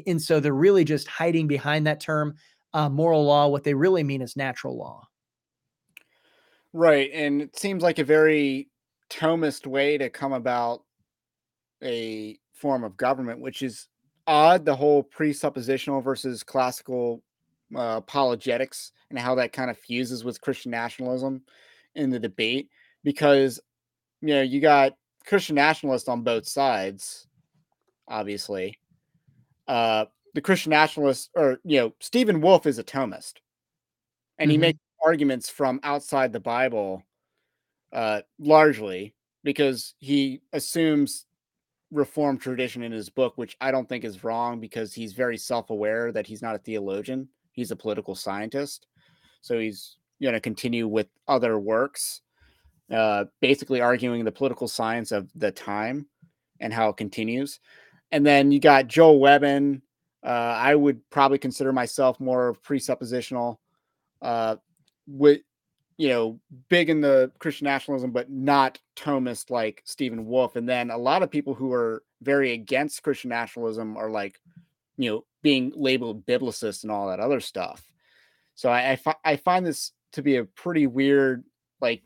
And 0.08 0.20
so 0.20 0.40
they're 0.40 0.54
really 0.54 0.84
just 0.84 1.08
hiding 1.08 1.48
behind 1.48 1.86
that 1.86 2.00
term 2.00 2.34
uh, 2.74 2.90
moral 2.90 3.26
law. 3.26 3.48
What 3.48 3.64
they 3.64 3.76
really 3.76 4.04
mean 4.04 4.24
is 4.24 4.36
natural 4.36 4.76
law. 4.76 5.08
Right. 6.74 7.12
And 7.14 7.44
it 7.44 7.58
seems 7.58 7.84
like 7.84 8.00
a 8.00 8.04
very 8.04 8.70
Thomist 9.12 9.68
way 9.68 9.98
to 10.00 10.10
come 10.10 10.34
about 10.34 10.84
a 11.84 12.39
form 12.60 12.84
of 12.84 12.98
government, 12.98 13.40
which 13.40 13.62
is 13.62 13.88
odd 14.28 14.66
the 14.66 14.76
whole 14.76 15.04
presuppositional 15.04 16.04
versus 16.04 16.44
classical 16.44 17.24
uh, 17.76 17.96
apologetics 17.98 18.92
and 19.10 19.18
how 19.18 19.36
that 19.36 19.54
kind 19.54 19.70
of 19.70 19.78
fuses 19.78 20.24
with 20.24 20.42
Christian 20.42 20.72
nationalism 20.72 21.42
in 21.96 22.10
the 22.10 22.20
debate 22.20 22.70
because 23.04 23.60
you 24.22 24.36
know 24.36 24.42
you 24.42 24.60
got 24.60 24.94
Christian 25.26 25.56
nationalists 25.56 26.08
on 26.08 26.24
both 26.24 26.48
sides, 26.48 27.28
obviously, 28.08 28.80
uh, 29.68 30.06
the 30.34 30.42
Christian 30.42 30.72
nationalists, 30.72 31.30
or 31.36 31.60
you 31.64 31.80
know, 31.80 31.94
Stephen 32.00 32.42
Wolfe 32.42 32.66
is 32.66 32.80
a 32.80 32.84
Thomist, 32.84 33.34
and 34.38 34.48
mm-hmm. 34.48 34.52
he 34.52 34.58
makes 34.58 34.80
arguments 35.06 35.50
from 35.50 35.80
outside 35.84 36.34
the 36.34 36.40
Bible, 36.40 37.04
uh, 37.94 38.22
largely 38.40 39.14
because 39.44 39.94
he 40.00 40.42
assumes 40.54 41.26
Reformed 41.92 42.40
tradition 42.40 42.84
in 42.84 42.92
his 42.92 43.10
book, 43.10 43.34
which 43.36 43.58
I 43.60 43.72
don't 43.72 43.90
think 43.90 44.04
is 44.04 44.24
wrong 44.24 44.60
because 44.60 44.94
he's 44.94 45.14
very 45.14 45.38
self-aware 45.38 46.12
that 46.12 46.28
he's 46.28 46.42
not 46.42 46.56
a 46.56 46.60
theologian; 46.60 47.28
he's 47.52 47.72
a 47.72 47.76
political 47.76 48.14
scientist. 48.14 48.86
So 49.42 49.58
he's 49.58 49.98
going 50.22 50.34
to 50.34 50.40
continue 50.40 50.88
with 50.88 51.08
other 51.28 51.58
works, 51.58 52.22
uh, 52.92 53.26
basically 53.42 53.82
arguing 53.82 54.24
the 54.24 54.32
political 54.32 54.68
science 54.68 55.12
of 55.12 55.30
the 55.34 55.52
time 55.52 56.06
and 56.60 56.72
how 56.74 56.90
it 56.90 56.98
continues. 56.98 57.60
And 58.12 58.26
then 58.26 58.52
you 58.52 58.60
got 58.60 58.88
Joel 58.88 59.20
Webbon. 59.20 59.82
Uh, 60.24 60.28
I 60.28 60.76
would 60.76 61.10
probably 61.10 61.38
consider 61.38 61.72
myself 61.72 62.20
more 62.20 62.54
presuppositional, 62.54 63.58
uh, 64.22 64.58
with 65.08 65.42
you 66.00 66.08
know, 66.08 66.40
big 66.70 66.90
in 66.90 67.02
the 67.02 67.30
Christian 67.40 67.66
nationalism, 67.66 68.12
but 68.12 68.32
not 68.32 68.80
Thomist 68.96 69.50
like 69.50 69.82
Stephen 69.84 70.26
Wolfe. 70.26 70.56
And 70.56 70.68
then 70.68 70.92
a 70.92 70.98
lot 70.98 71.24
of 71.24 71.30
people 71.30 71.54
who 71.54 71.74
are 71.74 72.04
very 72.22 72.54
against 72.54 73.04
Christian 73.04 73.32
nationalism 73.32 73.98
are 73.98 74.10
like, 74.10 74.40
you 74.96 75.12
know, 75.12 75.26
being 75.42 75.74
labeled 75.76 76.26
biblicist 76.26 76.84
and 76.84 76.92
all 76.92 77.10
that 77.10 77.20
other 77.20 77.42
stuff. 77.42 77.84
So 78.56 78.70
I 78.70 78.92
I, 78.92 78.96
fi- 78.96 79.16
I 79.26 79.36
find 79.36 79.66
this 79.66 79.92
to 80.14 80.22
be 80.22 80.38
a 80.38 80.46
pretty 80.46 80.88
weird 80.88 81.44
like 81.82 82.02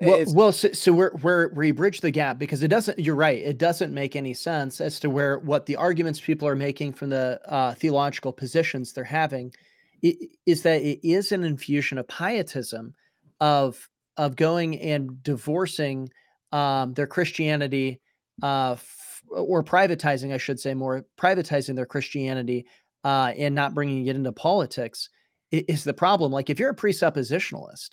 well, 0.00 0.24
well 0.28 0.52
so, 0.52 0.72
so 0.72 0.92
we're, 0.94 1.14
we're 1.22 1.48
we 1.48 1.72
bridge 1.72 2.00
the 2.00 2.10
gap 2.10 2.38
because 2.38 2.62
it 2.62 2.68
doesn't 2.68 2.98
you're 2.98 3.14
right 3.14 3.38
it 3.38 3.58
doesn't 3.58 3.92
make 3.92 4.16
any 4.16 4.34
sense 4.34 4.80
as 4.80 4.98
to 5.00 5.10
where 5.10 5.38
what 5.40 5.66
the 5.66 5.76
arguments 5.76 6.20
people 6.20 6.48
are 6.48 6.56
making 6.56 6.94
from 6.94 7.10
the 7.10 7.38
uh, 7.46 7.74
theological 7.74 8.32
positions 8.32 8.92
they're 8.92 9.04
having 9.04 9.52
is 10.46 10.62
that 10.62 10.82
it 10.82 11.06
is 11.06 11.32
an 11.32 11.44
infusion 11.44 11.98
of 11.98 12.08
pietism 12.08 12.94
of 13.40 13.88
of 14.16 14.36
going 14.36 14.80
and 14.80 15.22
divorcing 15.22 16.08
um, 16.52 16.94
their 16.94 17.06
christianity 17.06 18.00
uh, 18.42 18.72
f- 18.72 19.22
or 19.30 19.64
privatizing 19.64 20.32
i 20.32 20.36
should 20.36 20.60
say 20.60 20.74
more 20.74 21.04
privatizing 21.18 21.74
their 21.74 21.86
christianity 21.86 22.66
uh, 23.04 23.32
and 23.36 23.54
not 23.54 23.74
bringing 23.74 24.06
it 24.06 24.16
into 24.16 24.32
politics 24.32 25.10
is 25.50 25.84
the 25.84 25.94
problem. 25.94 26.32
Like 26.32 26.50
if 26.50 26.58
you're 26.58 26.70
a 26.70 26.76
presuppositionalist 26.76 27.90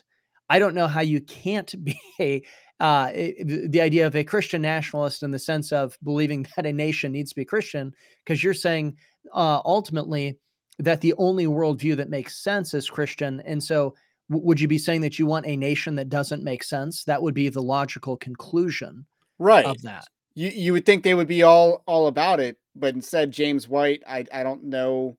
I 0.52 0.60
don't 0.60 0.76
know 0.76 0.88
how 0.88 1.00
you 1.00 1.22
can't 1.22 1.74
be 1.84 2.46
uh, 2.82 3.12
the 3.14 3.80
idea 3.80 4.06
of 4.06 4.16
a 4.18 4.24
Christian 4.26 4.62
nationalist 4.62 5.24
in 5.24 5.32
the 5.32 5.40
sense 5.40 5.72
of 5.72 5.98
believing 6.04 6.46
that 6.56 6.66
a 6.66 6.74
nation 6.74 7.14
needs 7.14 7.30
to 7.30 7.38
be 7.38 7.46
Christian, 7.46 7.94
because 8.26 8.44
you're 8.44 8.54
saying 8.54 8.98
uh, 9.34 9.62
ultimately 9.64 10.38
that 10.82 11.02
the 11.02 11.14
only 11.18 11.46
worldview 11.46 11.96
that 11.98 12.10
makes 12.10 12.38
sense 12.38 12.74
is 12.74 12.90
Christian. 12.90 13.40
And 13.42 13.64
so, 13.64 13.96
w- 14.30 14.46
would 14.46 14.60
you 14.60 14.68
be 14.68 14.78
saying 14.78 15.02
that 15.02 15.20
you 15.20 15.26
want 15.26 15.46
a 15.46 15.56
nation 15.56 15.96
that 15.96 16.10
doesn't 16.10 16.44
make 16.44 16.64
sense? 16.64 17.04
That 17.04 17.22
would 17.22 17.34
be 17.34 17.50
the 17.50 17.62
logical 17.62 18.18
conclusion, 18.18 19.06
right? 19.40 19.66
Of 19.66 19.82
that, 19.84 20.08
you 20.34 20.50
you 20.50 20.74
would 20.74 20.86
think 20.86 21.04
they 21.04 21.14
would 21.14 21.28
be 21.28 21.44
all 21.44 21.84
all 21.86 22.08
about 22.08 22.40
it, 22.40 22.58
but 22.76 22.96
instead, 22.96 23.32
James 23.32 23.68
White, 23.68 24.04
I 24.08 24.26
I 24.34 24.44
don't 24.44 24.66
know 24.66 25.18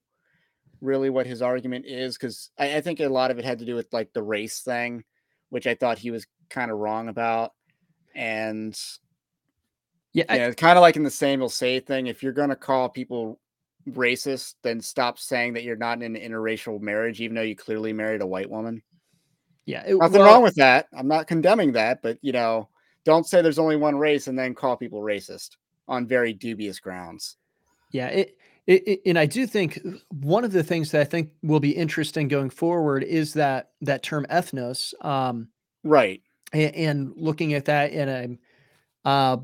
really 0.80 1.10
what 1.10 1.26
his 1.26 1.42
argument 1.42 1.86
is 1.86 2.18
because 2.18 2.50
I, 2.58 2.76
I 2.76 2.80
think 2.80 3.00
a 3.00 3.08
lot 3.08 3.30
of 3.30 3.38
it 3.38 3.44
had 3.44 3.60
to 3.60 3.64
do 3.64 3.76
with 3.76 3.92
like 3.92 4.12
the 4.12 4.22
race 4.22 4.60
thing, 4.60 5.04
which 5.48 5.66
I 5.66 5.74
thought 5.74 5.98
he 5.98 6.10
was 6.10 6.26
kind 6.50 6.70
of 6.70 6.78
wrong 6.78 7.08
about. 7.08 7.52
And 8.14 8.76
Yeah, 10.12 10.24
yeah, 10.28 10.48
it's 10.48 10.60
kind 10.60 10.76
of 10.76 10.82
like 10.82 10.96
in 10.96 11.04
the 11.04 11.10
Samuel 11.10 11.48
Sey 11.48 11.80
thing. 11.80 12.08
If 12.08 12.22
you're 12.22 12.32
gonna 12.32 12.56
call 12.56 12.88
people 12.88 13.38
racist, 13.90 14.54
then 14.62 14.80
stop 14.80 15.18
saying 15.18 15.54
that 15.54 15.64
you're 15.64 15.76
not 15.76 16.02
in 16.02 16.16
an 16.16 16.22
interracial 16.22 16.80
marriage, 16.80 17.20
even 17.20 17.34
though 17.34 17.42
you 17.42 17.56
clearly 17.56 17.92
married 17.92 18.22
a 18.22 18.26
white 18.26 18.48
woman. 18.50 18.82
yeah. 19.66 19.82
it- 19.86 19.96
Nothing 19.96 20.20
well, 20.20 20.32
wrong 20.34 20.42
with 20.42 20.54
that. 20.56 20.86
I'm 20.96 21.08
not 21.08 21.26
condemning 21.26 21.72
that, 21.72 22.02
but 22.02 22.18
you 22.22 22.32
know, 22.32 22.68
don't 23.04 23.26
say 23.26 23.42
there's 23.42 23.58
only 23.58 23.76
one 23.76 23.96
race 23.96 24.26
and 24.28 24.38
then 24.38 24.54
call 24.54 24.76
people 24.76 25.00
racist 25.00 25.50
on 25.88 26.06
very 26.06 26.32
dubious 26.32 26.78
grounds. 26.78 27.36
Yeah, 27.90 28.06
it, 28.08 28.36
it, 28.66 29.00
and 29.06 29.18
I 29.18 29.26
do 29.26 29.46
think 29.46 29.80
one 30.10 30.44
of 30.44 30.52
the 30.52 30.62
things 30.62 30.90
that 30.92 31.00
I 31.00 31.04
think 31.04 31.30
will 31.42 31.60
be 31.60 31.72
interesting 31.72 32.28
going 32.28 32.50
forward 32.50 33.02
is 33.02 33.34
that 33.34 33.70
that 33.82 34.02
term 34.04 34.24
ethnos, 34.30 34.94
um, 35.04 35.48
Right. 35.82 36.22
a- 36.54 36.72
and, 36.76 37.12
looking 37.16 37.54
at 37.54 37.64
that 37.64 37.92
in 37.92 38.08
a 38.08 39.08
uh, 39.08 39.36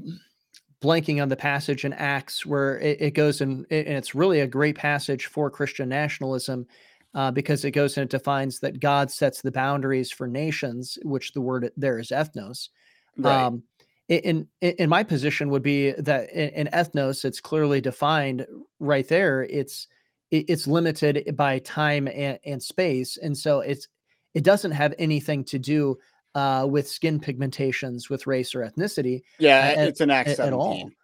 blanking 0.82 1.20
on 1.20 1.28
the 1.28 1.36
passage 1.36 1.84
in 1.84 1.92
Acts 1.92 2.46
where 2.46 2.78
it, 2.78 3.00
it 3.00 3.10
goes 3.14 3.40
and, 3.40 3.66
and 3.70 3.88
it's 3.88 4.14
really 4.14 4.40
a 4.40 4.46
great 4.46 4.76
passage 4.76 5.26
for 5.26 5.50
Christian 5.50 5.88
nationalism 5.88 6.66
uh, 7.14 7.30
because 7.30 7.64
it 7.64 7.72
goes 7.72 7.96
and 7.96 8.04
it 8.04 8.10
defines 8.10 8.60
that 8.60 8.80
God 8.80 9.10
sets 9.10 9.42
the 9.42 9.50
boundaries 9.50 10.10
for 10.10 10.28
nations, 10.28 10.98
which 11.02 11.32
the 11.32 11.40
word 11.40 11.70
there 11.76 11.98
is 11.98 12.08
ethnos. 12.08 12.68
Right. 13.16 13.44
Um, 13.44 13.64
in, 14.08 14.46
in 14.62 14.72
in 14.78 14.88
my 14.88 15.02
position 15.02 15.50
would 15.50 15.62
be 15.62 15.92
that 15.92 16.30
in, 16.30 16.48
in 16.50 16.66
ethnos, 16.68 17.24
it's 17.24 17.40
clearly 17.40 17.80
defined 17.80 18.46
right 18.78 19.06
there. 19.06 19.42
It's 19.42 19.86
it- 20.30 20.46
it's 20.48 20.66
limited 20.66 21.36
by 21.36 21.58
time 21.58 22.08
and, 22.08 22.38
and 22.44 22.62
space, 22.62 23.16
and 23.18 23.36
so 23.36 23.60
it's 23.60 23.88
it 24.34 24.44
doesn't 24.44 24.70
have 24.72 24.94
anything 24.98 25.44
to 25.44 25.58
do 25.58 25.98
uh, 26.38 26.66
with 26.66 26.88
skin 26.88 27.18
pigmentations, 27.18 28.08
with 28.08 28.26
race 28.26 28.54
or 28.54 28.60
ethnicity, 28.60 29.22
yeah, 29.38 29.74
at- 29.76 29.88
it's 29.88 30.00
an 30.00 30.10
Act 30.10 30.28
at, 30.28 30.38
at 30.40 30.52
all. 30.52 30.74
17. 30.74 30.94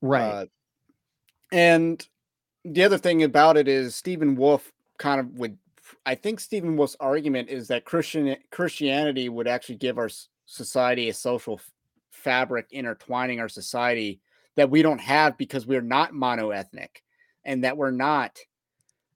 Right? 0.00 0.22
Uh, 0.22 0.46
and 1.52 2.08
the 2.64 2.84
other 2.84 2.98
thing 2.98 3.22
about 3.22 3.56
it 3.56 3.68
is 3.68 3.94
Stephen 3.94 4.36
Wolfe 4.36 4.72
kind 4.98 5.20
of 5.20 5.38
would 5.38 5.58
I 6.06 6.14
think 6.14 6.40
Stephen 6.40 6.76
Wolfe's 6.76 6.96
argument 7.00 7.48
is 7.48 7.68
that 7.68 7.84
Christian 7.84 8.36
Christianity 8.50 9.28
would 9.28 9.48
actually 9.48 9.76
give 9.76 9.98
our 9.98 10.08
society 10.46 11.08
a 11.08 11.14
social 11.14 11.54
f- 11.54 11.70
fabric 12.10 12.66
intertwining 12.70 13.40
our 13.40 13.48
society 13.48 14.20
that 14.56 14.70
we 14.70 14.82
don't 14.82 15.00
have 15.00 15.36
because 15.36 15.66
we're 15.66 15.80
not 15.80 16.12
monoethnic 16.12 17.02
and 17.44 17.64
that 17.64 17.76
we're 17.76 17.90
not 17.90 18.38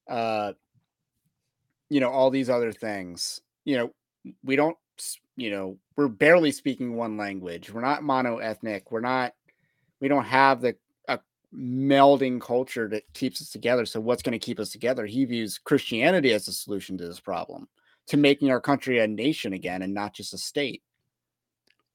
uh 0.08 0.52
you 1.88 2.00
know 2.00 2.10
all 2.10 2.30
these 2.30 2.50
other 2.50 2.72
things 2.72 3.40
you 3.64 3.76
know 3.76 3.90
we 4.42 4.56
don't 4.56 4.76
you 5.36 5.50
know 5.50 5.76
we're 5.96 6.08
barely 6.08 6.52
speaking 6.52 6.94
one 6.96 7.16
language 7.16 7.72
we're 7.72 7.80
not 7.80 8.02
mono 8.02 8.38
ethnic. 8.38 8.90
we're 8.92 9.00
not 9.00 9.32
we 10.00 10.08
don't 10.08 10.24
have 10.24 10.60
the 10.60 10.76
a 11.08 11.18
melding 11.54 12.40
culture 12.40 12.88
that 12.88 13.02
keeps 13.14 13.40
us 13.42 13.50
together 13.50 13.84
so 13.86 14.00
what's 14.00 14.22
going 14.22 14.32
to 14.38 14.38
keep 14.44 14.60
us 14.60 14.70
together 14.70 15.06
he 15.06 15.24
views 15.24 15.58
christianity 15.58 16.32
as 16.32 16.46
a 16.48 16.52
solution 16.52 16.96
to 16.98 17.06
this 17.06 17.20
problem 17.20 17.66
to 18.06 18.16
making 18.16 18.50
our 18.50 18.60
country 18.60 18.98
a 19.00 19.06
nation 19.08 19.52
again 19.54 19.82
and 19.82 19.92
not 19.94 20.14
just 20.14 20.34
a 20.34 20.38
state 20.38 20.82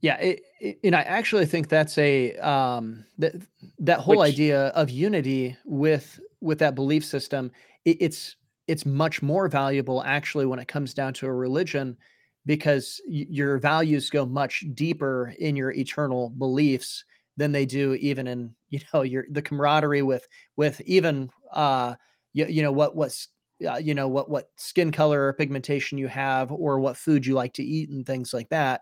Yeah, 0.02 0.18
it, 0.18 0.42
it- 0.62 0.80
and 0.84 0.96
I 0.96 1.02
actually 1.02 1.46
think 1.46 1.68
that's 1.68 1.98
a 1.98 2.36
um, 2.38 3.04
that 3.18 3.34
that 3.80 4.00
whole 4.00 4.20
Which- 4.20 4.34
idea 4.34 4.68
of 4.70 4.90
unity 4.90 5.58
with 5.66 6.20
with 6.42 6.60
that 6.60 6.74
belief 6.76 7.04
system. 7.04 7.52
It, 7.84 7.98
it's 8.00 8.36
it's 8.68 8.86
much 8.86 9.22
more 9.22 9.50
valuable 9.50 10.02
actually 10.04 10.46
when 10.46 10.60
it 10.60 10.70
comes 10.70 10.94
down 10.94 11.14
to 11.16 11.26
a 11.28 11.34
religion, 11.34 11.98
because 12.46 13.02
your 13.08 13.58
values 13.60 14.10
go 14.10 14.26
much 14.26 14.64
deeper 14.74 15.34
in 15.40 15.56
your 15.56 15.72
eternal 15.72 16.30
beliefs 16.30 17.04
than 17.38 17.52
they 17.52 17.66
do 17.66 17.96
even 17.96 18.28
in 18.28 18.54
you 18.70 18.80
know 18.94 19.02
your 19.02 19.26
the 19.32 19.42
camaraderie 19.42 20.04
with 20.04 20.28
with 20.58 20.80
even 20.82 21.30
uh 21.54 21.96
you, 22.34 22.46
you 22.46 22.62
know 22.62 22.72
what 22.72 22.96
what's 22.96 23.30
uh, 23.68 23.78
you 23.78 23.94
know 23.94 24.08
what 24.08 24.30
what 24.30 24.50
skin 24.56 24.92
color 24.92 25.24
or 25.24 25.34
pigmentation 25.34 25.98
you 25.98 26.08
have 26.08 26.52
or 26.52 26.80
what 26.80 26.98
food 26.98 27.26
you 27.26 27.34
like 27.34 27.54
to 27.54 27.64
eat 27.64 27.90
and 27.90 28.06
things 28.06 28.34
like 28.34 28.48
that 28.50 28.82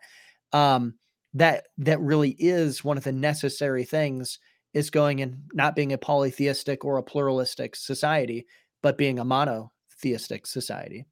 um 0.53 0.93
that 1.33 1.67
that 1.77 1.99
really 1.99 2.35
is 2.39 2.83
one 2.83 2.97
of 2.97 3.03
the 3.03 3.11
necessary 3.11 3.83
things 3.83 4.39
is 4.73 4.89
going 4.89 5.21
and 5.21 5.37
not 5.53 5.75
being 5.75 5.93
a 5.93 5.97
polytheistic 5.97 6.85
or 6.85 6.97
a 6.97 7.03
pluralistic 7.03 7.75
society 7.75 8.45
but 8.83 8.97
being 8.97 9.19
a 9.19 9.25
monotheistic 9.25 10.45
society 10.45 11.05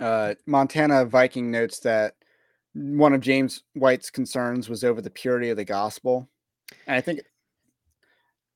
uh, 0.00 0.34
Montana 0.46 1.04
Viking 1.04 1.50
notes 1.50 1.80
that 1.80 2.14
one 2.74 3.12
of 3.12 3.20
James 3.20 3.62
White's 3.74 4.10
concerns 4.10 4.68
was 4.68 4.84
over 4.84 5.02
the 5.02 5.10
purity 5.10 5.50
of 5.50 5.56
the 5.56 5.64
gospel, 5.64 6.28
and 6.86 6.96
I 6.96 7.00
think 7.00 7.20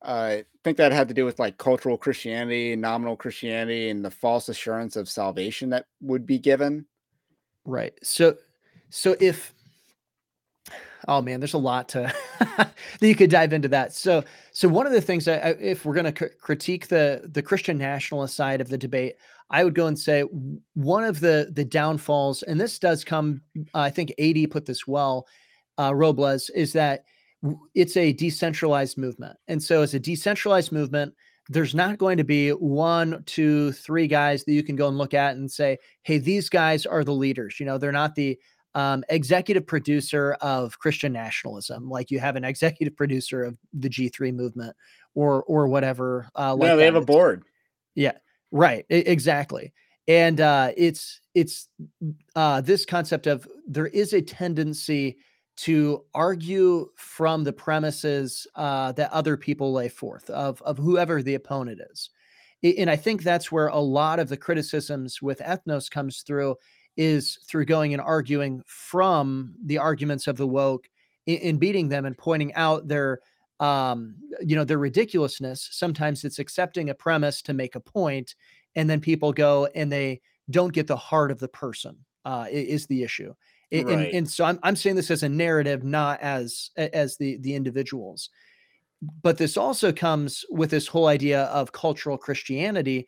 I 0.02 0.44
think 0.64 0.76
that 0.76 0.92
had 0.92 1.08
to 1.08 1.14
do 1.14 1.24
with 1.24 1.38
like 1.38 1.58
cultural 1.58 1.98
Christianity, 1.98 2.76
nominal 2.76 3.16
Christianity, 3.16 3.90
and 3.90 4.04
the 4.04 4.10
false 4.10 4.48
assurance 4.48 4.96
of 4.96 5.08
salvation 5.08 5.70
that 5.70 5.86
would 6.00 6.26
be 6.26 6.38
given. 6.38 6.86
right. 7.64 7.94
So 8.02 8.36
so 8.90 9.16
if 9.20 9.52
oh 11.08 11.20
man 11.20 11.40
there's 11.40 11.54
a 11.54 11.58
lot 11.58 11.88
to 11.90 12.12
that 12.38 12.72
you 13.00 13.14
could 13.14 13.30
dive 13.30 13.52
into 13.52 13.68
that. 13.68 13.92
So 13.92 14.24
so 14.52 14.68
one 14.68 14.86
of 14.86 14.92
the 14.92 15.00
things 15.00 15.24
that 15.26 15.44
I, 15.44 15.50
if 15.60 15.84
we're 15.84 15.94
going 15.94 16.12
to 16.12 16.28
critique 16.30 16.88
the 16.88 17.22
the 17.32 17.42
christian 17.42 17.76
nationalist 17.76 18.34
side 18.34 18.60
of 18.60 18.68
the 18.68 18.78
debate 18.78 19.16
i 19.50 19.64
would 19.64 19.74
go 19.74 19.86
and 19.86 19.98
say 19.98 20.22
one 20.74 21.04
of 21.04 21.20
the 21.20 21.50
the 21.54 21.64
downfalls 21.64 22.42
and 22.44 22.60
this 22.60 22.78
does 22.78 23.04
come 23.04 23.40
i 23.74 23.90
think 23.90 24.12
ad 24.18 24.36
put 24.50 24.66
this 24.66 24.86
well 24.86 25.26
uh, 25.78 25.94
robles 25.94 26.48
is 26.50 26.72
that 26.72 27.04
it's 27.74 27.96
a 27.96 28.12
decentralized 28.12 28.96
movement 28.96 29.36
and 29.48 29.62
so 29.62 29.82
as 29.82 29.94
a 29.94 30.00
decentralized 30.00 30.72
movement 30.72 31.14
there's 31.48 31.74
not 31.74 31.98
going 31.98 32.16
to 32.16 32.24
be 32.24 32.50
one 32.50 33.22
two 33.26 33.72
three 33.72 34.06
guys 34.06 34.44
that 34.44 34.52
you 34.52 34.62
can 34.62 34.74
go 34.74 34.88
and 34.88 34.98
look 34.98 35.14
at 35.14 35.36
and 35.36 35.50
say 35.50 35.76
hey 36.02 36.18
these 36.18 36.48
guys 36.48 36.86
are 36.86 37.04
the 37.04 37.12
leaders 37.12 37.60
you 37.60 37.66
know 37.66 37.78
they're 37.78 37.92
not 37.92 38.14
the 38.14 38.38
um, 38.76 39.04
executive 39.08 39.66
producer 39.66 40.34
of 40.42 40.78
Christian 40.78 41.10
nationalism, 41.10 41.88
like 41.88 42.10
you 42.10 42.20
have 42.20 42.36
an 42.36 42.44
executive 42.44 42.94
producer 42.94 43.42
of 43.42 43.56
the 43.72 43.88
G3 43.88 44.34
movement 44.34 44.76
or 45.14 45.42
or 45.44 45.66
whatever. 45.66 46.28
Uh, 46.38 46.54
like 46.54 46.68
no, 46.68 46.76
they 46.76 46.82
that. 46.82 46.92
have 46.92 47.02
a 47.02 47.06
board. 47.06 47.40
board. 47.40 47.44
Right 48.56 48.84
e- 48.90 48.96
exactly 48.98 49.72
and 50.08 50.40
uh 50.40 50.70
it's 50.76 51.20
it's 51.34 51.68
uh 52.34 52.60
this 52.60 52.84
concept 52.84 53.26
of 53.26 53.46
there 53.66 53.88
is 53.88 54.12
a 54.12 54.22
tendency 54.22 55.18
to 55.56 56.04
argue 56.14 56.88
from 56.96 57.44
the 57.44 57.52
premises 57.52 58.46
uh 58.54 58.92
that 58.92 59.12
other 59.12 59.36
people 59.36 59.72
lay 59.72 59.88
forth 59.88 60.30
of 60.30 60.62
of 60.62 60.78
whoever 60.78 61.22
the 61.22 61.34
opponent 61.34 61.80
is 61.92 62.10
and 62.62 62.88
i 62.90 62.96
think 62.96 63.22
that's 63.22 63.52
where 63.52 63.68
a 63.68 63.78
lot 63.78 64.18
of 64.18 64.28
the 64.28 64.36
criticisms 64.36 65.20
with 65.20 65.40
ethnos 65.40 65.90
comes 65.90 66.22
through 66.22 66.54
is 66.96 67.38
through 67.48 67.64
going 67.64 67.92
and 67.92 68.00
arguing 68.00 68.62
from 68.66 69.54
the 69.64 69.78
arguments 69.78 70.26
of 70.26 70.36
the 70.36 70.46
woke 70.46 70.88
in 71.26 71.58
beating 71.58 71.88
them 71.88 72.06
and 72.06 72.16
pointing 72.16 72.54
out 72.54 72.88
their 72.88 73.20
um 73.60 74.14
you 74.40 74.54
know 74.54 74.64
their 74.64 74.78
ridiculousness 74.78 75.68
sometimes 75.72 76.24
it's 76.24 76.38
accepting 76.38 76.90
a 76.90 76.94
premise 76.94 77.40
to 77.40 77.54
make 77.54 77.74
a 77.74 77.80
point 77.80 78.34
and 78.74 78.88
then 78.90 79.00
people 79.00 79.32
go 79.32 79.66
and 79.74 79.90
they 79.90 80.20
don't 80.50 80.74
get 80.74 80.86
the 80.86 80.96
heart 80.96 81.30
of 81.30 81.38
the 81.38 81.48
person 81.48 81.96
uh 82.26 82.46
is 82.50 82.86
the 82.86 83.02
issue 83.02 83.32
A- 83.72 83.78
and, 83.80 83.88
Right. 83.88 84.12
and 84.12 84.30
so 84.30 84.44
I'm, 84.44 84.58
I'm 84.62 84.76
saying 84.76 84.96
this 84.96 85.10
as 85.10 85.22
a 85.22 85.28
narrative 85.28 85.84
not 85.84 86.20
as 86.20 86.70
as 86.76 87.16
the 87.16 87.38
the 87.38 87.54
individuals 87.54 88.28
but 89.22 89.38
this 89.38 89.56
also 89.56 89.92
comes 89.92 90.44
with 90.50 90.70
this 90.70 90.86
whole 90.86 91.06
idea 91.06 91.44
of 91.44 91.72
cultural 91.72 92.18
christianity 92.18 93.06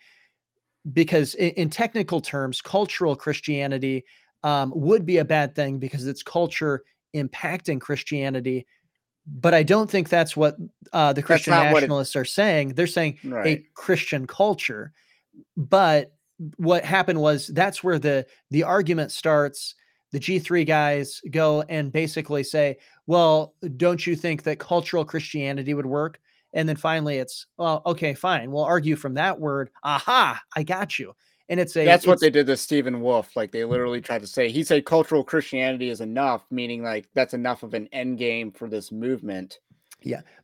because 0.92 1.34
in, 1.34 1.50
in 1.50 1.70
technical 1.70 2.20
terms 2.22 2.62
cultural 2.62 3.14
christianity 3.16 4.04
um, 4.44 4.72
would 4.74 5.04
be 5.04 5.18
a 5.18 5.24
bad 5.24 5.54
thing 5.54 5.78
because 5.78 6.06
it's 6.06 6.22
culture 6.22 6.84
impacting 7.14 7.80
christianity 7.80 8.66
but 9.30 9.52
i 9.54 9.62
don't 9.62 9.90
think 9.90 10.08
that's 10.08 10.36
what 10.36 10.56
uh, 10.92 11.12
the 11.12 11.22
christian 11.22 11.52
what 11.52 11.66
it- 11.66 11.72
nationalists 11.74 12.16
are 12.16 12.24
saying 12.24 12.70
they're 12.70 12.86
saying 12.86 13.18
Right. 13.24 13.46
a 13.58 13.64
Christian 13.74 14.26
culture. 14.26 14.92
But 15.56 16.12
what 16.56 16.84
happened 16.84 17.20
was 17.20 17.48
that's 17.48 17.82
where 17.84 17.98
the 17.98 18.26
the 18.50 18.62
argument 18.64 19.12
starts. 19.12 19.74
The 20.12 20.18
G3 20.20 20.64
guys 20.66 21.20
go 21.30 21.62
and 21.68 21.92
basically 21.92 22.42
say, 22.42 22.78
"Well, 23.06 23.54
don't 23.76 24.06
you 24.06 24.16
think 24.16 24.44
that 24.44 24.58
cultural 24.58 25.04
Christianity 25.04 25.74
would 25.74 25.86
work?" 25.86 26.18
And 26.54 26.66
then 26.68 26.76
finally, 26.76 27.18
it's, 27.18 27.46
"Well, 27.58 27.82
okay, 27.84 28.14
fine. 28.14 28.50
We'll 28.50 28.64
argue 28.64 28.96
from 28.96 29.14
that 29.14 29.38
word. 29.38 29.70
Aha, 29.84 30.40
I 30.56 30.62
got 30.62 30.98
you." 30.98 31.14
And 31.48 31.58
it's 31.58 31.76
a 31.76 31.84
That's 31.84 32.06
what 32.06 32.20
they 32.20 32.30
did 32.30 32.46
to 32.46 32.56
Stephen 32.56 33.00
Wolfe. 33.00 33.34
Like 33.34 33.52
they 33.52 33.64
literally 33.64 34.00
tried 34.00 34.20
to 34.20 34.26
say 34.26 34.50
he 34.50 34.62
said 34.62 34.84
cultural 34.84 35.24
Christianity 35.24 35.88
is 35.88 36.00
enough, 36.00 36.44
meaning 36.50 36.82
like 36.82 37.08
that's 37.14 37.34
enough 37.34 37.62
of 37.62 37.74
an 37.74 37.88
end 37.92 38.18
game 38.18 38.52
for 38.52 38.68
this 38.68 38.92
movement. 38.92 39.58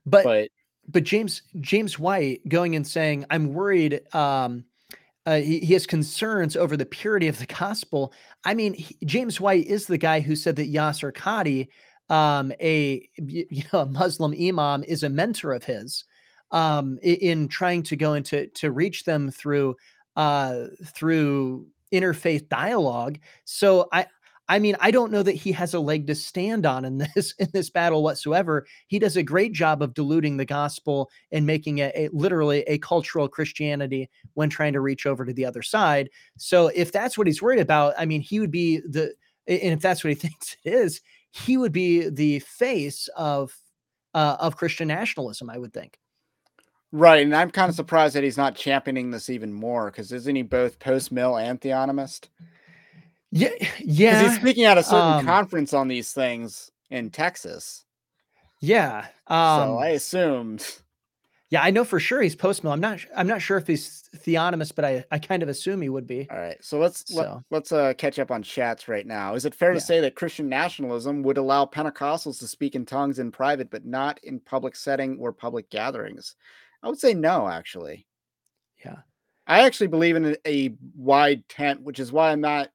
but 0.07 0.25
But 0.25 0.49
but 0.89 1.05
James 1.05 1.43
James 1.61 1.99
White 1.99 2.49
going 2.49 2.75
and 2.75 2.87
saying, 2.87 3.27
"I'm 3.31 3.53
worried." 3.53 4.01
Um, 4.15 4.65
uh, 5.27 5.37
he, 5.37 5.59
he 5.61 5.73
has 5.73 5.87
concerns 5.87 6.55
over 6.57 6.77
the 6.77 6.85
purity 6.85 7.29
of 7.29 7.39
the 7.39 7.47
gospel. 7.47 8.13
I 8.45 8.55
mean, 8.55 8.75
he, 8.75 8.97
James 9.05 9.41
White 9.41 9.67
is 9.67 9.87
the 9.87 9.97
guy 9.99 10.21
who 10.21 10.37
said 10.37 10.57
that 10.57 10.73
Yasir 10.73 11.13
Qadhi, 11.13 11.69
um, 12.15 12.53
a 12.61 13.09
you 13.19 13.65
know 13.73 13.81
a 13.81 13.87
Muslim 13.87 14.35
imam, 14.39 14.85
is 14.85 15.03
a 15.03 15.11
mentor 15.11 15.53
of 15.53 15.65
his 15.65 16.05
um, 16.51 16.99
in 17.03 17.49
trying 17.49 17.83
to 17.83 17.97
go 17.97 18.15
into 18.15 18.47
to 18.47 18.71
reach 18.71 19.05
them 19.05 19.31
through 19.31 19.77
uh, 20.17 20.67
through 20.85 21.67
interfaith 21.93 22.49
dialogue. 22.49 23.19
So 23.45 23.89
I 23.93 24.07
I 24.47 24.59
mean, 24.59 24.77
I 24.79 24.91
don't 24.91 25.11
know 25.11 25.23
that 25.23 25.33
he 25.33 25.53
has 25.53 25.73
a 25.73 25.81
leg 25.81 26.07
to 26.09 26.15
stand 26.15 26.67
on 26.67 26.85
in 26.85 26.99
this 27.15 27.35
in 27.39 27.49
this 27.53 27.71
battle 27.71 28.03
whatsoever. 28.03 28.67
He 28.89 28.99
does 28.99 29.17
a 29.17 29.23
great 29.23 29.53
job 29.53 29.83
of 29.83 29.95
diluting 29.95 30.37
the 30.37 30.45
gospel 30.45 31.11
and 31.33 31.47
making 31.47 31.79
it 31.79 31.95
a, 31.97 32.09
literally 32.13 32.63
a 32.63 32.79
cultural 32.79 33.29
Christianity 33.29 34.11
when 34.35 34.51
trying 34.51 34.75
to 34.75 34.81
reach 34.81 35.07
over 35.07 35.25
to 35.25 35.33
the 35.33 35.47
other 35.47 35.63
side. 35.63 36.11
So 36.37 36.69
if 36.69 36.93
that's 36.93 37.17
what 37.17 37.27
he's 37.27 37.43
worried 37.43 37.61
about, 37.61 37.95
I 37.99 38.07
mean, 38.07 38.21
he 38.21 38.41
would 38.41 38.51
be 38.51 38.79
the 38.79 39.15
and 39.47 39.73
if 39.73 39.81
that's 39.81 40.05
what 40.05 40.11
he 40.11 40.15
thinks 40.29 40.57
it 40.65 40.75
is, 40.75 41.01
he 41.31 41.57
would 41.57 41.73
be 41.73 42.09
the 42.09 42.41
face 42.41 43.09
of 43.17 43.57
uh, 44.13 44.37
of 44.39 44.57
Christian 44.57 44.89
nationalism. 44.89 45.49
I 45.49 45.59
would 45.59 45.73
think. 45.73 45.99
Right, 46.97 47.25
and 47.25 47.35
I'm 47.35 47.51
kind 47.51 47.69
of 47.69 47.75
surprised 47.75 48.15
that 48.15 48.23
he's 48.23 48.37
not 48.37 48.55
championing 48.55 49.11
this 49.11 49.29
even 49.29 49.53
more 49.53 49.91
because 49.91 50.13
isn't 50.13 50.37
he 50.37 50.43
both 50.43 50.79
post 50.79 51.11
mill 51.11 51.37
and 51.37 51.61
theonomist? 51.61 52.29
Yeah, 53.33 53.49
yeah. 53.81 54.23
He's 54.23 54.37
speaking 54.37 54.63
at 54.63 54.79
a 54.79 54.83
certain 54.85 55.19
um, 55.19 55.27
conference 55.27 55.75
on 55.75 55.89
these 55.89 56.13
things 56.13 56.71
in 56.91 57.11
Texas. 57.11 57.85
Yeah. 58.61 59.07
Um, 59.27 59.61
so 59.61 59.79
I 59.79 59.89
assumed. 59.89 60.67
Yeah, 61.51 61.63
I 61.63 61.71
know 61.71 61.85
for 61.85 62.01
sure 62.01 62.21
he's 62.21 62.35
post 62.35 62.65
mill. 62.65 62.73
I'm 62.73 62.81
not. 62.81 62.99
I'm 63.15 63.29
not 63.29 63.41
sure 63.41 63.57
if 63.57 63.67
he's 63.69 64.09
theonomist, 64.17 64.75
but 64.75 64.85
I, 64.85 65.05
I 65.13 65.21
kind 65.21 65.41
of 65.41 65.49
assume 65.49 65.83
he 65.83 65.89
would 65.89 66.07
be. 66.07 66.27
All 66.29 66.39
right. 66.39 66.57
So 66.61 66.79
let's 66.79 67.15
so. 67.15 67.45
let, 67.51 67.63
us 67.65 67.71
uh, 67.71 67.93
catch 67.97 68.19
up 68.19 68.33
on 68.33 68.43
chats 68.43 68.89
right 68.89 69.07
now. 69.07 69.37
Is 69.37 69.45
it 69.45 69.55
fair 69.55 69.69
yeah. 69.69 69.75
to 69.75 69.81
say 69.81 70.01
that 70.01 70.17
Christian 70.17 70.49
nationalism 70.49 71.23
would 71.23 71.39
allow 71.39 71.65
Pentecostals 71.65 72.41
to 72.41 72.49
speak 72.49 72.75
in 72.75 72.85
tongues 72.85 73.21
in 73.21 73.31
private, 73.31 73.71
but 73.71 73.85
not 73.85 74.19
in 74.25 74.41
public 74.41 74.75
setting 74.75 75.17
or 75.21 75.33
public 75.33 75.71
gatherings? 75.71 76.35
I 76.85 76.89
would 76.89 77.01
say 77.01 77.15
no, 77.15 77.49
actually. 77.49 78.07
Yeah. 78.85 78.99
I 79.47 79.65
actually 79.65 79.87
believe 79.87 80.17
in 80.17 80.27
a, 80.27 80.37
a 80.47 80.77
wide 80.95 81.49
tent, 81.49 81.81
which 81.81 81.99
is 81.99 82.13
why 82.13 82.31
I'm 82.31 82.43
not 82.43 82.71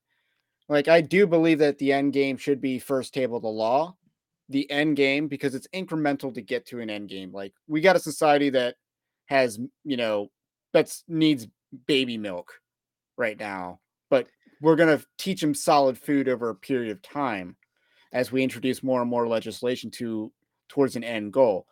like 0.68 0.88
I 0.88 1.02
do 1.02 1.28
believe 1.28 1.60
that 1.60 1.78
the 1.78 1.94
end 1.94 2.14
game 2.14 2.36
should 2.36 2.60
be 2.60 2.80
first 2.80 3.14
table 3.14 3.40
the 3.40 3.48
law, 3.48 3.96
the 4.50 4.70
end 4.72 4.98
game 4.98 5.28
because 5.28 5.54
it's 5.54 5.68
incremental 5.74 6.34
to 6.34 6.42
get 6.42 6.66
to 6.68 6.80
an 6.80 6.90
end 6.90 7.10
game. 7.10 7.32
Like 7.32 7.54
we 7.68 7.82
got 7.82 7.96
a 7.96 8.00
society 8.00 8.50
that 8.52 8.76
has, 9.28 9.60
you 9.84 9.98
know, 9.98 10.30
that's 10.74 11.04
needs 11.08 11.48
baby 11.86 12.18
milk 12.18 12.54
right 13.16 13.40
now, 13.40 13.80
but 14.10 14.28
we're 14.60 14.76
going 14.76 14.98
to 14.98 15.06
teach 15.18 15.42
them 15.42 15.54
solid 15.54 15.98
food 15.98 16.28
over 16.28 16.50
a 16.50 16.56
period 16.56 16.92
of 16.92 17.02
time 17.02 17.56
as 18.12 18.32
we 18.32 18.44
introduce 18.44 18.82
more 18.82 19.02
and 19.02 19.10
more 19.10 19.28
legislation 19.28 19.92
to 19.92 20.32
towards 20.68 20.96
an 20.96 21.04
end 21.04 21.32
goal. 21.32 21.68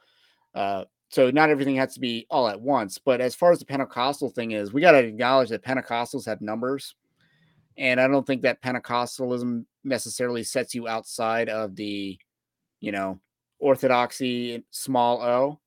Uh, 0.53 0.85
so 1.09 1.31
not 1.31 1.49
everything 1.49 1.75
has 1.77 1.93
to 1.93 1.99
be 1.99 2.25
all 2.29 2.47
at 2.47 2.59
once. 2.59 2.97
But 2.97 3.21
as 3.21 3.35
far 3.35 3.51
as 3.51 3.59
the 3.59 3.65
Pentecostal 3.65 4.29
thing 4.29 4.51
is, 4.51 4.73
we 4.73 4.81
got 4.81 4.91
to 4.91 4.99
acknowledge 4.99 5.49
that 5.49 5.63
Pentecostals 5.63 6.25
have 6.25 6.41
numbers. 6.41 6.95
And 7.77 7.99
I 8.01 8.07
don't 8.07 8.25
think 8.25 8.41
that 8.41 8.61
Pentecostalism 8.61 9.65
necessarily 9.83 10.43
sets 10.43 10.73
you 10.73 10.87
outside 10.87 11.47
of 11.47 11.75
the, 11.75 12.17
you 12.79 12.91
know, 12.91 13.19
orthodoxy 13.59 14.63
small 14.71 15.21
o. 15.21 15.59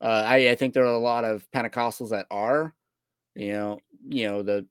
Uh, 0.00 0.24
I, 0.26 0.50
I 0.50 0.54
think 0.56 0.74
there 0.74 0.84
are 0.84 0.94
a 0.94 0.98
lot 0.98 1.24
of 1.24 1.48
Pentecostals 1.52 2.10
that 2.10 2.26
are, 2.30 2.74
you 3.34 3.52
know, 3.52 3.80
you 4.08 4.28
know, 4.28 4.42
the 4.42 4.66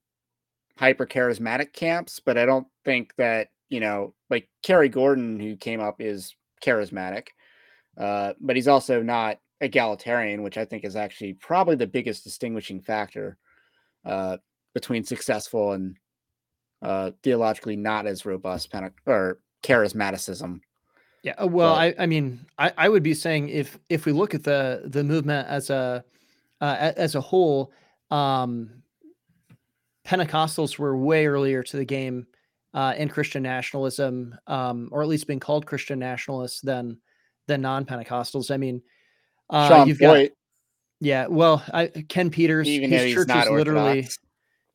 hyper 0.77 1.05
charismatic 1.05 1.73
camps, 1.73 2.19
but 2.19 2.37
I 2.37 2.45
don't 2.45 2.67
think 2.85 3.15
that, 3.17 3.49
you 3.69 3.79
know, 3.79 4.13
like 4.29 4.49
Kerry 4.61 4.89
Gordon, 4.89 5.39
who 5.39 5.55
came 5.55 5.79
up, 5.79 6.01
is 6.01 6.35
charismatic. 6.63 7.27
Uh, 7.97 8.33
but 8.39 8.55
he's 8.55 8.67
also 8.67 9.01
not 9.01 9.37
egalitarian, 9.61 10.43
which 10.43 10.57
I 10.57 10.65
think 10.65 10.83
is 10.83 10.95
actually 10.95 11.33
probably 11.33 11.75
the 11.75 11.87
biggest 11.87 12.23
distinguishing 12.23 12.81
factor 12.81 13.37
uh, 14.05 14.37
between 14.73 15.03
successful 15.03 15.73
and 15.73 15.97
uh, 16.81 17.11
theologically 17.23 17.75
not 17.75 18.07
as 18.07 18.25
robust 18.25 18.71
Pente- 18.71 18.93
or 19.05 19.39
charismaticism. 19.63 20.61
Yeah, 21.23 21.33
uh, 21.41 21.47
well, 21.47 21.75
but, 21.75 21.79
I, 21.99 22.03
I 22.03 22.05
mean, 22.07 22.45
I, 22.57 22.73
I 22.77 22.89
would 22.89 23.03
be 23.03 23.13
saying 23.13 23.49
if 23.49 23.77
if 23.89 24.05
we 24.05 24.11
look 24.11 24.33
at 24.33 24.43
the 24.43 24.81
the 24.85 25.03
movement 25.03 25.47
as 25.47 25.69
a 25.69 26.03
uh, 26.59 26.91
as 26.97 27.13
a 27.13 27.21
whole, 27.21 27.71
um, 28.09 28.81
Pentecostals 30.05 30.79
were 30.79 30.97
way 30.97 31.27
earlier 31.27 31.61
to 31.61 31.77
the 31.77 31.85
game 31.85 32.25
uh, 32.73 32.95
in 32.97 33.07
Christian 33.07 33.43
nationalism, 33.43 34.35
um, 34.47 34.89
or 34.91 35.03
at 35.03 35.07
least 35.07 35.27
being 35.27 35.39
called 35.39 35.67
Christian 35.67 35.99
nationalists 35.99 36.61
than 36.61 36.97
than 37.47 37.61
non 37.61 37.85
Pentecostals. 37.85 38.49
I 38.49 38.57
mean, 38.57 38.81
uh, 39.51 39.67
Sean 39.67 39.87
you've 39.87 39.97
Feucht. 39.97 40.27
got 40.27 40.31
yeah. 40.99 41.27
Well, 41.27 41.63
I, 41.73 41.87
Ken 41.87 42.29
Peters, 42.29 42.67
Even 42.67 42.89
his 42.89 43.13
church 43.13 43.29
is 43.29 43.49
literally 43.49 44.07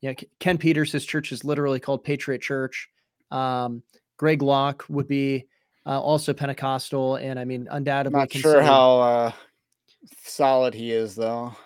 yeah. 0.01 0.15
Ken 0.39 0.59
Peters, 0.59 0.93
his 0.93 1.05
church 1.05 1.33
is 1.33 1.45
literally 1.45 1.81
called 1.81 2.05
Patriot 2.05 2.43
Church. 2.43 2.89
Um, 3.31 3.83
Greg 4.19 4.43
Locke 4.43 4.85
would 4.89 5.09
be 5.09 5.47
uh, 5.87 6.01
also 6.01 6.33
Pentecostal, 6.33 7.17
and 7.17 7.39
I 7.39 7.45
mean, 7.45 7.69
undoubtedly, 7.71 8.19
not 8.19 8.33
sure 8.33 8.63
how 8.63 9.01
uh, 9.01 9.33
solid 10.23 10.75
he 10.75 10.93
is 10.93 11.15
though. 11.15 11.57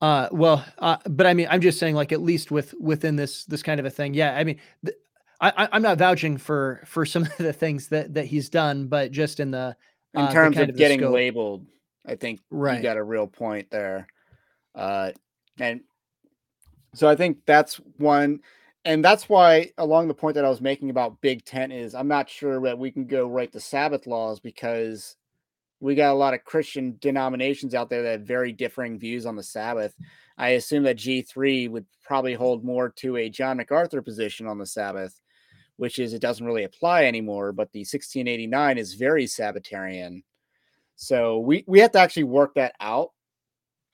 Uh, 0.00 0.28
well, 0.32 0.64
uh, 0.78 0.98
but 1.08 1.26
I 1.26 1.34
mean, 1.34 1.46
I'm 1.50 1.60
just 1.60 1.78
saying, 1.78 1.94
like, 1.94 2.12
at 2.12 2.20
least 2.20 2.50
with 2.50 2.74
within 2.78 3.16
this 3.16 3.44
this 3.46 3.62
kind 3.62 3.80
of 3.80 3.86
a 3.86 3.90
thing, 3.90 4.12
yeah. 4.12 4.36
I 4.36 4.44
mean, 4.44 4.58
th- 4.84 4.98
I, 5.40 5.68
I'm 5.72 5.82
not 5.82 5.98
vouching 5.98 6.36
for 6.36 6.82
for 6.84 7.06
some 7.06 7.22
of 7.26 7.36
the 7.38 7.52
things 7.52 7.88
that 7.88 8.14
that 8.14 8.26
he's 8.26 8.48
done, 8.50 8.88
but 8.88 9.12
just 9.12 9.40
in 9.40 9.50
the 9.50 9.76
in 10.14 10.22
uh, 10.22 10.32
terms 10.32 10.58
of, 10.58 10.68
of 10.68 10.76
getting 10.76 11.00
labeled 11.00 11.66
I 12.06 12.16
think 12.16 12.40
right. 12.50 12.76
you 12.76 12.82
got 12.82 12.96
a 12.96 13.02
real 13.02 13.26
point 13.26 13.70
there. 13.70 14.06
Uh, 14.74 15.12
and 15.58 15.80
so 16.94 17.08
I 17.08 17.16
think 17.16 17.38
that's 17.46 17.76
one. 17.96 18.40
And 18.84 19.02
that's 19.02 19.28
why, 19.28 19.70
along 19.78 20.08
the 20.08 20.14
point 20.14 20.34
that 20.34 20.44
I 20.44 20.50
was 20.50 20.60
making 20.60 20.90
about 20.90 21.20
Big 21.22 21.44
Tent, 21.44 21.72
is 21.72 21.94
I'm 21.94 22.08
not 22.08 22.28
sure 22.28 22.60
that 22.62 22.78
we 22.78 22.90
can 22.90 23.06
go 23.06 23.26
right 23.26 23.50
to 23.52 23.60
Sabbath 23.60 24.06
laws 24.06 24.40
because 24.40 25.16
we 25.80 25.94
got 25.94 26.12
a 26.12 26.14
lot 26.14 26.34
of 26.34 26.44
Christian 26.44 26.96
denominations 27.00 27.74
out 27.74 27.88
there 27.88 28.02
that 28.02 28.12
have 28.12 28.22
very 28.22 28.52
differing 28.52 28.98
views 28.98 29.26
on 29.26 29.36
the 29.36 29.42
Sabbath. 29.42 29.94
I 30.36 30.50
assume 30.50 30.82
that 30.84 30.98
G3 30.98 31.70
would 31.70 31.86
probably 32.04 32.34
hold 32.34 32.64
more 32.64 32.90
to 32.96 33.16
a 33.16 33.30
John 33.30 33.56
MacArthur 33.56 34.02
position 34.02 34.46
on 34.46 34.58
the 34.58 34.66
Sabbath, 34.66 35.18
which 35.76 35.98
is 35.98 36.12
it 36.12 36.22
doesn't 36.22 36.46
really 36.46 36.64
apply 36.64 37.04
anymore, 37.04 37.52
but 37.52 37.72
the 37.72 37.80
1689 37.80 38.78
is 38.78 38.94
very 38.94 39.26
Sabbatarian. 39.26 40.22
So 40.96 41.38
we 41.38 41.64
we 41.66 41.80
have 41.80 41.92
to 41.92 41.98
actually 41.98 42.24
work 42.24 42.54
that 42.54 42.74
out 42.80 43.10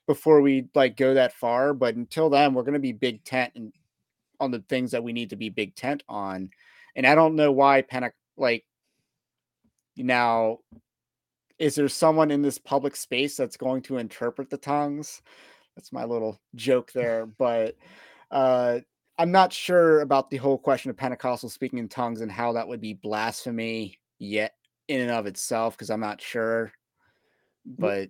before 0.07 0.41
we 0.41 0.67
like 0.75 0.97
go 0.97 1.13
that 1.13 1.33
far. 1.33 1.73
But 1.73 1.95
until 1.95 2.29
then, 2.29 2.53
we're 2.53 2.63
going 2.63 2.73
to 2.73 2.79
be 2.79 2.93
big 2.93 3.23
tent 3.23 3.53
and 3.55 3.73
on 4.39 4.51
the 4.51 4.63
things 4.67 4.91
that 4.91 5.03
we 5.03 5.13
need 5.13 5.29
to 5.29 5.35
be 5.35 5.49
big 5.49 5.75
tent 5.75 6.03
on. 6.09 6.49
And 6.95 7.05
I 7.05 7.15
don't 7.15 7.35
know 7.35 7.51
why 7.51 7.81
Panic 7.81 8.13
like 8.37 8.65
now 9.97 10.59
is 11.59 11.75
there 11.75 11.87
someone 11.87 12.31
in 12.31 12.41
this 12.41 12.57
public 12.57 12.95
space 12.95 13.37
that's 13.37 13.57
going 13.57 13.83
to 13.83 13.97
interpret 13.97 14.49
the 14.49 14.57
tongues? 14.57 15.21
That's 15.75 15.93
my 15.93 16.05
little 16.05 16.41
joke 16.55 16.91
there, 16.91 17.25
but 17.37 17.75
uh 18.31 18.79
I'm 19.17 19.31
not 19.31 19.53
sure 19.53 20.01
about 20.01 20.31
the 20.31 20.37
whole 20.37 20.57
question 20.57 20.89
of 20.89 20.97
Pentecostal 20.97 21.49
speaking 21.49 21.77
in 21.77 21.87
tongues 21.87 22.21
and 22.21 22.31
how 22.31 22.53
that 22.53 22.67
would 22.67 22.81
be 22.81 22.93
blasphemy 22.93 23.99
yet 24.17 24.55
in 24.87 25.01
and 25.01 25.11
of 25.11 25.27
itself 25.27 25.77
because 25.77 25.91
I'm 25.91 25.99
not 25.99 26.21
sure 26.21 26.71
but 27.65 28.09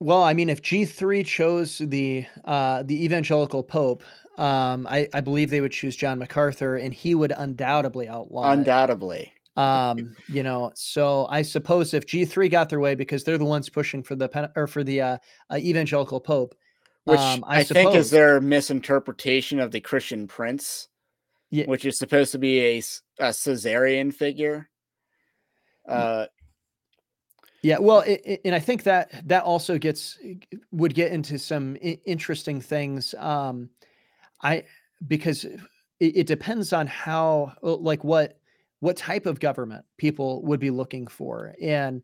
well, 0.00 0.22
I 0.22 0.34
mean, 0.34 0.50
if 0.50 0.60
G3 0.60 1.24
chose 1.24 1.78
the 1.78 2.26
uh, 2.44 2.82
the 2.82 3.04
evangelical 3.04 3.62
pope, 3.62 4.02
um, 4.36 4.86
I, 4.88 5.08
I 5.14 5.20
believe 5.20 5.50
they 5.50 5.60
would 5.60 5.72
choose 5.72 5.96
John 5.96 6.18
MacArthur, 6.18 6.76
and 6.76 6.92
he 6.92 7.14
would 7.14 7.32
undoubtedly 7.36 8.08
outlaw. 8.08 8.50
Undoubtedly. 8.50 9.32
It. 9.56 9.60
Um, 9.60 10.16
you 10.28 10.42
know, 10.42 10.72
so 10.74 11.26
I 11.30 11.42
suppose 11.42 11.94
if 11.94 12.06
G3 12.06 12.50
got 12.50 12.68
their 12.68 12.80
way 12.80 12.96
because 12.96 13.22
they're 13.22 13.38
the 13.38 13.44
ones 13.44 13.68
pushing 13.68 14.02
for 14.02 14.16
the 14.16 14.50
or 14.56 14.66
for 14.66 14.82
the 14.82 15.00
uh, 15.00 15.18
uh, 15.50 15.56
evangelical 15.56 16.20
pope, 16.20 16.56
which 17.04 17.20
um, 17.20 17.44
I, 17.46 17.60
I 17.60 17.62
suppose, 17.62 17.84
think 17.84 17.94
is 17.94 18.10
their 18.10 18.40
misinterpretation 18.40 19.60
of 19.60 19.70
the 19.70 19.80
Christian 19.80 20.26
Prince, 20.26 20.88
yeah. 21.50 21.66
which 21.66 21.84
is 21.84 21.98
supposed 21.98 22.32
to 22.32 22.38
be 22.38 22.60
a, 22.60 22.82
a 23.20 23.32
Caesarian 23.32 24.10
figure. 24.10 24.68
Uh, 25.88 26.26
yeah, 27.64 27.78
well, 27.78 28.00
it, 28.00 28.20
it, 28.26 28.40
and 28.44 28.54
I 28.54 28.58
think 28.58 28.82
that 28.82 29.26
that 29.26 29.44
also 29.44 29.78
gets 29.78 30.18
would 30.70 30.92
get 30.94 31.12
into 31.12 31.38
some 31.38 31.78
I- 31.82 31.98
interesting 32.04 32.60
things. 32.60 33.14
Um, 33.18 33.70
I 34.42 34.64
because 35.08 35.44
it, 35.44 35.58
it 35.98 36.26
depends 36.26 36.74
on 36.74 36.86
how 36.86 37.54
uh, 37.62 37.76
like 37.76 38.04
what 38.04 38.38
what 38.80 38.98
type 38.98 39.24
of 39.24 39.40
government 39.40 39.86
people 39.96 40.42
would 40.42 40.60
be 40.60 40.68
looking 40.68 41.06
for, 41.06 41.54
and 41.58 42.02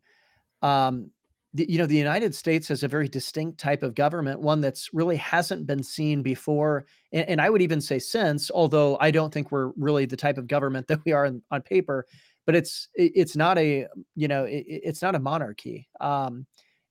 um, 0.63 1.11
the, 1.53 1.69
you 1.69 1.77
know 1.77 1.85
the 1.85 1.95
United 1.95 2.33
States 2.33 2.67
has 2.69 2.81
a 2.81 2.87
very 2.87 3.07
distinct 3.07 3.59
type 3.59 3.83
of 3.83 3.93
government, 3.93 4.41
one 4.41 4.61
that's 4.61 4.91
really 4.93 5.17
hasn't 5.17 5.67
been 5.67 5.83
seen 5.83 6.23
before, 6.23 6.87
and, 7.11 7.29
and 7.29 7.39
I 7.39 7.51
would 7.51 7.61
even 7.61 7.81
say 7.81 7.99
since. 7.99 8.49
Although 8.49 8.97
I 8.99 9.11
don't 9.11 9.31
think 9.31 9.51
we're 9.51 9.73
really 9.77 10.07
the 10.07 10.17
type 10.17 10.39
of 10.39 10.47
government 10.47 10.87
that 10.87 11.05
we 11.05 11.11
are 11.11 11.25
in, 11.27 11.43
on 11.51 11.61
paper, 11.61 12.07
but 12.45 12.55
it's 12.55 12.89
it's 12.95 13.35
not 13.35 13.57
a 13.57 13.87
you 14.15 14.27
know 14.27 14.45
it, 14.45 14.65
it's 14.67 15.01
not 15.01 15.15
a 15.15 15.19
monarchy 15.19 15.87
um, 15.99 16.45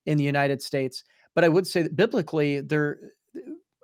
in 0.05 0.17
the 0.17 0.23
United 0.23 0.61
States. 0.61 1.03
But 1.35 1.43
I 1.43 1.49
would 1.49 1.67
say 1.67 1.83
that 1.83 1.95
biblically, 1.95 2.61
there 2.61 2.99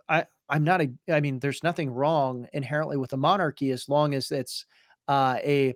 I 0.10 0.26
I'm 0.50 0.64
not 0.64 0.82
a 0.82 0.90
I 1.12 1.20
mean 1.20 1.40
there's 1.40 1.64
nothing 1.64 1.90
wrong 1.90 2.48
inherently 2.54 2.98
with 2.98 3.14
a 3.14 3.18
monarchy 3.18 3.72
as 3.72 3.90
long 3.90 4.14
as 4.14 4.32
it's 4.32 4.66
uh, 5.08 5.38
a 5.44 5.76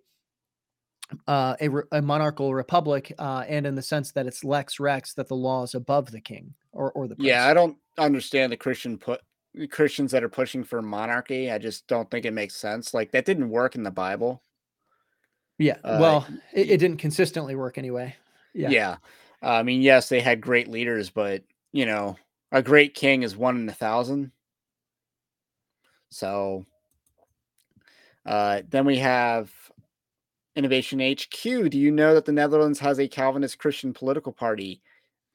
uh, 1.27 1.55
a, 1.59 1.69
a 1.91 2.01
monarchical 2.01 2.53
republic, 2.53 3.13
uh, 3.19 3.43
and 3.47 3.65
in 3.65 3.75
the 3.75 3.81
sense 3.81 4.13
that 4.13 4.27
it's 4.27 4.43
lex 4.43 4.79
rex, 4.79 5.13
that 5.13 5.27
the 5.27 5.35
law 5.35 5.63
is 5.63 5.75
above 5.75 6.11
the 6.11 6.21
king 6.21 6.53
or 6.71 6.91
or 6.93 7.07
the 7.07 7.15
prince. 7.15 7.27
Yeah, 7.27 7.47
I 7.47 7.53
don't 7.53 7.77
understand 7.97 8.51
the 8.51 8.57
Christian 8.57 8.97
put 8.97 9.21
Christians 9.69 10.11
that 10.11 10.23
are 10.23 10.29
pushing 10.29 10.63
for 10.63 10.81
monarchy. 10.81 11.51
I 11.51 11.57
just 11.57 11.87
don't 11.87 12.09
think 12.09 12.25
it 12.25 12.31
makes 12.31 12.55
sense. 12.55 12.93
Like 12.93 13.11
that 13.11 13.25
didn't 13.25 13.49
work 13.49 13.75
in 13.75 13.83
the 13.83 13.91
Bible. 13.91 14.41
Yeah. 15.61 15.77
Uh, 15.83 15.97
Well, 15.99 16.27
it, 16.53 16.71
it 16.71 16.77
didn't 16.77 16.97
consistently 16.97 17.55
work 17.55 17.77
anyway. 17.77 18.15
Yeah. 18.53 18.69
Yeah. 18.69 18.95
Uh, 19.43 19.51
I 19.51 19.63
mean, 19.63 19.81
yes, 19.81 20.09
they 20.09 20.19
had 20.19 20.41
great 20.41 20.67
leaders, 20.67 21.09
but 21.09 21.43
you 21.71 21.85
know, 21.85 22.17
a 22.51 22.61
great 22.61 22.93
king 22.93 23.23
is 23.23 23.37
one 23.37 23.57
in 23.57 23.69
a 23.69 23.73
thousand. 23.73 24.31
So 26.09 26.65
uh, 28.25 28.61
then 28.69 28.85
we 28.85 28.97
have 28.97 29.51
Innovation 30.55 30.99
HQ. 30.99 31.69
Do 31.69 31.79
you 31.79 31.91
know 31.91 32.13
that 32.13 32.25
the 32.25 32.31
Netherlands 32.33 32.79
has 32.79 32.99
a 32.99 33.07
Calvinist 33.07 33.57
Christian 33.57 33.93
political 33.93 34.33
party? 34.33 34.81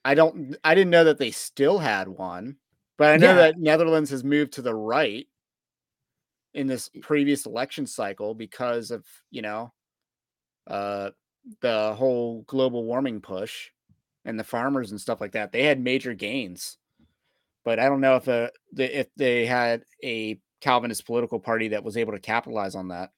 I 0.05 0.15
don't 0.15 0.57
I 0.63 0.75
didn't 0.75 0.91
know 0.91 1.05
that 1.05 1.19
they 1.19 1.31
still 1.31 1.79
had 1.79 2.09
one, 2.09 2.57
but 2.99 3.13
I 3.13 3.17
know 3.17 3.29
Yeah. 3.29 3.35
that 3.37 3.59
Netherlands 3.59 4.11
has 4.11 4.23
moved 4.25 4.53
to 4.55 4.63
the 4.63 4.75
right 4.75 5.27
in 6.55 6.67
this 6.67 6.91
previous 7.03 7.47
election 7.47 7.87
cycle 7.87 8.35
because 8.35 8.91
of, 8.91 9.05
you 9.31 9.43
know, 9.43 9.73
uh 10.67 11.11
the 11.61 11.95
whole 11.95 12.43
global 12.47 12.85
warming 12.85 13.21
push 13.21 13.69
and 14.25 14.39
the 14.39 14.45
farmers 14.45 14.91
and 14.91 15.01
stuff 15.01 15.21
like 15.21 15.33
that. 15.33 15.53
They 15.53 15.63
had 15.65 15.81
major 15.81 16.13
gains. 16.15 16.79
But 17.65 17.79
I 17.79 17.89
don't 17.89 18.01
know 18.01 18.17
if 18.17 18.29
uh, 18.29 18.49
the 18.73 19.01
if 19.01 19.09
they 19.17 19.47
had 19.47 19.83
a 20.03 20.41
Calvinist 20.61 21.07
political 21.07 21.39
party 21.41 21.69
that 21.69 21.85
was 21.85 21.97
able 21.97 22.13
to 22.13 22.19
capitalize 22.21 22.75
on 22.75 22.89
that. 22.89 23.11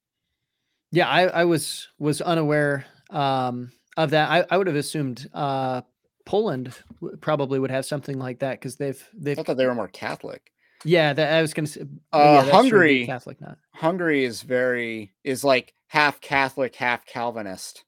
Yeah. 0.90 1.08
I, 1.08 1.22
I 1.28 1.44
was 1.44 1.88
was 1.98 2.20
unaware 2.20 2.84
um, 3.10 3.72
of 3.96 4.10
that. 4.10 4.30
I, 4.30 4.44
I 4.50 4.56
would 4.58 4.66
have 4.66 4.76
assumed 4.76 5.28
uh, 5.34 5.82
Poland 6.26 6.74
probably 7.20 7.58
would 7.58 7.70
have 7.70 7.86
something 7.86 8.18
like 8.18 8.40
that 8.40 8.52
because 8.60 8.76
they've 8.76 9.02
they've 9.14 9.36
thought 9.38 9.56
they 9.56 9.66
were 9.66 9.74
more 9.74 9.88
Catholic. 9.88 10.50
yeah. 10.84 11.12
That 11.12 11.32
I 11.34 11.42
was 11.42 11.52
gonna 11.54 11.68
say. 11.68 11.82
Uh, 12.12 12.18
yeah, 12.18 12.32
that's 12.42 12.46
true, 12.46 12.50
be 12.50 12.52
Hungary- 12.52 13.06
Catholic 13.06 13.40
not. 13.40 13.58
Hungary 13.74 14.24
is 14.24 14.42
very 14.42 15.14
is 15.24 15.44
like 15.44 15.74
half 15.88 16.20
Catholic, 16.20 16.76
half 16.76 17.04
Calvinist. 17.04 17.84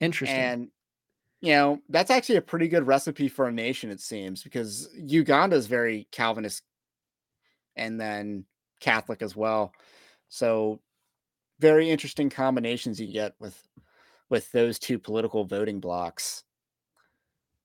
Interesting. 0.00 0.36
And 0.36 0.68
you 1.40 1.54
know, 1.54 1.80
that's 1.88 2.10
actually 2.10 2.36
a 2.36 2.42
pretty 2.42 2.68
good 2.68 2.86
recipe 2.86 3.28
for 3.28 3.48
a 3.48 3.52
nation, 3.52 3.90
it 3.90 4.00
seems, 4.00 4.44
because 4.44 4.88
Uganda 4.96 5.56
is 5.56 5.66
very 5.66 6.06
Calvinist 6.12 6.62
and 7.74 8.00
then 8.00 8.44
Catholic 8.80 9.22
as 9.22 9.34
well. 9.34 9.72
So 10.28 10.80
very 11.58 11.90
interesting 11.90 12.30
combinations 12.30 13.00
you 13.00 13.12
get 13.12 13.34
with 13.40 13.60
with 14.30 14.50
those 14.52 14.78
two 14.78 14.98
political 14.98 15.44
voting 15.44 15.80
blocks. 15.80 16.44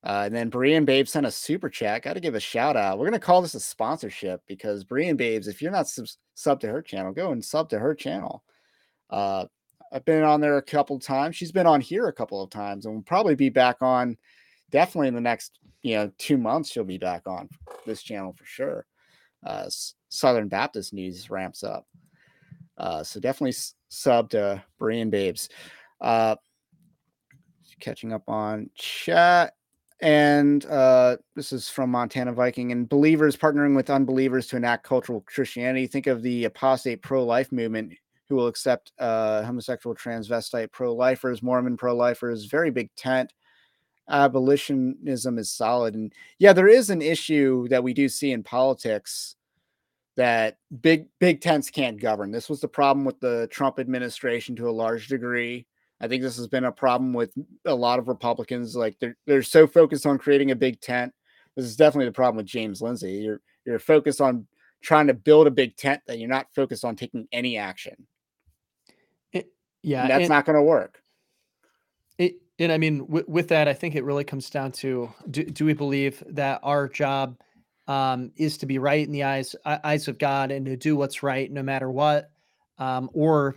Uh, 0.03 0.23
and 0.25 0.35
then 0.35 0.51
Berean 0.51 0.85
Babe 0.85 1.07
sent 1.07 1.25
a 1.25 1.31
super 1.31 1.69
chat. 1.69 2.03
Got 2.03 2.13
to 2.13 2.19
give 2.19 2.35
a 2.35 2.39
shout 2.39 2.75
out. 2.75 2.97
We're 2.97 3.05
gonna 3.05 3.19
call 3.19 3.41
this 3.41 3.55
a 3.55 3.59
sponsorship 3.59 4.41
because 4.47 4.83
Berean 4.83 5.17
Babes, 5.17 5.47
if 5.47 5.61
you're 5.61 5.71
not 5.71 5.87
sub, 5.87 6.07
sub 6.33 6.59
to 6.61 6.67
her 6.67 6.81
channel, 6.81 7.13
go 7.13 7.31
and 7.31 7.45
sub 7.45 7.69
to 7.69 7.79
her 7.79 7.93
channel. 7.93 8.43
Uh, 9.09 9.45
I've 9.91 10.05
been 10.05 10.23
on 10.23 10.41
there 10.41 10.57
a 10.57 10.61
couple 10.61 10.99
times. 10.99 11.35
She's 11.35 11.51
been 11.51 11.67
on 11.67 11.81
here 11.81 12.07
a 12.07 12.13
couple 12.13 12.41
of 12.41 12.49
times, 12.49 12.85
and 12.85 12.95
will 12.95 13.01
probably 13.01 13.35
be 13.35 13.49
back 13.49 13.77
on. 13.81 14.17
Definitely 14.69 15.07
in 15.07 15.15
the 15.15 15.21
next, 15.21 15.59
you 15.81 15.95
know, 15.95 16.11
two 16.17 16.37
months, 16.37 16.71
she'll 16.71 16.83
be 16.83 16.97
back 16.97 17.23
on 17.25 17.47
this 17.85 18.03
channel 18.03 18.33
for 18.37 18.45
sure. 18.45 18.85
Uh, 19.45 19.69
Southern 20.09 20.49
Baptist 20.49 20.93
news 20.93 21.29
ramps 21.29 21.63
up, 21.63 21.87
uh, 22.77 23.03
so 23.03 23.19
definitely 23.19 23.55
sub 23.87 24.29
to 24.31 24.61
Berean 24.79 25.09
Babes. 25.09 25.49
Uh, 26.01 26.35
catching 27.79 28.13
up 28.13 28.23
on 28.27 28.69
chat. 28.75 29.53
And 29.99 30.63
uh, 30.65 31.17
this 31.35 31.51
is 31.51 31.69
from 31.69 31.89
Montana 31.89 32.33
Viking. 32.33 32.71
And 32.71 32.87
believers 32.87 33.35
partnering 33.35 33.75
with 33.75 33.89
unbelievers 33.89 34.47
to 34.47 34.57
enact 34.57 34.83
cultural 34.83 35.21
Christianity. 35.21 35.87
Think 35.87 36.07
of 36.07 36.21
the 36.21 36.45
apostate 36.45 37.01
pro 37.01 37.23
life 37.23 37.51
movement 37.51 37.93
who 38.29 38.35
will 38.35 38.47
accept 38.47 38.91
uh, 38.99 39.43
homosexual, 39.43 39.95
transvestite 39.95 40.71
pro 40.71 40.93
lifers, 40.93 41.41
Mormon 41.41 41.77
pro 41.77 41.95
lifers, 41.95 42.45
very 42.45 42.71
big 42.71 42.93
tent. 42.95 43.33
Abolitionism 44.09 45.37
is 45.37 45.51
solid. 45.51 45.95
And 45.95 46.13
yeah, 46.39 46.53
there 46.53 46.67
is 46.67 46.89
an 46.89 47.01
issue 47.01 47.67
that 47.69 47.83
we 47.83 47.93
do 47.93 48.07
see 48.07 48.31
in 48.31 48.43
politics 48.43 49.35
that 50.15 50.57
big 50.81 51.07
big 51.19 51.41
tents 51.41 51.69
can't 51.69 51.99
govern. 51.99 52.31
This 52.31 52.49
was 52.49 52.59
the 52.59 52.67
problem 52.67 53.05
with 53.05 53.19
the 53.19 53.47
Trump 53.51 53.79
administration 53.79 54.55
to 54.57 54.69
a 54.69 54.71
large 54.71 55.07
degree. 55.07 55.65
I 56.01 56.07
think 56.07 56.21
this 56.21 56.37
has 56.37 56.47
been 56.47 56.65
a 56.65 56.71
problem 56.71 57.13
with 57.13 57.33
a 57.65 57.73
lot 57.73 57.99
of 57.99 58.07
Republicans. 58.07 58.75
Like 58.75 58.97
they're 58.99 59.15
they're 59.25 59.43
so 59.43 59.67
focused 59.67 60.05
on 60.05 60.17
creating 60.17 60.51
a 60.51 60.55
big 60.55 60.81
tent. 60.81 61.13
This 61.55 61.65
is 61.65 61.75
definitely 61.75 62.05
the 62.05 62.13
problem 62.13 62.37
with 62.37 62.45
James 62.45 62.81
Lindsay. 62.81 63.13
You're 63.13 63.41
you're 63.65 63.79
focused 63.79 64.19
on 64.19 64.47
trying 64.81 65.07
to 65.07 65.13
build 65.13 65.47
a 65.47 65.51
big 65.51 65.75
tent 65.75 66.01
that 66.07 66.19
you're 66.19 66.29
not 66.29 66.47
focused 66.53 66.85
on 66.85 66.95
taking 66.95 67.27
any 67.31 67.57
action. 67.57 68.07
Yeah. 69.83 70.01
And 70.01 70.09
that's 70.11 70.21
and- 70.21 70.29
not 70.29 70.45
going 70.45 70.55
to 70.57 70.63
work. 70.63 71.01
It, 72.17 72.35
and 72.59 72.71
I 72.71 72.77
mean, 72.77 73.07
with, 73.07 73.27
with 73.27 73.47
that, 73.49 73.67
I 73.67 73.73
think 73.73 73.95
it 73.95 74.03
really 74.03 74.23
comes 74.23 74.49
down 74.49 74.71
to 74.73 75.13
do, 75.29 75.43
do 75.43 75.65
we 75.65 75.73
believe 75.73 76.23
that 76.29 76.59
our 76.63 76.87
job 76.89 77.37
um, 77.87 78.31
is 78.35 78.57
to 78.57 78.65
be 78.65 78.79
right 78.79 79.05
in 79.05 79.11
the 79.11 79.23
eyes 79.23 79.55
eye- 79.65 79.79
eyes 79.83 80.07
of 80.07 80.17
God 80.17 80.51
and 80.51 80.65
to 80.65 80.75
do 80.75 80.95
what's 80.95 81.21
right 81.23 81.51
no 81.51 81.61
matter 81.63 81.91
what, 81.91 82.31
um, 82.79 83.09
or 83.13 83.55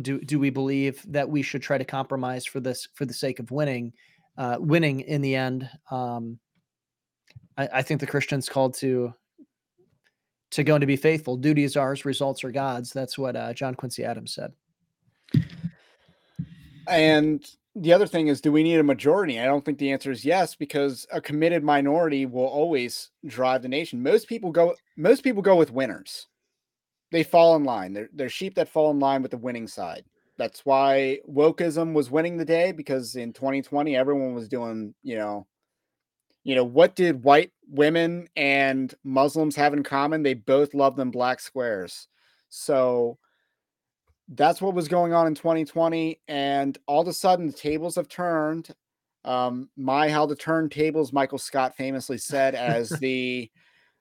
do 0.00 0.20
do 0.20 0.38
we 0.38 0.50
believe 0.50 1.04
that 1.08 1.28
we 1.28 1.42
should 1.42 1.62
try 1.62 1.76
to 1.76 1.84
compromise 1.84 2.46
for 2.46 2.60
this 2.60 2.88
for 2.94 3.04
the 3.04 3.12
sake 3.12 3.40
of 3.40 3.50
winning, 3.50 3.92
uh, 4.38 4.56
winning 4.60 5.00
in 5.00 5.20
the 5.20 5.34
end? 5.34 5.68
Um, 5.90 6.38
I, 7.58 7.68
I 7.74 7.82
think 7.82 8.00
the 8.00 8.06
Christians 8.06 8.48
called 8.48 8.74
to 8.74 9.12
to 10.52 10.64
go 10.64 10.76
and 10.76 10.82
to 10.82 10.86
be 10.86 10.96
faithful. 10.96 11.36
Duty 11.36 11.64
is 11.64 11.76
ours, 11.76 12.04
results 12.04 12.44
are 12.44 12.52
God's. 12.52 12.92
That's 12.92 13.18
what 13.18 13.36
uh, 13.36 13.52
John 13.52 13.74
Quincy 13.74 14.04
Adams 14.04 14.32
said. 14.34 14.52
And 16.88 17.44
the 17.74 17.92
other 17.92 18.06
thing 18.06 18.28
is, 18.28 18.40
do 18.40 18.52
we 18.52 18.62
need 18.62 18.78
a 18.78 18.84
majority? 18.84 19.40
I 19.40 19.44
don't 19.44 19.64
think 19.64 19.78
the 19.78 19.92
answer 19.92 20.10
is 20.10 20.24
yes, 20.24 20.54
because 20.54 21.06
a 21.12 21.20
committed 21.20 21.62
minority 21.62 22.26
will 22.26 22.46
always 22.46 23.10
drive 23.26 23.62
the 23.62 23.68
nation. 23.68 24.02
Most 24.02 24.28
people 24.28 24.50
go. 24.50 24.74
Most 24.96 25.22
people 25.22 25.42
go 25.42 25.56
with 25.56 25.72
winners. 25.72 26.26
They 27.12 27.22
fall 27.22 27.56
in 27.56 27.64
line. 27.64 27.92
They're 27.92 28.10
they're 28.12 28.28
sheep 28.28 28.54
that 28.56 28.68
fall 28.68 28.90
in 28.90 28.98
line 28.98 29.22
with 29.22 29.30
the 29.30 29.38
winning 29.38 29.68
side. 29.68 30.04
That's 30.36 30.64
why 30.64 31.18
wokeism 31.28 31.92
was 31.92 32.10
winning 32.10 32.38
the 32.38 32.44
day 32.46 32.72
because 32.72 33.14
in 33.14 33.32
2020 33.34 33.94
everyone 33.94 34.34
was 34.34 34.48
doing, 34.48 34.94
you 35.02 35.16
know, 35.16 35.46
you 36.44 36.54
know, 36.54 36.64
what 36.64 36.96
did 36.96 37.22
white 37.22 37.52
women 37.68 38.26
and 38.36 38.94
Muslims 39.04 39.54
have 39.56 39.74
in 39.74 39.82
common? 39.82 40.22
They 40.22 40.34
both 40.34 40.72
love 40.72 40.96
them 40.96 41.10
black 41.10 41.40
squares. 41.40 42.08
So 42.48 43.18
that's 44.30 44.62
what 44.62 44.74
was 44.74 44.88
going 44.88 45.12
on 45.12 45.26
in 45.26 45.34
2020 45.34 46.20
and 46.28 46.78
all 46.86 47.02
of 47.02 47.08
a 47.08 47.12
sudden 47.12 47.46
the 47.46 47.52
tables 47.52 47.96
have 47.96 48.08
turned 48.08 48.68
um 49.24 49.68
my 49.76 50.08
how 50.08 50.24
the 50.24 50.36
turntables 50.36 51.12
michael 51.12 51.38
scott 51.38 51.76
famously 51.76 52.18
said 52.18 52.54
as 52.54 52.88
the 53.00 53.50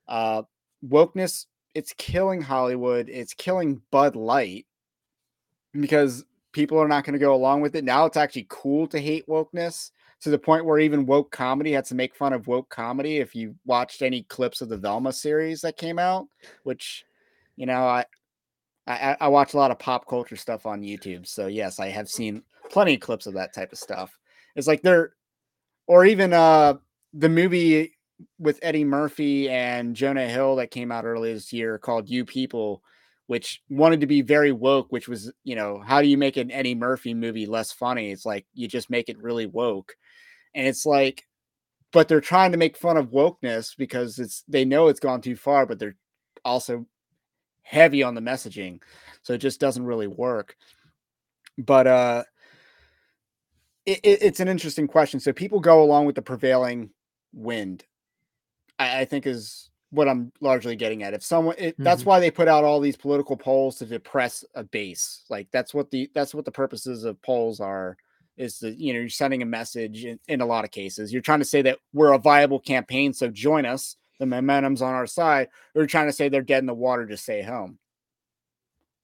uh 0.08 0.42
wokeness 0.88 1.46
it's 1.74 1.94
killing 1.98 2.42
hollywood 2.42 3.10
it's 3.10 3.34
killing 3.34 3.82
bud 3.92 4.16
light 4.16 4.66
because 5.74 6.26
people 6.52 6.80
are 6.80 6.88
not 6.88 7.04
going 7.04 7.14
to 7.14 7.20
go 7.20 7.34
along 7.34 7.62
with 7.62 7.76
it. 7.76 7.84
Now 7.84 8.06
it's 8.06 8.18
actually 8.18 8.48
cool 8.50 8.88
to 8.88 9.00
hate 9.00 9.28
wokeness 9.28 9.92
to 10.22 10.30
the 10.30 10.40
point 10.40 10.66
where 10.66 10.80
even 10.80 11.06
woke 11.06 11.32
comedy 11.32 11.72
had 11.72 11.86
to 11.86 11.96
make 11.96 12.16
fun 12.16 12.34
of 12.34 12.48
woke 12.48 12.70
comedy 12.70 13.18
if 13.18 13.36
you 13.36 13.56
watched 13.66 14.02
any 14.02 14.24
clips 14.24 14.62
of 14.62 14.70
the 14.70 14.78
velma 14.78 15.14
series 15.14 15.62
that 15.62 15.78
came 15.78 15.98
out 15.98 16.28
which 16.64 17.06
you 17.56 17.66
know 17.66 17.88
i 17.88 18.04
I, 18.90 19.18
I 19.22 19.28
watch 19.28 19.54
a 19.54 19.58
lot 19.58 19.72
of 19.72 19.80
pop 19.80 20.08
culture 20.08 20.36
stuff 20.36 20.66
on 20.66 20.82
YouTube. 20.82 21.28
So 21.28 21.48
yes, 21.48 21.80
I 21.80 21.90
have 21.90 22.10
seen 22.10 22.42
plenty 22.72 22.96
of 22.96 23.02
clips 23.02 23.28
of 23.28 23.36
that 23.36 23.54
type 23.54 23.72
of 23.72 23.78
stuff. 23.78 24.18
It's 24.56 24.68
like 24.68 24.82
they're 24.82 25.14
or 25.88 26.06
even 26.06 26.34
uh 26.34 26.76
the 27.14 27.30
movie 27.30 27.94
with 28.38 28.60
Eddie 28.62 28.84
Murphy 28.84 29.50
and 29.50 29.96
Jonah 29.96 30.28
Hill 30.28 30.58
that 30.58 30.72
came 30.72 30.92
out 30.92 31.06
earlier 31.06 31.34
this 31.34 31.54
year 31.54 31.78
called 31.78 32.10
You 32.10 32.26
People, 32.26 32.84
which 33.28 33.62
wanted 33.70 34.02
to 34.02 34.08
be 34.08 34.22
very 34.22 34.52
woke, 34.52 34.92
which 34.92 35.08
was, 35.08 35.32
you 35.46 35.56
know, 35.56 35.82
how 35.86 36.02
do 36.02 36.08
you 36.08 36.18
make 36.18 36.36
an 36.36 36.52
Eddie 36.52 36.76
Murphy 36.76 37.14
movie 37.14 37.46
less 37.46 37.72
funny? 37.72 38.12
It's 38.12 38.26
like 38.26 38.46
you 38.54 38.68
just 38.68 38.90
make 38.90 39.08
it 39.08 39.22
really 39.22 39.46
woke. 39.46 39.94
And 40.56 40.68
it's 40.68 40.86
like 40.86 41.24
but 41.92 42.08
they're 42.08 42.22
trying 42.22 42.52
to 42.52 42.58
make 42.58 42.78
fun 42.78 42.98
of 42.98 43.12
wokeness 43.12 43.76
because 43.78 44.20
it's 44.20 44.44
they 44.48 44.66
know 44.66 44.88
it's 44.88 45.00
gone 45.00 45.22
too 45.22 45.36
far, 45.36 45.66
but 45.66 45.80
they're 45.80 45.96
also 46.46 46.86
heavy 47.70 48.02
on 48.02 48.16
the 48.16 48.22
messaging, 48.22 48.82
so 49.22 49.34
it 49.34 49.38
just 49.38 49.60
doesn't 49.60 49.86
really 49.86 50.08
work. 50.08 50.56
But 51.56 51.86
uh, 51.86 52.24
it, 53.86 54.00
it, 54.04 54.20
it's 54.24 54.40
an 54.40 54.48
interesting 54.48 54.88
question. 54.88 55.20
So 55.20 55.34
people 55.34 55.60
go 55.60 55.84
along 55.84 56.08
with 56.08 56.16
the 56.16 56.24
prevailing 56.24 56.90
wind. 57.32 57.86
I, 58.80 59.02
I 59.02 59.06
think 59.06 59.28
is 59.28 59.70
what 59.92 60.08
I'm 60.08 60.32
largely 60.42 60.76
getting 60.76 61.04
at. 61.04 61.14
If 61.14 61.24
someone, 61.24 61.56
it, 61.60 61.76
mm-hmm. 61.76 61.84
that's 61.84 62.06
why 62.06 62.20
they 62.20 62.32
put 62.32 62.48
out 62.48 62.64
all 62.64 62.80
these 62.80 62.98
political 62.98 63.38
polls 63.38 63.78
to 63.78 63.86
depress 63.86 64.44
a 64.56 64.64
base. 64.64 65.24
Like 65.30 65.48
that's 65.52 65.72
what 65.72 65.92
the 65.92 66.10
that's 66.16 66.34
what 66.34 66.46
the 66.46 66.52
purposes 66.52 67.04
of 67.04 67.22
polls 67.22 67.60
are. 67.60 67.98
Is 68.36 68.58
that 68.60 68.80
you 68.80 68.94
know 68.94 69.00
you're 69.02 69.10
sending 69.10 69.44
a 69.44 69.46
message 69.46 70.06
in, 70.06 70.20
in 70.28 70.42
a 70.42 70.46
lot 70.46 70.66
of 70.66 70.72
cases. 70.72 71.14
You're 71.14 71.22
trying 71.22 71.40
to 71.40 71.46
say 71.46 71.62
that 71.64 71.78
we're 71.94 72.14
a 72.14 72.18
viable 72.18 72.60
campaign, 72.60 73.14
so 73.14 73.28
join 73.28 73.68
us. 73.68 73.96
The 74.20 74.26
momentum's 74.26 74.82
on 74.82 74.94
our 74.94 75.08
side. 75.08 75.48
You're 75.74 75.88
trying 75.88 76.08
to 76.08 76.14
say 76.14 76.30
they're 76.30 76.42
dead 76.42 76.60
in 76.60 76.66
the 76.66 76.74
water, 76.74 77.08
to 77.08 77.18
stay 77.18 77.42
home. 77.42 77.80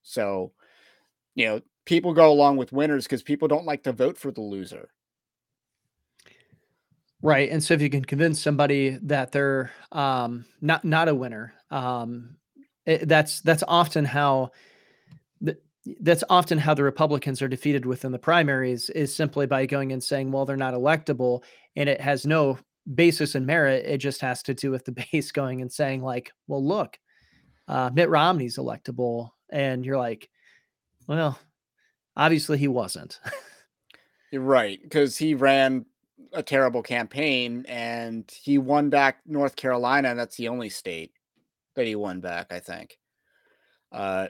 So, 0.03 0.51
you 1.35 1.45
know, 1.45 1.61
people 1.85 2.13
go 2.13 2.31
along 2.31 2.57
with 2.57 2.73
winners 2.73 3.05
because 3.05 3.23
people 3.23 3.47
don't 3.47 3.65
like 3.65 3.83
to 3.83 3.93
vote 3.93 4.17
for 4.17 4.31
the 4.31 4.41
loser. 4.41 4.89
Right. 7.21 7.49
And 7.49 7.63
so 7.63 7.73
if 7.73 7.81
you 7.81 7.89
can 7.89 8.05
convince 8.05 8.41
somebody 8.41 8.99
that 9.03 9.31
they're 9.31 9.71
um, 9.91 10.45
not 10.61 10.85
not 10.85 11.07
a 11.07 11.15
winner, 11.15 11.53
um, 11.71 12.35
it, 12.85 13.07
that's 13.07 13.41
that's 13.41 13.63
often 13.67 14.05
how 14.05 14.51
that's 16.01 16.23
often 16.29 16.57
how 16.57 16.73
the 16.73 16.83
Republicans 16.83 17.41
are 17.41 17.47
defeated 17.47 17.85
within 17.85 18.11
the 18.11 18.19
primaries 18.19 18.89
is 18.89 19.15
simply 19.15 19.45
by 19.45 19.65
going 19.65 19.91
and 19.91 20.03
saying, 20.03 20.31
well, 20.31 20.45
they're 20.45 20.57
not 20.57 20.73
electable, 20.73 21.43
and 21.75 21.89
it 21.89 22.01
has 22.01 22.25
no 22.25 22.57
basis 22.93 23.35
and 23.35 23.45
merit. 23.45 23.85
It 23.85 23.97
just 23.97 24.21
has 24.21 24.43
to 24.43 24.53
do 24.53 24.71
with 24.71 24.85
the 24.85 24.91
base 25.11 25.31
going 25.31 25.61
and 25.61 25.71
saying, 25.71 26.01
like, 26.01 26.31
well, 26.47 26.65
look, 26.65 26.97
uh, 27.67 27.89
Mitt 27.93 28.09
Romney's 28.09 28.57
electable, 28.57 29.29
and 29.49 29.85
you're 29.85 29.97
like, 29.97 30.29
well, 31.07 31.39
obviously 32.15 32.57
he 32.57 32.67
wasn't. 32.67 33.19
You're 34.31 34.41
right, 34.41 34.79
because 34.81 35.17
he 35.17 35.33
ran 35.33 35.85
a 36.33 36.43
terrible 36.43 36.83
campaign 36.83 37.65
and 37.67 38.29
he 38.41 38.57
won 38.57 38.89
back 38.89 39.19
North 39.25 39.55
Carolina. 39.55 40.09
And 40.09 40.19
that's 40.19 40.35
the 40.35 40.49
only 40.49 40.69
state 40.69 41.11
that 41.75 41.87
he 41.87 41.95
won 41.95 42.19
back, 42.19 42.47
I 42.51 42.59
think. 42.59 42.99
Uh, 43.91 44.27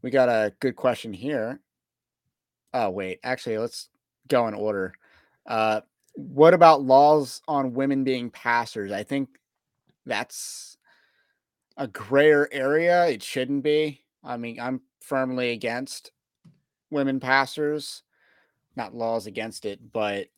we 0.00 0.10
got 0.10 0.28
a 0.28 0.52
good 0.60 0.76
question 0.76 1.12
here. 1.12 1.60
Oh, 2.74 2.90
wait, 2.90 3.20
actually, 3.22 3.58
let's 3.58 3.88
go 4.28 4.48
in 4.48 4.54
order. 4.54 4.94
Uh, 5.46 5.82
what 6.14 6.54
about 6.54 6.82
laws 6.82 7.40
on 7.48 7.74
women 7.74 8.04
being 8.04 8.30
pastors? 8.30 8.92
I 8.92 9.02
think 9.02 9.28
that's 10.06 10.76
a 11.76 11.86
grayer 11.88 12.48
area. 12.52 13.06
It 13.06 13.22
shouldn't 13.22 13.62
be. 13.62 14.04
I 14.22 14.36
mean, 14.36 14.60
I'm 14.60 14.82
firmly 15.00 15.50
against 15.50 16.12
women 16.90 17.18
pastors, 17.20 18.02
not 18.76 18.94
laws 18.94 19.26
against 19.26 19.64
it, 19.64 19.80
but 19.92 20.28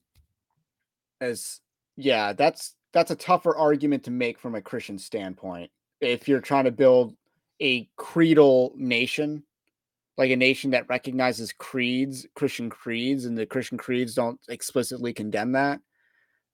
as 1.21 1.61
yeah, 1.97 2.33
that's 2.33 2.75
that's 2.93 3.11
a 3.11 3.17
tougher 3.17 3.57
argument 3.57 4.05
to 4.05 4.11
make 4.11 4.39
from 4.39 4.55
a 4.55 4.63
Christian 4.63 4.99
standpoint. 4.99 5.71
If 6.01 6.29
you're 6.29 6.41
trying 6.41 6.65
to 6.65 6.71
build 6.71 7.15
a 7.61 7.89
creedal 7.97 8.73
nation, 8.77 9.43
like 10.17 10.31
a 10.31 10.37
nation 10.37 10.71
that 10.71 10.89
recognizes 10.89 11.53
creeds, 11.53 12.27
Christian 12.35 12.71
creeds, 12.71 13.25
and 13.25 13.37
the 13.37 13.47
Christian 13.47 13.79
creeds 13.79 14.15
don't 14.15 14.41
explicitly 14.49 15.13
condemn 15.13 15.53
that. 15.53 15.81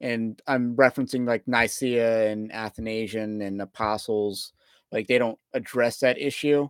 And 0.00 0.40
I'm 0.46 0.76
referencing 0.76 1.26
like 1.26 1.46
Nicaea 1.46 2.30
and 2.30 2.50
Athanasian 2.52 3.42
and 3.42 3.60
Apostles, 3.60 4.52
like 4.90 5.06
they 5.06 5.18
don't 5.18 5.38
address 5.52 5.98
that 5.98 6.18
issue. 6.18 6.68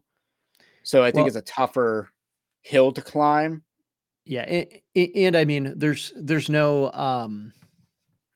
So 0.82 1.02
I 1.02 1.10
think 1.10 1.26
well, 1.26 1.26
it's 1.28 1.36
a 1.36 1.42
tougher 1.42 2.10
hill 2.62 2.92
to 2.92 3.02
climb. 3.02 3.62
Yeah, 4.24 4.42
and, 4.42 5.16
and 5.16 5.36
I 5.36 5.44
mean, 5.44 5.74
there's 5.76 6.12
there's 6.16 6.48
no 6.48 6.90
um 6.92 7.52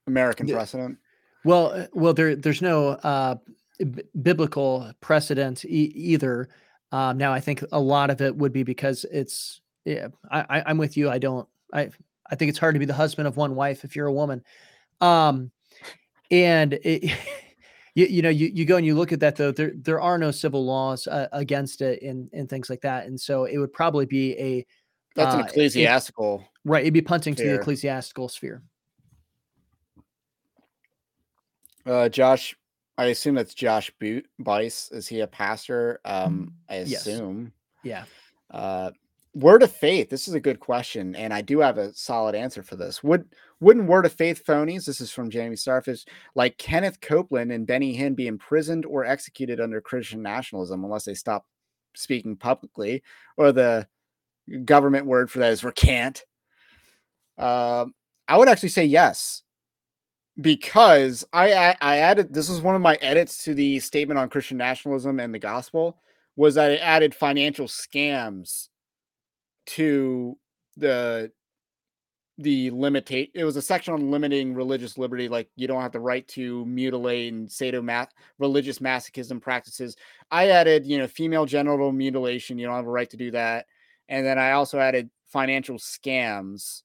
American 0.07 0.47
precedent. 0.47 0.99
Well, 1.45 1.73
uh, 1.73 1.87
well, 1.93 2.15
there 2.15 2.37
there's 2.37 2.63
no 2.63 2.91
uh, 2.91 3.37
b- 3.79 4.03
biblical 4.21 4.93
precedent 5.01 5.65
e- 5.65 5.93
either. 5.95 6.49
Um, 6.93 7.19
now, 7.19 7.32
I 7.32 7.40
think 7.40 7.65
a 7.73 7.81
lot 7.81 8.11
of 8.11 8.20
it 8.20 8.35
would 8.36 8.52
be 8.52 8.62
because 8.62 9.05
it's. 9.11 9.61
Yeah, 9.85 10.09
I, 10.31 10.62
I'm 10.66 10.78
with 10.78 10.97
you. 10.97 11.11
I 11.11 11.19
don't. 11.19 11.47
I 11.73 11.90
I 12.31 12.36
think 12.36 12.48
it's 12.48 12.59
hard 12.59 12.74
to 12.74 12.78
be 12.78 12.86
the 12.86 12.94
husband 12.94 13.28
of 13.28 13.36
one 13.36 13.55
wife 13.55 13.85
if 13.85 13.94
you're 13.94 14.06
a 14.06 14.12
woman. 14.12 14.43
Um, 15.01 15.51
and 16.31 16.73
it, 16.73 17.02
you, 17.94 18.06
you 18.06 18.23
know 18.23 18.31
you, 18.31 18.51
you 18.52 18.65
go 18.65 18.77
and 18.77 18.86
you 18.86 18.94
look 18.94 19.12
at 19.12 19.20
that 19.20 19.36
though 19.36 19.52
there 19.52 19.73
there 19.74 20.01
are 20.01 20.19
no 20.19 20.31
civil 20.31 20.65
laws 20.65 21.06
uh, 21.06 21.28
against 21.32 21.82
it 21.82 22.02
and 22.02 22.31
and 22.32 22.48
things 22.48 22.70
like 22.70 22.81
that 22.81 23.06
and 23.06 23.20
so 23.20 23.44
it 23.44 23.59
would 23.59 23.73
probably 23.73 24.06
be 24.06 24.32
a 24.39 24.66
that's 25.15 25.35
uh, 25.35 25.39
an 25.39 25.44
ecclesiastical 25.44 26.40
it, 26.40 26.69
right 26.69 26.82
it'd 26.82 26.94
be 26.94 27.02
punting 27.02 27.35
sphere. 27.35 27.47
to 27.47 27.52
the 27.52 27.61
ecclesiastical 27.61 28.28
sphere 28.28 28.62
Uh, 31.86 32.09
Josh, 32.09 32.56
I 32.97 33.07
assume 33.07 33.35
that's 33.35 33.55
Josh 33.55 33.91
Boot 33.99 34.27
Bice. 34.39 34.91
Is 34.93 35.09
he 35.09 35.21
a 35.21 35.27
pastor? 35.27 36.01
Um, 36.05 36.55
I 36.69 36.77
assume. 36.77 37.53
Yes. 37.83 38.07
Yeah. 38.53 38.57
Uh, 38.57 38.91
word 39.35 39.62
of 39.62 39.73
faith. 39.73 40.09
This 40.09 40.29
is 40.29 40.35
a 40.35 40.41
good 40.41 40.61
question, 40.61 41.16
and 41.16 41.35
I 41.35 41.41
do 41.41 41.59
have 41.59 41.77
a 41.77 41.93
solid 41.95 42.35
answer 42.35 42.62
for 42.62 42.77
this. 42.77 43.03
Would 43.03 43.27
wouldn't 43.61 43.89
word 43.89 44.07
of 44.07 44.12
faith 44.12 44.45
phonies? 44.47 44.85
This 44.85 45.01
is 45.01 45.11
from 45.11 45.31
Jamie 45.31 45.57
Starfish, 45.57 46.05
like 46.35 46.59
Kenneth 46.59 47.01
Copeland 47.01 47.51
and 47.51 47.66
Benny 47.66 47.97
Hinn, 47.97 48.15
be 48.15 48.29
imprisoned 48.29 48.87
or 48.87 49.05
executed 49.05 49.61
under 49.61 49.81
Christian 49.81 50.23
nationalism 50.23 50.85
unless 50.85 51.05
they 51.05 51.15
stop 51.15 51.47
speaking 51.95 52.37
publicly, 52.37 53.03
or 53.37 53.51
the 53.51 53.89
government 54.65 55.07
word 55.07 55.31
for 55.31 55.41
that 55.41 55.53
is 55.53 55.65
recant. 55.65 56.25
Um, 57.39 57.95
I 58.29 58.37
would 58.37 58.49
actually 58.49 58.69
say 58.69 58.85
yes 58.85 59.43
because 60.40 61.24
I 61.32 61.77
I 61.81 61.98
added 61.98 62.32
this 62.32 62.48
is 62.48 62.61
one 62.61 62.74
of 62.74 62.82
my 62.82 62.97
edits 62.97 63.44
to 63.44 63.55
the 63.55 63.78
statement 63.81 64.19
on 64.19 64.28
Christian 64.28 64.56
nationalism 64.56 65.20
and 65.20 65.32
the 65.32 65.39
gospel 65.39 65.98
was 66.36 66.56
that 66.56 66.73
I 66.73 66.77
added 66.77 67.15
financial 67.15 67.66
scams 67.66 68.69
to 69.66 70.36
the 70.77 71.31
the 72.39 72.69
limitate 72.73 73.31
it 73.35 73.44
was 73.44 73.56
a 73.56 73.62
section 73.62 73.94
on 73.94 74.11
limiting 74.11 74.55
religious 74.55 74.98
liberty 74.98 75.28
like 75.28 75.48
you 75.55 75.69
don't 75.69 75.82
have 75.82 75.93
the 75.93 76.01
right 76.01 76.27
to 76.27 76.66
mutilate 76.66 77.32
and 77.32 77.48
sadomath 77.48 78.09
religious 78.40 78.81
masochism 78.81 79.40
practices. 79.40 79.97
I 80.32 80.48
added 80.48 80.85
you 80.85 80.98
know 80.98 81.06
female 81.06 81.47
genital 81.47 81.93
mutilation 81.93 82.59
you 82.59 82.66
don't 82.66 82.74
have 82.74 82.86
a 82.86 82.90
right 82.90 83.11
to 83.11 83.16
do 83.16 83.31
that. 83.31 83.66
And 84.09 84.27
then 84.27 84.39
i 84.39 84.52
also 84.52 84.81
added 84.81 85.11
financial 85.28 85.77
scams 85.78 86.82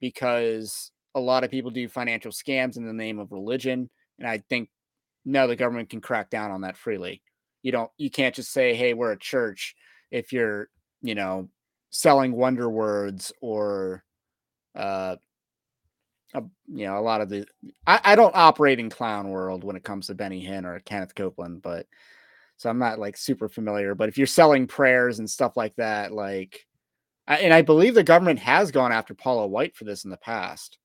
because 0.00 0.90
a 1.14 1.20
lot 1.20 1.44
of 1.44 1.50
people 1.50 1.70
do 1.70 1.88
financial 1.88 2.30
scams 2.30 2.76
in 2.76 2.86
the 2.86 2.92
name 2.92 3.18
of 3.18 3.32
religion. 3.32 3.90
And 4.18 4.28
I 4.28 4.38
think 4.48 4.68
now 5.24 5.46
the 5.46 5.56
government 5.56 5.90
can 5.90 6.00
crack 6.00 6.30
down 6.30 6.50
on 6.50 6.62
that 6.62 6.76
freely. 6.76 7.22
You 7.62 7.72
don't, 7.72 7.90
you 7.98 8.10
can't 8.10 8.34
just 8.34 8.52
say, 8.52 8.74
hey, 8.74 8.94
we're 8.94 9.12
a 9.12 9.18
church 9.18 9.74
if 10.10 10.32
you're, 10.32 10.68
you 11.02 11.14
know, 11.14 11.48
selling 11.90 12.32
wonder 12.32 12.70
words 12.70 13.32
or, 13.40 14.04
uh, 14.76 15.16
a, 16.32 16.42
you 16.68 16.86
know, 16.86 16.98
a 16.98 17.00
lot 17.02 17.20
of 17.20 17.28
the, 17.28 17.46
I, 17.86 18.00
I 18.04 18.14
don't 18.14 18.36
operate 18.36 18.78
in 18.78 18.88
clown 18.88 19.30
world 19.30 19.64
when 19.64 19.76
it 19.76 19.84
comes 19.84 20.06
to 20.06 20.14
Benny 20.14 20.46
Hinn 20.46 20.64
or 20.64 20.78
Kenneth 20.80 21.14
Copeland, 21.14 21.60
but 21.60 21.86
so 22.56 22.70
I'm 22.70 22.78
not 22.78 22.98
like 22.98 23.16
super 23.16 23.48
familiar. 23.48 23.94
But 23.94 24.08
if 24.08 24.16
you're 24.16 24.26
selling 24.26 24.66
prayers 24.66 25.18
and 25.18 25.28
stuff 25.28 25.56
like 25.56 25.74
that, 25.76 26.12
like, 26.12 26.66
and 27.26 27.54
I 27.54 27.62
believe 27.62 27.94
the 27.94 28.02
government 28.02 28.38
has 28.40 28.70
gone 28.70 28.92
after 28.92 29.14
Paula 29.14 29.46
White 29.46 29.76
for 29.76 29.84
this 29.84 30.04
in 30.04 30.10
the 30.10 30.16
past. 30.16 30.78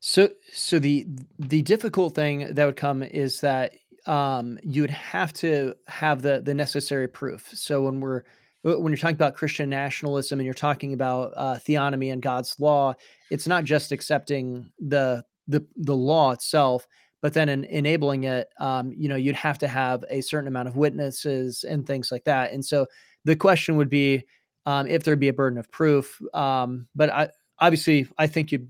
So, 0.00 0.30
so 0.52 0.78
the 0.78 1.06
the 1.38 1.62
difficult 1.62 2.14
thing 2.14 2.54
that 2.54 2.64
would 2.64 2.76
come 2.76 3.02
is 3.02 3.40
that 3.40 3.74
um, 4.06 4.58
you 4.62 4.82
would 4.82 4.90
have 4.90 5.32
to 5.34 5.74
have 5.86 6.22
the 6.22 6.40
the 6.40 6.54
necessary 6.54 7.06
proof. 7.06 7.48
So 7.52 7.82
when 7.82 8.00
we're 8.00 8.22
when 8.62 8.88
you're 8.88 8.96
talking 8.96 9.14
about 9.14 9.34
Christian 9.36 9.68
nationalism 9.68 10.38
and 10.40 10.44
you're 10.44 10.54
talking 10.54 10.94
about 10.94 11.32
uh, 11.36 11.54
theonomy 11.56 12.12
and 12.12 12.22
God's 12.22 12.56
law, 12.58 12.94
it's 13.30 13.46
not 13.46 13.64
just 13.64 13.92
accepting 13.92 14.72
the 14.78 15.22
the 15.48 15.66
the 15.76 15.96
law 15.96 16.30
itself, 16.32 16.86
but 17.20 17.34
then 17.34 17.50
in 17.50 17.64
enabling 17.64 18.24
it. 18.24 18.48
Um, 18.58 18.94
you 18.96 19.08
know, 19.08 19.16
you'd 19.16 19.36
have 19.36 19.58
to 19.58 19.68
have 19.68 20.02
a 20.08 20.22
certain 20.22 20.48
amount 20.48 20.68
of 20.68 20.76
witnesses 20.76 21.64
and 21.64 21.86
things 21.86 22.10
like 22.10 22.24
that. 22.24 22.52
And 22.52 22.64
so 22.64 22.86
the 23.26 23.36
question 23.36 23.76
would 23.76 23.90
be 23.90 24.24
um, 24.64 24.86
if 24.86 25.04
there'd 25.04 25.20
be 25.20 25.28
a 25.28 25.34
burden 25.34 25.58
of 25.58 25.70
proof. 25.70 26.18
Um, 26.32 26.88
but 26.94 27.10
I 27.10 27.28
obviously 27.58 28.08
I 28.16 28.26
think 28.26 28.50
you 28.50 28.68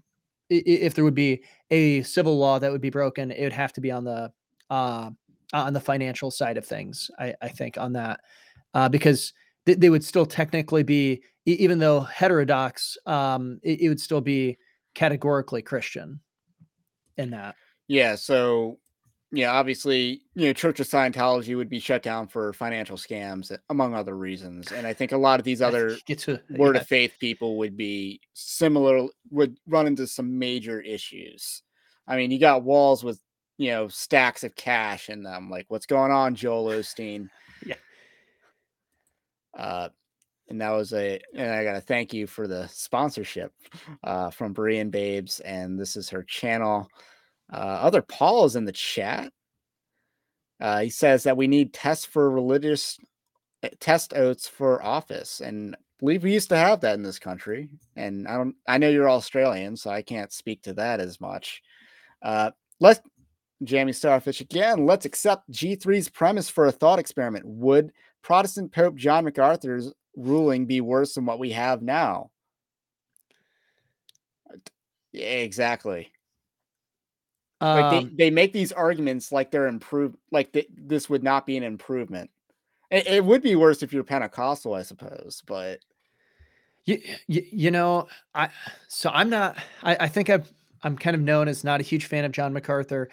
if 0.50 0.94
there 0.94 1.04
would 1.04 1.14
be 1.14 1.42
a 1.70 2.02
civil 2.02 2.36
law 2.36 2.58
that 2.58 2.70
would 2.70 2.80
be 2.80 2.90
broken, 2.90 3.30
it 3.30 3.42
would 3.42 3.52
have 3.52 3.72
to 3.74 3.80
be 3.80 3.90
on 3.90 4.04
the 4.04 4.32
uh, 4.68 5.10
on 5.52 5.72
the 5.72 5.80
financial 5.80 6.30
side 6.30 6.56
of 6.56 6.66
things. 6.66 7.10
I, 7.18 7.34
I 7.40 7.48
think 7.48 7.78
on 7.78 7.92
that 7.94 8.20
uh, 8.74 8.88
because 8.88 9.32
th- 9.66 9.78
they 9.78 9.90
would 9.90 10.04
still 10.04 10.26
technically 10.26 10.82
be, 10.82 11.22
even 11.46 11.78
though 11.78 12.00
heterodox, 12.00 12.96
um, 13.06 13.58
it, 13.62 13.80
it, 13.80 13.88
would 13.88 14.00
still 14.00 14.20
be 14.20 14.58
categorically 14.94 15.62
Christian. 15.62 16.20
in 17.16 17.30
that. 17.30 17.56
Yeah, 17.88 18.14
so 18.14 18.78
yeah, 19.32 19.52
obviously, 19.52 20.22
you 20.34 20.46
know, 20.46 20.52
Church 20.52 20.80
of 20.80 20.88
Scientology 20.88 21.56
would 21.56 21.68
be 21.68 21.78
shut 21.78 22.02
down 22.02 22.26
for 22.26 22.52
financial 22.52 22.96
scams, 22.96 23.56
among 23.68 23.94
other 23.94 24.16
reasons. 24.16 24.72
And 24.72 24.86
I 24.86 24.92
think 24.92 25.12
a 25.12 25.16
lot 25.16 25.38
of 25.38 25.44
these 25.44 25.62
other 25.62 25.96
to, 25.96 26.40
word 26.50 26.74
yeah. 26.74 26.80
of 26.80 26.88
faith 26.88 27.14
people 27.20 27.56
would 27.58 27.76
be 27.76 28.20
similar, 28.34 29.06
would 29.30 29.56
run 29.68 29.86
into 29.86 30.08
some 30.08 30.38
major 30.38 30.80
issues. 30.80 31.62
I 32.08 32.16
mean, 32.16 32.32
you 32.32 32.40
got 32.40 32.64
walls 32.64 33.04
with, 33.04 33.20
you 33.56 33.70
know, 33.70 33.86
stacks 33.86 34.42
of 34.42 34.56
cash 34.56 35.08
in 35.08 35.22
them. 35.22 35.48
Like, 35.48 35.66
what's 35.68 35.86
going 35.86 36.10
on, 36.10 36.34
Joel 36.34 36.72
Osteen? 36.72 37.28
yeah. 37.64 37.76
Uh, 39.56 39.90
and 40.48 40.60
that 40.60 40.70
was 40.70 40.92
a, 40.92 41.20
and 41.36 41.52
I 41.52 41.62
got 41.62 41.74
to 41.74 41.80
thank 41.80 42.12
you 42.12 42.26
for 42.26 42.48
the 42.48 42.66
sponsorship 42.66 43.52
uh, 44.02 44.30
from 44.30 44.52
Berean 44.52 44.90
Babes. 44.90 45.38
And 45.40 45.78
this 45.78 45.94
is 45.94 46.10
her 46.10 46.24
channel. 46.24 46.90
Uh, 47.52 47.56
other 47.56 48.02
Paul 48.02 48.44
is 48.44 48.56
in 48.56 48.64
the 48.64 48.72
chat. 48.72 49.32
Uh, 50.60 50.80
he 50.80 50.90
says 50.90 51.24
that 51.24 51.36
we 51.36 51.48
need 51.48 51.72
tests 51.72 52.04
for 52.04 52.30
religious 52.30 52.98
eh, 53.62 53.70
test 53.80 54.12
oaths 54.14 54.46
for 54.46 54.82
office, 54.82 55.40
and 55.40 55.74
I 55.74 55.78
believe 55.98 56.22
we 56.22 56.32
used 56.32 56.50
to 56.50 56.56
have 56.56 56.80
that 56.80 56.94
in 56.94 57.02
this 57.02 57.18
country. 57.18 57.68
And 57.96 58.28
I 58.28 58.36
don't, 58.36 58.54
I 58.68 58.78
know 58.78 58.88
you're 58.88 59.10
Australian, 59.10 59.76
so 59.76 59.90
I 59.90 60.02
can't 60.02 60.32
speak 60.32 60.62
to 60.62 60.74
that 60.74 61.00
as 61.00 61.20
much. 61.20 61.62
Uh, 62.22 62.50
let's 62.78 63.00
Jamie 63.64 63.92
Starfish 63.92 64.40
again. 64.40 64.86
Let's 64.86 65.06
accept 65.06 65.50
G3's 65.50 66.08
premise 66.08 66.48
for 66.48 66.66
a 66.66 66.72
thought 66.72 66.98
experiment. 66.98 67.46
Would 67.46 67.92
Protestant 68.22 68.72
Pope 68.72 68.96
John 68.96 69.24
MacArthur's 69.24 69.92
ruling 70.16 70.66
be 70.66 70.80
worse 70.80 71.14
than 71.14 71.26
what 71.26 71.38
we 71.38 71.50
have 71.50 71.82
now? 71.82 72.30
Yeah, 75.12 75.26
exactly. 75.26 76.12
Um, 77.60 77.80
like 77.80 77.90
they, 77.90 78.14
they 78.16 78.30
make 78.30 78.52
these 78.52 78.72
arguments 78.72 79.32
like 79.32 79.50
they're 79.50 79.66
improved, 79.66 80.16
like 80.30 80.52
th- 80.52 80.68
this 80.76 81.10
would 81.10 81.22
not 81.22 81.46
be 81.46 81.56
an 81.56 81.62
improvement. 81.62 82.30
It, 82.90 83.06
it, 83.06 83.24
would 83.24 83.42
be 83.42 83.54
worse 83.54 83.82
if 83.82 83.92
you're 83.92 84.02
Pentecostal, 84.02 84.74
I 84.74 84.82
suppose, 84.82 85.42
but 85.46 85.80
you, 86.86 87.00
you, 87.26 87.44
you 87.52 87.70
know, 87.70 88.08
I 88.34 88.48
so 88.88 89.10
I'm 89.12 89.30
not. 89.30 89.58
I, 89.82 89.96
I 90.00 90.08
think 90.08 90.30
I'm 90.30 90.44
I'm 90.82 90.96
kind 90.96 91.14
of 91.14 91.22
known 91.22 91.48
as 91.48 91.62
not 91.62 91.80
a 91.80 91.84
huge 91.84 92.06
fan 92.06 92.24
of 92.24 92.32
John 92.32 92.52
MacArthur. 92.52 93.10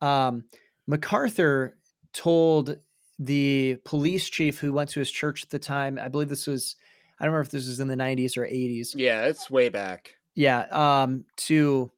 Um, 0.00 0.44
MacArthur 0.86 1.76
told 2.12 2.78
the 3.18 3.76
police 3.84 4.28
chief 4.28 4.58
who 4.58 4.72
went 4.72 4.90
to 4.90 5.00
his 5.00 5.10
church 5.10 5.44
at 5.44 5.50
the 5.50 5.58
time. 5.58 5.98
I 6.02 6.08
believe 6.08 6.28
this 6.28 6.46
was. 6.46 6.76
I 7.18 7.24
don't 7.24 7.34
remember 7.34 7.46
if 7.46 7.52
this 7.52 7.66
was 7.66 7.80
in 7.80 7.88
the 7.88 7.96
90s 7.96 8.38
or 8.38 8.46
80s. 8.46 8.94
Yeah, 8.94 9.26
it's 9.26 9.50
way 9.50 9.68
back. 9.68 10.14
Yeah, 10.34 10.60
um, 10.70 11.26
to 11.36 11.92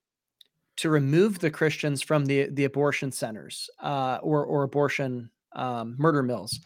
to 0.82 0.90
remove 0.90 1.38
the 1.38 1.50
Christians 1.50 2.02
from 2.02 2.24
the 2.24 2.48
the 2.50 2.64
abortion 2.64 3.12
centers 3.12 3.70
uh, 3.80 4.18
or 4.20 4.44
or 4.44 4.64
abortion 4.64 5.30
um, 5.54 5.94
murder 5.96 6.24
mills, 6.24 6.58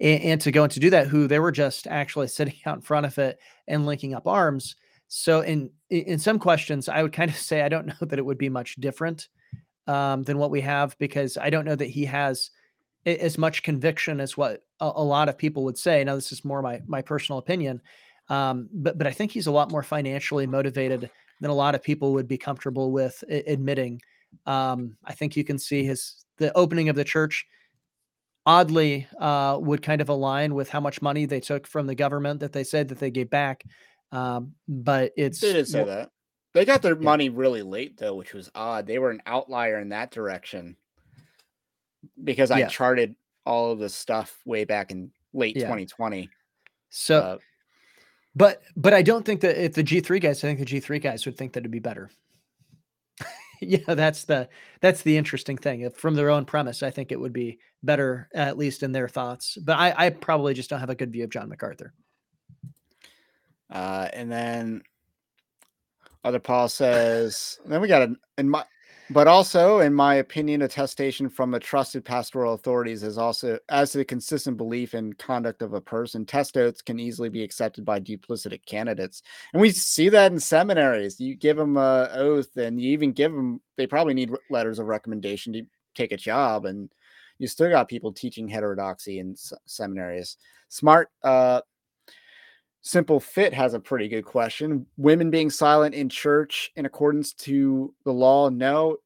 and, 0.00 0.22
and, 0.22 0.40
to 0.40 0.50
go 0.50 0.64
and 0.64 0.72
to 0.72 0.80
do 0.80 0.90
that, 0.90 1.06
who 1.06 1.28
they 1.28 1.38
were 1.38 1.52
just 1.52 1.86
actually 1.86 2.26
sitting 2.38 2.56
out 2.66 2.74
in 2.74 2.82
front 2.82 3.06
of 3.06 3.16
it 3.18 3.38
and 3.68 3.86
linking 3.86 4.12
up 4.12 4.26
arms. 4.26 4.74
So 5.06 5.42
in 5.42 5.70
in 5.88 6.18
some 6.18 6.40
questions, 6.40 6.88
I 6.88 7.00
would 7.04 7.12
kind 7.12 7.30
of 7.30 7.36
say 7.48 7.62
I 7.62 7.68
don't 7.68 7.86
know 7.86 7.94
that 8.00 8.18
it 8.18 8.26
would 8.26 8.38
be 8.38 8.48
much 8.48 8.74
different 8.74 9.28
um, 9.86 10.24
than 10.24 10.38
what 10.38 10.50
we 10.50 10.62
have 10.62 10.98
because 10.98 11.38
I 11.38 11.48
don't 11.48 11.64
know 11.64 11.76
that 11.76 11.90
he 11.90 12.04
has 12.06 12.50
as 13.06 13.38
much 13.38 13.62
conviction 13.62 14.20
as 14.20 14.36
what 14.36 14.64
a, 14.80 14.90
a 14.96 15.04
lot 15.04 15.28
of 15.28 15.38
people 15.38 15.62
would 15.64 15.78
say. 15.78 16.02
Now, 16.02 16.16
this 16.16 16.32
is 16.32 16.44
more 16.44 16.60
my 16.60 16.80
my 16.88 17.02
personal 17.02 17.38
opinion, 17.38 17.82
um, 18.28 18.68
but 18.72 18.98
but 18.98 19.06
I 19.06 19.12
think 19.12 19.30
he's 19.30 19.46
a 19.46 19.52
lot 19.52 19.70
more 19.70 19.84
financially 19.84 20.48
motivated 20.48 21.08
than 21.40 21.50
a 21.50 21.54
lot 21.54 21.74
of 21.74 21.82
people 21.82 22.12
would 22.12 22.28
be 22.28 22.38
comfortable 22.38 22.92
with 22.92 23.22
admitting. 23.28 24.00
Um, 24.46 24.96
I 25.04 25.12
think 25.12 25.36
you 25.36 25.44
can 25.44 25.58
see 25.58 25.84
his 25.84 26.24
the 26.38 26.56
opening 26.56 26.88
of 26.88 26.96
the 26.96 27.04
church 27.04 27.46
oddly 28.46 29.06
uh, 29.18 29.58
would 29.60 29.82
kind 29.82 30.00
of 30.00 30.08
align 30.08 30.54
with 30.54 30.70
how 30.70 30.80
much 30.80 31.02
money 31.02 31.26
they 31.26 31.40
took 31.40 31.66
from 31.66 31.86
the 31.86 31.94
government 31.94 32.40
that 32.40 32.52
they 32.52 32.64
said 32.64 32.88
that 32.88 32.98
they 32.98 33.10
gave 33.10 33.30
back. 33.30 33.64
Um, 34.12 34.54
but 34.66 35.12
it's 35.16 35.40
they 35.40 35.52
did 35.52 35.68
say 35.68 35.84
that 35.84 36.10
they 36.52 36.64
got 36.64 36.82
their 36.82 36.96
yeah. 36.96 37.02
money 37.02 37.28
really 37.28 37.62
late 37.62 37.96
though, 37.96 38.14
which 38.14 38.34
was 38.34 38.50
odd. 38.54 38.86
They 38.86 38.98
were 38.98 39.10
an 39.10 39.22
outlier 39.26 39.78
in 39.78 39.90
that 39.90 40.10
direction 40.10 40.76
because 42.22 42.50
I 42.50 42.60
yeah. 42.60 42.68
charted 42.68 43.14
all 43.46 43.72
of 43.72 43.78
the 43.78 43.88
stuff 43.88 44.36
way 44.44 44.64
back 44.64 44.90
in 44.90 45.10
late 45.32 45.56
yeah. 45.56 45.62
2020. 45.62 46.28
So 46.88 47.18
uh, 47.18 47.38
but 48.34 48.62
but 48.76 48.94
I 48.94 49.02
don't 49.02 49.24
think 49.24 49.40
that 49.40 49.62
if 49.62 49.74
the 49.74 49.84
G3 49.84 50.20
guys, 50.20 50.44
I 50.44 50.54
think 50.54 50.60
the 50.60 50.80
G3 50.80 51.02
guys 51.02 51.26
would 51.26 51.36
think 51.36 51.52
that 51.52 51.60
it'd 51.60 51.70
be 51.70 51.78
better. 51.78 52.10
yeah, 53.60 53.94
that's 53.94 54.24
the 54.24 54.48
that's 54.80 55.02
the 55.02 55.16
interesting 55.16 55.56
thing. 55.56 55.82
If 55.82 55.96
from 55.96 56.14
their 56.14 56.30
own 56.30 56.44
premise, 56.44 56.82
I 56.82 56.90
think 56.90 57.12
it 57.12 57.20
would 57.20 57.32
be 57.32 57.58
better, 57.82 58.28
at 58.34 58.58
least 58.58 58.82
in 58.82 58.92
their 58.92 59.08
thoughts. 59.08 59.56
But 59.60 59.78
I, 59.78 59.94
I 59.96 60.10
probably 60.10 60.54
just 60.54 60.70
don't 60.70 60.80
have 60.80 60.90
a 60.90 60.94
good 60.94 61.12
view 61.12 61.24
of 61.24 61.30
John 61.30 61.48
MacArthur. 61.48 61.92
Uh, 63.70 64.08
and 64.12 64.30
then 64.30 64.82
other 66.24 66.40
Paul 66.40 66.68
says, 66.68 67.58
then 67.64 67.80
we 67.80 67.88
got 67.88 68.02
an 68.02 68.16
in 68.36 68.48
my 68.48 68.64
but 69.10 69.26
also, 69.26 69.80
in 69.80 69.92
my 69.92 70.16
opinion, 70.16 70.62
attestation 70.62 71.28
from 71.28 71.50
the 71.50 71.58
trusted 71.58 72.04
pastoral 72.04 72.54
authorities 72.54 73.02
is 73.02 73.18
also 73.18 73.58
as 73.68 73.92
to 73.92 73.98
the 73.98 74.04
consistent 74.04 74.56
belief 74.56 74.94
and 74.94 75.18
conduct 75.18 75.62
of 75.62 75.74
a 75.74 75.80
person. 75.80 76.24
Test 76.24 76.56
oaths 76.56 76.80
can 76.80 77.00
easily 77.00 77.28
be 77.28 77.42
accepted 77.42 77.84
by 77.84 77.98
duplicitous 78.00 78.64
candidates, 78.66 79.22
and 79.52 79.60
we 79.60 79.70
see 79.70 80.08
that 80.08 80.32
in 80.32 80.38
seminaries. 80.38 81.20
You 81.20 81.34
give 81.34 81.56
them 81.56 81.76
a 81.76 82.08
oath, 82.12 82.56
and 82.56 82.80
you 82.80 82.92
even 82.92 83.12
give 83.12 83.32
them. 83.32 83.60
They 83.76 83.86
probably 83.86 84.14
need 84.14 84.32
letters 84.48 84.78
of 84.78 84.86
recommendation 84.86 85.52
to 85.54 85.62
take 85.94 86.12
a 86.12 86.16
job, 86.16 86.64
and 86.64 86.88
you 87.38 87.48
still 87.48 87.70
got 87.70 87.88
people 87.88 88.12
teaching 88.12 88.48
heterodoxy 88.48 89.18
in 89.18 89.34
seminaries. 89.66 90.36
Smart 90.68 91.10
uh, 91.24 91.62
Simple 92.82 93.20
Fit 93.20 93.52
has 93.52 93.74
a 93.74 93.80
pretty 93.80 94.08
good 94.08 94.24
question. 94.24 94.86
Women 94.96 95.30
being 95.30 95.50
silent 95.50 95.94
in 95.94 96.08
church 96.08 96.72
in 96.76 96.86
accordance 96.86 97.32
to 97.34 97.94
the 98.04 98.12
law? 98.12 98.48
No. 98.48 98.96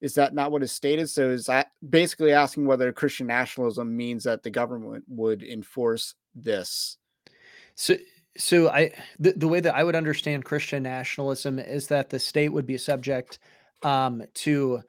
Is 0.00 0.14
that 0.14 0.32
not 0.32 0.52
what 0.52 0.62
is 0.62 0.72
stated? 0.72 1.10
So 1.10 1.30
is 1.30 1.46
that 1.46 1.72
basically 1.88 2.32
asking 2.32 2.66
whether 2.66 2.92
Christian 2.92 3.26
nationalism 3.26 3.94
means 3.96 4.24
that 4.24 4.42
the 4.42 4.50
government 4.50 5.04
would 5.08 5.42
enforce 5.42 6.14
this? 6.34 6.96
So 7.74 7.96
so 8.36 8.68
I 8.68 8.92
the, 9.18 9.32
the 9.32 9.48
way 9.48 9.60
that 9.60 9.74
I 9.74 9.84
would 9.84 9.96
understand 9.96 10.44
Christian 10.44 10.82
nationalism 10.82 11.58
is 11.58 11.88
that 11.88 12.10
the 12.10 12.18
state 12.18 12.50
would 12.50 12.66
be 12.66 12.78
subject 12.78 13.40
um, 13.82 14.22
to 14.34 14.80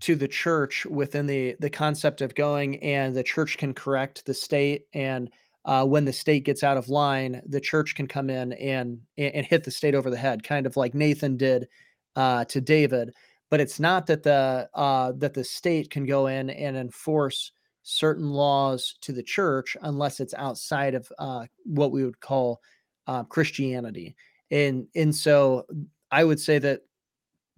to 0.00 0.14
the 0.14 0.28
church 0.28 0.86
within 0.86 1.26
the 1.26 1.56
the 1.60 1.70
concept 1.70 2.20
of 2.20 2.34
going 2.34 2.76
and 2.82 3.14
the 3.14 3.22
church 3.22 3.58
can 3.58 3.74
correct 3.74 4.24
the 4.24 4.34
state 4.34 4.84
and 4.94 5.30
uh, 5.68 5.84
when 5.84 6.06
the 6.06 6.12
state 6.14 6.46
gets 6.46 6.64
out 6.64 6.78
of 6.78 6.88
line, 6.88 7.42
the 7.46 7.60
church 7.60 7.94
can 7.94 8.08
come 8.08 8.30
in 8.30 8.54
and 8.54 8.98
and 9.18 9.44
hit 9.44 9.64
the 9.64 9.70
state 9.70 9.94
over 9.94 10.08
the 10.08 10.16
head, 10.16 10.42
kind 10.42 10.64
of 10.64 10.78
like 10.78 10.94
Nathan 10.94 11.36
did 11.36 11.68
uh, 12.16 12.46
to 12.46 12.62
David. 12.62 13.12
But 13.50 13.60
it's 13.60 13.78
not 13.78 14.06
that 14.06 14.22
the 14.22 14.66
uh, 14.72 15.12
that 15.18 15.34
the 15.34 15.44
state 15.44 15.90
can 15.90 16.06
go 16.06 16.26
in 16.26 16.48
and 16.48 16.74
enforce 16.74 17.52
certain 17.82 18.30
laws 18.30 18.94
to 19.02 19.12
the 19.12 19.22
church 19.22 19.76
unless 19.82 20.20
it's 20.20 20.32
outside 20.32 20.94
of 20.94 21.06
uh, 21.18 21.44
what 21.64 21.92
we 21.92 22.02
would 22.02 22.20
call 22.20 22.62
uh, 23.06 23.24
Christianity. 23.24 24.16
And 24.50 24.86
and 24.96 25.14
so 25.14 25.66
I 26.10 26.24
would 26.24 26.40
say 26.40 26.58
that 26.60 26.80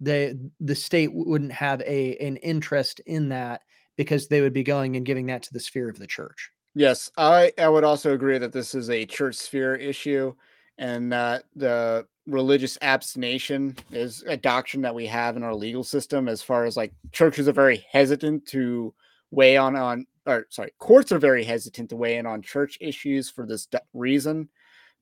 the 0.01 0.51
the 0.59 0.75
state 0.75 1.11
wouldn't 1.13 1.53
have 1.53 1.79
a 1.83 2.17
an 2.17 2.35
interest 2.37 2.99
in 3.05 3.29
that 3.29 3.61
because 3.95 4.27
they 4.27 4.41
would 4.41 4.53
be 4.53 4.63
going 4.63 4.97
and 4.97 5.05
giving 5.05 5.27
that 5.27 5.43
to 5.43 5.53
the 5.53 5.61
sphere 5.61 5.87
of 5.87 5.97
the 5.97 6.07
church. 6.07 6.51
Yes, 6.73 7.11
I 7.17 7.51
I 7.57 7.67
would 7.67 7.83
also 7.83 8.13
agree 8.13 8.37
that 8.37 8.53
this 8.53 8.73
is 8.75 8.89
a 8.89 9.05
church 9.05 9.35
sphere 9.35 9.75
issue, 9.75 10.33
and 10.77 11.11
that 11.11 11.43
the 11.55 12.07
religious 12.27 12.77
abstention 12.81 13.75
is 13.91 14.23
a 14.27 14.37
doctrine 14.37 14.81
that 14.83 14.95
we 14.95 15.05
have 15.07 15.35
in 15.35 15.43
our 15.43 15.53
legal 15.55 15.83
system. 15.83 16.29
As 16.29 16.41
far 16.41 16.65
as 16.65 16.77
like 16.77 16.93
churches 17.11 17.47
are 17.47 17.53
very 17.53 17.85
hesitant 17.91 18.45
to 18.47 18.93
weigh 19.31 19.57
on 19.57 19.75
on 19.75 20.07
or 20.25 20.45
sorry, 20.49 20.71
courts 20.79 21.11
are 21.11 21.19
very 21.19 21.43
hesitant 21.43 21.89
to 21.89 21.97
weigh 21.97 22.17
in 22.17 22.25
on 22.25 22.41
church 22.41 22.77
issues 22.79 23.29
for 23.29 23.45
this 23.45 23.67
reason, 23.93 24.47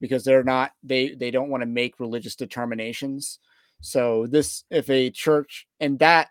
because 0.01 0.23
they're 0.23 0.43
not 0.43 0.71
they 0.83 1.13
they 1.13 1.29
don't 1.29 1.49
want 1.49 1.61
to 1.61 1.67
make 1.67 1.99
religious 1.99 2.35
determinations. 2.35 3.37
So 3.81 4.25
this 4.27 4.63
if 4.71 4.89
a 4.89 5.11
church 5.11 5.67
and 5.79 5.99
that 5.99 6.29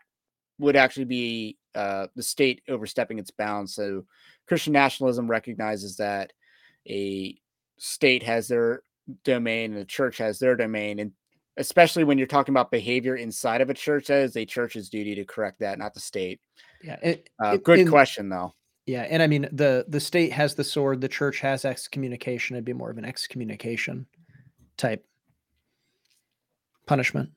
would 0.59 0.75
actually 0.75 1.05
be 1.05 1.57
uh, 1.77 2.09
the 2.17 2.23
state 2.23 2.63
overstepping 2.69 3.21
its 3.21 3.31
bounds. 3.31 3.75
So 3.75 4.05
Christian 4.49 4.73
nationalism 4.73 5.31
recognizes 5.31 5.97
that 5.97 6.33
a 6.89 7.39
state 7.77 8.23
has 8.23 8.49
their 8.49 8.83
domain 9.25 9.73
and 9.73 9.81
the 9.81 9.85
church 9.85 10.19
has 10.19 10.39
their 10.39 10.57
domain. 10.57 10.99
And 10.99 11.13
especially 11.57 12.05
when 12.05 12.19
you're 12.19 12.27
talking 12.27 12.53
about 12.53 12.71
behavior 12.71 13.17
inside 13.17 13.61
of 13.61 13.71
a 13.71 13.75
church, 13.75 14.07
that 14.07 14.23
is 14.23 14.37
a 14.37 14.45
church's 14.45 14.89
duty 14.89 15.15
to 15.15 15.25
correct 15.25 15.61
that, 15.61 15.79
not 15.79 15.95
the 15.95 16.01
state. 16.01 16.41
Yeah. 16.83 16.99
It, 17.03 17.31
uh, 17.43 17.55
it, 17.55 17.65
good 17.65 17.81
in, 17.81 17.89
question, 17.89 18.29
though. 18.29 18.55
Yeah. 18.87 19.03
And 19.03 19.23
I 19.23 19.27
mean, 19.27 19.49
the, 19.53 19.85
the 19.89 20.01
state 20.01 20.33
has 20.33 20.55
the 20.55 20.65
sword, 20.65 21.01
the 21.01 21.09
church 21.09 21.41
has 21.41 21.65
excommunication. 21.65 22.57
It'd 22.57 22.65
be 22.65 22.73
more 22.73 22.91
of 22.91 22.99
an 22.99 23.05
excommunication 23.05 24.07
type 24.77 25.05
punishment. 26.87 27.31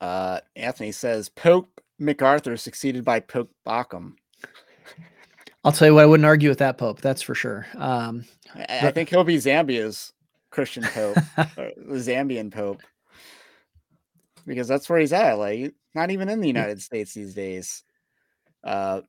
Uh, 0.00 0.40
Anthony 0.56 0.90
says 0.90 1.28
Pope 1.28 1.80
MacArthur 2.00 2.56
succeeded 2.56 3.04
by 3.04 3.20
Pope 3.20 3.50
Baucham. 3.64 4.14
I'll 5.64 5.72
tell 5.72 5.88
you 5.88 5.94
what, 5.94 6.02
I 6.02 6.06
wouldn't 6.06 6.26
argue 6.26 6.48
with 6.48 6.58
that 6.58 6.78
Pope. 6.78 7.00
That's 7.00 7.22
for 7.22 7.34
sure. 7.34 7.66
Um, 7.76 8.24
I, 8.54 8.88
I 8.88 8.90
think 8.90 9.08
he'll 9.08 9.24
be 9.24 9.36
Zambia's 9.36 10.12
Christian 10.50 10.82
Pope, 10.82 11.16
the 11.36 11.98
Zambian 11.98 12.52
Pope, 12.52 12.82
because 14.46 14.66
that's 14.66 14.88
where 14.88 14.98
he's 14.98 15.12
at. 15.12 15.34
Like, 15.34 15.74
not 15.94 16.10
even 16.10 16.28
in 16.28 16.40
the 16.40 16.48
United 16.48 16.82
States 16.82 17.14
these 17.14 17.34
days. 17.34 17.84
Uh, 18.64 19.02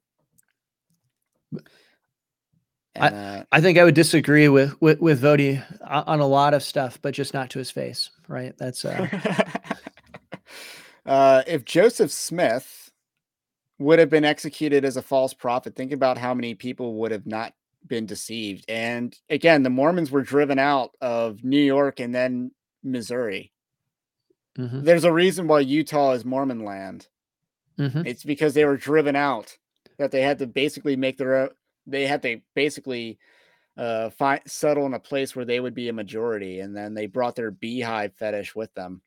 and, 2.96 3.16
uh, 3.16 3.44
I, 3.52 3.58
I 3.58 3.62
think 3.62 3.78
I 3.78 3.84
would 3.84 3.96
disagree 3.96 4.48
with 4.48 4.80
with, 4.80 5.00
with 5.00 5.22
Voddie 5.22 5.64
on 5.82 6.20
a 6.20 6.28
lot 6.28 6.54
of 6.54 6.62
stuff, 6.62 7.00
but 7.02 7.14
just 7.14 7.34
not 7.34 7.50
to 7.52 7.60
his 7.60 7.72
face. 7.72 8.12
Right? 8.28 8.56
That's 8.58 8.86
uh... 8.86 9.08
uh, 11.06 11.44
if 11.48 11.66
Joseph 11.66 12.12
Smith 12.12 12.83
would 13.84 14.00
have 14.00 14.10
been 14.10 14.26
executed 14.26 14.86
as 14.86 14.98
a 14.98 15.02
false 15.02 15.34
prophet, 15.34 15.76
think 15.76 15.92
about 15.92 16.18
how 16.18 16.34
many 16.34 16.56
people 16.56 16.96
would 16.96 17.12
have 17.12 17.26
not 17.26 17.54
been 17.88 18.06
deceived. 18.06 18.66
And 18.70 19.16
again, 19.30 19.64
the 19.64 19.70
Mormons 19.70 20.12
were 20.12 20.22
driven 20.22 20.60
out 20.60 20.92
of 21.02 21.44
New 21.44 21.62
York 21.62 22.00
and 22.00 22.14
then 22.14 22.52
Missouri. 22.84 23.52
Mm-hmm. 24.58 24.84
There's 24.84 25.04
a 25.04 25.12
reason 25.12 25.48
why 25.48 25.62
Utah 25.62 26.12
is 26.12 26.26
Mormon 26.26 26.64
land. 26.64 27.08
Mm-hmm. 27.78 28.06
It's 28.06 28.24
because 28.24 28.54
they 28.54 28.66
were 28.66 28.78
driven 28.78 29.16
out. 29.16 29.58
That 29.98 30.12
they 30.12 30.22
had 30.22 30.40
to 30.40 30.48
basically 30.48 30.96
make 30.96 31.18
their 31.18 31.36
own. 31.36 31.50
They 31.86 32.08
had 32.08 32.24
to 32.24 32.42
basically 32.56 33.20
uh, 33.78 34.10
find 34.10 34.42
settle 34.48 34.86
in 34.86 34.94
a 34.94 35.00
place 35.00 35.36
where 35.36 35.46
they 35.46 35.60
would 35.60 35.76
be 35.76 35.90
a 35.90 35.94
majority, 35.94 36.62
and 36.62 36.76
then 36.76 36.94
they 36.94 37.06
brought 37.06 37.36
their 37.36 37.52
beehive 37.52 38.14
fetish 38.16 38.56
with 38.56 38.74
them. 38.74 39.02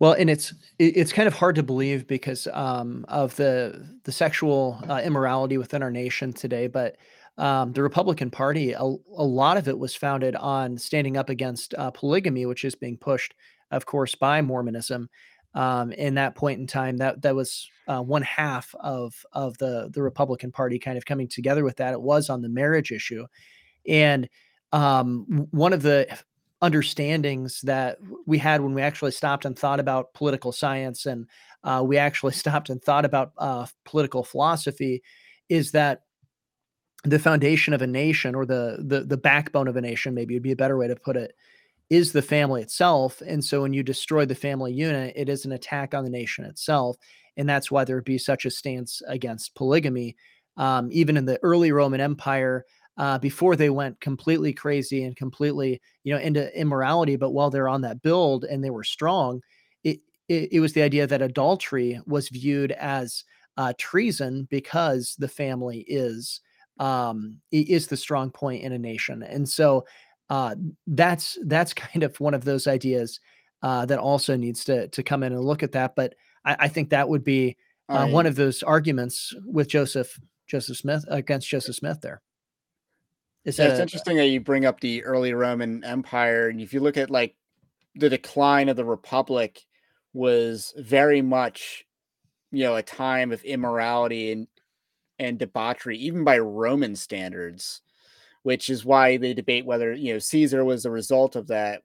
Well, 0.00 0.12
and 0.14 0.30
it's 0.30 0.54
it's 0.78 1.12
kind 1.12 1.28
of 1.28 1.34
hard 1.34 1.56
to 1.56 1.62
believe 1.62 2.06
because 2.06 2.48
um, 2.54 3.04
of 3.08 3.36
the 3.36 3.86
the 4.04 4.12
sexual 4.12 4.82
uh, 4.88 5.02
immorality 5.04 5.58
within 5.58 5.82
our 5.82 5.90
nation 5.90 6.32
today. 6.32 6.68
But 6.68 6.96
um, 7.36 7.74
the 7.74 7.82
Republican 7.82 8.30
Party, 8.30 8.72
a, 8.72 8.82
a, 8.82 9.24
lot 9.24 9.58
of 9.58 9.68
it 9.68 9.78
was 9.78 9.94
founded 9.94 10.36
on 10.36 10.78
standing 10.78 11.16
up 11.18 11.28
against 11.28 11.74
uh, 11.74 11.90
polygamy, 11.90 12.46
which 12.46 12.64
is 12.64 12.74
being 12.74 12.96
pushed, 12.96 13.34
of 13.70 13.86
course, 13.86 14.14
by 14.14 14.42
Mormonism. 14.42 15.08
Um, 15.54 15.92
in 15.92 16.14
that 16.14 16.34
point 16.34 16.60
in 16.60 16.66
time, 16.66 16.96
that 16.98 17.20
that 17.22 17.34
was 17.34 17.68
uh, 17.86 18.00
one 18.00 18.22
half 18.22 18.74
of 18.80 19.14
of 19.32 19.58
the 19.58 19.90
the 19.92 20.02
Republican 20.02 20.50
Party 20.50 20.78
kind 20.78 20.96
of 20.96 21.04
coming 21.04 21.28
together 21.28 21.62
with 21.62 21.76
that. 21.76 21.92
It 21.92 22.00
was 22.00 22.30
on 22.30 22.40
the 22.40 22.48
marriage 22.48 22.90
issue, 22.90 23.26
and 23.86 24.30
um, 24.72 25.48
one 25.50 25.74
of 25.74 25.82
the 25.82 26.06
understandings 26.62 27.60
that 27.62 27.98
we 28.26 28.38
had 28.38 28.60
when 28.60 28.74
we 28.74 28.82
actually 28.82 29.10
stopped 29.10 29.44
and 29.44 29.58
thought 29.58 29.80
about 29.80 30.12
political 30.14 30.52
science 30.52 31.06
and 31.06 31.26
uh, 31.64 31.82
we 31.84 31.96
actually 31.96 32.32
stopped 32.34 32.70
and 32.70 32.82
thought 32.82 33.04
about 33.04 33.32
uh, 33.38 33.66
political 33.84 34.22
philosophy 34.22 35.02
is 35.48 35.72
that 35.72 36.02
the 37.04 37.18
foundation 37.18 37.72
of 37.72 37.80
a 37.80 37.86
nation 37.86 38.34
or 38.34 38.44
the, 38.44 38.76
the 38.86 39.00
the 39.00 39.16
backbone 39.16 39.68
of 39.68 39.76
a 39.76 39.80
nation 39.80 40.14
maybe 40.14 40.34
would 40.34 40.42
be 40.42 40.52
a 40.52 40.56
better 40.56 40.76
way 40.76 40.86
to 40.86 40.96
put 40.96 41.16
it 41.16 41.34
is 41.88 42.12
the 42.12 42.22
family 42.22 42.62
itself. 42.62 43.20
And 43.26 43.44
so 43.44 43.62
when 43.62 43.72
you 43.72 43.82
destroy 43.82 44.26
the 44.26 44.34
family 44.34 44.72
unit 44.72 45.14
it 45.16 45.28
is 45.28 45.44
an 45.44 45.52
attack 45.52 45.94
on 45.94 46.04
the 46.04 46.10
nation 46.10 46.44
itself. 46.44 46.96
And 47.36 47.48
that's 47.48 47.70
why 47.70 47.84
there 47.84 47.96
would 47.96 48.04
be 48.04 48.18
such 48.18 48.44
a 48.44 48.50
stance 48.50 49.00
against 49.08 49.54
polygamy. 49.54 50.16
Um, 50.56 50.90
even 50.92 51.16
in 51.16 51.24
the 51.24 51.38
early 51.42 51.72
roman 51.72 52.02
empire 52.02 52.66
uh, 53.00 53.18
before 53.18 53.56
they 53.56 53.70
went 53.70 53.98
completely 54.00 54.52
crazy 54.52 55.04
and 55.04 55.16
completely, 55.16 55.80
you 56.04 56.12
know, 56.12 56.20
into 56.20 56.54
immorality. 56.54 57.16
But 57.16 57.30
while 57.30 57.48
they're 57.48 57.66
on 57.66 57.80
that 57.80 58.02
build 58.02 58.44
and 58.44 58.62
they 58.62 58.68
were 58.68 58.84
strong, 58.84 59.40
it 59.82 60.00
it, 60.28 60.52
it 60.52 60.60
was 60.60 60.74
the 60.74 60.82
idea 60.82 61.06
that 61.06 61.22
adultery 61.22 61.98
was 62.06 62.28
viewed 62.28 62.72
as 62.72 63.24
uh, 63.56 63.72
treason 63.78 64.46
because 64.50 65.16
the 65.18 65.28
family 65.28 65.78
is 65.88 66.42
um, 66.78 67.38
is 67.50 67.86
the 67.86 67.96
strong 67.96 68.30
point 68.30 68.62
in 68.62 68.72
a 68.72 68.78
nation, 68.78 69.22
and 69.22 69.48
so 69.48 69.86
uh, 70.28 70.54
that's 70.86 71.38
that's 71.46 71.72
kind 71.88 72.02
of 72.02 72.20
one 72.20 72.34
of 72.34 72.44
those 72.44 72.66
ideas 72.66 73.18
uh, 73.62 73.86
that 73.86 73.98
also 73.98 74.36
needs 74.36 74.62
to 74.64 74.88
to 74.88 75.02
come 75.02 75.22
in 75.22 75.32
and 75.32 75.40
look 75.40 75.62
at 75.62 75.72
that. 75.72 75.96
But 75.96 76.16
I, 76.44 76.56
I 76.60 76.68
think 76.68 76.90
that 76.90 77.08
would 77.08 77.24
be 77.24 77.56
uh, 77.88 78.08
one 78.08 78.26
of 78.26 78.36
those 78.36 78.62
arguments 78.62 79.34
with 79.46 79.68
Joseph 79.68 80.20
Joseph 80.46 80.76
Smith 80.76 81.06
against 81.08 81.48
Joseph 81.48 81.76
Smith 81.76 82.02
there. 82.02 82.20
It's, 83.44 83.58
yeah, 83.58 83.66
it's 83.66 83.80
interesting 83.80 84.16
that 84.16 84.26
you 84.26 84.40
bring 84.40 84.66
up 84.66 84.80
the 84.80 85.04
early 85.04 85.32
Roman 85.32 85.82
Empire, 85.84 86.48
and 86.48 86.60
if 86.60 86.74
you 86.74 86.80
look 86.80 86.96
at 86.96 87.10
like 87.10 87.34
the 87.94 88.10
decline 88.10 88.68
of 88.68 88.76
the 88.76 88.84
Republic, 88.84 89.64
was 90.12 90.74
very 90.76 91.22
much, 91.22 91.84
you 92.50 92.64
know, 92.64 92.76
a 92.76 92.82
time 92.82 93.32
of 93.32 93.42
immorality 93.44 94.32
and 94.32 94.46
and 95.18 95.38
debauchery, 95.38 95.98
even 95.98 96.24
by 96.24 96.38
Roman 96.38 96.96
standards, 96.96 97.82
which 98.42 98.70
is 98.70 98.86
why 98.86 99.18
they 99.18 99.34
debate 99.34 99.66
whether 99.66 99.92
you 99.92 100.12
know 100.12 100.18
Caesar 100.18 100.64
was 100.64 100.84
a 100.84 100.90
result 100.90 101.36
of 101.36 101.46
that 101.48 101.82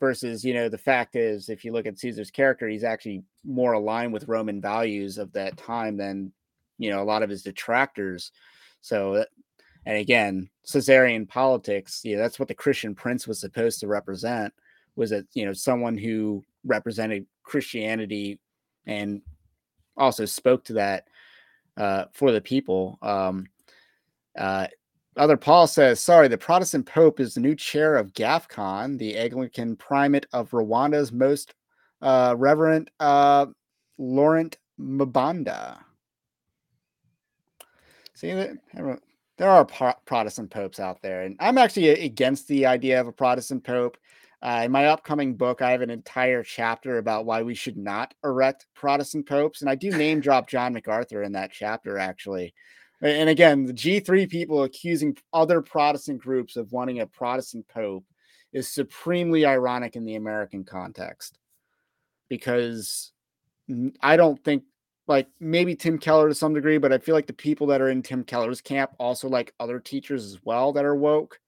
versus 0.00 0.44
you 0.44 0.54
know 0.54 0.68
the 0.68 0.78
fact 0.78 1.14
is 1.16 1.48
if 1.48 1.64
you 1.64 1.72
look 1.72 1.86
at 1.86 1.98
Caesar's 1.98 2.30
character, 2.30 2.68
he's 2.68 2.84
actually 2.84 3.22
more 3.44 3.72
aligned 3.72 4.12
with 4.12 4.28
Roman 4.28 4.60
values 4.60 5.18
of 5.18 5.32
that 5.32 5.56
time 5.56 5.96
than 5.96 6.32
you 6.78 6.90
know 6.90 7.02
a 7.02 7.04
lot 7.04 7.22
of 7.22 7.30
his 7.30 7.42
detractors. 7.42 8.32
So 8.80 9.24
and 9.86 9.98
again, 9.98 10.48
Caesarian 10.64 11.26
politics, 11.26 12.00
yeah, 12.04 12.16
that's 12.16 12.38
what 12.38 12.48
the 12.48 12.54
Christian 12.54 12.94
prince 12.94 13.26
was 13.26 13.40
supposed 13.40 13.80
to 13.80 13.86
represent, 13.86 14.52
was 14.96 15.10
that, 15.10 15.26
you 15.34 15.44
know, 15.44 15.52
someone 15.52 15.96
who 15.96 16.42
represented 16.64 17.26
Christianity 17.42 18.38
and 18.86 19.22
also 19.96 20.24
spoke 20.24 20.64
to 20.64 20.74
that 20.74 21.08
uh, 21.76 22.06
for 22.12 22.32
the 22.32 22.40
people. 22.40 22.98
Um, 23.02 23.46
uh, 24.38 24.66
other 25.16 25.36
Paul 25.36 25.66
says, 25.66 26.00
sorry, 26.00 26.28
the 26.28 26.38
Protestant 26.38 26.86
Pope 26.86 27.20
is 27.20 27.34
the 27.34 27.40
new 27.40 27.54
chair 27.54 27.96
of 27.96 28.12
GAFCON, 28.14 28.98
the 28.98 29.16
Anglican 29.16 29.76
primate 29.76 30.26
of 30.32 30.50
Rwanda's 30.50 31.12
most 31.12 31.54
uh, 32.02 32.34
reverend 32.36 32.90
uh, 32.98 33.46
Laurent 33.98 34.56
Mbanda. 34.80 35.78
See 38.14 38.32
that? 38.32 38.56
There 39.36 39.50
are 39.50 39.64
pro- 39.64 39.94
Protestant 40.04 40.50
popes 40.50 40.80
out 40.80 41.02
there, 41.02 41.22
and 41.22 41.36
I'm 41.40 41.58
actually 41.58 41.88
against 41.88 42.48
the 42.48 42.66
idea 42.66 43.00
of 43.00 43.06
a 43.06 43.12
Protestant 43.12 43.64
pope. 43.64 43.96
Uh, 44.42 44.62
in 44.64 44.72
my 44.72 44.86
upcoming 44.86 45.36
book, 45.36 45.62
I 45.62 45.70
have 45.70 45.80
an 45.80 45.90
entire 45.90 46.42
chapter 46.42 46.98
about 46.98 47.24
why 47.24 47.42
we 47.42 47.54
should 47.54 47.78
not 47.78 48.14
erect 48.22 48.66
Protestant 48.74 49.26
popes, 49.26 49.60
and 49.60 49.70
I 49.70 49.74
do 49.74 49.90
name 49.90 50.20
drop 50.22 50.48
John 50.48 50.72
MacArthur 50.72 51.22
in 51.22 51.32
that 51.32 51.50
chapter, 51.50 51.98
actually. 51.98 52.54
And 53.00 53.28
again, 53.28 53.64
the 53.66 53.74
G3 53.74 54.28
people 54.28 54.62
accusing 54.62 55.16
other 55.32 55.60
Protestant 55.60 56.20
groups 56.20 56.56
of 56.56 56.72
wanting 56.72 57.00
a 57.00 57.06
Protestant 57.06 57.66
pope 57.68 58.04
is 58.52 58.68
supremely 58.68 59.44
ironic 59.44 59.96
in 59.96 60.04
the 60.04 60.14
American 60.14 60.64
context 60.64 61.38
because 62.28 63.12
I 64.00 64.16
don't 64.16 64.42
think 64.44 64.62
like 65.06 65.28
maybe 65.38 65.74
Tim 65.74 65.98
Keller 65.98 66.28
to 66.28 66.34
some 66.34 66.54
degree, 66.54 66.78
but 66.78 66.92
I 66.92 66.98
feel 66.98 67.14
like 67.14 67.26
the 67.26 67.32
people 67.32 67.66
that 67.68 67.80
are 67.80 67.90
in 67.90 68.02
Tim 68.02 68.24
Keller's 68.24 68.60
camp 68.60 68.92
also 68.98 69.28
like 69.28 69.54
other 69.60 69.78
teachers 69.78 70.24
as 70.24 70.38
well 70.44 70.72
that 70.72 70.84
are 70.84 70.96
woke. 70.96 71.40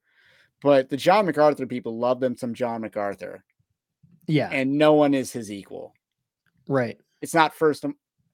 But 0.63 0.89
the 0.89 0.97
John 0.97 1.27
MacArthur 1.27 1.67
people 1.67 1.99
love 1.99 2.21
them 2.21 2.37
some 2.37 2.55
John 2.55 2.83
MacArthur. 2.83 3.45
Yeah. 4.27 4.49
And 4.51 4.79
no 4.79 4.95
one 4.95 5.15
is 5.15 5.33
his 5.33 5.51
equal. 5.51 5.95
Right. 6.69 6.99
It's 7.23 7.35
not 7.35 7.55
first 7.55 7.85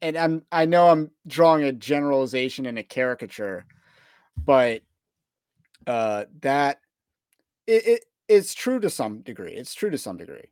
and 0.00 0.16
I'm 0.16 0.42
I 0.50 0.64
know 0.64 0.88
I'm 0.88 1.10
drawing 1.26 1.64
a 1.64 1.72
generalization 1.72 2.66
and 2.66 2.78
a 2.78 2.82
caricature, 2.82 3.66
but 4.36 4.82
uh 5.86 6.24
that 6.40 6.78
it, 7.66 7.86
it 7.86 8.04
it's 8.28 8.54
true 8.54 8.80
to 8.80 8.90
some 8.90 9.20
degree. 9.20 9.52
It's 9.52 9.74
true 9.74 9.90
to 9.90 9.98
some 9.98 10.16
degree. 10.16 10.50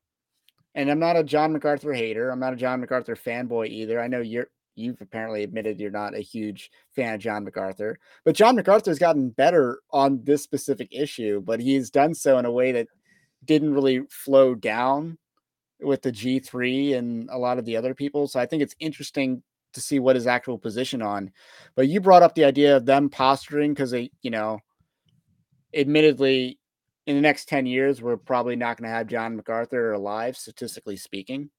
And 0.74 0.90
I'm 0.90 1.00
not 1.00 1.16
a 1.16 1.24
John 1.24 1.52
MacArthur 1.52 1.92
hater. 1.92 2.30
I'm 2.30 2.38
not 2.38 2.52
a 2.52 2.56
John 2.56 2.80
MacArthur 2.80 3.16
fanboy 3.16 3.68
either. 3.68 4.00
I 4.00 4.06
know 4.06 4.20
you're 4.20 4.48
you've 4.74 5.00
apparently 5.00 5.42
admitted 5.42 5.80
you're 5.80 5.90
not 5.90 6.14
a 6.14 6.20
huge 6.20 6.70
fan 6.94 7.14
of 7.14 7.20
John 7.20 7.44
MacArthur, 7.44 7.98
but 8.24 8.34
John 8.34 8.56
MacArthur 8.56 8.90
has 8.90 8.98
gotten 8.98 9.30
better 9.30 9.80
on 9.90 10.22
this 10.24 10.42
specific 10.42 10.88
issue, 10.90 11.40
but 11.40 11.60
he's 11.60 11.90
done 11.90 12.14
so 12.14 12.38
in 12.38 12.44
a 12.44 12.52
way 12.52 12.72
that 12.72 12.88
didn't 13.44 13.74
really 13.74 14.02
flow 14.10 14.54
down 14.54 15.18
with 15.80 16.02
the 16.02 16.12
G3 16.12 16.96
and 16.96 17.28
a 17.30 17.38
lot 17.38 17.58
of 17.58 17.64
the 17.64 17.76
other 17.76 17.94
people. 17.94 18.28
So 18.28 18.38
I 18.38 18.46
think 18.46 18.62
it's 18.62 18.76
interesting 18.80 19.42
to 19.72 19.80
see 19.80 19.98
what 19.98 20.16
his 20.16 20.26
actual 20.26 20.58
position 20.58 21.02
on. 21.02 21.30
But 21.74 21.88
you 21.88 22.00
brought 22.00 22.22
up 22.22 22.34
the 22.34 22.44
idea 22.44 22.76
of 22.76 22.86
them 22.86 23.08
posturing 23.08 23.72
because 23.72 23.90
they, 23.90 24.10
you 24.22 24.30
know, 24.30 24.58
admittedly, 25.74 26.58
in 27.06 27.16
the 27.16 27.22
next 27.22 27.48
10 27.48 27.66
years, 27.66 28.02
we're 28.02 28.16
probably 28.16 28.56
not 28.56 28.76
going 28.76 28.88
to 28.88 28.94
have 28.94 29.06
John 29.06 29.36
MacArthur 29.36 29.92
alive, 29.92 30.36
statistically 30.36 30.96
speaking. 30.96 31.50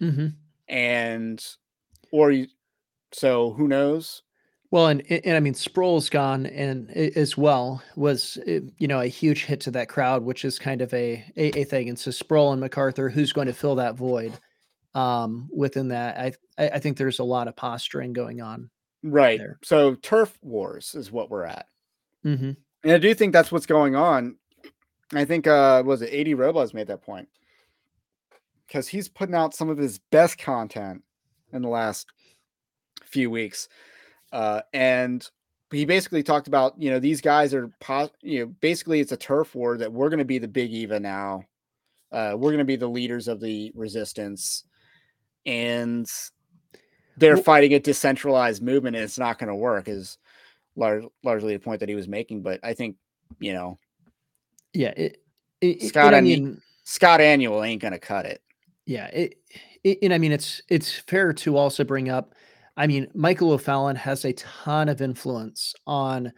Mm-hmm. 0.00 0.28
And 0.68 1.44
or 2.12 2.30
you, 2.30 2.46
so 3.12 3.52
who 3.52 3.68
knows? 3.68 4.22
Well, 4.70 4.88
and, 4.88 5.02
and 5.10 5.36
I 5.36 5.40
mean, 5.40 5.54
Sproul's 5.54 6.10
gone, 6.10 6.46
and 6.46 6.90
as 6.90 7.36
well 7.36 7.82
was 7.94 8.38
eh, 8.46 8.60
you 8.78 8.88
know 8.88 9.00
a 9.00 9.06
huge 9.06 9.44
hit 9.44 9.60
to 9.62 9.70
that 9.72 9.88
crowd, 9.88 10.24
which 10.24 10.44
is 10.44 10.58
kind 10.58 10.82
of 10.82 10.92
a 10.92 11.24
a, 11.36 11.60
a 11.60 11.64
thing. 11.64 11.88
And 11.88 11.98
so 11.98 12.10
Sproul 12.10 12.52
and 12.52 12.60
MacArthur, 12.60 13.08
who's 13.08 13.32
going 13.32 13.46
to 13.46 13.52
fill 13.52 13.76
that 13.76 13.94
void 13.94 14.32
um, 14.94 15.48
within 15.54 15.88
that? 15.88 16.18
I 16.18 16.32
I, 16.58 16.78
think 16.78 16.96
there's 16.96 17.20
a 17.20 17.24
lot 17.24 17.48
of 17.48 17.56
posturing 17.56 18.12
going 18.12 18.40
on. 18.40 18.70
Right. 19.02 19.38
There. 19.38 19.58
So 19.62 19.94
turf 19.94 20.36
wars 20.42 20.94
is 20.94 21.12
what 21.12 21.30
we're 21.30 21.44
at. 21.44 21.66
mm-hmm. 22.24 22.52
And 22.82 22.92
I 22.92 22.98
do 22.98 23.14
think 23.14 23.32
that's 23.32 23.52
what's 23.52 23.66
going 23.66 23.94
on. 23.94 24.36
I 25.14 25.24
think 25.24 25.46
uh 25.46 25.82
was 25.86 26.02
it 26.02 26.12
AD 26.12 26.36
Robles 26.36 26.74
made 26.74 26.88
that 26.88 27.02
point. 27.02 27.28
Because 28.66 28.88
he's 28.88 29.08
putting 29.08 29.36
out 29.36 29.54
some 29.54 29.68
of 29.68 29.78
his 29.78 30.00
best 30.10 30.38
content 30.38 31.04
in 31.56 31.62
the 31.62 31.68
last 31.68 32.06
few 33.04 33.30
weeks. 33.30 33.68
Uh 34.32 34.60
and 34.72 35.28
he 35.72 35.84
basically 35.84 36.22
talked 36.22 36.46
about, 36.48 36.80
you 36.80 36.90
know, 36.90 37.00
these 37.00 37.20
guys 37.20 37.52
are 37.52 37.72
pos- 37.80 38.10
you 38.22 38.40
know, 38.40 38.46
basically 38.60 39.00
it's 39.00 39.12
a 39.12 39.16
turf 39.16 39.54
war 39.54 39.76
that 39.78 39.92
we're 39.92 40.08
gonna 40.10 40.24
be 40.24 40.38
the 40.38 40.48
big 40.48 40.70
Eva 40.72 41.00
now. 41.00 41.42
Uh 42.12 42.34
we're 42.38 42.50
gonna 42.52 42.64
be 42.64 42.76
the 42.76 42.88
leaders 42.88 43.26
of 43.28 43.40
the 43.40 43.72
resistance. 43.74 44.64
And 45.44 46.06
they're 47.16 47.34
Well- 47.34 47.42
fighting 47.44 47.74
a 47.74 47.80
decentralized 47.80 48.62
movement 48.62 48.96
and 48.96 49.04
it's 49.04 49.18
not 49.18 49.38
gonna 49.38 49.56
work 49.56 49.88
is 49.88 50.18
lar- 50.76 51.02
largely 51.24 51.54
the 51.54 51.60
point 51.62 51.80
that 51.80 51.88
he 51.88 51.94
was 51.94 52.08
making. 52.08 52.42
But 52.42 52.60
I 52.62 52.74
think, 52.74 52.96
you 53.40 53.52
know, 53.52 53.78
Yeah. 54.72 54.92
It, 54.96 55.22
it, 55.60 55.82
it- 55.82 55.88
Scott, 55.88 56.08
and 56.08 56.16
I 56.16 56.20
mean, 56.20 56.60
Scott 56.84 57.20
Aniol 57.20 57.66
ain't 57.66 57.80
gonna 57.82 57.98
cut 57.98 58.26
it. 58.26 58.42
Yeah, 58.84 59.06
it, 59.06 59.34
it, 59.50 59.60
and 60.02 60.12
I 60.12 60.18
mean 60.18 60.32
it's 60.32 60.62
it's 60.68 60.92
fair 60.92 61.32
to 61.32 61.56
also 61.56 61.84
bring 61.84 62.08
up. 62.08 62.34
I 62.76 62.86
mean, 62.86 63.08
Michael 63.14 63.52
O'Fallon 63.52 63.96
has 63.96 64.24
a 64.24 64.34
ton 64.34 64.88
of 64.88 65.00
influence 65.00 65.74
on 65.86 66.32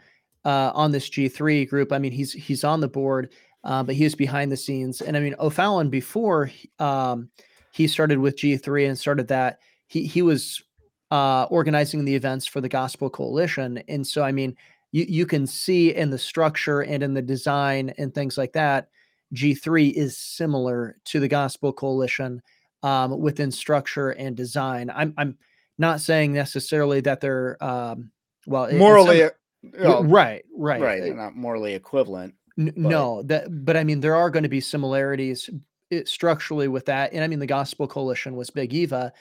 uh, 0.45 0.71
on 0.75 0.93
this 0.93 1.09
G 1.09 1.29
three 1.29 1.65
group. 1.65 1.93
I 1.93 1.99
mean, 1.99 2.13
he's 2.13 2.33
he's 2.33 2.65
on 2.65 2.81
the 2.81 2.89
board, 2.89 3.33
uh, 3.65 3.83
but 3.83 3.95
he 3.95 4.05
is 4.05 4.15
behind 4.15 4.53
the 4.53 4.57
scenes. 4.57 5.01
And 5.01 5.17
I 5.17 5.21
mean, 5.21 5.35
O'Fallon 5.39 5.91
before 5.91 6.51
um, 6.79 7.31
he 7.73 7.87
started 7.87 8.19
with 8.19 8.37
G 8.37 8.57
three 8.57 8.87
and 8.87 8.99
started 8.99 9.29
that 9.29 9.59
he 9.87 10.07
he 10.07 10.23
was 10.23 10.63
uh, 11.11 11.45
organizing 11.45 12.05
the 12.05 12.15
events 12.15 12.47
for 12.47 12.61
the 12.61 12.69
Gospel 12.69 13.11
Coalition, 13.11 13.83
and 13.89 14.07
so 14.07 14.23
I 14.23 14.33
mean, 14.33 14.57
you 14.93 15.07
you 15.09 15.27
can 15.27 15.47
see 15.47 15.95
in 15.95 16.11
the 16.11 16.19
structure 16.19 16.83
and 16.83 17.03
in 17.03 17.15
the 17.15 17.23
design 17.23 17.93
and 17.99 18.15
things 18.15 18.39
like 18.39 18.53
that 18.53 18.89
G3 19.35 19.93
is 19.93 20.17
similar 20.17 20.97
to 21.07 21.21
the 21.21 21.29
Gospel 21.29 21.73
Coalition 21.73 22.43
um, 22.83 23.21
within 23.21 23.51
structure 23.51 24.11
and 24.11 24.37
design. 24.37 24.91
I'm 24.95 25.15
I'm 25.17 25.37
not 25.79 26.01
saying 26.01 26.33
necessarily 26.33 27.01
that 27.03 27.21
they're 27.21 27.63
um, 27.63 28.11
well 28.47 28.73
Morally, 28.73 29.21
some- 29.21 29.31
uh, 29.67 29.89
well, 29.89 30.05
right, 30.05 30.45
right, 30.57 30.81
right, 30.81 31.03
they're 31.03 31.15
not 31.15 31.37
morally 31.37 31.75
equivalent. 31.75 32.35
N- 32.59 32.73
no, 32.77 33.23
that 33.25 33.65
but 33.65 33.77
I 33.77 33.85
mean 33.85 34.01
there 34.01 34.17
are 34.17 34.31
going 34.31 34.43
to 34.45 34.49
be 34.49 34.61
similarities 34.61 35.51
uh, 35.93 35.99
structurally 36.05 36.69
with 36.69 36.87
that, 36.87 37.13
and 37.13 37.25
I 37.25 37.27
mean 37.29 37.39
the 37.39 37.47
Gospel 37.47 37.87
Coalition 37.87 38.37
was 38.37 38.51
Big 38.51 38.73
Eva, 38.75 39.13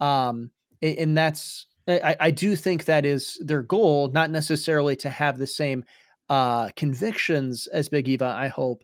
um, 0.00 0.50
and 0.82 1.16
that's 1.16 1.66
I, 1.88 2.16
I 2.18 2.30
do 2.30 2.56
think 2.56 2.84
that 2.84 3.04
is 3.04 3.38
their 3.40 3.62
goal, 3.62 4.08
not 4.08 4.30
necessarily 4.30 4.96
to 4.96 5.10
have 5.10 5.38
the 5.38 5.46
same 5.46 5.84
uh, 6.28 6.70
convictions 6.76 7.68
as 7.68 7.88
Big 7.88 8.08
Eva. 8.08 8.26
I 8.26 8.48
hope, 8.48 8.82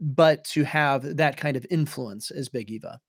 but 0.00 0.44
to 0.46 0.64
have 0.64 1.16
that 1.16 1.36
kind 1.36 1.56
of 1.56 1.64
influence 1.70 2.30
as 2.30 2.48
Big 2.48 2.70
Eva. 2.70 3.00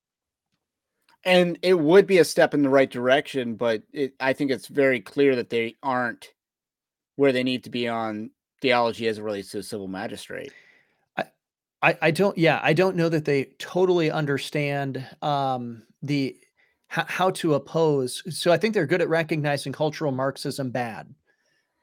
And 1.26 1.60
it 1.62 1.78
would 1.78 2.08
be 2.08 2.20
a 2.20 2.26
step 2.26 2.54
in 2.54 2.62
the 2.62 2.70
right 2.70 2.90
direction, 2.90 3.56
but 3.56 3.84
it, 3.92 4.14
I 4.20 4.34
think 4.34 4.52
it's 4.52 4.68
very 4.68 5.02
clear 5.02 5.36
that 5.36 5.50
they 5.50 5.76
aren't 5.84 6.30
where 7.18 7.34
they 7.34 7.44
need 7.44 7.66
to 7.66 7.70
be 7.70 7.88
on 7.88 8.32
theology 8.62 9.08
as 9.08 9.18
it 9.18 9.24
relates 9.24 9.52
to 9.52 9.60
a 9.60 9.64
civil 9.64 9.88
magistrate. 9.88 10.54
I, 11.82 11.98
I 12.02 12.12
don't 12.12 12.38
yeah 12.38 12.60
I 12.62 12.74
don't 12.74 12.96
know 12.96 13.10
that 13.10 13.26
they 13.26 13.46
totally 13.58 14.12
understand 14.12 15.06
um, 15.22 15.84
the 16.02 16.38
how, 16.88 17.06
how 17.08 17.30
to 17.32 17.54
oppose. 17.54 18.24
So 18.36 18.52
I 18.52 18.58
think 18.58 18.74
they're 18.74 18.88
good 18.88 19.02
at 19.02 19.10
recognizing 19.10 19.72
cultural 19.72 20.12
Marxism 20.12 20.72
bad, 20.72 21.14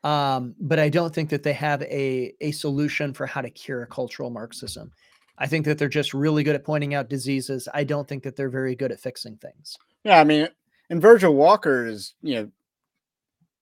um, 0.04 0.54
but 0.60 0.78
I 0.78 0.88
don't 0.88 1.14
think 1.14 1.30
that 1.30 1.42
they 1.42 1.54
have 1.54 1.82
a 1.82 2.34
a 2.40 2.52
solution 2.52 3.14
for 3.14 3.26
how 3.26 3.40
to 3.40 3.50
cure 3.50 3.86
cultural 3.86 4.30
Marxism. 4.30 4.92
I 5.38 5.46
think 5.46 5.64
that 5.66 5.78
they're 5.78 5.88
just 5.88 6.14
really 6.14 6.42
good 6.42 6.54
at 6.54 6.64
pointing 6.64 6.94
out 6.94 7.08
diseases. 7.08 7.68
I 7.74 7.84
don't 7.84 8.08
think 8.08 8.22
that 8.22 8.36
they're 8.36 8.48
very 8.48 8.74
good 8.74 8.92
at 8.92 9.00
fixing 9.00 9.36
things. 9.36 9.76
Yeah, 10.04 10.18
I 10.18 10.24
mean, 10.24 10.48
and 10.88 11.00
Virgil 11.02 11.34
Walker 11.34 11.86
is, 11.86 12.14
you 12.22 12.34
know, 12.34 12.50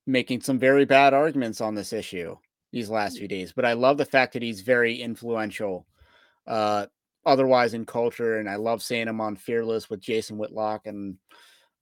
making 0.06 0.40
some 0.42 0.58
very 0.58 0.84
bad 0.84 1.14
arguments 1.14 1.60
on 1.60 1.74
this 1.74 1.92
issue 1.92 2.36
these 2.72 2.90
last 2.90 3.18
few 3.18 3.28
days. 3.28 3.52
But 3.52 3.64
I 3.64 3.72
love 3.72 3.96
the 3.96 4.04
fact 4.04 4.34
that 4.34 4.42
he's 4.42 4.60
very 4.60 5.00
influential, 5.00 5.86
uh, 6.46 6.86
otherwise 7.24 7.74
in 7.74 7.86
culture, 7.86 8.38
and 8.38 8.48
I 8.48 8.56
love 8.56 8.82
seeing 8.82 9.08
him 9.08 9.20
on 9.20 9.36
Fearless 9.36 9.88
with 9.88 10.00
Jason 10.00 10.36
Whitlock, 10.36 10.86
and 10.86 11.16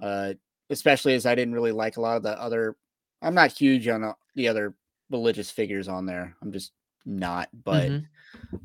uh, 0.01 0.35
especially 0.70 1.14
as 1.14 1.27
I 1.27 1.35
didn't 1.35 1.55
really 1.55 1.73
like 1.73 1.97
a 1.97 2.01
lot 2.01 2.16
of 2.16 2.23
the 2.23 2.40
other. 2.40 2.77
I'm 3.20 3.35
not 3.35 3.52
huge 3.52 3.89
on 3.89 4.05
uh, 4.05 4.14
the 4.35 4.48
other 4.48 4.74
religious 5.10 5.51
figures 5.51 5.89
on 5.89 6.06
there. 6.06 6.36
I'm 6.43 6.52
just 6.52 6.73
not, 7.05 7.48
but 7.64 7.90
Mhm. 7.90 8.06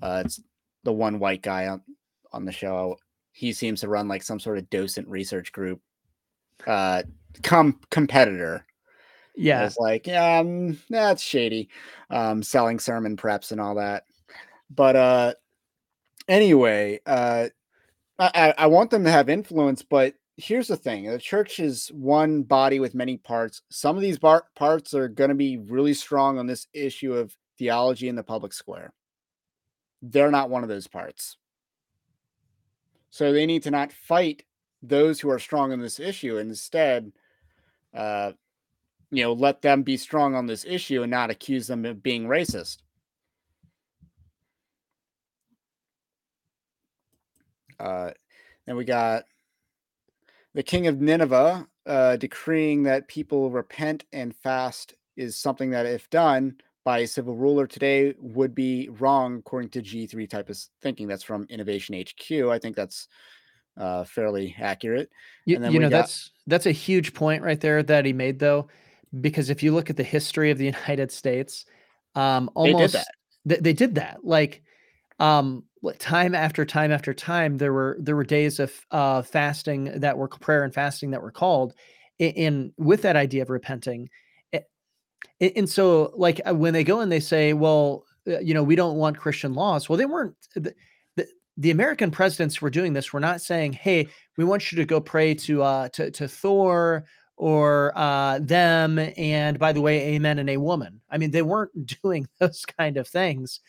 uh, 0.01 0.23
it's 0.25 0.39
the 0.87 0.93
one 0.93 1.19
white 1.19 1.41
guy 1.41 1.67
on 1.67 1.81
on 2.31 2.45
the 2.45 2.51
show. 2.51 2.97
He 3.33 3.51
seems 3.51 3.81
to 3.81 3.89
run 3.89 4.07
like 4.07 4.23
some 4.23 4.39
sort 4.39 4.57
of 4.57 4.69
docent 4.69 5.07
research 5.09 5.51
group, 5.51 5.81
uh, 6.65 7.03
com 7.43 7.79
competitor. 7.91 8.65
Yeah, 9.35 9.65
It's 9.65 9.77
like, 9.77 10.07
yeah, 10.07 10.39
um, 10.39 10.79
that's 10.89 11.21
shady, 11.21 11.69
um, 12.09 12.41
selling 12.41 12.79
sermon 12.79 13.17
preps 13.17 13.51
and 13.51 13.61
all 13.61 13.75
that. 13.75 14.05
But 14.73 14.95
uh, 14.95 15.33
anyway, 16.27 17.01
uh, 17.05 17.49
I, 18.17 18.31
I 18.33 18.53
I 18.57 18.67
want 18.67 18.89
them 18.89 19.03
to 19.03 19.11
have 19.11 19.29
influence, 19.29 19.83
but 19.83 20.15
here's 20.37 20.69
the 20.69 20.77
thing: 20.77 21.05
the 21.05 21.19
church 21.19 21.59
is 21.59 21.89
one 21.89 22.43
body 22.43 22.79
with 22.79 22.95
many 22.95 23.17
parts. 23.17 23.61
Some 23.69 23.97
of 23.97 24.01
these 24.01 24.17
bar- 24.17 24.47
parts 24.55 24.93
are 24.93 25.09
going 25.09 25.29
to 25.31 25.35
be 25.35 25.57
really 25.57 25.93
strong 25.93 26.39
on 26.39 26.47
this 26.47 26.65
issue 26.73 27.13
of 27.13 27.35
theology 27.59 28.07
in 28.07 28.15
the 28.15 28.23
public 28.23 28.53
square. 28.53 28.93
They're 30.01 30.31
not 30.31 30.49
one 30.49 30.63
of 30.63 30.69
those 30.69 30.87
parts. 30.87 31.37
So 33.09 33.31
they 33.31 33.45
need 33.45 33.63
to 33.63 33.71
not 33.71 33.91
fight 33.91 34.43
those 34.81 35.19
who 35.19 35.29
are 35.29 35.39
strong 35.39 35.71
on 35.71 35.79
this 35.79 35.99
issue. 35.99 36.37
Instead, 36.37 37.11
uh, 37.93 38.33
you 39.09 39.23
know, 39.23 39.33
let 39.33 39.61
them 39.61 39.83
be 39.83 39.97
strong 39.97 40.35
on 40.35 40.45
this 40.45 40.65
issue 40.65 41.01
and 41.01 41.11
not 41.11 41.29
accuse 41.29 41.67
them 41.67 41.85
of 41.85 42.03
being 42.03 42.27
racist. 42.27 42.77
Uh, 47.79 48.11
then 48.65 48.75
we 48.75 48.85
got 48.85 49.25
the 50.53 50.63
king 50.63 50.87
of 50.87 50.99
Nineveh 50.99 51.67
uh, 51.85 52.15
decreeing 52.17 52.83
that 52.83 53.07
people 53.07 53.49
repent 53.49 54.03
and 54.11 54.35
fast 54.35 54.95
is 55.15 55.37
something 55.37 55.71
that, 55.71 55.85
if 55.85 56.09
done 56.09 56.57
by 56.87 56.99
a 56.99 57.07
civil 57.07 57.35
ruler 57.35 57.67
today, 57.67 58.13
would 58.17 58.55
be 58.55 58.87
wrong 58.87 59.39
according 59.39 59.69
to 59.71 59.81
G3 59.81 60.25
type 60.25 60.49
of 60.49 60.57
thinking. 60.81 61.05
That's 61.05 61.21
from 61.21 61.45
Innovation 61.49 61.95
HQ. 61.95 62.49
I 62.49 62.57
think 62.59 62.77
that's 62.77 63.09
uh, 63.77 64.05
fairly 64.05 64.55
accurate. 64.57 65.09
You, 65.45 65.55
And 65.55 65.65
then 65.65 65.73
you 65.73 65.79
know 65.79 65.89
got- 65.89 66.05
that's 66.05 66.31
that's 66.47 66.65
a 66.65 66.71
huge 66.71 67.13
point 67.13 67.43
right 67.43 67.59
there 67.59 67.83
that 67.83 68.05
he 68.05 68.13
made 68.13 68.39
though, 68.39 68.69
because 69.19 69.49
if 69.49 69.61
you 69.61 69.73
look 69.73 69.89
at 69.89 69.97
the 69.97 70.03
history 70.03 70.49
of 70.49 70.57
the 70.57 70.63
United 70.77 71.11
States, 71.11 71.65
um, 72.15 72.49
They 72.55 72.69
did 72.69 72.73
almost 72.73 72.93
that. 72.93 73.11
They, 73.43 73.57
they 73.57 73.73
did 73.73 73.95
that 73.95 74.23
like 74.23 74.63
um 75.19 75.65
time 75.99 76.35
after 76.35 76.63
time 76.63 76.93
after 76.93 77.13
time 77.13 77.57
there 77.57 77.73
were 77.73 77.97
there 77.99 78.15
were 78.15 78.23
days 78.23 78.61
of 78.61 78.71
uh 78.91 79.21
fasting 79.23 79.99
that 79.99 80.17
were 80.17 80.29
prayer 80.29 80.63
and 80.63 80.73
fasting 80.73 81.11
that 81.11 81.21
were 81.21 81.31
called 81.31 81.73
in, 82.17 82.31
in 82.31 82.73
with 82.77 83.01
that 83.01 83.17
idea 83.17 83.41
of 83.41 83.49
repenting 83.49 84.09
and 85.39 85.69
so 85.69 86.13
like 86.15 86.41
uh, 86.47 86.53
when 86.53 86.73
they 86.73 86.83
go 86.83 86.99
and 86.99 87.11
they 87.11 87.19
say 87.19 87.53
well 87.53 88.05
uh, 88.27 88.39
you 88.39 88.53
know 88.53 88.63
we 88.63 88.75
don't 88.75 88.97
want 88.97 89.17
christian 89.17 89.53
laws 89.53 89.87
well 89.87 89.97
they 89.97 90.05
weren't 90.05 90.35
the, 90.55 90.73
the, 91.15 91.27
the 91.57 91.71
american 91.71 92.11
presidents 92.11 92.61
were 92.61 92.69
doing 92.69 92.93
this 92.93 93.13
were 93.13 93.19
not 93.19 93.41
saying 93.41 93.73
hey 93.73 94.07
we 94.37 94.43
want 94.43 94.71
you 94.71 94.77
to 94.77 94.85
go 94.85 94.99
pray 94.99 95.33
to 95.33 95.63
uh 95.63 95.87
to, 95.89 96.11
to 96.11 96.27
thor 96.27 97.05
or 97.35 97.93
uh 97.95 98.39
them 98.41 98.97
and 99.17 99.59
by 99.59 99.71
the 99.71 99.81
way 99.81 100.15
amen 100.15 100.39
and 100.39 100.49
a 100.49 100.57
woman 100.57 100.99
i 101.11 101.17
mean 101.17 101.31
they 101.31 101.41
weren't 101.41 101.85
doing 102.01 102.27
those 102.39 102.65
kind 102.77 102.97
of 102.97 103.07
things. 103.07 103.59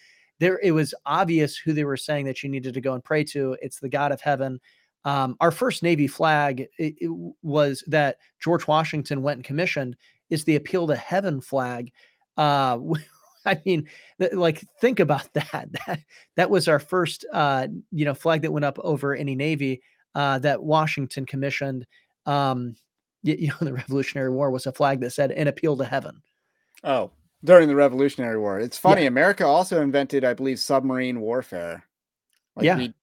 There 0.41 0.61
it 0.63 0.71
was 0.71 0.95
obvious 1.05 1.57
who 1.57 1.73
they 1.73 1.85
were 1.85 1.97
saying 1.97 2.27
that 2.27 2.43
you 2.43 2.49
needed 2.49 2.75
to 2.75 2.81
go 2.81 2.95
and 2.95 3.03
pray 3.03 3.25
to. 3.25 3.57
It's 3.61 3.81
the 3.81 3.89
god 3.89 4.13
of 4.13 4.21
heaven. 4.21 4.61
Um, 5.05 5.37
our 5.41 5.51
first 5.51 5.83
navy 5.83 6.07
flag 6.07 6.61
it, 6.79 6.95
it 7.01 7.35
was 7.43 7.85
that 7.87 8.17
george 8.41 8.67
washington 8.67 9.23
went 9.23 9.39
and 9.39 9.45
commissioned 9.45 9.97
is 10.31 10.45
the 10.45 10.57
appeal 10.57 10.87
to 10.87 10.97
heaven 10.97 11.41
flag 11.41 11.93
uh, 12.37 12.79
i 13.47 13.59
mean 13.65 13.87
th- 14.21 14.33
like 14.33 14.65
think 14.81 15.01
about 15.01 15.31
that 15.35 15.69
that, 15.87 16.01
that 16.37 16.51
was 16.51 16.69
our 16.69 16.79
first 16.79 17.25
uh, 17.33 17.67
you 17.91 18.05
know 18.05 18.15
flag 18.15 18.43
that 18.43 18.53
went 18.53 18.65
up 18.65 18.79
over 18.81 19.15
any 19.15 19.35
navy 19.35 19.81
uh, 20.15 20.39
that 20.39 20.63
washington 20.63 21.25
commissioned 21.27 21.87
um, 22.27 22.75
y- 23.25 23.37
you 23.39 23.49
know 23.49 23.57
the 23.61 23.73
revolutionary 23.73 24.31
war 24.31 24.51
was 24.51 24.67
a 24.67 24.73
flag 24.73 25.01
that 25.01 25.11
said 25.13 25.31
an 25.33 25.49
appeal 25.49 25.77
to 25.77 25.85
heaven 25.85 26.21
Oh, 26.85 27.11
during 27.43 27.67
the 27.67 27.75
Revolutionary 27.75 28.39
War. 28.39 28.61
It's 28.61 28.79
funny. 28.79 29.07
America 29.07 29.45
also 29.45 29.83
invented, 29.83 30.25
I 30.25 30.33
believe, 30.33 30.61
submarine 30.61 31.19
warfare. 31.21 31.83
Like 32.55 32.67
Yeah. 32.67 32.77
we 32.77 32.95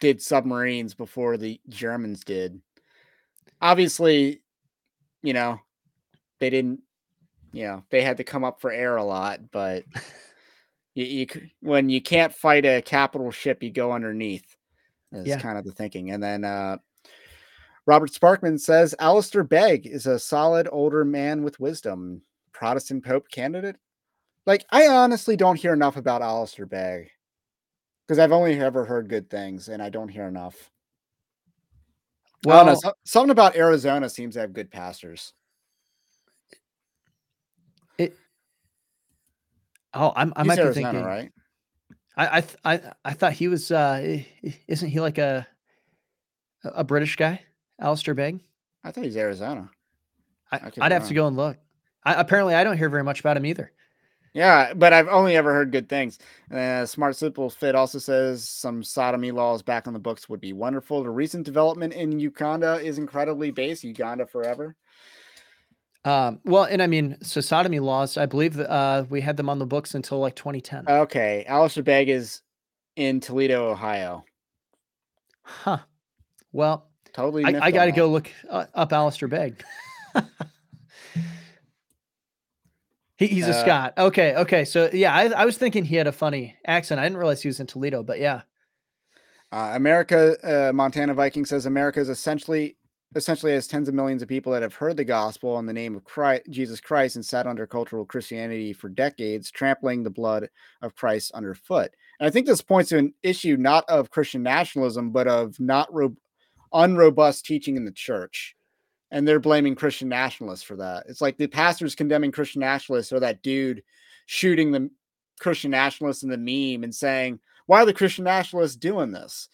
did 0.00 0.20
submarines 0.20 0.92
before 0.92 1.38
the 1.38 1.58
Germans 1.70 2.24
did. 2.24 2.60
Obviously, 3.62 4.42
you 5.22 5.32
know, 5.32 5.60
they 6.42 6.50
didn't, 6.50 6.80
you 7.52 7.62
know, 7.62 7.84
they 7.90 8.02
had 8.02 8.16
to 8.16 8.24
come 8.24 8.42
up 8.42 8.60
for 8.60 8.72
air 8.72 8.96
a 8.96 9.04
lot, 9.04 9.52
but 9.52 9.84
you, 10.94 11.04
you 11.04 11.26
when 11.60 11.88
you 11.88 12.02
can't 12.02 12.34
fight 12.34 12.66
a 12.66 12.82
capital 12.82 13.30
ship, 13.30 13.62
you 13.62 13.70
go 13.70 13.92
underneath. 13.92 14.56
Is 15.12 15.28
yeah. 15.28 15.38
kind 15.38 15.56
of 15.56 15.64
the 15.64 15.70
thinking. 15.70 16.10
And 16.10 16.20
then 16.20 16.44
uh 16.44 16.78
Robert 17.86 18.10
Sparkman 18.10 18.58
says 18.58 18.92
Alistair 18.98 19.44
Begg 19.44 19.86
is 19.86 20.06
a 20.06 20.18
solid 20.18 20.68
older 20.72 21.04
man 21.04 21.44
with 21.44 21.60
wisdom. 21.60 22.22
Protestant 22.52 23.04
Pope 23.04 23.28
candidate. 23.30 23.76
Like, 24.44 24.64
I 24.70 24.88
honestly 24.88 25.36
don't 25.36 25.58
hear 25.58 25.72
enough 25.72 25.96
about 25.96 26.22
Alistair 26.22 26.66
Begg 26.66 27.08
because 28.04 28.18
I've 28.18 28.32
only 28.32 28.58
ever 28.58 28.84
heard 28.84 29.08
good 29.08 29.30
things 29.30 29.68
and 29.68 29.80
I 29.80 29.90
don't 29.90 30.08
hear 30.08 30.26
enough. 30.26 30.70
Well, 32.44 32.66
know, 32.66 32.92
something 33.04 33.30
about 33.30 33.54
Arizona 33.54 34.08
seems 34.08 34.34
to 34.34 34.40
have 34.40 34.52
good 34.52 34.72
pastors. 34.72 35.34
Oh, 39.94 40.12
I'm. 40.16 40.32
I 40.36 40.42
might 40.44 40.58
Arizona, 40.58 40.88
be 40.90 40.98
thinking. 40.98 41.04
right? 41.04 41.32
I 42.16 42.38
I 42.38 42.74
I 42.74 42.80
I 43.04 43.12
thought 43.12 43.32
he 43.32 43.48
was. 43.48 43.70
uh 43.70 44.18
Isn't 44.68 44.88
he 44.88 45.00
like 45.00 45.18
a 45.18 45.46
a 46.64 46.84
British 46.84 47.16
guy, 47.16 47.42
Alistair 47.80 48.14
Begg? 48.14 48.40
I 48.84 48.90
thought 48.90 49.04
he's 49.04 49.16
Arizona. 49.16 49.70
I, 50.50 50.60
would 50.64 50.92
have 50.92 51.08
to 51.08 51.14
go 51.14 51.26
and 51.26 51.36
look. 51.36 51.56
I, 52.04 52.14
apparently, 52.14 52.54
I 52.54 52.62
don't 52.62 52.76
hear 52.76 52.90
very 52.90 53.04
much 53.04 53.20
about 53.20 53.36
him 53.38 53.46
either. 53.46 53.72
Yeah, 54.34 54.74
but 54.74 54.92
I've 54.92 55.08
only 55.08 55.36
ever 55.36 55.52
heard 55.52 55.72
good 55.72 55.88
things. 55.88 56.18
Uh, 56.50 56.84
Smart 56.86 57.16
Simple 57.16 57.48
Fit 57.50 57.74
also 57.74 57.98
says 57.98 58.48
some 58.48 58.82
sodomy 58.82 59.30
laws 59.30 59.62
back 59.62 59.86
on 59.86 59.92
the 59.92 59.98
books 59.98 60.28
would 60.28 60.40
be 60.40 60.52
wonderful. 60.52 61.02
The 61.02 61.10
recent 61.10 61.44
development 61.44 61.92
in 61.92 62.18
Uganda 62.18 62.80
is 62.80 62.98
incredibly 62.98 63.50
base. 63.50 63.84
Uganda 63.84 64.26
forever. 64.26 64.74
Um, 66.04 66.40
well, 66.44 66.64
and 66.64 66.82
I 66.82 66.86
mean, 66.88 67.16
so 67.22 67.40
sodomy 67.40 67.78
laws, 67.78 68.16
I 68.16 68.26
believe 68.26 68.54
that, 68.54 68.70
uh, 68.70 69.04
we 69.08 69.20
had 69.20 69.36
them 69.36 69.48
on 69.48 69.58
the 69.58 69.66
books 69.66 69.94
until 69.94 70.18
like 70.18 70.34
2010. 70.34 70.86
Okay. 70.88 71.44
Alistair 71.46 71.84
Begg 71.84 72.08
is 72.08 72.42
in 72.96 73.20
Toledo, 73.20 73.70
Ohio. 73.70 74.24
Huh. 75.42 75.78
Well, 76.50 76.88
totally. 77.12 77.44
I, 77.44 77.66
I 77.66 77.70
got 77.70 77.84
to 77.84 77.92
go 77.92 78.08
look 78.08 78.30
uh, 78.50 78.66
up 78.74 78.92
Alistair 78.92 79.28
Begg. 79.28 79.62
He, 83.22 83.28
he's 83.28 83.46
a 83.46 83.50
uh, 83.50 83.62
Scot. 83.62 83.94
Okay, 83.98 84.34
okay. 84.34 84.64
So 84.64 84.90
yeah, 84.92 85.14
I, 85.14 85.26
I 85.28 85.44
was 85.44 85.56
thinking 85.56 85.84
he 85.84 85.94
had 85.94 86.08
a 86.08 86.12
funny 86.12 86.56
accent. 86.66 86.98
I 86.98 87.04
didn't 87.04 87.18
realize 87.18 87.40
he 87.40 87.48
was 87.48 87.60
in 87.60 87.68
Toledo, 87.68 88.02
but 88.02 88.18
yeah. 88.18 88.42
Uh, 89.52 89.72
America, 89.74 90.36
uh, 90.42 90.72
Montana 90.72 91.14
Viking 91.14 91.44
says 91.44 91.66
America 91.66 92.00
is 92.00 92.08
essentially 92.08 92.76
essentially 93.14 93.52
has 93.52 93.66
tens 93.66 93.88
of 93.88 93.94
millions 93.94 94.22
of 94.22 94.28
people 94.28 94.52
that 94.52 94.62
have 94.62 94.74
heard 94.74 94.96
the 94.96 95.04
gospel 95.04 95.58
in 95.58 95.66
the 95.66 95.72
name 95.72 95.94
of 95.94 96.04
Christ, 96.04 96.42
Jesus 96.50 96.80
Christ 96.80 97.16
and 97.16 97.24
sat 97.24 97.46
under 97.46 97.66
cultural 97.66 98.04
Christianity 98.04 98.72
for 98.72 98.88
decades, 98.88 99.50
trampling 99.50 100.02
the 100.02 100.10
blood 100.10 100.48
of 100.80 100.94
Christ 100.94 101.32
underfoot. 101.32 101.90
And 102.20 102.26
I 102.26 102.30
think 102.30 102.46
this 102.46 102.62
points 102.62 102.90
to 102.90 102.98
an 102.98 103.14
issue 103.22 103.56
not 103.56 103.84
of 103.88 104.10
Christian 104.10 104.42
nationalism, 104.42 105.10
but 105.10 105.26
of 105.28 105.58
not 105.60 105.92
ro- 105.92 106.16
unrobust 106.72 107.44
teaching 107.44 107.76
in 107.76 107.84
the 107.84 107.92
church 107.92 108.56
and 109.12 109.28
they're 109.28 109.38
blaming 109.38 109.74
Christian 109.74 110.08
nationalists 110.08 110.62
for 110.62 110.74
that. 110.76 111.04
It's 111.06 111.20
like 111.20 111.36
the 111.36 111.46
pastors 111.46 111.94
condemning 111.94 112.32
Christian 112.32 112.60
nationalists 112.60 113.12
or 113.12 113.20
that 113.20 113.42
dude 113.42 113.82
shooting 114.26 114.72
the 114.72 114.90
Christian 115.38 115.70
nationalists 115.70 116.22
in 116.22 116.30
the 116.30 116.38
meme 116.38 116.82
and 116.82 116.94
saying, 116.94 117.38
"Why 117.66 117.82
are 117.82 117.86
the 117.86 117.92
Christian 117.92 118.24
nationalists 118.24 118.76
doing 118.76 119.12
this?" 119.12 119.48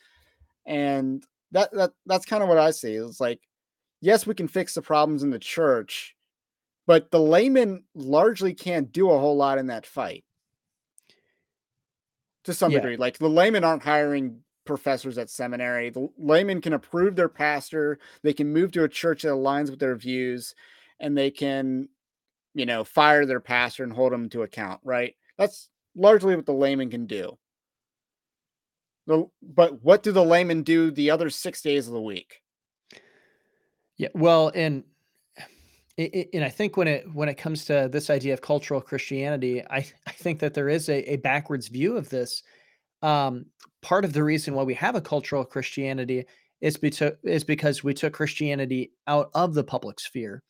And 0.64 1.24
that 1.51 1.72
that 1.72 1.90
that's 2.06 2.24
kind 2.24 2.43
of 2.43 2.48
what 2.48 2.59
I 2.59 2.70
see. 2.70 2.94
It's 2.94 3.20
like, 3.20 3.40
yes, 4.01 4.27
we 4.27 4.35
can 4.35 4.49
fix 4.49 4.75
the 4.75 4.83
problems 4.83 5.23
in 5.23 5.31
the 5.31 5.39
church, 5.39 6.15
but 6.87 7.11
the 7.11 7.20
layman 7.20 7.85
largely 7.95 8.55
can't 8.55 8.93
do 8.93 9.11
a 9.11 9.19
whole 9.19 9.37
lot 9.37 9.59
in 9.59 9.66
that 9.69 9.87
fight. 9.87 10.25
To 12.45 12.55
some 12.55 12.73
yeah. 12.73 12.79
degree, 12.79 12.97
like 12.97 13.19
the 13.19 13.29
laymen 13.29 13.65
aren't 13.65 13.83
hiring 13.83 14.41
professors 14.65 15.19
at 15.19 15.31
seminary. 15.31 15.91
The 15.91 16.09
laymen 16.19 16.61
can 16.61 16.75
approve 16.75 17.16
their 17.16 17.29
pastor, 17.29 17.99
they 18.23 18.33
can 18.33 18.53
move 18.53 18.73
to 18.73 18.85
a 18.85 18.89
church 18.89 19.23
that 19.23 19.29
aligns 19.29 19.70
with 19.70 19.81
their 19.81 19.97
views, 19.97 20.55
and 21.01 21.16
they 21.16 21.31
can, 21.31 21.89
you 22.55 22.66
know, 22.66 22.85
fire 22.85 23.27
their 23.27 23.41
pastor 23.41 23.85
and 23.85 23.93
hold 23.93 24.12
him 24.12 24.29
to 24.31 24.43
account, 24.43 24.81
right? 24.85 25.15
That's 25.37 25.69
largely 25.97 26.37
what 26.37 26.47
the 26.47 26.53
layman 26.53 26.91
can 26.91 27.07
do. 27.07 27.37
The, 29.07 29.27
but 29.43 29.83
what 29.83 30.03
do 30.03 30.12
the 30.12 30.25
laymen 30.25 30.62
do 30.62 30.91
the 30.91 31.11
other 31.11 31.31
six 31.31 31.62
days 31.62 31.87
of 31.87 31.95
the 31.95 32.01
week? 32.01 32.43
Yeah, 33.99 34.09
well, 34.15 34.51
and 34.55 34.85
and 35.99 36.45
I 36.45 36.49
think 36.49 36.77
when 36.77 36.87
it 36.87 37.12
when 37.12 37.29
it 37.29 37.35
comes 37.35 37.65
to 37.66 37.89
this 37.91 38.09
idea 38.09 38.33
of 38.33 38.41
cultural 38.41 38.81
Christianity, 38.81 39.62
I 39.69 39.85
I 40.07 40.12
think 40.12 40.39
that 40.41 40.55
there 40.55 40.69
is 40.69 40.89
a, 40.89 41.12
a 41.12 41.16
backwards 41.16 41.69
view 41.69 41.97
of 41.97 42.09
this. 42.09 42.43
Um, 43.03 43.47
part 43.83 44.05
of 44.05 44.12
the 44.12 44.25
reason 44.25 44.55
why 44.55 44.62
we 44.65 44.75
have 44.75 44.97
a 44.97 45.01
cultural 45.01 45.45
Christianity 45.45 46.25
is, 46.61 46.77
beto- 46.77 47.16
is 47.23 47.45
because 47.45 47.85
we 47.85 47.95
took 47.95 48.12
Christianity 48.12 48.91
out 49.07 49.31
of 49.35 49.55
the 49.55 49.62
public 49.62 50.01
sphere. 50.01 50.43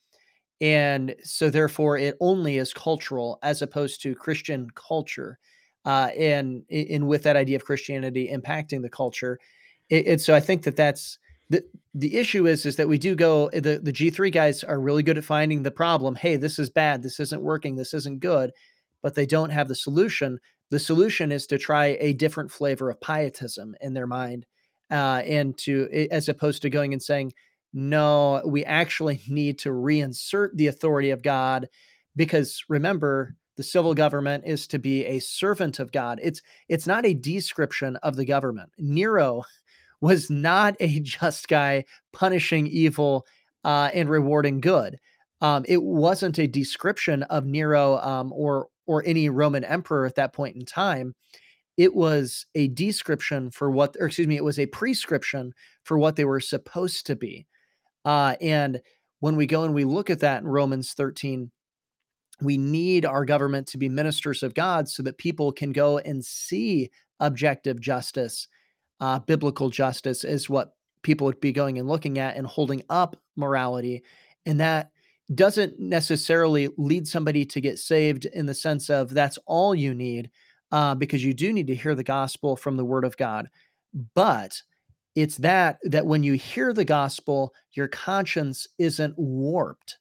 And 0.60 1.14
so, 1.24 1.50
therefore, 1.50 1.98
it 1.98 2.16
only 2.20 2.56
is 2.56 2.72
cultural 2.72 3.38
as 3.42 3.60
opposed 3.60 4.02
to 4.02 4.14
Christian 4.14 4.70
culture. 4.74 5.38
Uh, 5.84 6.10
and, 6.18 6.64
and 6.70 7.06
with 7.06 7.22
that 7.22 7.36
idea 7.36 7.56
of 7.56 7.64
Christianity 7.64 8.30
impacting 8.32 8.82
the 8.82 8.90
culture. 8.90 9.38
It, 9.88 10.06
it, 10.06 10.20
so 10.20 10.34
I 10.34 10.40
think 10.40 10.62
that 10.64 10.76
that's 10.76 11.18
the, 11.50 11.64
the 11.94 12.16
issue 12.16 12.46
is, 12.46 12.66
is 12.66 12.76
that 12.76 12.88
we 12.88 12.98
do 12.98 13.14
go, 13.14 13.48
the, 13.50 13.80
the 13.82 13.92
G3 13.92 14.32
guys 14.32 14.62
are 14.62 14.80
really 14.80 15.02
good 15.02 15.18
at 15.18 15.24
finding 15.24 15.62
the 15.62 15.70
problem. 15.70 16.14
Hey, 16.14 16.36
this 16.36 16.58
is 16.58 16.68
bad. 16.68 17.02
This 17.02 17.20
isn't 17.20 17.42
working. 17.42 17.76
This 17.76 17.94
isn't 17.94 18.20
good. 18.20 18.52
But 19.02 19.14
they 19.14 19.26
don't 19.26 19.50
have 19.50 19.68
the 19.68 19.74
solution 19.74 20.38
the 20.70 20.78
solution 20.78 21.32
is 21.32 21.46
to 21.46 21.58
try 21.58 21.96
a 22.00 22.12
different 22.12 22.50
flavor 22.50 22.90
of 22.90 23.00
pietism 23.00 23.74
in 23.80 23.94
their 23.94 24.06
mind 24.06 24.46
uh, 24.90 25.22
and 25.24 25.56
to 25.58 26.08
as 26.10 26.28
opposed 26.28 26.62
to 26.62 26.70
going 26.70 26.92
and 26.92 27.02
saying 27.02 27.32
no 27.72 28.42
we 28.44 28.64
actually 28.64 29.22
need 29.28 29.58
to 29.58 29.70
reinsert 29.70 30.50
the 30.54 30.66
authority 30.66 31.10
of 31.10 31.22
god 31.22 31.68
because 32.16 32.62
remember 32.68 33.34
the 33.56 33.62
civil 33.62 33.92
government 33.92 34.44
is 34.46 34.66
to 34.66 34.78
be 34.78 35.04
a 35.06 35.18
servant 35.18 35.78
of 35.78 35.92
god 35.92 36.20
it's 36.22 36.40
it's 36.68 36.86
not 36.86 37.06
a 37.06 37.14
description 37.14 37.96
of 37.96 38.16
the 38.16 38.24
government 38.24 38.70
nero 38.78 39.42
was 40.00 40.30
not 40.30 40.74
a 40.80 41.00
just 41.00 41.48
guy 41.48 41.84
punishing 42.12 42.66
evil 42.66 43.26
uh, 43.64 43.90
and 43.92 44.08
rewarding 44.08 44.60
good 44.60 44.98
um, 45.40 45.64
it 45.68 45.82
wasn't 45.82 46.38
a 46.38 46.46
description 46.46 47.22
of 47.24 47.46
nero 47.46 47.98
um, 47.98 48.32
or 48.32 48.68
or 48.86 49.02
any 49.06 49.28
Roman 49.28 49.64
emperor 49.64 50.06
at 50.06 50.16
that 50.16 50.32
point 50.32 50.56
in 50.56 50.64
time. 50.64 51.14
It 51.76 51.94
was 51.94 52.46
a 52.56 52.68
description 52.68 53.50
for 53.50 53.70
what, 53.70 53.94
or 54.00 54.06
excuse 54.06 54.26
me, 54.26 54.36
it 54.36 54.44
was 54.44 54.58
a 54.58 54.66
prescription 54.66 55.52
for 55.84 55.98
what 55.98 56.16
they 56.16 56.24
were 56.24 56.40
supposed 56.40 57.06
to 57.06 57.14
be. 57.14 57.46
Uh, 58.04 58.34
and 58.40 58.80
when 59.20 59.36
we 59.36 59.46
go 59.46 59.62
and 59.62 59.74
we 59.74 59.84
look 59.84 60.10
at 60.10 60.20
that 60.20 60.42
in 60.42 60.48
Romans 60.48 60.94
13, 60.94 61.52
we 62.40 62.56
need 62.56 63.04
our 63.04 63.24
government 63.24 63.68
to 63.68 63.78
be 63.78 63.88
ministers 63.88 64.42
of 64.42 64.54
God 64.54 64.88
so 64.88 65.02
that 65.02 65.18
people 65.18 65.52
can 65.52 65.72
go 65.72 65.98
and 65.98 66.24
see 66.24 66.90
objective 67.20 67.80
justice, 67.80 68.48
uh, 69.00 69.18
biblical 69.20 69.70
justice 69.70 70.24
is 70.24 70.50
what 70.50 70.74
people 71.02 71.26
would 71.26 71.40
be 71.40 71.52
going 71.52 71.78
and 71.78 71.88
looking 71.88 72.18
at 72.18 72.36
and 72.36 72.46
holding 72.46 72.82
up 72.90 73.16
morality. 73.36 74.02
And 74.46 74.60
that 74.60 74.90
doesn't 75.34 75.78
necessarily 75.78 76.68
lead 76.76 77.06
somebody 77.06 77.44
to 77.44 77.60
get 77.60 77.78
saved 77.78 78.24
in 78.26 78.46
the 78.46 78.54
sense 78.54 78.90
of 78.90 79.10
that's 79.10 79.38
all 79.46 79.74
you 79.74 79.94
need, 79.94 80.30
uh, 80.72 80.94
because 80.94 81.24
you 81.24 81.34
do 81.34 81.52
need 81.52 81.66
to 81.66 81.74
hear 81.74 81.94
the 81.94 82.02
gospel 82.02 82.56
from 82.56 82.76
the 82.76 82.84
word 82.84 83.04
of 83.04 83.16
God. 83.16 83.48
But 84.14 84.60
it's 85.14 85.36
that 85.38 85.78
that 85.84 86.06
when 86.06 86.22
you 86.22 86.34
hear 86.34 86.72
the 86.72 86.84
gospel, 86.84 87.54
your 87.72 87.88
conscience 87.88 88.66
isn't 88.78 89.18
warped 89.18 89.98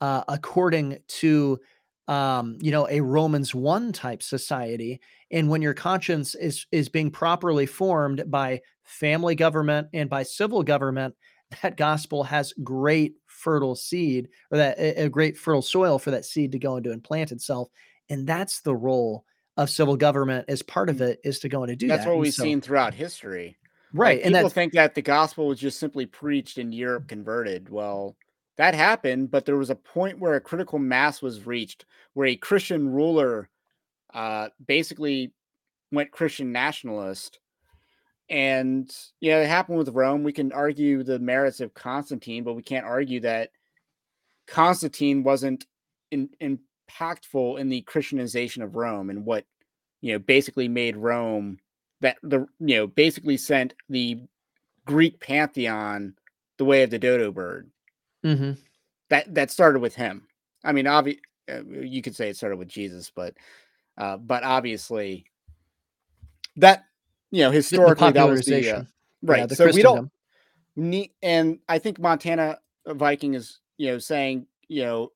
uh, 0.00 0.22
according 0.28 0.98
to 1.08 1.60
um, 2.08 2.58
you 2.60 2.70
know 2.70 2.86
a 2.88 3.00
Romans 3.00 3.54
one 3.54 3.92
type 3.92 4.22
society, 4.22 5.00
and 5.30 5.48
when 5.48 5.62
your 5.62 5.74
conscience 5.74 6.34
is 6.34 6.66
is 6.72 6.88
being 6.88 7.10
properly 7.10 7.66
formed 7.66 8.30
by 8.30 8.60
family 8.84 9.34
government 9.34 9.88
and 9.92 10.08
by 10.08 10.22
civil 10.22 10.62
government, 10.62 11.14
that 11.62 11.76
gospel 11.76 12.24
has 12.24 12.52
great 12.62 13.14
fertile 13.26 13.74
seed 13.74 14.28
or 14.50 14.58
that 14.58 14.78
a, 14.78 15.08
great 15.08 15.36
fertile 15.36 15.62
soil 15.62 15.98
for 15.98 16.10
that 16.10 16.24
seed 16.24 16.52
to 16.52 16.58
go 16.58 16.76
into 16.76 16.90
and 16.90 17.04
plant 17.04 17.32
itself. 17.32 17.68
And 18.08 18.26
that's 18.26 18.60
the 18.60 18.74
role 18.74 19.24
of 19.56 19.70
civil 19.70 19.96
government 19.96 20.46
as 20.48 20.62
part 20.62 20.88
of 20.88 20.96
mm. 20.96 21.08
it 21.08 21.20
is 21.24 21.38
to 21.40 21.48
go 21.48 21.64
in 21.64 21.70
and 21.70 21.78
do 21.78 21.88
that's 21.88 22.04
that. 22.04 22.10
what 22.10 22.18
we've 22.18 22.32
so, 22.32 22.42
seen 22.42 22.60
throughout 22.60 22.94
history. 22.94 23.56
Right. 23.92 24.18
Like, 24.18 24.26
and 24.26 24.34
people 24.34 24.50
think 24.50 24.72
that 24.74 24.94
the 24.94 25.02
gospel 25.02 25.48
was 25.48 25.58
just 25.58 25.78
simply 25.78 26.06
preached 26.06 26.58
in 26.58 26.72
Europe 26.72 27.08
converted. 27.08 27.68
Well, 27.68 28.16
that 28.56 28.74
happened, 28.74 29.30
but 29.30 29.44
there 29.44 29.56
was 29.56 29.70
a 29.70 29.74
point 29.74 30.18
where 30.18 30.34
a 30.34 30.40
critical 30.40 30.78
mass 30.78 31.20
was 31.20 31.46
reached 31.46 31.84
where 32.14 32.28
a 32.28 32.36
Christian 32.36 32.90
ruler 32.90 33.48
uh, 34.14 34.48
basically 34.66 35.32
went 35.92 36.10
Christian 36.10 36.52
nationalist 36.52 37.38
and 38.28 38.92
yeah, 39.20 39.38
it 39.38 39.48
happened 39.48 39.78
with 39.78 39.90
Rome. 39.90 40.24
We 40.24 40.32
can 40.32 40.52
argue 40.52 41.02
the 41.02 41.18
merits 41.18 41.60
of 41.60 41.74
Constantine, 41.74 42.42
but 42.42 42.54
we 42.54 42.62
can't 42.62 42.86
argue 42.86 43.20
that 43.20 43.50
Constantine 44.46 45.22
wasn't 45.22 45.66
in, 46.10 46.30
impactful 46.40 47.58
in 47.58 47.68
the 47.68 47.82
Christianization 47.82 48.62
of 48.62 48.74
Rome 48.74 49.10
and 49.10 49.24
what 49.24 49.44
you 50.00 50.12
know 50.12 50.18
basically 50.18 50.68
made 50.68 50.96
Rome 50.96 51.58
that 52.00 52.16
the 52.22 52.46
you 52.58 52.76
know 52.76 52.86
basically 52.86 53.36
sent 53.36 53.74
the 53.88 54.20
Greek 54.86 55.20
pantheon 55.20 56.14
the 56.58 56.64
way 56.64 56.82
of 56.82 56.90
the 56.90 56.98
dodo 56.98 57.30
bird. 57.30 57.70
Mm-hmm. 58.26 58.52
That 59.10 59.34
that 59.34 59.50
started 59.50 59.80
with 59.80 59.94
him. 59.94 60.26
I 60.64 60.72
mean, 60.72 60.86
obvi- 60.86 61.20
uh, 61.50 61.62
you 61.64 62.02
could 62.02 62.16
say 62.16 62.28
it 62.28 62.36
started 62.36 62.56
with 62.56 62.68
Jesus, 62.68 63.10
but 63.14 63.34
uh, 63.96 64.16
but 64.16 64.42
obviously 64.42 65.26
that 66.56 66.84
you 67.30 67.42
know 67.42 67.50
historically 67.50 68.12
that 68.12 68.28
was 68.28 68.44
the 68.46 68.70
uh, 68.70 68.82
right. 69.22 69.40
Yeah, 69.40 69.46
the 69.46 69.54
so 69.54 69.70
we 69.70 69.82
don't 69.82 70.10
need, 70.74 71.12
and 71.22 71.60
I 71.68 71.78
think 71.78 72.00
Montana 72.00 72.58
Viking 72.86 73.34
is 73.34 73.60
you 73.78 73.92
know 73.92 73.98
saying 73.98 74.46
you 74.68 74.84
know 74.84 75.12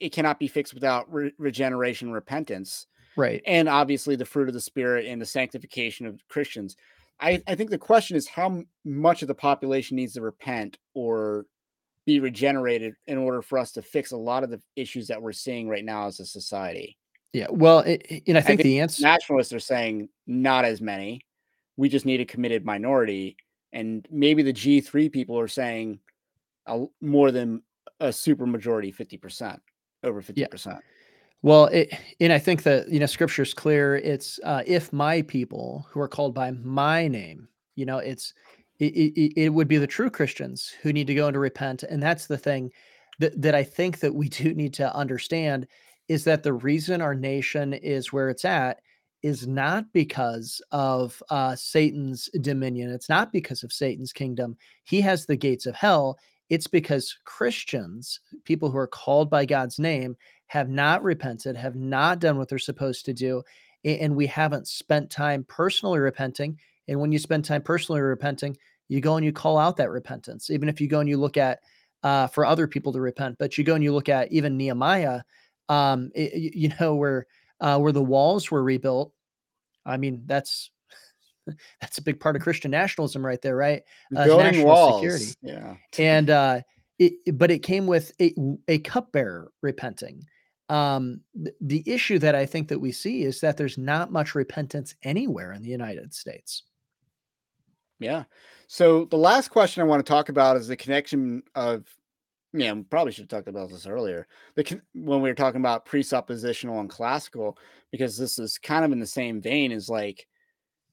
it 0.00 0.12
cannot 0.12 0.38
be 0.38 0.48
fixed 0.48 0.72
without 0.72 1.12
re- 1.12 1.34
regeneration, 1.38 2.12
repentance, 2.12 2.86
right? 3.16 3.42
And 3.46 3.68
obviously 3.68 4.16
the 4.16 4.24
fruit 4.24 4.48
of 4.48 4.54
the 4.54 4.60
spirit 4.60 5.06
and 5.06 5.20
the 5.20 5.26
sanctification 5.26 6.06
of 6.06 6.26
Christians. 6.28 6.76
I, 7.20 7.42
I 7.46 7.54
think 7.54 7.70
the 7.70 7.78
question 7.78 8.16
is 8.16 8.26
how 8.26 8.64
much 8.84 9.22
of 9.22 9.28
the 9.28 9.34
population 9.34 9.96
needs 9.96 10.14
to 10.14 10.20
repent 10.20 10.78
or 10.94 11.46
be 12.06 12.20
regenerated 12.20 12.94
in 13.06 13.18
order 13.18 13.42
for 13.42 13.58
us 13.58 13.72
to 13.72 13.82
fix 13.82 14.12
a 14.12 14.16
lot 14.16 14.44
of 14.44 14.50
the 14.50 14.60
issues 14.76 15.08
that 15.08 15.20
we're 15.20 15.32
seeing 15.32 15.68
right 15.68 15.84
now 15.84 16.06
as 16.06 16.20
a 16.20 16.26
society. 16.26 16.96
Yeah, 17.32 17.46
well, 17.50 17.80
it, 17.80 18.22
and 18.28 18.38
I 18.38 18.40
think, 18.40 18.60
I 18.60 18.62
think 18.62 18.62
the 18.62 18.80
answer 18.80 19.02
nationalists 19.02 19.52
are 19.52 19.60
saying 19.60 20.08
not 20.26 20.64
as 20.64 20.80
many. 20.80 21.20
We 21.76 21.88
just 21.88 22.06
need 22.06 22.20
a 22.20 22.24
committed 22.24 22.64
minority, 22.64 23.36
and 23.72 24.06
maybe 24.10 24.42
the 24.42 24.52
G 24.52 24.80
three 24.80 25.08
people 25.08 25.38
are 25.38 25.48
saying 25.48 25.98
a, 26.66 26.84
more 27.00 27.32
than 27.32 27.62
a 27.98 28.12
super 28.12 28.46
majority, 28.46 28.92
fifty 28.92 29.16
percent, 29.16 29.60
over 30.04 30.22
fifty 30.22 30.42
yeah. 30.42 30.46
percent. 30.48 30.78
Well, 31.42 31.66
it, 31.66 31.92
and 32.20 32.32
I 32.32 32.38
think 32.38 32.62
that 32.62 32.88
you 32.88 33.00
know 33.00 33.06
Scripture 33.06 33.42
is 33.42 33.52
clear. 33.52 33.96
It's 33.96 34.38
uh, 34.44 34.62
if 34.64 34.92
my 34.92 35.22
people 35.22 35.86
who 35.90 36.00
are 36.00 36.08
called 36.08 36.34
by 36.34 36.52
my 36.52 37.08
name, 37.08 37.48
you 37.74 37.84
know, 37.84 37.98
it's 37.98 38.32
it, 38.80 39.32
it, 39.36 39.48
would 39.50 39.68
be 39.68 39.76
the 39.76 39.86
true 39.86 40.10
Christians 40.10 40.74
who 40.82 40.92
need 40.92 41.06
to 41.06 41.14
go 41.14 41.26
and 41.26 41.34
to 41.34 41.38
repent, 41.38 41.84
and 41.84 42.02
that's 42.02 42.26
the 42.26 42.38
thing 42.38 42.70
that 43.18 43.40
that 43.40 43.54
I 43.54 43.62
think 43.62 44.00
that 44.00 44.14
we 44.14 44.28
do 44.40 44.54
need 44.54 44.74
to 44.74 44.94
understand 44.94 45.66
is 46.08 46.24
that 46.24 46.42
the 46.42 46.52
reason 46.52 47.00
our 47.00 47.14
nation 47.14 47.72
is 47.72 48.12
where 48.12 48.28
it's 48.28 48.44
at 48.44 48.80
is 49.22 49.46
not 49.46 49.90
because 49.94 50.60
of 50.70 51.22
uh, 51.30 51.56
Satan's 51.56 52.28
dominion. 52.42 52.90
It's 52.90 53.08
not 53.08 53.32
because 53.32 53.62
of 53.62 53.72
Satan's 53.72 54.12
kingdom. 54.12 54.54
He 54.84 55.00
has 55.00 55.24
the 55.24 55.36
gates 55.36 55.64
of 55.64 55.74
hell. 55.74 56.18
It's 56.50 56.66
because 56.66 57.16
Christians, 57.24 58.20
people 58.44 58.70
who 58.70 58.76
are 58.76 58.86
called 58.86 59.30
by 59.30 59.46
God's 59.46 59.78
name, 59.78 60.14
have 60.48 60.68
not 60.68 61.02
repented, 61.02 61.56
have 61.56 61.74
not 61.74 62.18
done 62.18 62.36
what 62.36 62.50
they're 62.50 62.58
supposed 62.58 63.06
to 63.06 63.14
do, 63.14 63.42
and 63.82 64.14
we 64.14 64.26
haven't 64.26 64.68
spent 64.68 65.10
time 65.10 65.44
personally 65.48 66.00
repenting. 66.00 66.58
And 66.88 67.00
when 67.00 67.12
you 67.12 67.18
spend 67.18 67.44
time 67.44 67.62
personally 67.62 68.00
repenting, 68.00 68.56
you 68.88 69.00
go 69.00 69.16
and 69.16 69.24
you 69.24 69.32
call 69.32 69.58
out 69.58 69.76
that 69.78 69.90
repentance. 69.90 70.50
Even 70.50 70.68
if 70.68 70.80
you 70.80 70.88
go 70.88 71.00
and 71.00 71.08
you 71.08 71.16
look 71.16 71.36
at 71.36 71.60
uh, 72.02 72.26
for 72.26 72.44
other 72.44 72.66
people 72.66 72.92
to 72.92 73.00
repent, 73.00 73.36
but 73.38 73.56
you 73.56 73.64
go 73.64 73.74
and 73.74 73.82
you 73.82 73.92
look 73.92 74.08
at 74.08 74.30
even 74.30 74.56
Nehemiah, 74.56 75.22
um, 75.68 76.10
it, 76.14 76.54
you 76.54 76.70
know, 76.80 76.94
where 76.94 77.26
uh, 77.60 77.78
where 77.78 77.92
the 77.92 78.02
walls 78.02 78.50
were 78.50 78.62
rebuilt. 78.62 79.12
I 79.86 79.96
mean, 79.96 80.22
that's 80.26 80.70
that's 81.80 81.98
a 81.98 82.02
big 82.02 82.20
part 82.20 82.36
of 82.36 82.42
Christian 82.42 82.70
nationalism 82.70 83.24
right 83.24 83.40
there, 83.40 83.56
right? 83.56 83.82
Uh, 84.14 84.24
Building 84.24 84.64
walls, 84.64 84.96
security. 84.96 85.34
yeah. 85.42 85.76
And 85.98 86.30
uh, 86.30 86.60
it, 86.98 87.36
but 87.38 87.50
it 87.50 87.60
came 87.60 87.86
with 87.86 88.12
a, 88.20 88.34
a 88.68 88.78
cupbearer 88.78 89.50
repenting. 89.62 90.24
Um, 90.68 91.20
th- 91.36 91.54
the 91.60 91.82
issue 91.86 92.18
that 92.20 92.34
I 92.34 92.46
think 92.46 92.68
that 92.68 92.78
we 92.78 92.92
see 92.92 93.22
is 93.22 93.40
that 93.40 93.56
there's 93.56 93.76
not 93.76 94.12
much 94.12 94.34
repentance 94.34 94.94
anywhere 95.02 95.52
in 95.52 95.62
the 95.62 95.68
United 95.68 96.14
States. 96.14 96.62
Yeah. 97.98 98.24
So 98.66 99.04
the 99.06 99.16
last 99.16 99.48
question 99.48 99.82
I 99.82 99.86
want 99.86 100.04
to 100.04 100.10
talk 100.10 100.28
about 100.28 100.56
is 100.56 100.68
the 100.68 100.76
connection 100.76 101.42
of 101.54 101.84
yeah, 102.56 102.72
probably 102.88 103.12
should 103.12 103.22
have 103.22 103.28
talked 103.28 103.48
about 103.48 103.70
this 103.70 103.86
earlier. 103.86 104.28
The 104.54 104.80
when 104.94 105.20
we 105.20 105.28
were 105.28 105.34
talking 105.34 105.60
about 105.60 105.86
presuppositional 105.86 106.78
and 106.78 106.88
classical, 106.88 107.58
because 107.90 108.16
this 108.16 108.38
is 108.38 108.58
kind 108.58 108.84
of 108.84 108.92
in 108.92 109.00
the 109.00 109.06
same 109.06 109.40
vein 109.40 109.72
as 109.72 109.88
like 109.88 110.26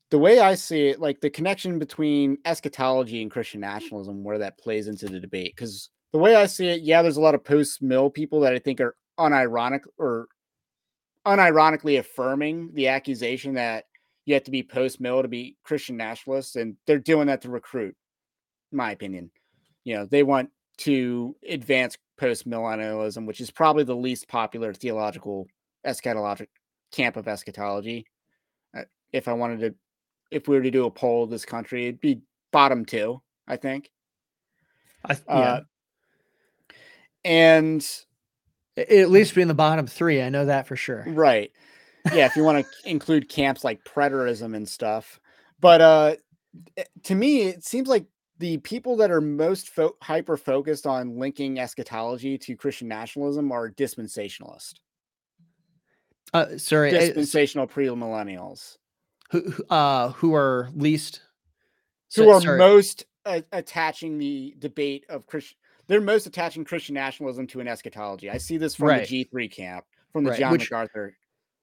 the 0.09 0.17
way 0.17 0.39
I 0.39 0.55
see 0.55 0.87
it, 0.87 0.99
like 0.99 1.21
the 1.21 1.29
connection 1.29 1.77
between 1.77 2.37
eschatology 2.45 3.21
and 3.21 3.29
Christian 3.29 3.61
nationalism, 3.61 4.23
where 4.23 4.39
that 4.39 4.57
plays 4.57 4.87
into 4.87 5.07
the 5.07 5.19
debate. 5.19 5.53
Because 5.55 5.89
the 6.11 6.17
way 6.17 6.35
I 6.35 6.47
see 6.47 6.67
it, 6.67 6.81
yeah, 6.81 7.03
there's 7.03 7.17
a 7.17 7.21
lot 7.21 7.35
of 7.35 7.43
post 7.43 7.81
mill 7.81 8.09
people 8.09 8.39
that 8.41 8.53
I 8.53 8.59
think 8.59 8.81
are 8.81 8.95
unironic 9.19 9.81
or 9.99 10.27
unironically 11.27 11.99
affirming 11.99 12.71
the 12.73 12.87
accusation 12.87 13.53
that 13.53 13.85
you 14.25 14.33
have 14.33 14.43
to 14.43 14.51
be 14.51 14.63
post 14.63 15.01
mill 15.01 15.21
to 15.21 15.27
be 15.27 15.57
Christian 15.63 15.97
nationalists, 15.97 16.55
and 16.55 16.75
they're 16.85 16.99
doing 16.99 17.27
that 17.27 17.41
to 17.41 17.49
recruit. 17.49 17.95
In 18.71 18.77
my 18.77 18.91
opinion, 18.91 19.31
you 19.83 19.95
know, 19.95 20.05
they 20.05 20.23
want 20.23 20.49
to 20.79 21.35
advance 21.47 21.97
post 22.17 22.47
millennialism, 22.47 23.25
which 23.25 23.41
is 23.41 23.51
probably 23.51 23.83
the 23.83 23.95
least 23.95 24.27
popular 24.27 24.73
theological 24.73 25.47
eschatologic 25.85 26.47
camp 26.91 27.17
of 27.17 27.27
eschatology. 27.27 28.05
Uh, 28.77 28.83
if 29.11 29.27
I 29.27 29.33
wanted 29.33 29.59
to, 29.61 29.75
if 30.29 30.47
we 30.47 30.55
were 30.55 30.63
to 30.63 30.71
do 30.71 30.85
a 30.85 30.91
poll 30.91 31.23
of 31.23 31.29
this 31.29 31.45
country, 31.45 31.87
it'd 31.87 31.99
be 31.99 32.21
bottom 32.51 32.85
two, 32.85 33.21
I 33.47 33.57
think. 33.57 33.89
I, 35.05 35.17
yeah. 35.27 35.33
Uh, 35.33 35.61
and 37.25 37.87
at 38.77 39.09
least 39.09 39.35
be 39.35 39.41
in 39.41 39.47
the 39.47 39.53
bottom 39.53 39.87
three. 39.87 40.21
I 40.21 40.29
know 40.29 40.45
that 40.45 40.67
for 40.67 40.75
sure. 40.75 41.03
Right. 41.07 41.51
Yeah. 42.13 42.25
if 42.25 42.35
you 42.35 42.43
want 42.43 42.65
to 42.65 42.89
include 42.89 43.29
camps 43.29 43.63
like 43.63 43.83
preterism 43.83 44.55
and 44.55 44.67
stuff. 44.67 45.19
But 45.59 45.81
uh, 45.81 46.15
eh, 46.77 46.83
to 47.03 47.15
me, 47.15 47.43
it 47.43 47.63
seems 47.63 47.87
like 47.87 48.05
the 48.39 48.57
people 48.57 48.97
that 48.97 49.11
are 49.11 49.21
most 49.21 49.69
fo- 49.69 49.95
hyper 50.01 50.35
focused 50.35 50.87
on 50.87 51.17
linking 51.17 51.59
eschatology 51.59 52.37
to 52.39 52.55
Christian 52.55 52.87
nationalism 52.87 53.51
are 53.51 53.69
dispensationalist. 53.69 54.73
Uh, 56.33 56.57
sorry, 56.57 56.91
dispensational 56.91 57.67
premillennials. 57.67 58.77
Who 59.31 59.53
uh, 59.69 60.09
who 60.09 60.33
are 60.33 60.69
least 60.73 61.21
who 62.15 62.29
are 62.29 62.41
sorry. 62.41 62.57
most 62.57 63.05
uh, 63.25 63.41
attaching 63.51 64.17
the 64.17 64.55
debate 64.59 65.05
of 65.07 65.25
Christian. 65.27 65.57
They're 65.87 66.01
most 66.01 66.25
attaching 66.25 66.65
Christian 66.65 66.95
nationalism 66.95 67.47
to 67.47 67.59
an 67.59 67.67
eschatology. 67.67 68.29
I 68.29 68.37
see 68.37 68.57
this 68.57 68.75
from 68.75 68.87
right. 68.87 69.01
the 69.01 69.07
G 69.07 69.23
three 69.25 69.47
camp, 69.47 69.85
from 70.11 70.23
the 70.23 70.31
right. 70.31 70.39
John 70.39 70.51
Which, 70.53 70.71
MacArthur 70.71 71.15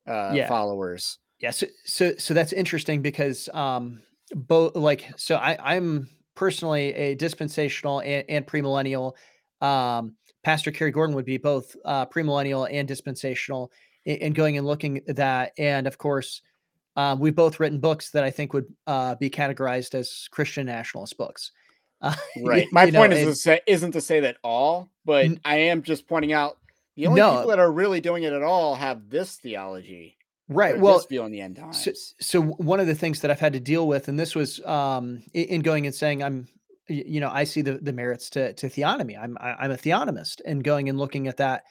uh, 0.09 0.33
yeah. 0.35 0.49
followers. 0.49 1.19
Yeah, 1.41 1.51
so 1.51 1.67
so 1.85 2.15
so 2.19 2.35
that's 2.35 2.53
interesting 2.53 3.03
because 3.03 3.49
um 3.55 4.01
both 4.35 4.77
like 4.77 5.07
so 5.17 5.37
I 5.37 5.57
I'm 5.77 6.09
personally 6.35 6.95
a 6.95 7.15
dispensational 7.15 8.01
and, 8.01 8.25
and 8.29 8.47
premillennial. 8.47 9.15
Um, 9.61 10.15
Pastor 10.45 10.71
Kerry 10.71 10.93
Gordon 10.93 11.17
would 11.17 11.25
be 11.25 11.37
both 11.37 11.75
uh, 11.85 12.07
premillennial 12.07 12.69
and 12.71 12.87
dispensational 12.87 13.73
in, 14.05 14.17
in, 14.19 14.33
going 14.33 14.57
and 14.57 14.67
looking 14.67 15.03
at 15.09 15.17
that. 15.17 15.53
And 15.59 15.87
of 15.89 15.99
course, 15.99 16.43
um, 16.95 17.19
we've 17.19 17.35
both 17.35 17.59
written 17.59 17.81
books 17.81 18.11
that 18.13 18.23
I 18.23 18.31
think 18.31 18.53
would 18.53 18.67
uh, 18.87 19.17
be 19.17 19.31
categorized 19.31 19.95
as 19.95 20.29
Christian 20.31 20.67
nationalist 20.67 21.19
books. 21.19 21.51
Uh, 22.01 22.15
right. 22.45 22.69
My 22.71 22.91
point 22.91 23.11
know, 23.11 23.19
is 23.19 23.27
to 23.27 23.35
say, 23.35 23.61
isn't 23.67 23.93
to 23.93 24.01
say 24.01 24.21
that 24.21 24.37
all, 24.45 24.91
but 25.05 25.25
n- 25.25 25.41
I 25.45 25.57
am 25.57 25.83
just 25.83 26.07
pointing 26.07 26.33
out 26.33 26.59
the 26.99 27.07
only 27.07 27.21
no, 27.21 27.37
people 27.37 27.51
that 27.51 27.59
are 27.59 27.73
really 27.73 28.01
doing 28.01 28.25
it 28.25 28.33
at 28.33 28.43
all 28.43 28.75
have 28.75 29.09
this 29.09 29.37
theology 29.37 30.17
right 30.49 30.79
well 30.79 30.99
view 31.01 31.23
on 31.23 31.31
the 31.31 31.41
end 31.41 31.57
times. 31.57 31.85
so, 31.85 31.93
so, 32.21 32.43
one 32.43 32.81
of 32.81 32.87
the 32.87 32.95
things 32.95 33.21
that 33.21 33.31
i've 33.31 33.41
had 33.41 33.53
to 33.53 33.61
deal 33.61 33.87
with 33.87 34.09
and 34.09 34.19
this 34.19 34.35
was 34.35 34.65
um 34.67 35.23
in 35.33 35.61
going 35.61 35.87
and 35.87 35.95
saying 35.95 36.23
i'm 36.23 36.49
you 36.89 37.21
know 37.21 37.31
i 37.31 37.45
see 37.45 37.63
the 37.63 37.79
the 37.79 37.93
merits 37.93 38.31
to 38.31 38.53
to 38.55 38.67
theonomy. 38.67 39.19
I'm 39.19 39.37
i'm 39.41 39.71
a 39.71 39.77
theonomist 39.77 40.41
and 40.45 40.65
going 40.65 40.89
and 40.89 40.99
looking 40.99 41.29
at 41.29 41.37
that 41.37 41.65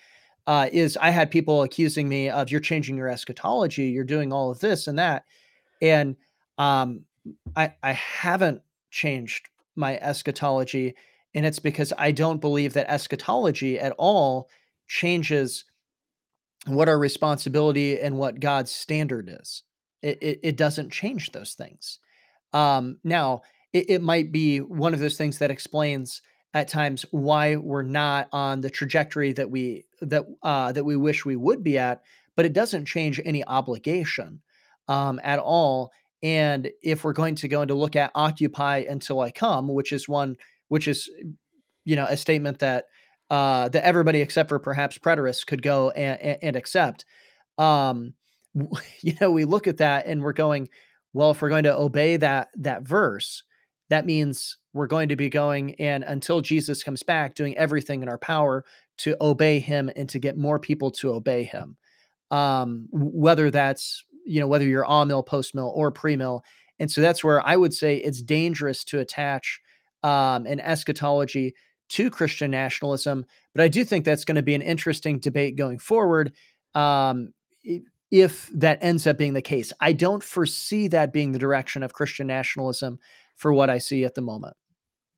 uh, 0.47 0.69
is 0.71 0.97
I 0.97 1.09
had 1.09 1.29
people 1.29 1.63
accusing 1.63 2.07
me 2.07 2.29
of 2.29 2.49
you're 2.49 2.61
changing 2.61 2.95
your 2.95 3.09
eschatology, 3.09 3.89
you're 3.89 4.05
doing 4.05 4.31
all 4.31 4.49
of 4.49 4.61
this 4.61 4.87
and 4.87 4.97
that, 4.97 5.25
and 5.81 6.15
um, 6.57 7.01
I 7.55 7.73
I 7.83 7.91
haven't 7.91 8.61
changed 8.89 9.49
my 9.75 9.97
eschatology, 9.97 10.95
and 11.35 11.45
it's 11.45 11.59
because 11.59 11.91
I 11.97 12.11
don't 12.11 12.39
believe 12.39 12.73
that 12.73 12.89
eschatology 12.89 13.77
at 13.77 13.91
all 13.97 14.49
changes 14.87 15.65
what 16.65 16.89
our 16.89 16.99
responsibility 16.99 17.99
and 17.99 18.17
what 18.17 18.39
God's 18.39 18.71
standard 18.71 19.29
is. 19.41 19.63
It, 20.01 20.17
it, 20.21 20.39
it 20.43 20.57
doesn't 20.57 20.91
change 20.91 21.31
those 21.31 21.53
things. 21.53 21.99
Um, 22.53 22.97
now, 23.03 23.41
it, 23.73 23.89
it 23.89 24.01
might 24.01 24.31
be 24.31 24.59
one 24.59 24.93
of 24.93 24.99
those 24.99 25.17
things 25.17 25.37
that 25.39 25.51
explains 25.51 26.21
at 26.53 26.67
times 26.67 27.05
why 27.11 27.55
we're 27.55 27.83
not 27.83 28.27
on 28.31 28.61
the 28.61 28.69
trajectory 28.69 29.33
that 29.33 29.49
we 29.49 29.85
that 30.01 30.25
uh, 30.43 30.71
that 30.71 30.83
we 30.83 30.95
wish 30.95 31.25
we 31.25 31.35
would 31.35 31.63
be 31.63 31.77
at, 31.77 32.01
but 32.35 32.45
it 32.45 32.53
doesn't 32.53 32.85
change 32.85 33.21
any 33.25 33.43
obligation 33.45 34.41
um, 34.87 35.19
at 35.23 35.39
all. 35.39 35.91
And 36.23 36.69
if 36.81 37.03
we're 37.03 37.13
going 37.13 37.35
to 37.35 37.47
go 37.47 37.61
into 37.61 37.75
look 37.75 37.95
at 37.95 38.11
occupy 38.15 38.85
until 38.89 39.19
I 39.19 39.31
come, 39.31 39.67
which 39.67 39.91
is 39.91 40.09
one 40.09 40.37
which 40.69 40.87
is 40.87 41.09
you 41.85 41.95
know 41.95 42.05
a 42.09 42.17
statement 42.17 42.59
that 42.59 42.85
uh, 43.29 43.69
that 43.69 43.83
everybody 43.83 44.21
except 44.21 44.49
for 44.49 44.59
perhaps 44.59 44.97
preterists 44.97 45.45
could 45.45 45.61
go 45.61 45.89
and, 45.91 46.37
and 46.41 46.55
accept. 46.55 47.05
Um, 47.57 48.13
you 49.01 49.13
know, 49.19 49.31
we 49.31 49.45
look 49.45 49.67
at 49.67 49.77
that 49.77 50.05
and 50.05 50.21
we're 50.21 50.33
going, 50.33 50.69
well, 51.13 51.31
if 51.31 51.41
we're 51.41 51.49
going 51.49 51.63
to 51.63 51.77
obey 51.77 52.17
that 52.17 52.49
that 52.57 52.83
verse, 52.83 53.43
that 53.89 54.05
means 54.05 54.57
we're 54.73 54.87
going 54.87 55.09
to 55.09 55.15
be 55.15 55.29
going 55.29 55.73
and 55.75 56.03
until 56.03 56.41
Jesus 56.41 56.83
comes 56.83 57.03
back, 57.03 57.35
doing 57.35 57.57
everything 57.57 58.03
in 58.03 58.09
our 58.09 58.17
power 58.17 58.63
to 58.97 59.15
obey 59.21 59.59
him 59.59 59.89
and 59.95 60.09
to 60.09 60.19
get 60.19 60.37
more 60.37 60.59
people 60.59 60.91
to 60.91 61.13
obey 61.13 61.43
him. 61.43 61.77
Um, 62.29 62.87
whether 62.91 63.49
that's 63.49 64.03
you 64.25 64.41
know 64.41 64.47
whether 64.47 64.65
you're 64.65 64.85
all 64.85 65.05
mill, 65.05 65.23
post 65.23 65.55
mill, 65.55 65.71
or 65.73 65.91
pre 65.91 66.15
mill, 66.17 66.43
and 66.79 66.91
so 66.91 67.01
that's 67.01 67.23
where 67.23 67.45
I 67.45 67.55
would 67.55 67.73
say 67.73 67.97
it's 67.97 68.21
dangerous 68.21 68.83
to 68.85 68.99
attach 68.99 69.61
um, 70.03 70.45
an 70.45 70.59
eschatology 70.59 71.55
to 71.89 72.09
Christian 72.09 72.51
nationalism. 72.51 73.25
But 73.53 73.63
I 73.63 73.67
do 73.67 73.83
think 73.83 74.05
that's 74.05 74.25
going 74.25 74.35
to 74.35 74.43
be 74.43 74.55
an 74.55 74.61
interesting 74.61 75.19
debate 75.19 75.55
going 75.55 75.79
forward. 75.79 76.33
Um, 76.75 77.33
if 78.11 78.49
that 78.53 78.79
ends 78.81 79.05
up 79.07 79.17
being 79.17 79.33
the 79.33 79.41
case, 79.41 79.73
I 79.79 79.93
don't 79.93 80.23
foresee 80.23 80.87
that 80.89 81.11
being 81.11 81.31
the 81.31 81.39
direction 81.39 81.83
of 81.83 81.93
Christian 81.93 82.27
nationalism 82.27 82.99
for 83.35 83.53
what 83.53 83.69
I 83.69 83.77
see 83.77 84.05
at 84.05 84.15
the 84.15 84.21
moment. 84.21 84.55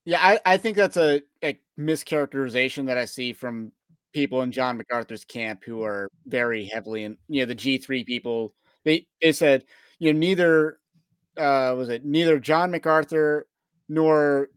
Yeah, 0.05 0.19
I, 0.21 0.39
I 0.45 0.57
think 0.57 0.75
that's 0.75 0.97
a, 0.97 1.21
a 1.43 1.59
mischaracterization 1.79 2.87
that 2.87 2.97
I 2.97 3.05
see 3.05 3.33
from 3.33 3.71
people 4.13 4.41
in 4.41 4.51
John 4.51 4.77
MacArthur's 4.77 5.23
camp 5.23 5.63
who 5.63 5.83
are 5.83 6.09
very 6.25 6.65
heavily 6.65 7.03
in, 7.03 7.17
you 7.27 7.41
know, 7.41 7.45
the 7.45 7.55
G3 7.55 8.05
people. 8.05 8.53
They, 8.85 9.05
they 9.21 9.31
said, 9.31 9.65
you 9.99 10.11
know, 10.11 10.19
neither, 10.19 10.79
uh, 11.37 11.75
was 11.77 11.89
it 11.89 12.05
neither 12.05 12.39
John 12.39 12.71
MacArthur 12.71 13.45
nor 13.87 14.49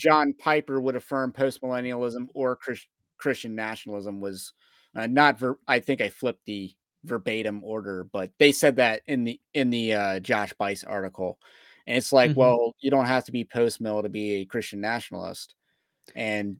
John 0.00 0.32
Piper 0.32 0.80
would 0.80 0.96
affirm 0.96 1.30
postmillennialism 1.32 2.28
or 2.32 2.56
Christ, 2.56 2.86
Christian 3.18 3.54
nationalism 3.54 4.18
was 4.18 4.54
uh, 4.96 5.06
not, 5.06 5.38
ver- 5.38 5.58
I 5.68 5.80
think 5.80 6.00
I 6.00 6.08
flipped 6.08 6.46
the 6.46 6.72
verbatim 7.04 7.62
order, 7.62 8.04
but 8.10 8.30
they 8.38 8.50
said 8.50 8.76
that 8.76 9.02
in 9.06 9.24
the, 9.24 9.38
in 9.52 9.68
the 9.68 9.92
uh, 9.92 10.20
Josh 10.20 10.54
Buice 10.58 10.84
article. 10.84 11.38
And 11.86 11.98
it's 11.98 12.14
like, 12.14 12.30
mm-hmm. 12.30 12.40
well, 12.40 12.74
you 12.80 12.90
don't 12.90 13.06
have 13.06 13.26
to 13.26 13.32
be 13.32 13.44
post 13.44 13.78
mill 13.80 14.02
to 14.02 14.08
be 14.08 14.36
a 14.36 14.44
Christian 14.46 14.80
nationalist. 14.80 15.54
And 16.14 16.56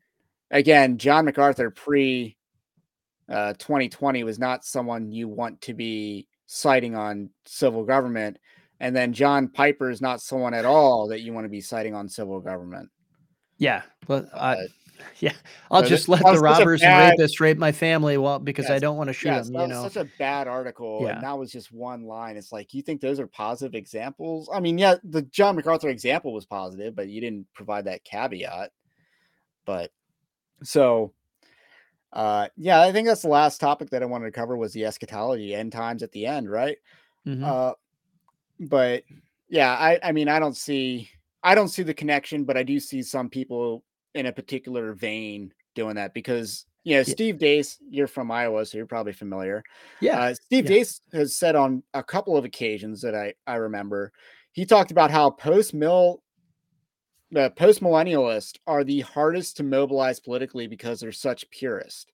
again, 0.50 0.98
John 0.98 1.24
MacArthur 1.24 1.70
pre 1.70 2.36
uh, 3.26 3.54
2020 3.54 4.22
was 4.22 4.38
not 4.38 4.64
someone 4.64 5.12
you 5.12 5.28
want 5.28 5.62
to 5.62 5.72
be 5.72 6.28
citing 6.44 6.94
on 6.94 7.30
civil 7.46 7.84
government. 7.84 8.38
And 8.80 8.94
then 8.94 9.14
John 9.14 9.48
Piper 9.48 9.88
is 9.88 10.02
not 10.02 10.20
someone 10.20 10.52
at 10.52 10.66
all 10.66 11.08
that 11.08 11.20
you 11.20 11.32
want 11.32 11.46
to 11.46 11.50
be 11.50 11.62
citing 11.62 11.94
on 11.94 12.08
civil 12.08 12.40
government. 12.40 12.90
Yeah. 13.60 13.82
Well, 14.08 14.28
I, 14.34 14.54
uh, 14.54 14.56
yeah, 15.20 15.32
I'll 15.70 15.82
just 15.82 16.08
let 16.08 16.22
the 16.24 16.40
robbers 16.40 16.80
bad, 16.80 17.12
and 17.12 17.18
rapists 17.18 17.40
rape 17.40 17.58
my 17.58 17.72
family. 17.72 18.18
Well, 18.18 18.38
because 18.38 18.68
I 18.68 18.78
don't 18.78 18.96
want 18.96 19.08
to 19.08 19.14
shoot 19.14 19.30
them. 19.30 19.54
You 19.54 19.66
know, 19.68 19.82
such 19.82 19.96
a 19.96 20.08
bad 20.18 20.48
article, 20.48 21.00
yeah. 21.02 21.14
and 21.14 21.22
that 21.22 21.38
was 21.38 21.52
just 21.52 21.72
one 21.72 22.04
line. 22.04 22.36
It's 22.36 22.52
like 22.52 22.74
you 22.74 22.82
think 22.82 23.00
those 23.00 23.20
are 23.20 23.26
positive 23.26 23.74
examples. 23.74 24.50
I 24.52 24.60
mean, 24.60 24.78
yeah, 24.78 24.96
the 25.04 25.22
John 25.22 25.56
MacArthur 25.56 25.88
example 25.88 26.32
was 26.32 26.44
positive, 26.46 26.94
but 26.94 27.08
you 27.08 27.20
didn't 27.20 27.46
provide 27.54 27.84
that 27.84 28.04
caveat. 28.04 28.72
But 29.64 29.90
so, 30.62 31.12
uh, 32.12 32.48
yeah, 32.56 32.80
I 32.80 32.92
think 32.92 33.06
that's 33.06 33.22
the 33.22 33.28
last 33.28 33.60
topic 33.60 33.90
that 33.90 34.02
I 34.02 34.06
wanted 34.06 34.26
to 34.26 34.32
cover 34.32 34.56
was 34.56 34.72
the 34.72 34.84
eschatology, 34.84 35.54
end 35.54 35.72
times 35.72 36.02
at 36.02 36.12
the 36.12 36.26
end, 36.26 36.50
right? 36.50 36.78
Mm-hmm. 37.26 37.44
Uh, 37.44 37.72
but 38.58 39.04
yeah, 39.48 39.72
I, 39.72 39.98
I 40.02 40.12
mean, 40.12 40.28
I 40.28 40.38
don't 40.38 40.56
see, 40.56 41.10
I 41.42 41.54
don't 41.54 41.68
see 41.68 41.82
the 41.82 41.94
connection, 41.94 42.44
but 42.44 42.56
I 42.56 42.62
do 42.62 42.78
see 42.80 43.02
some 43.02 43.28
people 43.28 43.84
in 44.14 44.26
a 44.26 44.32
particular 44.32 44.92
vein 44.92 45.52
doing 45.74 45.96
that 45.96 46.14
because 46.14 46.66
you 46.84 46.94
know, 46.94 47.00
yeah. 47.00 47.12
Steve 47.12 47.36
Deace, 47.36 47.76
you're 47.90 48.06
from 48.06 48.30
Iowa, 48.30 48.64
so 48.64 48.78
you're 48.78 48.86
probably 48.86 49.12
familiar. 49.12 49.62
Yeah. 50.00 50.20
Uh, 50.20 50.34
Steve 50.34 50.64
yeah. 50.64 50.78
Deace 50.78 51.00
has 51.12 51.36
said 51.36 51.54
on 51.54 51.82
a 51.92 52.02
couple 52.02 52.36
of 52.36 52.44
occasions 52.44 53.02
that 53.02 53.14
I, 53.14 53.34
I 53.46 53.56
remember, 53.56 54.12
he 54.52 54.64
talked 54.64 54.90
about 54.90 55.10
how 55.10 55.30
post 55.30 55.74
mill 55.74 56.22
the 57.32 57.50
post 57.50 57.80
millennialists 57.80 58.58
are 58.66 58.82
the 58.82 59.00
hardest 59.00 59.56
to 59.58 59.62
mobilize 59.62 60.18
politically 60.18 60.66
because 60.66 61.00
they're 61.00 61.12
such 61.12 61.48
purists. 61.50 62.06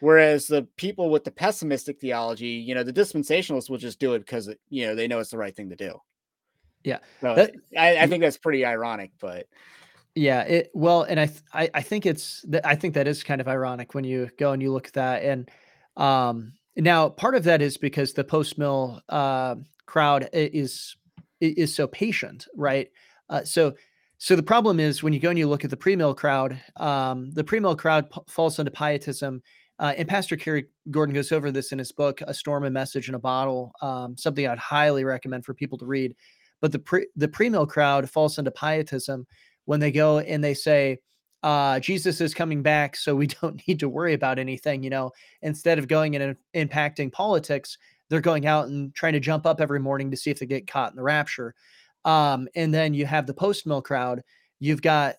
Whereas 0.00 0.46
the 0.46 0.66
people 0.76 1.10
with 1.10 1.24
the 1.24 1.30
pessimistic 1.30 2.00
theology, 2.00 2.48
you 2.48 2.74
know, 2.74 2.84
the 2.84 2.92
dispensationalists 2.92 3.68
will 3.68 3.78
just 3.78 3.98
do 3.98 4.14
it 4.14 4.20
because 4.20 4.48
you 4.68 4.86
know 4.86 4.94
they 4.94 5.08
know 5.08 5.18
it's 5.18 5.30
the 5.30 5.38
right 5.38 5.54
thing 5.54 5.70
to 5.70 5.76
do. 5.76 6.00
Yeah, 6.84 6.98
so 7.20 7.34
that, 7.34 7.52
I, 7.76 7.98
I, 7.98 8.06
think 8.06 8.22
that's 8.22 8.38
pretty 8.38 8.64
ironic, 8.64 9.10
but 9.20 9.46
yeah, 10.14 10.42
it 10.42 10.70
well, 10.74 11.02
and 11.02 11.20
I 11.20 11.26
th- 11.26 11.42
I, 11.52 11.70
I 11.74 11.82
think 11.82 12.06
it's 12.06 12.44
I 12.64 12.74
think 12.74 12.94
that 12.94 13.06
is 13.06 13.22
kind 13.22 13.40
of 13.40 13.48
ironic 13.48 13.94
when 13.94 14.04
you 14.04 14.30
go 14.38 14.52
and 14.52 14.62
you 14.62 14.72
look 14.72 14.86
at 14.86 14.94
that, 14.94 15.22
and 15.22 15.50
um, 15.96 16.52
now 16.76 17.08
part 17.08 17.34
of 17.34 17.44
that 17.44 17.62
is 17.62 17.76
because 17.76 18.12
the 18.12 18.24
post 18.24 18.58
mill 18.58 19.00
uh, 19.08 19.56
crowd 19.86 20.28
is 20.32 20.96
is 21.40 21.74
so 21.74 21.86
patient, 21.86 22.46
right? 22.56 22.88
Uh, 23.28 23.44
so 23.44 23.74
so 24.18 24.36
the 24.36 24.42
problem 24.42 24.80
is 24.80 25.02
when 25.02 25.12
you 25.12 25.18
go 25.18 25.30
and 25.30 25.38
you 25.38 25.48
look 25.48 25.64
at 25.64 25.70
the 25.70 25.76
pre 25.76 25.96
mill 25.96 26.14
crowd, 26.14 26.60
um, 26.76 27.30
the 27.32 27.44
pre 27.44 27.60
mill 27.60 27.76
crowd 27.76 28.10
p- 28.10 28.20
falls 28.28 28.58
into 28.58 28.70
pietism. 28.70 29.42
Uh, 29.78 29.94
and 29.96 30.06
Pastor 30.06 30.36
Kerry 30.36 30.66
Gordon 30.90 31.14
goes 31.14 31.32
over 31.32 31.50
this 31.50 31.72
in 31.72 31.78
his 31.78 31.90
book, 31.90 32.20
A 32.26 32.34
Storm, 32.34 32.64
a 32.64 32.70
Message 32.70 33.08
in 33.08 33.14
a 33.14 33.18
Bottle, 33.18 33.72
um, 33.80 34.14
something 34.18 34.46
I'd 34.46 34.58
highly 34.58 35.04
recommend 35.04 35.46
for 35.46 35.54
people 35.54 35.78
to 35.78 35.86
read. 35.86 36.14
But 36.60 36.72
the 36.72 36.78
pre 36.78 37.06
the 37.16 37.28
pre 37.28 37.48
mill 37.48 37.66
crowd 37.66 38.10
falls 38.10 38.38
into 38.38 38.50
pietism 38.50 39.26
when 39.64 39.80
they 39.80 39.90
go 39.92 40.18
and 40.18 40.42
they 40.42 40.54
say, 40.54 40.98
uh, 41.42 41.80
Jesus 41.80 42.20
is 42.20 42.34
coming 42.34 42.62
back, 42.62 42.96
so 42.96 43.14
we 43.14 43.26
don't 43.42 43.66
need 43.66 43.80
to 43.80 43.88
worry 43.88 44.14
about 44.14 44.38
anything. 44.38 44.82
You 44.82 44.90
know, 44.90 45.12
instead 45.42 45.78
of 45.78 45.88
going 45.88 46.16
and 46.16 46.36
impacting 46.54 47.12
politics, 47.12 47.78
they're 48.08 48.20
going 48.20 48.46
out 48.46 48.68
and 48.68 48.94
trying 48.94 49.14
to 49.14 49.20
jump 49.20 49.46
up 49.46 49.60
every 49.60 49.80
morning 49.80 50.10
to 50.10 50.16
see 50.16 50.30
if 50.30 50.38
they 50.38 50.46
get 50.46 50.66
caught 50.66 50.90
in 50.90 50.96
the 50.96 51.02
rapture. 51.02 51.54
Um, 52.04 52.48
and 52.54 52.72
then 52.72 52.94
you 52.94 53.06
have 53.06 53.26
the 53.26 53.34
post 53.34 53.66
mill 53.66 53.82
crowd. 53.82 54.22
You've 54.58 54.82
got 54.82 55.16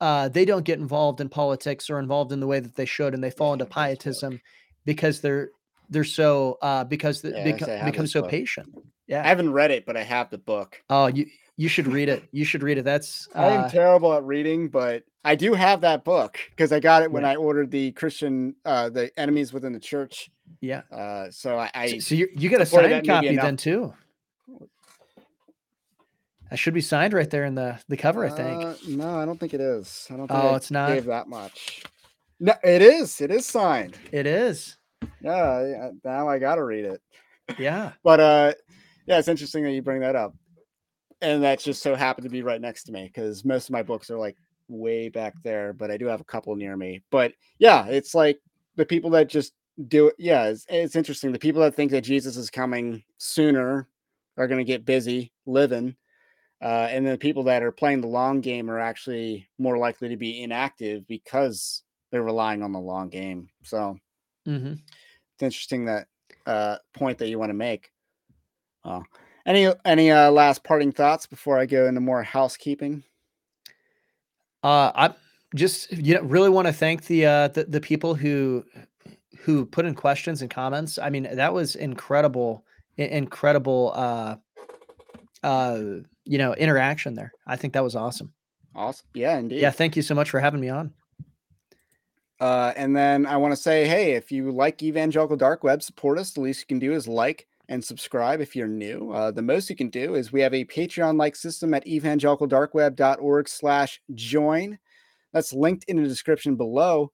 uh, 0.00 0.28
they 0.28 0.44
don't 0.44 0.64
get 0.64 0.78
involved 0.78 1.20
in 1.20 1.28
politics 1.28 1.90
or 1.90 1.98
involved 1.98 2.32
in 2.32 2.40
the 2.40 2.46
way 2.46 2.60
that 2.60 2.76
they 2.76 2.84
should, 2.84 3.14
and 3.14 3.22
they 3.22 3.30
fall 3.30 3.52
into 3.52 3.66
pietism 3.66 4.40
because 4.84 5.20
they're 5.20 5.50
they're 5.88 6.04
so 6.04 6.58
uh, 6.62 6.84
because 6.84 7.22
they 7.22 7.30
yeah, 7.30 7.56
beca- 7.56 7.84
become 7.84 8.06
so 8.06 8.22
patient. 8.22 8.72
Yeah, 9.10 9.24
I 9.24 9.26
haven't 9.26 9.52
read 9.52 9.72
it, 9.72 9.86
but 9.86 9.96
I 9.96 10.04
have 10.04 10.30
the 10.30 10.38
book. 10.38 10.80
Oh, 10.88 11.08
you 11.08 11.26
you 11.56 11.68
should 11.68 11.88
read 11.88 12.08
it. 12.08 12.22
You 12.30 12.44
should 12.44 12.62
read 12.62 12.78
it. 12.78 12.84
That's 12.84 13.28
uh, 13.34 13.38
I 13.40 13.46
am 13.48 13.64
uh 13.64 13.68
terrible 13.68 14.14
at 14.14 14.22
reading, 14.22 14.68
but 14.68 15.02
I 15.24 15.34
do 15.34 15.52
have 15.52 15.80
that 15.80 16.04
book 16.04 16.38
because 16.50 16.70
I 16.70 16.78
got 16.78 17.02
it 17.02 17.10
when 17.10 17.24
yeah. 17.24 17.30
I 17.30 17.36
ordered 17.36 17.72
the 17.72 17.90
Christian 17.90 18.54
uh 18.64 18.88
the 18.88 19.10
enemies 19.18 19.52
within 19.52 19.72
the 19.72 19.80
church. 19.80 20.30
Yeah. 20.60 20.82
Uh 20.92 21.28
so 21.32 21.58
I, 21.58 21.70
I 21.74 21.86
so, 21.88 21.98
so 21.98 22.14
you 22.14 22.28
you 22.36 22.48
get 22.48 22.60
a 22.60 22.66
signed 22.66 23.04
copy 23.04 23.34
then 23.34 23.56
too. 23.56 23.92
That 26.48 26.58
should 26.58 26.74
be 26.74 26.80
signed 26.80 27.12
right 27.12 27.28
there 27.28 27.44
in 27.44 27.56
the 27.56 27.80
the 27.88 27.96
cover, 27.96 28.24
I 28.24 28.30
think. 28.30 28.64
Uh, 28.64 28.74
no, 28.86 29.18
I 29.18 29.24
don't 29.24 29.40
think 29.40 29.54
it 29.54 29.60
is. 29.60 30.06
I 30.08 30.16
don't 30.16 30.28
think 30.28 30.40
oh, 30.40 30.50
I 30.50 30.56
it's 30.56 30.70
not 30.70 30.88
gave 30.94 31.06
that 31.06 31.26
much. 31.26 31.82
No, 32.38 32.54
it 32.62 32.80
is. 32.80 33.20
It 33.20 33.32
is 33.32 33.44
signed. 33.44 33.98
It 34.12 34.28
is. 34.28 34.76
Yeah, 35.20 35.90
now 36.04 36.28
I 36.28 36.38
gotta 36.38 36.62
read 36.62 36.84
it. 36.84 37.02
Yeah. 37.58 37.90
but 38.04 38.20
uh 38.20 38.52
yeah, 39.10 39.18
it's 39.18 39.26
interesting 39.26 39.64
that 39.64 39.72
you 39.72 39.82
bring 39.82 40.02
that 40.02 40.14
up 40.14 40.36
and 41.20 41.42
that 41.42 41.58
just 41.58 41.82
so 41.82 41.96
happened 41.96 42.22
to 42.22 42.30
be 42.30 42.42
right 42.42 42.60
next 42.60 42.84
to 42.84 42.92
me 42.92 43.10
because 43.12 43.44
most 43.44 43.68
of 43.68 43.72
my 43.72 43.82
books 43.82 44.08
are 44.08 44.16
like 44.16 44.36
way 44.68 45.08
back 45.08 45.34
there, 45.42 45.72
but 45.72 45.90
I 45.90 45.96
do 45.96 46.06
have 46.06 46.20
a 46.20 46.24
couple 46.24 46.54
near 46.54 46.76
me. 46.76 47.02
But 47.10 47.32
yeah, 47.58 47.86
it's 47.86 48.14
like 48.14 48.38
the 48.76 48.86
people 48.86 49.10
that 49.10 49.28
just 49.28 49.52
do 49.88 50.06
it. 50.06 50.14
Yeah, 50.16 50.44
it's, 50.44 50.64
it's 50.68 50.94
interesting. 50.94 51.32
The 51.32 51.40
people 51.40 51.60
that 51.62 51.74
think 51.74 51.90
that 51.90 52.02
Jesus 52.02 52.36
is 52.36 52.50
coming 52.50 53.02
sooner 53.18 53.88
are 54.36 54.46
going 54.46 54.64
to 54.64 54.72
get 54.72 54.84
busy 54.84 55.32
living. 55.44 55.96
Uh, 56.62 56.86
and 56.88 57.04
the 57.04 57.18
people 57.18 57.42
that 57.42 57.64
are 57.64 57.72
playing 57.72 58.02
the 58.02 58.06
long 58.06 58.40
game 58.40 58.70
are 58.70 58.78
actually 58.78 59.48
more 59.58 59.76
likely 59.76 60.08
to 60.10 60.16
be 60.16 60.40
inactive 60.40 61.04
because 61.08 61.82
they're 62.12 62.22
relying 62.22 62.62
on 62.62 62.70
the 62.70 62.78
long 62.78 63.08
game. 63.08 63.48
So 63.64 63.98
mm-hmm. 64.46 64.74
it's 64.74 65.42
interesting 65.42 65.86
that 65.86 66.06
uh, 66.46 66.76
point 66.94 67.18
that 67.18 67.28
you 67.28 67.40
want 67.40 67.50
to 67.50 67.54
make. 67.54 67.90
Uh, 68.84 69.00
any 69.46 69.68
any 69.84 70.10
uh, 70.10 70.30
last 70.30 70.64
parting 70.64 70.92
thoughts 70.92 71.26
before 71.26 71.58
I 71.58 71.66
go 71.66 71.86
into 71.86 72.00
more 72.00 72.22
housekeeping? 72.22 73.02
Uh, 74.62 74.92
I 74.94 75.14
just 75.54 75.92
you 75.92 76.14
know 76.14 76.22
really 76.22 76.50
want 76.50 76.66
to 76.66 76.72
thank 76.72 77.06
the 77.06 77.26
uh 77.26 77.48
the, 77.48 77.64
the 77.64 77.80
people 77.80 78.14
who 78.14 78.64
who 79.40 79.64
put 79.64 79.84
in 79.84 79.94
questions 79.94 80.42
and 80.42 80.50
comments. 80.50 80.98
I 80.98 81.10
mean, 81.10 81.28
that 81.32 81.52
was 81.52 81.76
incredible, 81.76 82.64
incredible 82.96 83.92
uh 83.94 84.36
uh 85.42 85.80
you 86.24 86.38
know 86.38 86.54
interaction 86.54 87.14
there. 87.14 87.32
I 87.46 87.56
think 87.56 87.72
that 87.72 87.84
was 87.84 87.96
awesome. 87.96 88.32
Awesome. 88.74 89.06
Yeah, 89.14 89.38
indeed. 89.38 89.60
Yeah, 89.60 89.70
thank 89.70 89.96
you 89.96 90.02
so 90.02 90.14
much 90.14 90.30
for 90.30 90.40
having 90.40 90.60
me 90.60 90.68
on. 90.68 90.92
Uh, 92.38 92.72
and 92.76 92.96
then 92.96 93.26
I 93.26 93.36
want 93.36 93.52
to 93.52 93.56
say, 93.56 93.86
hey, 93.86 94.12
if 94.12 94.32
you 94.32 94.50
like 94.50 94.82
Evangelical 94.82 95.36
Dark 95.36 95.62
Web, 95.62 95.82
support 95.82 96.18
us. 96.18 96.30
The 96.30 96.40
least 96.40 96.60
you 96.60 96.66
can 96.66 96.78
do 96.78 96.92
is 96.92 97.06
like, 97.06 97.46
and 97.70 97.82
subscribe 97.82 98.42
if 98.42 98.54
you're 98.54 98.68
new. 98.68 99.12
Uh, 99.12 99.30
the 99.30 99.40
most 99.40 99.70
you 99.70 99.76
can 99.76 99.88
do 99.88 100.16
is 100.16 100.32
we 100.32 100.42
have 100.42 100.52
a 100.52 100.66
Patreon-like 100.66 101.36
system 101.36 101.72
at 101.72 101.86
evangelicaldarkweb.org 101.86 103.48
slash 103.48 104.02
join. 104.14 104.76
That's 105.32 105.54
linked 105.54 105.84
in 105.84 106.02
the 106.02 106.08
description 106.08 106.56
below. 106.56 107.12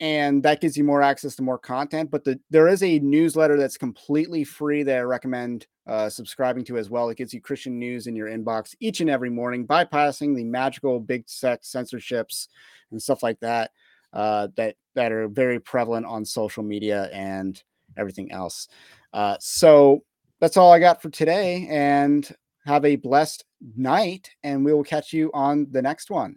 and 0.00 0.42
that 0.42 0.62
gives 0.62 0.78
you 0.78 0.84
more 0.84 1.02
access 1.02 1.36
to 1.36 1.42
more 1.42 1.58
content. 1.58 2.10
But 2.10 2.24
the, 2.24 2.40
there 2.48 2.68
is 2.68 2.82
a 2.82 2.98
newsletter 3.00 3.58
that's 3.58 3.76
completely 3.76 4.44
free 4.44 4.82
that 4.82 4.96
I 4.96 5.02
recommend 5.02 5.66
uh, 5.86 6.08
subscribing 6.08 6.64
to 6.64 6.78
as 6.78 6.88
well. 6.88 7.10
It 7.10 7.18
gives 7.18 7.34
you 7.34 7.40
Christian 7.42 7.78
news 7.78 8.06
in 8.06 8.16
your 8.16 8.28
inbox 8.28 8.74
each 8.80 9.00
and 9.00 9.10
every 9.10 9.28
morning, 9.28 9.66
bypassing 9.66 10.34
the 10.34 10.44
magical 10.44 11.00
big 11.00 11.28
sex 11.28 11.68
censorships 11.68 12.48
and 12.90 13.00
stuff 13.00 13.22
like 13.22 13.38
that 13.40 13.72
uh, 14.14 14.48
that 14.56 14.76
that 14.94 15.12
are 15.12 15.28
very 15.28 15.60
prevalent 15.60 16.06
on 16.06 16.24
social 16.24 16.62
media 16.62 17.10
and 17.12 17.62
everything 17.96 18.32
else. 18.32 18.68
Uh, 19.12 19.36
so 19.40 20.02
that's 20.40 20.56
all 20.56 20.72
I 20.72 20.78
got 20.78 21.02
for 21.02 21.10
today, 21.10 21.66
and 21.70 22.28
have 22.64 22.84
a 22.84 22.96
blessed 22.96 23.44
night, 23.76 24.30
and 24.42 24.64
we 24.64 24.72
will 24.72 24.84
catch 24.84 25.12
you 25.12 25.30
on 25.34 25.66
the 25.70 25.82
next 25.82 26.10
one. 26.10 26.36